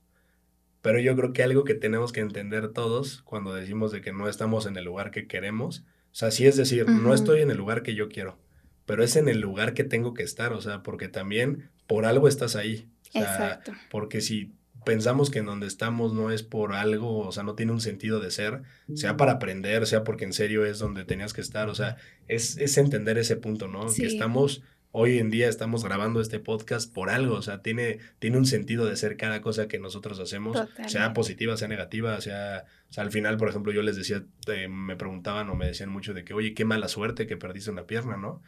Pero 0.82 1.00
yo 1.00 1.16
creo 1.16 1.34
que 1.34 1.44
algo 1.44 1.64
que 1.64 1.76
tenemos 1.76 2.12
que 2.12 2.22
entender 2.22 2.70
todos 2.70 3.22
cuando 3.24 3.54
decimos 3.54 3.92
de 3.92 4.02
que 4.02 4.14
no 4.14 4.30
estamos 4.30 4.66
en 4.66 4.78
el 4.78 4.86
lugar 4.86 5.12
que 5.12 5.28
queremos, 5.28 5.86
o 6.12 6.16
sea, 6.16 6.32
sí 6.32 6.48
es 6.48 6.56
decir, 6.56 6.88
no 6.88 7.14
estoy 7.14 7.42
en 7.42 7.52
el 7.52 7.58
lugar 7.58 7.84
que 7.84 7.96
yo 7.96 8.10
quiero, 8.10 8.38
pero 8.86 9.04
es 9.04 9.16
en 9.16 9.28
el 9.28 9.40
lugar 9.40 9.74
que 9.74 9.84
tengo 9.84 10.14
que 10.14 10.24
estar, 10.24 10.54
o 10.54 10.62
sea, 10.62 10.82
porque 10.82 11.10
también 11.10 11.70
por 11.86 12.06
algo 12.06 12.28
estás 12.28 12.56
ahí. 12.56 12.90
O 13.10 13.12
sea, 13.12 13.22
Exacto. 13.22 13.74
Porque 13.90 14.22
si 14.22 14.54
pensamos 14.86 15.30
que 15.30 15.40
en 15.40 15.46
donde 15.46 15.68
estamos 15.68 16.14
no 16.14 16.32
es 16.32 16.44
por 16.44 16.74
algo, 16.74 17.20
o 17.20 17.32
sea, 17.32 17.44
no 17.44 17.56
tiene 17.56 17.72
un 17.72 17.82
sentido 17.82 18.20
de 18.20 18.32
ser, 18.32 18.62
sea 18.96 19.18
para 19.18 19.34
aprender, 19.34 19.86
sea 19.86 20.04
porque 20.04 20.26
en 20.26 20.34
serio 20.34 20.66
es 20.66 20.80
donde 20.80 21.06
tenías 21.06 21.34
que 21.34 21.42
estar, 21.42 21.70
o 21.70 21.76
sea, 21.76 21.98
es, 22.28 22.58
es 22.58 22.78
entender 22.78 23.18
ese 23.18 23.36
punto, 23.36 23.68
¿no? 23.68 23.88
Que 23.94 24.06
estamos, 24.06 24.64
hoy 24.92 25.20
en 25.20 25.30
día 25.30 25.50
estamos 25.50 25.84
grabando 25.84 26.22
este 26.22 26.40
podcast 26.40 26.92
por 26.92 27.10
algo, 27.10 27.36
o 27.36 27.42
sea, 27.42 27.62
tiene, 27.62 28.00
tiene 28.20 28.38
un 28.38 28.46
sentido 28.46 28.86
de 28.86 28.96
ser 28.96 29.18
cada 29.18 29.42
cosa 29.42 29.68
que 29.68 29.80
nosotros 29.80 30.20
hacemos, 30.20 30.58
sea 30.88 31.14
positiva, 31.14 31.58
sea 31.58 31.68
negativa, 31.68 32.20
sea, 32.22 32.66
o 32.90 32.94
sea, 32.94 33.04
al 33.04 33.12
final, 33.12 33.38
por 33.38 33.50
ejemplo, 33.50 33.72
yo 33.72 33.84
les 33.84 33.96
decía, 33.96 34.24
eh, 34.48 34.68
me 34.68 34.96
preguntaban 34.96 35.50
o 35.50 35.56
me 35.56 35.68
decían 35.68 35.90
mucho 35.90 36.14
de 36.14 36.24
que, 36.24 36.34
oye, 36.34 36.54
qué 36.54 36.66
mala 36.66 36.88
suerte 36.88 37.28
que 37.28 37.38
perdiste 37.38 37.72
una 37.72 37.84
pierna, 37.84 38.18
¿no? 38.18 38.42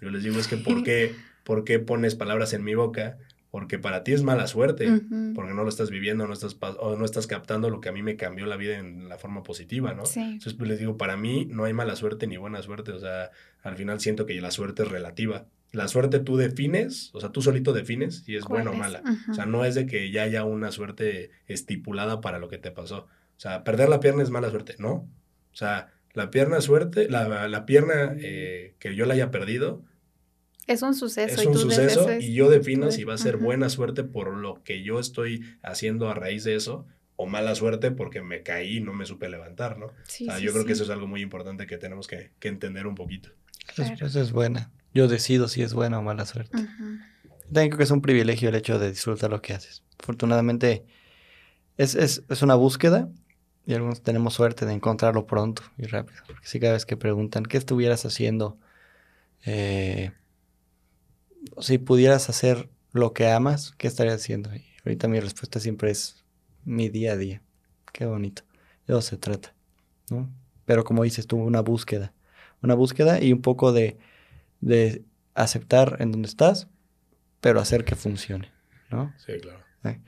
Yo 0.00 0.10
les 0.10 0.22
digo, 0.22 0.38
es 0.38 0.48
que 0.48 0.56
¿por 0.56 0.82
qué, 0.82 1.14
¿por 1.44 1.64
qué 1.64 1.78
pones 1.78 2.14
palabras 2.14 2.52
en 2.52 2.64
mi 2.64 2.74
boca? 2.74 3.18
porque 3.52 3.78
para 3.78 4.02
ti 4.02 4.14
es 4.14 4.22
mala 4.22 4.46
suerte, 4.46 4.88
porque 5.34 5.52
no 5.52 5.62
lo 5.62 5.68
estás 5.68 5.90
viviendo, 5.90 6.26
no 6.26 6.32
estás, 6.32 6.56
o 6.78 6.96
no 6.96 7.04
estás 7.04 7.26
captando 7.26 7.68
lo 7.68 7.82
que 7.82 7.90
a 7.90 7.92
mí 7.92 8.02
me 8.02 8.16
cambió 8.16 8.46
la 8.46 8.56
vida 8.56 8.78
en 8.78 9.10
la 9.10 9.18
forma 9.18 9.42
positiva, 9.42 9.92
¿no? 9.92 10.04
Entonces 10.16 10.54
pues 10.54 10.70
les 10.70 10.78
digo, 10.78 10.96
para 10.96 11.18
mí 11.18 11.44
no 11.50 11.64
hay 11.64 11.74
mala 11.74 11.94
suerte 11.94 12.26
ni 12.26 12.38
buena 12.38 12.62
suerte, 12.62 12.92
o 12.92 12.98
sea, 12.98 13.30
al 13.62 13.76
final 13.76 14.00
siento 14.00 14.24
que 14.24 14.40
la 14.40 14.50
suerte 14.50 14.84
es 14.84 14.88
relativa. 14.88 15.44
La 15.72 15.88
suerte 15.88 16.20
tú 16.20 16.36
defines, 16.36 17.10
o 17.14 17.20
sea, 17.20 17.30
tú 17.30 17.42
solito 17.42 17.72
defines 17.72 18.22
si 18.24 18.36
es 18.36 18.44
buena 18.44 18.70
o 18.70 18.74
mala. 18.74 19.02
O 19.30 19.34
sea, 19.34 19.46
no 19.46 19.64
es 19.64 19.74
de 19.74 19.86
que 19.86 20.10
ya 20.10 20.22
haya 20.22 20.44
una 20.44 20.70
suerte 20.70 21.30
estipulada 21.46 22.20
para 22.20 22.38
lo 22.38 22.48
que 22.48 22.58
te 22.58 22.70
pasó. 22.70 23.08
O 23.36 23.40
sea, 23.40 23.64
perder 23.64 23.88
la 23.88 23.98
pierna 23.98 24.22
es 24.22 24.30
mala 24.30 24.50
suerte, 24.50 24.74
¿no? 24.78 24.92
O 24.92 25.56
sea, 25.56 25.88
la 26.12 26.30
pierna 26.30 26.60
suerte, 26.60 27.08
la, 27.08 27.48
la 27.48 27.66
pierna 27.66 28.14
eh, 28.18 28.74
que 28.78 28.94
yo 28.94 29.06
la 29.06 29.14
haya 29.14 29.30
perdido, 29.30 29.82
es 30.66 30.82
un 30.82 30.94
suceso. 30.94 31.40
Es 31.40 31.46
un 31.46 31.58
suceso 31.58 32.08
y 32.20 32.34
yo 32.34 32.48
defino 32.48 32.90
si 32.92 33.04
va 33.04 33.14
a 33.14 33.18
ser 33.18 33.36
buena 33.36 33.68
suerte 33.68 34.04
por 34.04 34.32
lo 34.36 34.62
que 34.62 34.82
yo 34.82 35.00
estoy 35.00 35.44
haciendo 35.62 36.08
a 36.08 36.14
raíz 36.14 36.44
de 36.44 36.54
eso 36.54 36.86
o 37.16 37.26
mala 37.26 37.54
suerte 37.54 37.90
porque 37.90 38.22
me 38.22 38.42
caí 38.42 38.78
y 38.78 38.80
no 38.80 38.92
me 38.92 39.06
supe 39.06 39.28
levantar, 39.28 39.78
¿no? 39.78 39.92
Sí, 40.04 40.28
o 40.28 40.30
sea, 40.30 40.40
yo 40.40 40.52
creo 40.52 40.64
que 40.64 40.72
eso 40.72 40.84
es 40.84 40.90
algo 40.90 41.06
muy 41.06 41.20
importante 41.20 41.66
que 41.66 41.78
tenemos 41.78 42.06
que, 42.06 42.30
entender 42.40 42.86
un 42.86 42.94
poquito. 42.94 43.30
Eso, 43.76 44.20
es 44.20 44.32
buena. 44.32 44.70
Yo 44.94 45.08
decido 45.08 45.48
si 45.48 45.62
es 45.62 45.74
buena 45.74 45.98
o 45.98 46.02
mala 46.02 46.26
suerte. 46.26 46.56
También 47.44 47.68
creo 47.68 47.78
que 47.78 47.84
es 47.84 47.90
un 47.90 48.02
privilegio 48.02 48.48
el 48.48 48.54
hecho 48.54 48.78
de 48.78 48.90
disfrutar 48.90 49.30
lo 49.30 49.42
que 49.42 49.54
haces. 49.54 49.82
Afortunadamente 50.00 50.84
es, 51.76 51.94
es, 51.94 52.22
es 52.28 52.42
una 52.42 52.54
búsqueda 52.54 53.08
y 53.66 53.74
algunos 53.74 54.02
tenemos 54.02 54.34
suerte 54.34 54.66
de 54.66 54.72
encontrarlo 54.72 55.26
pronto 55.26 55.62
y 55.78 55.86
rápido. 55.86 56.22
Porque 56.26 56.46
si 56.46 56.60
cada 56.60 56.74
vez 56.74 56.86
que 56.86 56.96
preguntan, 56.96 57.44
¿qué 57.44 57.58
estuvieras 57.58 58.04
haciendo? 58.04 58.58
Eh, 59.44 60.12
si 61.60 61.78
pudieras 61.78 62.28
hacer 62.28 62.68
lo 62.92 63.12
que 63.12 63.28
amas, 63.28 63.72
¿qué 63.78 63.86
estarías 63.86 64.16
haciendo? 64.16 64.54
Y 64.54 64.64
ahorita 64.84 65.08
mi 65.08 65.20
respuesta 65.20 65.60
siempre 65.60 65.90
es 65.90 66.24
mi 66.64 66.88
día 66.88 67.12
a 67.12 67.16
día. 67.16 67.42
Qué 67.92 68.06
bonito. 68.06 68.42
De 68.86 68.94
eso 68.94 69.02
se 69.02 69.16
trata, 69.16 69.54
¿no? 70.10 70.28
Pero 70.64 70.84
como 70.84 71.02
dices 71.04 71.26
tú, 71.26 71.36
una 71.36 71.60
búsqueda. 71.60 72.12
Una 72.62 72.74
búsqueda 72.74 73.20
y 73.20 73.32
un 73.32 73.42
poco 73.42 73.72
de, 73.72 73.98
de 74.62 75.04
aceptar 75.34 75.98
en 76.00 76.12
donde 76.12 76.28
estás, 76.28 76.68
pero 77.42 77.60
hacer 77.60 77.84
que 77.84 77.96
funcione, 77.96 78.50
¿no? 78.90 79.12
Sí, 79.18 79.32
claro. 79.40 79.58
¿Eh? 79.84 80.00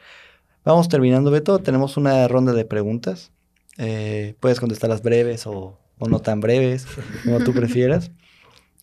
Vamos 0.65 0.89
terminando, 0.89 1.31
Beto. 1.31 1.59
Tenemos 1.59 1.99
una 1.99 2.27
ronda 2.29 2.55
de 2.55 2.65
preguntas. 2.65 3.33
Eh, 3.77 4.35
puedes 4.41 4.61
contestarlas 4.61 5.03
breves 5.03 5.47
o, 5.47 5.79
o 5.99 6.09
no 6.09 6.21
tan 6.21 6.41
breves, 6.41 6.87
como 7.25 7.41
tú 7.41 7.53
prefieras. 7.53 8.11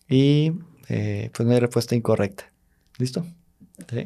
Y 0.08 0.52
eh, 0.88 1.30
pues 1.34 1.46
no 1.46 1.54
hay 1.54 1.60
respuesta 1.60 1.96
incorrecta. 1.96 2.52
¿Listo? 2.98 3.26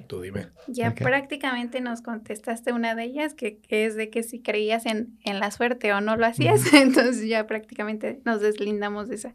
Tú 0.07 0.21
dime. 0.21 0.49
Ya 0.69 0.95
prácticamente 0.95 1.81
nos 1.81 2.01
contestaste 2.01 2.73
una 2.73 2.95
de 2.95 3.05
ellas, 3.05 3.35
que, 3.35 3.61
es 3.69 3.95
de 3.95 4.11
que 4.11 4.23
si 4.23 4.41
creías 4.41 4.87
en, 4.87 5.19
la 5.25 5.51
suerte 5.51 5.93
o 5.93 6.01
no 6.01 6.17
lo 6.17 6.27
hacías, 6.27 6.61
entonces 6.73 7.27
ya 7.29 7.47
prácticamente 7.47 8.21
nos 8.25 8.41
deslindamos 8.41 9.09
de 9.09 9.17
esa. 9.17 9.33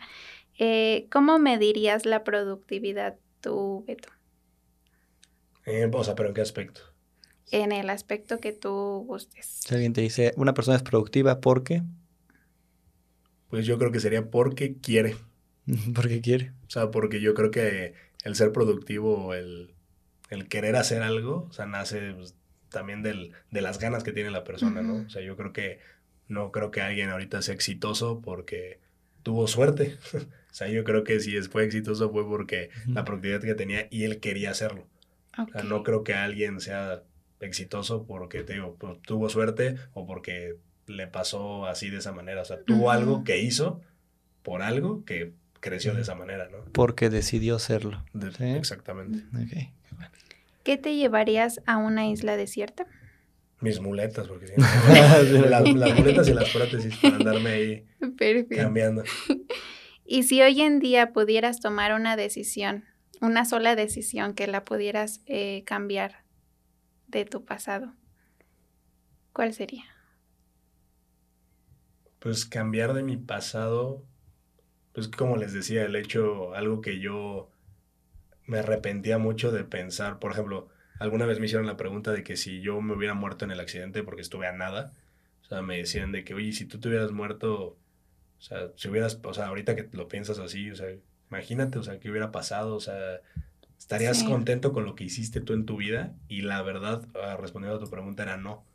Eh, 0.58 1.08
¿Cómo 1.12 1.40
medirías 1.40 2.06
la 2.06 2.24
productividad 2.24 3.18
tú, 3.42 3.84
Beto? 3.88 4.10
Eh, 5.66 5.90
o 5.92 6.04
sea, 6.04 6.16
pero 6.16 6.30
¿en 6.30 6.36
qué 6.36 6.42
aspecto? 6.42 6.82
En 7.52 7.72
el 7.72 7.90
aspecto 7.90 8.40
que 8.40 8.54
tú 8.54 9.04
gustes. 9.08 9.46
Si 9.46 9.74
alguien 9.74 9.94
te 9.94 10.02
dice, 10.02 10.34
una 10.38 10.54
persona 10.54 10.78
es 10.78 10.84
productiva 10.84 11.42
porque... 11.42 11.84
Pues 13.50 13.66
yo 13.66 13.78
creo 13.78 13.92
que 13.92 14.00
sería 14.00 14.30
porque 14.30 14.78
quiere. 14.78 15.18
porque 15.96 16.22
quiere. 16.22 16.54
O 16.68 16.70
sea, 16.70 16.92
porque 16.92 17.20
yo 17.20 17.34
creo 17.34 17.52
que 17.52 17.94
el 18.24 18.36
ser 18.36 18.52
productivo, 18.52 19.34
el, 19.34 19.74
el 20.30 20.48
querer 20.48 20.76
hacer 20.76 21.02
algo, 21.02 21.48
o 21.50 21.54
sea, 21.54 21.66
nace 21.66 22.14
pues, 22.14 22.36
también 22.70 23.04
del, 23.04 23.34
de 23.52 23.62
las 23.62 23.80
ganas 23.80 24.04
que 24.04 24.14
tiene 24.14 24.32
la 24.32 24.44
persona, 24.44 24.82
¿no? 24.82 25.06
O 25.06 25.10
sea, 25.10 25.22
yo 25.22 25.36
creo 25.36 25.52
que 25.52 25.80
no 26.28 26.52
creo 26.52 26.72
que 26.72 26.82
alguien 26.82 27.10
ahorita 27.10 27.42
sea 27.42 27.54
exitoso 27.54 28.22
porque 28.22 28.80
tuvo 29.24 29.48
suerte. 29.48 29.98
o 30.52 30.54
sea, 30.54 30.68
yo 30.68 30.84
creo 30.84 31.06
que 31.06 31.20
si 31.22 31.40
fue 31.44 31.64
exitoso 31.64 32.12
fue 32.12 32.28
porque 32.28 32.70
la 32.86 33.06
productividad 33.06 33.42
que 33.42 33.56
tenía 33.56 33.88
y 33.90 34.04
él 34.04 34.20
quería 34.20 34.52
hacerlo. 34.52 34.86
O 35.38 35.50
sea, 35.50 35.64
no 35.64 35.82
creo 35.84 36.04
que 36.04 36.14
alguien 36.14 36.60
sea 36.60 37.04
exitoso 37.40 38.06
porque 38.06 38.44
te 38.44 38.54
digo, 38.54 38.76
pues, 38.78 39.02
tuvo 39.02 39.30
suerte 39.30 39.78
o 39.94 40.06
porque 40.06 40.58
le 40.88 41.08
pasó 41.08 41.68
así 41.68 41.90
de 41.90 42.00
esa 42.00 42.12
manera. 42.12 42.42
O 42.42 42.46
sea, 42.46 42.62
tuvo 42.64 42.92
algo 42.92 43.24
que 43.24 43.40
hizo 43.40 43.80
por 44.44 44.62
algo 44.62 45.06
que 45.06 45.32
creció 45.62 45.94
de 45.94 46.02
esa 46.02 46.16
manera, 46.16 46.50
¿no? 46.52 46.66
Porque 46.74 47.10
decidió 47.10 47.56
hacerlo. 47.56 48.04
Exactamente. 48.40 49.24
¿Qué 50.64 50.78
te 50.78 50.98
llevarías 50.98 51.62
a 51.66 51.78
una 51.78 52.08
isla 52.08 52.36
desierta? 52.36 52.86
Mis 53.62 53.80
muletas, 53.80 54.28
porque 54.28 54.48
sí, 54.48 54.54
las, 54.58 55.64
muletas 55.64 56.28
y 56.28 56.34
las 56.34 56.50
prótesis 56.50 56.98
para 56.98 57.16
andarme 57.16 57.50
ahí 57.52 57.86
cambiando. 58.50 59.04
Y 60.14 60.24
si 60.24 60.42
hoy 60.42 60.60
en 60.62 60.80
día 60.82 61.14
pudieras 61.14 61.62
tomar 61.62 61.94
una 61.94 62.18
decisión, 62.18 62.84
una 63.22 63.46
sola 63.46 63.78
decisión 63.78 64.34
que 64.34 64.46
la 64.46 64.66
pudieras 64.66 65.22
eh, 65.26 65.64
cambiar 65.66 66.26
de 67.08 67.24
tu 67.24 67.46
pasado, 67.46 67.94
¿cuál 69.32 69.54
sería? 69.54 69.86
Pues 72.20 72.46
cambiar 72.46 72.94
de 72.94 73.04
mi 73.04 73.16
pasado, 73.16 74.04
pues 74.92 75.08
como 75.08 75.38
les 75.38 75.54
decía, 75.54 75.86
el 75.86 75.96
hecho, 75.96 76.56
algo 76.56 76.82
que 76.82 77.00
yo 77.00 77.50
me 78.46 78.60
arrepentía 78.60 79.18
mucho 79.18 79.54
de 79.54 79.64
pensar, 79.64 80.20
por 80.20 80.34
ejemplo, 80.34 80.68
alguna 81.00 81.26
vez 81.26 81.40
me 81.40 81.46
hicieron 81.46 81.68
la 81.68 81.78
pregunta 81.78 82.12
de 82.12 82.26
que 82.26 82.36
si 82.36 82.60
yo 82.60 82.82
me 82.82 82.96
hubiera 82.96 83.14
muerto 83.14 83.46
en 83.46 83.52
el 83.52 83.62
accidente 83.62 84.04
porque 84.04 84.24
estuve 84.24 84.46
a 84.46 84.52
nada, 84.52 84.92
o 85.42 85.46
sea, 85.46 85.62
me 85.62 85.78
decían 85.78 86.12
de 86.12 86.26
que, 86.26 86.34
oye, 86.34 86.52
si 86.52 86.66
tú 86.66 86.82
te 86.82 86.90
hubieras 86.90 87.14
muerto, 87.14 87.78
o 88.42 88.44
sea, 88.44 88.72
si 88.76 88.90
hubieras, 88.90 89.20
o 89.24 89.34
sea, 89.36 89.50
ahorita 89.50 89.76
que 89.76 89.88
lo 89.92 90.08
piensas 90.08 90.40
así, 90.40 90.72
o 90.72 90.76
sea, 90.76 90.88
imagínate, 91.30 91.78
o 91.78 91.84
sea, 91.84 92.00
qué 92.00 92.10
hubiera 92.10 92.32
pasado, 92.32 92.76
o 92.76 92.80
sea, 92.80 93.22
estarías 93.78 94.24
contento 94.24 94.74
con 94.74 94.84
lo 94.84 94.96
que 94.96 95.04
hiciste 95.04 95.42
tú 95.42 95.54
en 95.54 95.68
tu 95.68 95.78
vida 95.78 96.16
y 96.28 96.42
la 96.42 96.64
verdad, 96.64 97.06
ah, 97.14 97.38
respondiendo 97.40 97.78
a 97.78 97.80
tu 97.80 97.88
pregunta, 97.88 98.24
era 98.24 98.38
no. 98.38 98.66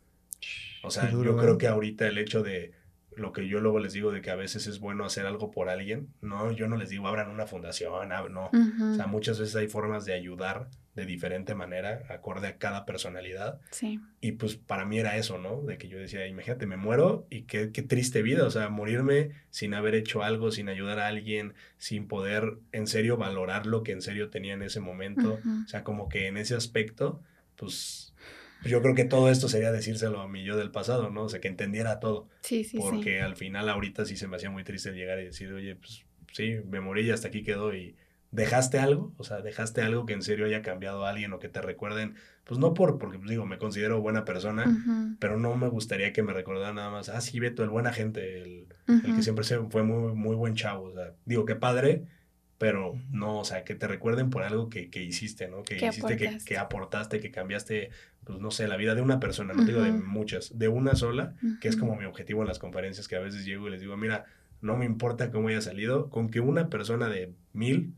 O 0.84 0.92
sea, 0.92 1.10
yo 1.10 1.36
creo 1.36 1.58
que 1.58 1.66
ahorita 1.66 2.06
el 2.06 2.16
hecho 2.18 2.44
de 2.44 2.74
lo 3.16 3.32
que 3.32 3.48
yo 3.48 3.58
luego 3.58 3.80
les 3.80 3.92
digo 3.92 4.12
de 4.12 4.22
que 4.22 4.30
a 4.30 4.36
veces 4.36 4.68
es 4.68 4.78
bueno 4.78 5.04
hacer 5.04 5.26
algo 5.26 5.50
por 5.50 5.68
alguien, 5.68 6.10
no, 6.20 6.52
yo 6.52 6.68
no 6.68 6.76
les 6.76 6.90
digo 6.90 7.08
abran 7.08 7.28
una 7.28 7.48
fundación, 7.48 8.10
no, 8.30 8.50
o 8.52 8.94
sea, 8.94 9.08
muchas 9.08 9.40
veces 9.40 9.56
hay 9.56 9.66
formas 9.66 10.04
de 10.04 10.12
ayudar 10.12 10.68
de 10.96 11.06
diferente 11.06 11.54
manera, 11.54 12.04
acorde 12.08 12.48
a 12.48 12.56
cada 12.56 12.86
personalidad. 12.86 13.60
Sí. 13.70 14.00
Y 14.20 14.32
pues 14.32 14.56
para 14.56 14.86
mí 14.86 14.98
era 14.98 15.16
eso, 15.18 15.38
¿no? 15.38 15.60
De 15.62 15.78
que 15.78 15.88
yo 15.88 15.98
decía, 15.98 16.26
imagínate, 16.26 16.66
me 16.66 16.76
muero 16.76 17.26
y 17.30 17.42
qué, 17.42 17.70
qué 17.70 17.82
triste 17.82 18.22
vida, 18.22 18.44
o 18.44 18.50
sea, 18.50 18.70
morirme 18.70 19.30
sin 19.50 19.74
haber 19.74 19.94
hecho 19.94 20.22
algo, 20.22 20.50
sin 20.50 20.68
ayudar 20.68 20.98
a 20.98 21.06
alguien, 21.06 21.54
sin 21.76 22.08
poder 22.08 22.58
en 22.72 22.86
serio 22.86 23.18
valorar 23.18 23.66
lo 23.66 23.82
que 23.82 23.92
en 23.92 24.00
serio 24.00 24.30
tenía 24.30 24.54
en 24.54 24.62
ese 24.62 24.80
momento, 24.80 25.38
o 25.64 25.68
sea, 25.68 25.84
como 25.84 26.08
que 26.08 26.26
en 26.26 26.38
ese 26.38 26.54
aspecto, 26.54 27.20
pues 27.56 28.14
pues 28.60 28.72
yo 28.72 28.80
creo 28.80 28.94
que 28.94 29.04
todo 29.04 29.30
esto 29.30 29.48
sería 29.48 29.70
decírselo 29.70 30.20
a 30.20 30.28
mi 30.28 30.42
yo 30.42 30.56
del 30.56 30.70
pasado, 30.70 31.10
¿no? 31.10 31.24
O 31.24 31.28
sea, 31.28 31.40
que 31.40 31.48
entendiera 31.48 32.00
todo. 32.00 32.28
Sí, 32.40 32.64
sí, 32.64 32.78
Porque 32.78 33.20
al 33.20 33.36
final 33.36 33.68
ahorita 33.68 34.06
sí 34.06 34.16
se 34.16 34.26
me 34.26 34.36
hacía 34.36 34.50
muy 34.50 34.64
triste 34.64 34.92
llegar 34.92 35.20
y 35.20 35.26
decir, 35.26 35.52
oye, 35.52 35.76
pues 35.76 36.04
sí, 36.32 36.56
me 36.66 36.80
morí 36.80 37.06
y 37.06 37.10
hasta 37.10 37.28
aquí 37.28 37.42
quedó 37.42 37.74
y 37.74 37.96
dejaste 38.36 38.78
algo, 38.78 39.14
o 39.16 39.24
sea, 39.24 39.40
dejaste 39.40 39.80
algo 39.80 40.04
que 40.04 40.12
en 40.12 40.20
serio 40.20 40.44
haya 40.44 40.60
cambiado 40.60 41.06
a 41.06 41.08
alguien 41.08 41.32
o 41.32 41.38
que 41.38 41.48
te 41.48 41.62
recuerden, 41.62 42.16
pues 42.44 42.60
no 42.60 42.74
por, 42.74 42.98
porque 42.98 43.16
pues, 43.18 43.30
digo, 43.30 43.46
me 43.46 43.56
considero 43.56 44.02
buena 44.02 44.26
persona, 44.26 45.16
pero 45.18 45.38
no 45.38 45.56
me 45.56 45.68
gustaría 45.68 46.12
que 46.12 46.22
me 46.22 46.34
recordaran 46.34 46.74
nada 46.74 46.90
más, 46.90 47.08
ah, 47.08 47.22
sí, 47.22 47.40
Beto, 47.40 47.64
el 47.64 47.70
buena 47.70 47.94
gente, 47.94 48.42
el, 48.42 48.66
el 48.88 49.16
que 49.16 49.22
siempre 49.22 49.44
se, 49.44 49.58
fue 49.70 49.82
muy, 49.82 50.12
muy 50.12 50.36
buen 50.36 50.54
chavo, 50.54 50.84
o 50.84 50.92
sea, 50.92 51.14
digo, 51.24 51.46
qué 51.46 51.56
padre, 51.56 52.04
pero 52.58 53.00
no, 53.10 53.38
o 53.38 53.44
sea, 53.46 53.64
que 53.64 53.74
te 53.74 53.88
recuerden 53.88 54.28
por 54.28 54.42
algo 54.42 54.68
que, 54.68 54.90
que 54.90 55.02
hiciste, 55.02 55.48
¿no? 55.48 55.62
Que 55.62 55.76
hiciste, 55.76 56.18
que, 56.18 56.36
que, 56.44 56.58
aportaste, 56.58 57.20
que 57.20 57.30
cambiaste, 57.30 57.88
pues 58.24 58.38
no 58.38 58.50
sé, 58.50 58.68
la 58.68 58.76
vida 58.76 58.94
de 58.94 59.00
una 59.00 59.18
persona, 59.18 59.54
no 59.54 59.64
digo 59.64 59.80
de 59.80 59.92
muchas, 59.92 60.58
de 60.58 60.68
una 60.68 60.94
sola, 60.94 61.34
que 61.62 61.68
es 61.68 61.76
como 61.76 61.96
mi 61.96 62.04
objetivo 62.04 62.42
en 62.42 62.48
las 62.48 62.58
conferencias, 62.58 63.08
que 63.08 63.16
a 63.16 63.20
veces 63.20 63.46
llego 63.46 63.66
y 63.68 63.70
les 63.70 63.80
digo, 63.80 63.96
mira, 63.96 64.26
no 64.60 64.76
me 64.76 64.84
importa 64.84 65.30
cómo 65.30 65.48
haya 65.48 65.62
salido, 65.62 66.10
con 66.10 66.28
que 66.28 66.40
una 66.40 66.68
persona 66.68 67.08
de 67.08 67.32
mil 67.54 67.94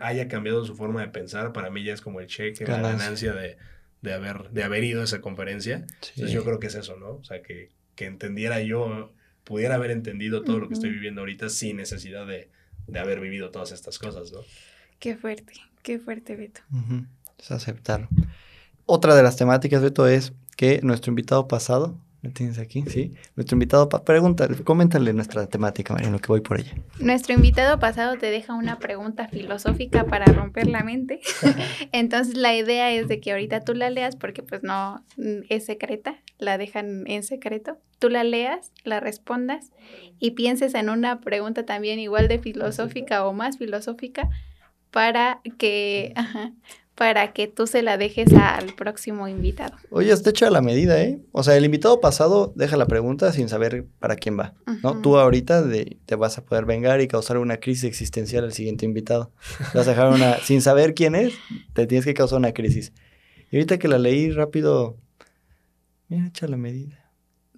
haya 0.00 0.28
cambiado 0.28 0.64
su 0.64 0.74
forma 0.74 1.00
de 1.00 1.08
pensar, 1.08 1.52
para 1.52 1.70
mí 1.70 1.82
ya 1.84 1.94
es 1.94 2.00
como 2.00 2.20
el 2.20 2.26
cheque, 2.26 2.66
la 2.66 2.80
ganancia 2.80 3.32
de, 3.32 3.56
de 4.02 4.12
haber, 4.12 4.50
de 4.50 4.62
haber 4.62 4.84
ido 4.84 5.00
a 5.00 5.04
esa 5.04 5.20
conferencia. 5.20 5.76
Entonces 5.76 6.30
yo 6.32 6.44
creo 6.44 6.58
que 6.58 6.66
es 6.66 6.74
eso, 6.74 6.96
¿no? 6.96 7.12
O 7.12 7.24
sea, 7.24 7.42
que, 7.42 7.70
que 7.94 8.06
entendiera 8.06 8.60
yo, 8.60 9.12
pudiera 9.44 9.76
haber 9.76 9.90
entendido 9.90 10.42
todo 10.42 10.58
lo 10.58 10.68
que 10.68 10.74
estoy 10.74 10.90
viviendo 10.90 11.22
ahorita 11.22 11.48
sin 11.48 11.76
necesidad 11.76 12.26
de, 12.26 12.50
de, 12.86 12.98
haber 12.98 13.20
vivido 13.20 13.50
todas 13.50 13.72
estas 13.72 13.98
cosas, 13.98 14.32
¿no? 14.32 14.40
Qué 14.98 15.16
fuerte, 15.16 15.54
qué 15.82 15.98
fuerte, 15.98 16.36
Beto. 16.36 16.60
Es 17.38 17.50
aceptarlo. 17.50 18.08
Otra 18.86 19.14
de 19.14 19.22
las 19.22 19.36
temáticas, 19.36 19.82
Beto, 19.82 20.06
es 20.06 20.32
que 20.56 20.80
nuestro 20.82 21.10
invitado 21.10 21.48
pasado, 21.48 21.98
¿Lo 22.22 22.30
tienes 22.30 22.60
aquí? 22.60 22.84
Sí. 22.86 23.14
Nuestro 23.34 23.56
invitado, 23.56 23.88
pregúntale, 23.88 24.56
coméntale 24.62 25.12
nuestra 25.12 25.48
temática, 25.48 25.92
María, 25.92 26.06
en 26.06 26.12
lo 26.12 26.20
que 26.20 26.28
voy 26.28 26.40
por 26.40 26.60
ella. 26.60 26.72
Nuestro 27.00 27.34
invitado 27.34 27.80
pasado 27.80 28.16
te 28.16 28.26
deja 28.26 28.54
una 28.54 28.78
pregunta 28.78 29.26
filosófica 29.26 30.04
para 30.04 30.26
romper 30.26 30.68
la 30.68 30.84
mente. 30.84 31.20
Entonces 31.92 32.36
la 32.36 32.54
idea 32.54 32.92
es 32.92 33.08
de 33.08 33.20
que 33.20 33.32
ahorita 33.32 33.62
tú 33.62 33.74
la 33.74 33.90
leas 33.90 34.14
porque 34.14 34.44
pues 34.44 34.62
no 34.62 35.04
mm, 35.16 35.46
es 35.48 35.66
secreta, 35.66 36.14
la 36.38 36.58
dejan 36.58 37.04
en 37.08 37.24
secreto. 37.24 37.78
Tú 37.98 38.08
la 38.08 38.22
leas, 38.22 38.70
la 38.84 39.00
respondas 39.00 39.72
y 40.20 40.32
pienses 40.32 40.74
en 40.74 40.90
una 40.90 41.20
pregunta 41.20 41.64
también 41.66 41.98
igual 41.98 42.28
de 42.28 42.38
filosófica 42.38 43.26
o 43.26 43.32
más 43.32 43.58
filosófica 43.58 44.28
para 44.92 45.40
que, 45.58 46.14
para 46.94 47.32
que 47.32 47.48
tú 47.48 47.66
se 47.66 47.82
la 47.82 47.96
dejes 47.96 48.32
al 48.34 48.74
próximo 48.74 49.26
invitado. 49.26 49.74
Oye, 49.90 50.12
está 50.12 50.30
hecha 50.30 50.50
la 50.50 50.60
medida, 50.60 51.02
¿eh? 51.02 51.20
O 51.32 51.42
sea, 51.42 51.56
el 51.56 51.64
invitado 51.64 52.00
pasado 52.00 52.52
deja 52.54 52.76
la 52.76 52.86
pregunta 52.86 53.32
sin 53.32 53.48
saber 53.48 53.86
para 53.98 54.16
quién 54.16 54.38
va, 54.38 54.54
¿no? 54.82 55.00
Tú 55.00 55.16
ahorita 55.18 55.64
te 56.04 56.14
vas 56.16 56.38
a 56.38 56.44
poder 56.44 56.66
vengar 56.66 57.00
y 57.00 57.08
causar 57.08 57.38
una 57.38 57.58
crisis 57.58 57.84
existencial 57.84 58.44
al 58.44 58.52
siguiente 58.52 58.84
invitado. 58.84 59.32
Vas 59.74 59.86
a 59.86 59.90
dejar 59.90 60.12
una... 60.12 60.36
sin 60.38 60.60
saber 60.60 60.94
quién 60.94 61.14
es, 61.14 61.34
te 61.72 61.86
tienes 61.86 62.04
que 62.04 62.14
causar 62.14 62.38
una 62.38 62.52
crisis. 62.52 62.92
Y 63.50 63.56
ahorita 63.56 63.78
que 63.78 63.88
la 63.88 63.98
leí 63.98 64.30
rápido, 64.30 64.98
mira, 66.08 66.26
echa 66.26 66.46
la 66.46 66.56
medida. 66.56 67.10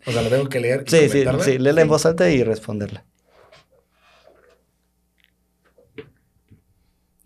O 0.07 0.13
sea, 0.13 0.23
la 0.23 0.29
tengo 0.29 0.49
que 0.49 0.61
leer. 0.61 0.85
sí, 0.87 1.09
sí, 1.09 1.25
sí, 1.41 1.59
léela 1.59 1.83
en 1.83 1.89
voz 1.89 2.07
alta 2.07 2.31
y 2.31 2.43
responderla. 2.45 3.05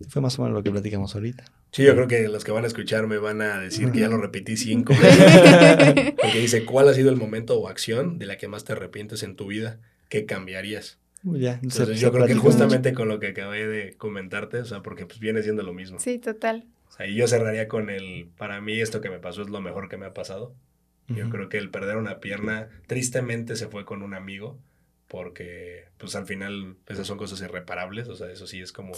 Fue 0.09 0.23
más 0.23 0.39
o 0.39 0.43
menos 0.43 0.57
lo 0.57 0.63
que 0.63 0.71
platicamos 0.71 1.15
ahorita. 1.15 1.45
Sí, 1.71 1.85
yo 1.85 1.95
creo 1.95 2.09
que 2.09 2.29
los 2.29 2.45
que 2.45 2.53
van 2.53 2.65
a 2.65 2.67
escuchar 2.67 3.07
me 3.07 3.19
van 3.19 3.43
a 3.43 3.61
decir 3.61 3.93
que 3.93 4.01
ya 4.01 4.09
lo 4.09 4.19
repetí 4.19 4.57
cinco 4.57 4.95
veces. 5.01 6.15
Porque 6.21 6.39
dice, 6.41 6.65
¿cuál 6.65 6.89
ha 6.89 6.95
sido 6.95 7.11
el 7.11 7.17
momento 7.17 7.59
o 7.59 7.69
acción 7.69 8.19
de 8.19 8.27
la 8.27 8.39
que 8.39 8.49
más 8.49 8.65
te 8.65 8.73
arrepientes 8.73 9.23
en 9.23 9.37
tu 9.37 9.47
vida? 9.47 9.79
¿Qué 10.09 10.25
cambiarías? 10.25 10.99
Ya, 11.25 11.55
Entonces 11.63 12.01
yo 12.01 12.13
creo 12.13 12.27
que 12.27 12.35
justamente 12.35 12.95
con 12.95 13.09
lo 13.09 13.19
que 13.19 13.29
acabé 13.29 13.67
de 13.67 13.95
comentarte, 13.95 14.59
o 14.59 14.65
sea, 14.65 14.83
porque 14.83 15.05
pues 15.05 15.19
viene 15.19 15.43
siendo 15.43 15.63
lo 15.63 15.75
mismo. 15.75 15.99
Sí, 15.99 16.19
total. 16.19 16.65
O 16.89 16.93
sea, 16.93 17.07
y 17.07 17.17
yo 17.17 17.27
cerraría 17.27 17.69
con 17.69 17.91
el, 17.91 18.29
para 18.37 18.61
mí 18.61 18.81
esto 18.81 19.01
que 19.01 19.11
me 19.11 19.19
pasó 19.19 19.43
es 19.43 19.49
lo 19.51 19.61
mejor 19.61 19.89
que 19.89 19.97
me 19.97 20.07
ha 20.07 20.15
pasado. 20.15 20.55
Yo 21.09 21.31
creo 21.31 21.49
que 21.49 21.57
el 21.57 21.71
perder 21.71 21.97
una 21.97 22.21
pierna, 22.21 22.69
tristemente 22.87 23.57
se 23.57 23.69
fue 23.69 23.87
con 23.87 24.03
un 24.03 24.13
amigo, 24.13 24.59
porque 25.07 25.87
pues 25.97 26.15
al 26.17 26.27
final 26.27 26.77
esas 26.87 27.07
son 27.07 27.17
cosas 27.17 27.41
irreparables, 27.41 28.09
o 28.09 28.15
sea, 28.15 28.31
eso 28.31 28.47
sí 28.47 28.61
es 28.61 28.73
como 28.73 28.93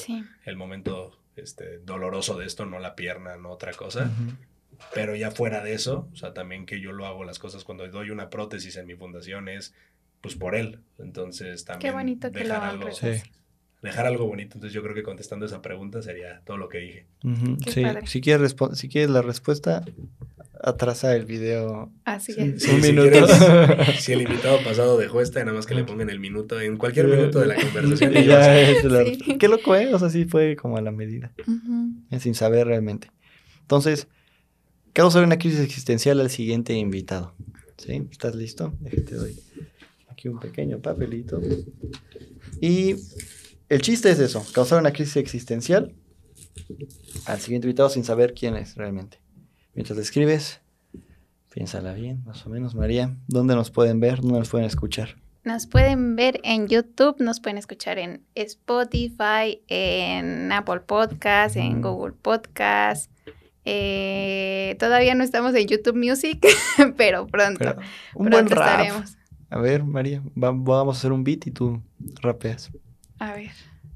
el 0.44 0.56
momento 0.56 1.19
este, 1.36 1.78
doloroso 1.78 2.38
de 2.38 2.46
esto, 2.46 2.66
no 2.66 2.78
la 2.78 2.94
pierna, 2.94 3.36
no 3.36 3.50
otra 3.50 3.72
cosa. 3.72 4.10
Pero 4.94 5.14
ya 5.14 5.30
fuera 5.30 5.62
de 5.62 5.74
eso, 5.74 6.08
o 6.12 6.16
sea, 6.16 6.32
también 6.32 6.64
que 6.66 6.80
yo 6.80 6.92
lo 6.92 7.06
hago 7.06 7.24
las 7.24 7.38
cosas 7.38 7.64
cuando 7.64 7.86
doy 7.88 8.10
una 8.10 8.30
prótesis 8.30 8.76
en 8.76 8.86
mi 8.86 8.94
fundación 8.94 9.48
es 9.48 9.74
pues 10.20 10.34
por 10.34 10.54
él. 10.54 10.80
Entonces 10.98 11.64
también 11.64 11.92
Qué 11.92 11.96
bonito 11.96 12.30
dejar 12.30 12.62
algo, 12.62 12.88
dejar 13.82 14.06
algo 14.06 14.26
bonito. 14.26 14.54
Entonces 14.54 14.72
yo 14.72 14.82
creo 14.82 14.94
que 14.94 15.02
contestando 15.02 15.46
esa 15.46 15.62
pregunta 15.62 16.02
sería 16.02 16.40
todo 16.44 16.56
lo 16.56 16.68
que 16.68 16.78
dije. 16.78 17.06
Sí, 17.66 17.84
si 18.06 18.20
quieres, 18.20 18.54
si 18.74 18.88
quieres 18.88 19.10
la 19.10 19.22
respuesta, 19.22 19.84
atrasa 20.62 21.14
el 21.16 21.24
video. 21.24 21.92
Así 22.04 22.32
es. 22.36 22.66
un 22.68 22.80
minuto. 22.80 23.10
Si, 23.98 24.12
el 24.12 24.22
invitado 24.22 24.62
pasado 24.62 24.96
dejó 24.98 25.20
esta, 25.20 25.40
nada 25.40 25.56
más 25.56 25.66
que 25.66 25.74
le 25.74 25.84
pongan 25.84 26.10
el 26.10 26.20
minuto, 26.20 26.60
en 26.60 26.76
cualquier 26.76 27.06
minuto 27.08 27.40
de 27.40 27.46
la 27.46 27.54
conversación. 27.60 28.12
Qué 29.38 29.48
loco, 29.48 29.76
¿eh? 29.76 29.94
O 29.94 29.98
sea, 29.98 30.10
sí 30.10 30.24
fue 30.24 30.56
como 30.56 30.76
a 30.76 30.80
la 30.80 30.90
medida. 30.90 31.32
Sin 32.18 32.34
saber 32.34 32.66
realmente. 32.66 33.10
Entonces, 33.62 34.08
causa 34.92 35.20
una 35.20 35.38
crisis 35.38 35.60
existencial 35.60 36.20
al 36.20 36.30
siguiente 36.30 36.74
invitado. 36.74 37.34
¿Sí? 37.76 38.06
¿Estás 38.10 38.34
listo? 38.34 38.74
Déjate 38.80 39.14
doy 39.14 39.36
aquí 40.20 40.28
un 40.28 40.38
pequeño 40.38 40.80
papelito. 40.80 41.40
Y 42.60 42.96
el 43.68 43.80
chiste 43.80 44.10
es 44.10 44.18
eso, 44.18 44.44
causar 44.52 44.80
una 44.80 44.92
crisis 44.92 45.16
existencial 45.16 45.94
al 47.24 47.40
siguiente 47.40 47.66
invitado 47.66 47.88
sin 47.88 48.04
saber 48.04 48.34
quién 48.34 48.56
es 48.56 48.76
realmente. 48.76 49.19
Mientras 49.80 49.96
le 49.96 50.02
escribes, 50.02 50.60
piénsala 51.54 51.94
bien, 51.94 52.22
más 52.26 52.44
o 52.44 52.50
menos, 52.50 52.74
María. 52.74 53.16
¿Dónde 53.28 53.54
nos 53.54 53.70
pueden 53.70 53.98
ver? 53.98 54.20
¿Dónde 54.20 54.40
nos 54.40 54.50
pueden 54.50 54.66
escuchar? 54.66 55.16
Nos 55.42 55.66
pueden 55.66 56.16
ver 56.16 56.38
en 56.44 56.68
YouTube, 56.68 57.16
nos 57.18 57.40
pueden 57.40 57.56
escuchar 57.56 57.98
en 57.98 58.22
Spotify, 58.34 59.62
en 59.68 60.52
Apple 60.52 60.80
Podcast, 60.80 61.56
en 61.56 61.78
mm. 61.78 61.80
Google 61.80 62.12
Podcast. 62.12 63.10
Eh, 63.64 64.76
todavía 64.78 65.14
no 65.14 65.24
estamos 65.24 65.54
en 65.54 65.66
YouTube 65.66 65.96
Music, 65.96 66.46
pero 66.98 67.26
pronto. 67.26 67.74
un 68.14 68.28
buen 68.28 68.50
rap. 68.50 69.06
A 69.48 69.60
ver, 69.60 69.82
María, 69.82 70.20
vamos 70.34 70.94
a 70.94 70.98
hacer 70.98 71.10
un 71.10 71.24
beat 71.24 71.46
y 71.46 71.52
tú 71.52 71.80
rapeas. 72.20 72.70
A 73.18 73.32
ver. 73.32 73.50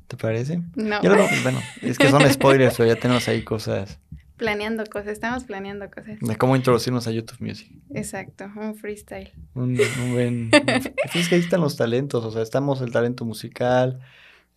¿Te 0.09 0.17
parece? 0.17 0.63
No. 0.77 1.01
bueno, 1.03 1.61
es 1.83 1.99
que 1.99 2.09
son 2.09 2.23
spoilers, 2.33 2.75
pero 2.75 2.89
ya 2.89 2.99
tenemos 2.99 3.29
ahí 3.29 3.43
cosas 3.43 3.99
planeando 4.37 4.85
cosas, 4.87 5.09
estamos 5.09 5.45
planeando 5.45 5.91
cosas. 5.91 6.19
De 6.21 6.37
cómo 6.37 6.57
introducirnos 6.57 7.07
a 7.07 7.11
YouTube 7.11 7.41
Music. 7.41 7.71
Exacto, 7.91 8.51
un 8.57 8.75
freestyle. 8.75 9.33
Un, 9.55 9.79
buen... 10.13 10.51
es 11.15 11.29
que 11.29 11.37
ahí 11.37 11.41
están 11.41 11.61
los 11.61 11.77
talentos, 11.77 12.25
o 12.25 12.31
sea, 12.31 12.43
estamos 12.43 12.81
el 12.81 12.93
talento 12.93 13.25
musical, 13.25 14.01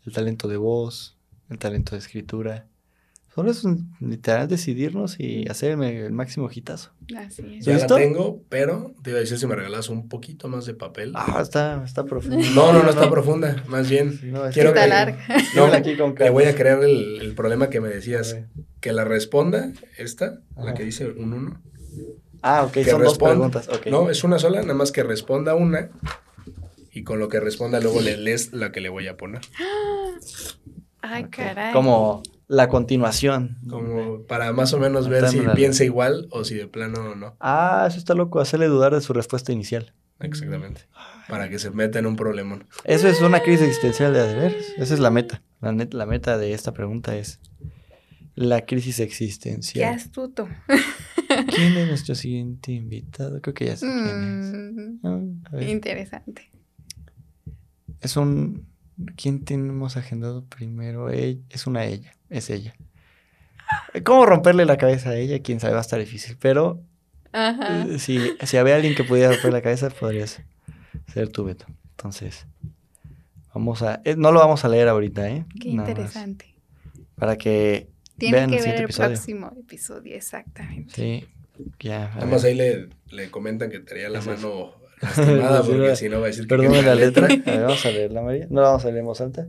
el 0.06 0.14
talento 0.14 0.48
de 0.48 0.58
voz, 0.58 1.18
el 1.50 1.60
talento 1.60 1.92
de 1.92 2.00
escritura. 2.00 2.68
Solo 3.38 3.52
es 3.52 3.64
literal 4.00 4.48
decidirnos 4.48 5.20
y 5.20 5.48
hacer 5.48 5.80
el, 5.80 6.12
máximo 6.12 6.50
hitazo. 6.52 6.90
Así 7.16 7.60
es. 7.60 7.66
Ya 7.66 7.78
la 7.78 7.86
tengo, 7.86 8.42
pero 8.50 8.96
te 9.04 9.12
iba 9.12 9.18
a 9.18 9.20
decir 9.20 9.38
si 9.38 9.46
me 9.46 9.54
regalas 9.54 9.90
un 9.90 10.10
poquito 10.10 10.48
más 10.48 10.66
de 10.66 10.74
papel. 10.74 11.12
Ah, 11.14 11.38
está, 11.40 11.84
está 11.86 12.04
profunda. 12.04 12.38
No, 12.56 12.74
no, 12.74 12.82
no 12.82 12.90
está 12.90 13.12
profunda. 13.12 13.64
Más 13.68 13.92
bien, 13.92 14.18
quiero 14.54 14.74
que, 14.74 14.88
larga. 14.88 15.24
No, 15.56 15.66
aquí 15.66 15.96
con 15.96 16.16
le 16.18 16.32
voy 16.32 16.46
a 16.46 16.56
crear 16.56 16.84
el, 16.84 17.22
el 17.22 17.36
problema 17.36 17.70
que 17.70 17.80
me 17.80 17.90
decías. 17.90 18.38
Que 18.80 18.92
la 18.92 19.04
responda 19.04 19.72
esta, 20.00 20.40
la 20.56 20.74
que 20.74 20.84
dice 20.84 21.06
un 21.06 21.34
uno. 21.34 21.62
Ah, 22.42 22.64
ok, 22.64 22.76
son 22.90 23.04
dos 23.04 23.20
preguntas. 23.20 23.70
No, 23.86 24.10
es 24.10 24.24
una 24.24 24.40
sola, 24.40 24.62
nada 24.62 24.74
más 24.74 24.92
que 24.92 25.04
responda 25.04 25.54
una. 25.54 25.92
Y 26.92 27.04
con 27.04 27.20
lo 27.20 27.30
que 27.30 27.40
responda 27.40 27.80
luego 27.82 28.02
le 28.02 28.18
lees 28.18 28.52
la 28.52 28.72
que 28.72 28.82
le 28.82 28.90
voy 28.90 29.08
a 29.08 29.16
poner. 29.16 29.42
Ay, 31.04 31.26
caray. 31.26 31.72
Como 31.72 32.24
la 32.48 32.70
continuación. 32.70 33.58
Como 33.70 34.24
para 34.24 34.54
más 34.54 34.74
o 34.74 34.80
menos 34.80 35.10
ver 35.10 35.28
si 35.28 35.40
piensa 35.56 35.84
igual 35.84 36.28
o 36.32 36.44
si 36.44 36.56
de 36.56 36.68
plano 36.68 37.16
no. 37.16 37.36
Ah, 37.40 37.86
eso 37.88 37.98
está 37.98 38.14
loco, 38.14 38.40
hacerle 38.40 38.68
dudar 38.68 38.94
de 38.94 39.02
su 39.02 39.14
respuesta 39.14 39.52
inicial. 39.52 39.94
Exactamente. 40.20 40.82
Para 41.28 41.50
que 41.50 41.60
se 41.60 41.70
meta 41.72 42.00
en 42.00 42.08
un 42.08 42.16
problema. 42.16 42.60
Eso 42.86 43.08
es 43.08 43.22
una 43.22 43.42
crisis 43.42 43.68
existencial 43.68 44.14
de 44.14 44.22
haber. 44.22 44.58
Esa 44.78 44.94
es 44.94 45.00
la 45.00 45.12
meta. 45.12 45.44
La, 45.62 45.72
la 45.74 46.06
meta 46.06 46.38
de 46.38 46.54
esta 46.54 46.74
pregunta 46.74 47.16
es 47.16 47.40
la 48.34 48.66
crisis 48.66 49.00
existencial. 49.00 49.90
Qué 49.90 49.96
astuto. 49.96 50.48
¿Quién 51.56 51.78
es 51.78 51.88
nuestro 51.88 52.16
siguiente 52.16 52.72
invitado? 52.72 53.42
Creo 53.42 53.54
que 53.54 53.66
ya 53.66 53.76
sé 53.76 53.86
quién 53.88 54.40
es. 54.40 54.54
Mm, 55.04 55.44
ah, 55.52 55.62
interesante. 55.64 56.52
Es 58.00 58.16
un 58.16 58.68
¿Quién 59.16 59.46
tenemos 59.46 59.98
agendado 59.98 60.44
primero? 60.46 61.10
Es 61.10 61.68
una 61.68 61.86
ella, 61.86 62.14
es 62.30 62.50
ella. 62.50 62.76
¿Cómo 64.04 64.26
romperle 64.26 64.66
la 64.66 64.78
cabeza 64.78 65.12
a 65.12 65.16
ella? 65.18 65.42
Quién 65.42 65.60
sabe, 65.60 65.74
va 65.74 65.80
a 65.80 65.82
estar 65.82 66.00
difícil. 66.00 66.38
Pero 66.40 66.82
eh, 67.34 67.98
si, 68.00 68.20
si 68.44 68.58
había 68.58 68.76
alguien 68.76 68.96
que 68.96 69.04
pudiera 69.04 69.32
romper 69.32 69.54
la 69.54 69.62
cabeza, 69.62 69.90
podrías 69.90 70.42
ser 71.14 71.30
tú, 71.30 71.44
Beto. 71.44 71.66
Entonces, 71.92 72.48
vamos 73.54 73.82
a... 73.82 74.02
Eh, 74.06 74.16
no 74.16 74.32
lo 74.32 74.40
vamos 74.40 74.64
a 74.66 74.70
leer 74.70 74.88
ahorita, 74.88 75.30
¿eh? 75.30 75.46
Qué 75.60 75.70
interesante. 75.70 76.56
para 77.16 77.38
que 77.38 77.90
Tiene 78.18 78.38
vean 78.38 78.50
que 78.50 78.62
ver 78.62 78.82
el 78.82 78.88
próximo 78.88 79.52
episodio, 79.60 80.16
exactamente. 80.16 80.94
Sí, 80.96 81.28
ya. 81.80 82.12
Además 82.16 82.44
ahí 82.44 82.56
le, 82.56 82.90
le 83.10 83.30
comentan 83.30 83.70
que 83.70 83.80
tenía 83.80 84.10
la 84.10 84.22
mano 84.22 84.74
Lastimada, 85.02 85.64
porque 85.64 85.96
si 85.96 86.10
no 86.10 86.20
va 86.20 86.26
a 86.26 86.28
decir 86.28 86.48
que. 86.48 86.56
Perdón 86.56 86.86
la 86.86 86.96
letra. 86.96 87.26
A 87.26 87.30
ver, 87.30 87.62
vamos 87.62 87.86
a 87.86 87.92
leerla, 87.92 88.22
María. 88.22 88.48
No 88.50 88.62
la 88.62 88.68
vamos 88.68 88.84
a 88.84 88.88
leer 88.88 89.00
en 89.00 89.06
voz 89.06 89.22
alta. 89.22 89.48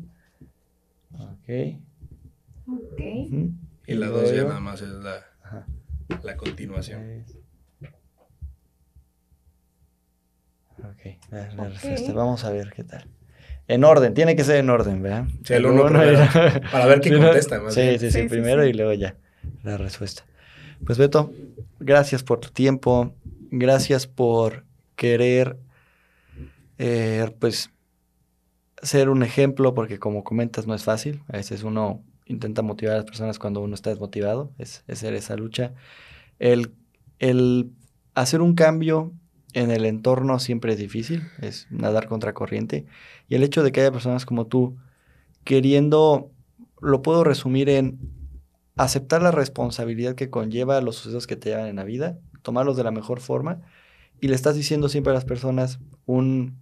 Ok. 1.15 1.77
Ok. 2.67 3.01
Y 3.87 3.95
la 3.95 4.09
dos 4.09 4.35
ya 4.35 4.45
nada 4.45 4.61
más 4.61 4.83
es 4.83 4.91
la, 4.91 5.27
la 6.23 6.37
continuación. 6.37 7.25
Ok, 10.79 11.17
la, 11.31 11.53
la 11.55 11.69
respuesta. 11.69 12.13
Vamos 12.13 12.45
a 12.45 12.51
ver 12.51 12.71
qué 12.75 12.85
tal. 12.85 13.07
En 13.67 13.85
orden, 13.85 14.15
tiene 14.15 14.37
que 14.37 14.45
ser 14.45 14.57
en 14.57 14.71
orden, 14.71 15.03
¿verdad? 15.03 15.27
Sí, 15.45 15.55
el 15.55 15.67
uno, 15.67 15.85
para 16.73 16.87
ver 16.87 17.01
quién 17.01 17.21
contesta. 17.21 17.61
Más 17.61 17.75
sí, 17.75 17.99
sí, 17.99 18.11
sí, 18.11 18.23
sí, 18.23 18.29
primero 18.29 18.65
y 18.65 18.73
luego 18.73 18.93
ya 18.93 19.17
la 19.63 19.77
respuesta. 19.77 20.25
Pues 20.87 20.99
Beto, 20.99 21.33
gracias 21.81 22.23
por 22.23 22.41
tu 22.41 22.51
tiempo, 22.51 23.15
gracias 23.51 24.07
por 24.07 24.65
querer, 24.99 25.57
eh, 26.77 27.35
pues, 27.39 27.71
ser 28.83 29.09
un 29.09 29.23
ejemplo, 29.23 29.73
porque 29.73 29.99
como 29.99 30.25
comentas 30.25 30.67
no 30.67 30.75
es 30.75 30.85
fácil, 30.85 31.23
a 31.29 31.37
veces 31.39 31.63
uno 31.63 32.03
intenta 32.27 32.63
motivar 32.63 32.95
a 32.95 32.99
las 32.99 33.07
personas 33.07 33.39
cuando 33.39 33.63
uno 33.63 33.75
está 33.75 33.91
desmotivado, 33.91 34.53
es, 34.59 34.85
es 34.89 35.03
esa 35.05 35.37
lucha. 35.37 35.73
El, 36.39 36.75
el 37.21 37.71
hacer 38.15 38.43
un 38.43 38.55
cambio 38.55 39.13
en 39.55 39.71
el 39.71 39.87
entorno 39.87 40.39
siempre 40.41 40.73
es 40.73 40.79
difícil, 40.79 41.23
es 41.41 41.69
nadar 41.71 42.09
contra 42.09 42.35
corriente, 42.35 42.85
y 43.29 43.37
el 43.37 43.45
hecho 43.45 43.63
de 43.63 43.73
que 43.73 43.81
haya 43.81 43.93
personas 43.93 44.27
como 44.27 44.47
tú 44.47 44.77
queriendo, 45.45 46.33
lo 46.83 47.03
puedo 47.03 47.23
resumir 47.23 47.69
en 47.71 47.99
aceptar 48.77 49.23
la 49.23 49.31
responsabilidad 49.31 50.17
que 50.17 50.29
conlleva 50.29 50.81
los 50.81 50.97
sucesos 50.97 51.27
que 51.27 51.37
te 51.37 51.51
llevan 51.51 51.69
en 51.69 51.77
la 51.77 51.85
vida, 51.85 52.19
tomarlos 52.43 52.77
de 52.77 52.85
la 52.85 52.91
mejor 52.91 53.21
forma, 53.21 53.63
y 54.21 54.29
le 54.29 54.35
estás 54.35 54.57
diciendo 54.57 54.89
siempre 54.89 55.11
a 55.11 55.15
las 55.15 55.25
personas 55.25 55.79
un 56.07 56.59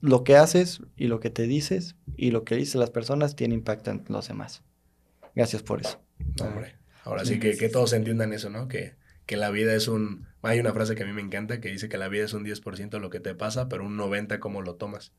lo 0.00 0.24
que 0.24 0.36
haces 0.36 0.80
y 0.96 1.06
lo 1.06 1.20
que 1.20 1.30
te 1.30 1.44
dices 1.44 1.96
y 2.16 2.30
lo 2.30 2.44
que 2.44 2.56
dices 2.56 2.76
las 2.76 2.90
personas 2.90 3.36
tiene 3.36 3.54
impacto 3.54 3.90
en 3.90 4.04
los 4.08 4.28
demás. 4.28 4.62
Gracias 5.34 5.62
por 5.62 5.80
eso. 5.80 6.00
hombre, 6.40 6.76
ahora 7.04 7.24
sí 7.24 7.38
que, 7.38 7.56
que, 7.56 7.68
todos 7.68 7.92
entiendan 7.92 8.32
eso, 8.32 8.50
¿no? 8.50 8.68
Que, 8.68 8.96
que 9.26 9.36
la 9.36 9.50
vida 9.50 9.74
es 9.74 9.88
un... 9.88 10.26
Hay 10.42 10.58
una 10.60 10.72
frase 10.72 10.94
que 10.94 11.04
a 11.04 11.06
mí 11.06 11.12
me 11.12 11.22
encanta 11.22 11.60
que 11.60 11.70
dice 11.70 11.88
que 11.88 11.98
la 11.98 12.08
vida 12.08 12.24
es 12.24 12.32
un 12.32 12.44
10% 12.44 12.98
lo 12.98 13.10
que 13.10 13.20
te 13.20 13.34
pasa, 13.34 13.68
pero 13.68 13.86
un 13.86 13.96
90% 13.96 14.38
cómo 14.40 14.60
lo 14.60 14.74
tomas. 14.74 15.12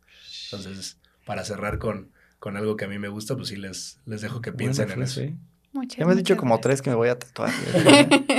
Entonces, 0.46 1.00
para 1.26 1.46
cerrar 1.46 1.80
con, 1.80 2.12
con 2.40 2.58
algo 2.58 2.76
que 2.76 2.86
a 2.86 2.88
mí 2.90 3.00
me 3.00 3.08
gusta, 3.08 3.36
pues 3.36 3.48
sí 3.48 3.56
les, 3.56 4.00
les 4.06 4.22
dejo 4.22 4.42
que 4.42 4.52
piensen 4.52 4.92
en 4.92 5.02
eso. 5.02 5.22
Muchas, 5.74 5.98
ya 5.98 6.06
me 6.06 6.12
has 6.12 6.18
dicho 6.18 6.38
como 6.38 6.60
tres 6.60 6.84
que 6.84 6.92
me 6.92 6.96
voy 6.96 7.10
a 7.10 7.18
tatuar. 7.18 7.50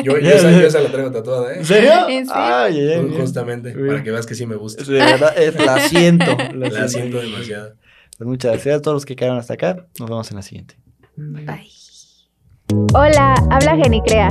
yo, 0.05 0.19
yo, 0.19 0.31
esa, 0.31 0.51
yo, 0.53 0.67
esa, 0.67 0.81
la 0.81 0.91
traigo 0.91 1.11
tatuada, 1.11 1.53
¿eh? 1.53 1.59
¿En 1.59 1.65
serio? 1.65 2.09
¿En 2.09 2.27
serio? 2.27 2.33
Ay, 2.33 3.13
Justamente, 3.19 3.73
para 3.73 4.05
que 4.05 4.11
veas 4.13 4.25
que 4.25 4.37
sí 4.37 4.47
me 4.47 4.55
gusta. 4.55 4.85
De 4.85 4.93
verdad, 4.93 5.37
es, 5.37 5.55
la 5.57 5.81
siento. 5.89 6.37
La, 6.55 6.69
la 6.69 6.89
siento 6.89 7.21
demasiado. 7.21 7.75
Pues 8.17 8.29
muchas 8.29 8.53
gracias 8.53 8.77
a 8.79 8.83
todos 8.83 8.95
los 8.95 9.05
que 9.05 9.17
quedaron 9.17 9.39
hasta 9.39 9.55
acá. 9.55 9.87
Nos 9.99 10.09
vemos 10.09 10.31
en 10.31 10.37
la 10.37 10.43
siguiente. 10.43 10.77
Bye. 11.17 11.69
Hola, 12.95 13.35
habla 13.51 13.77
Genicrea. 13.83 14.29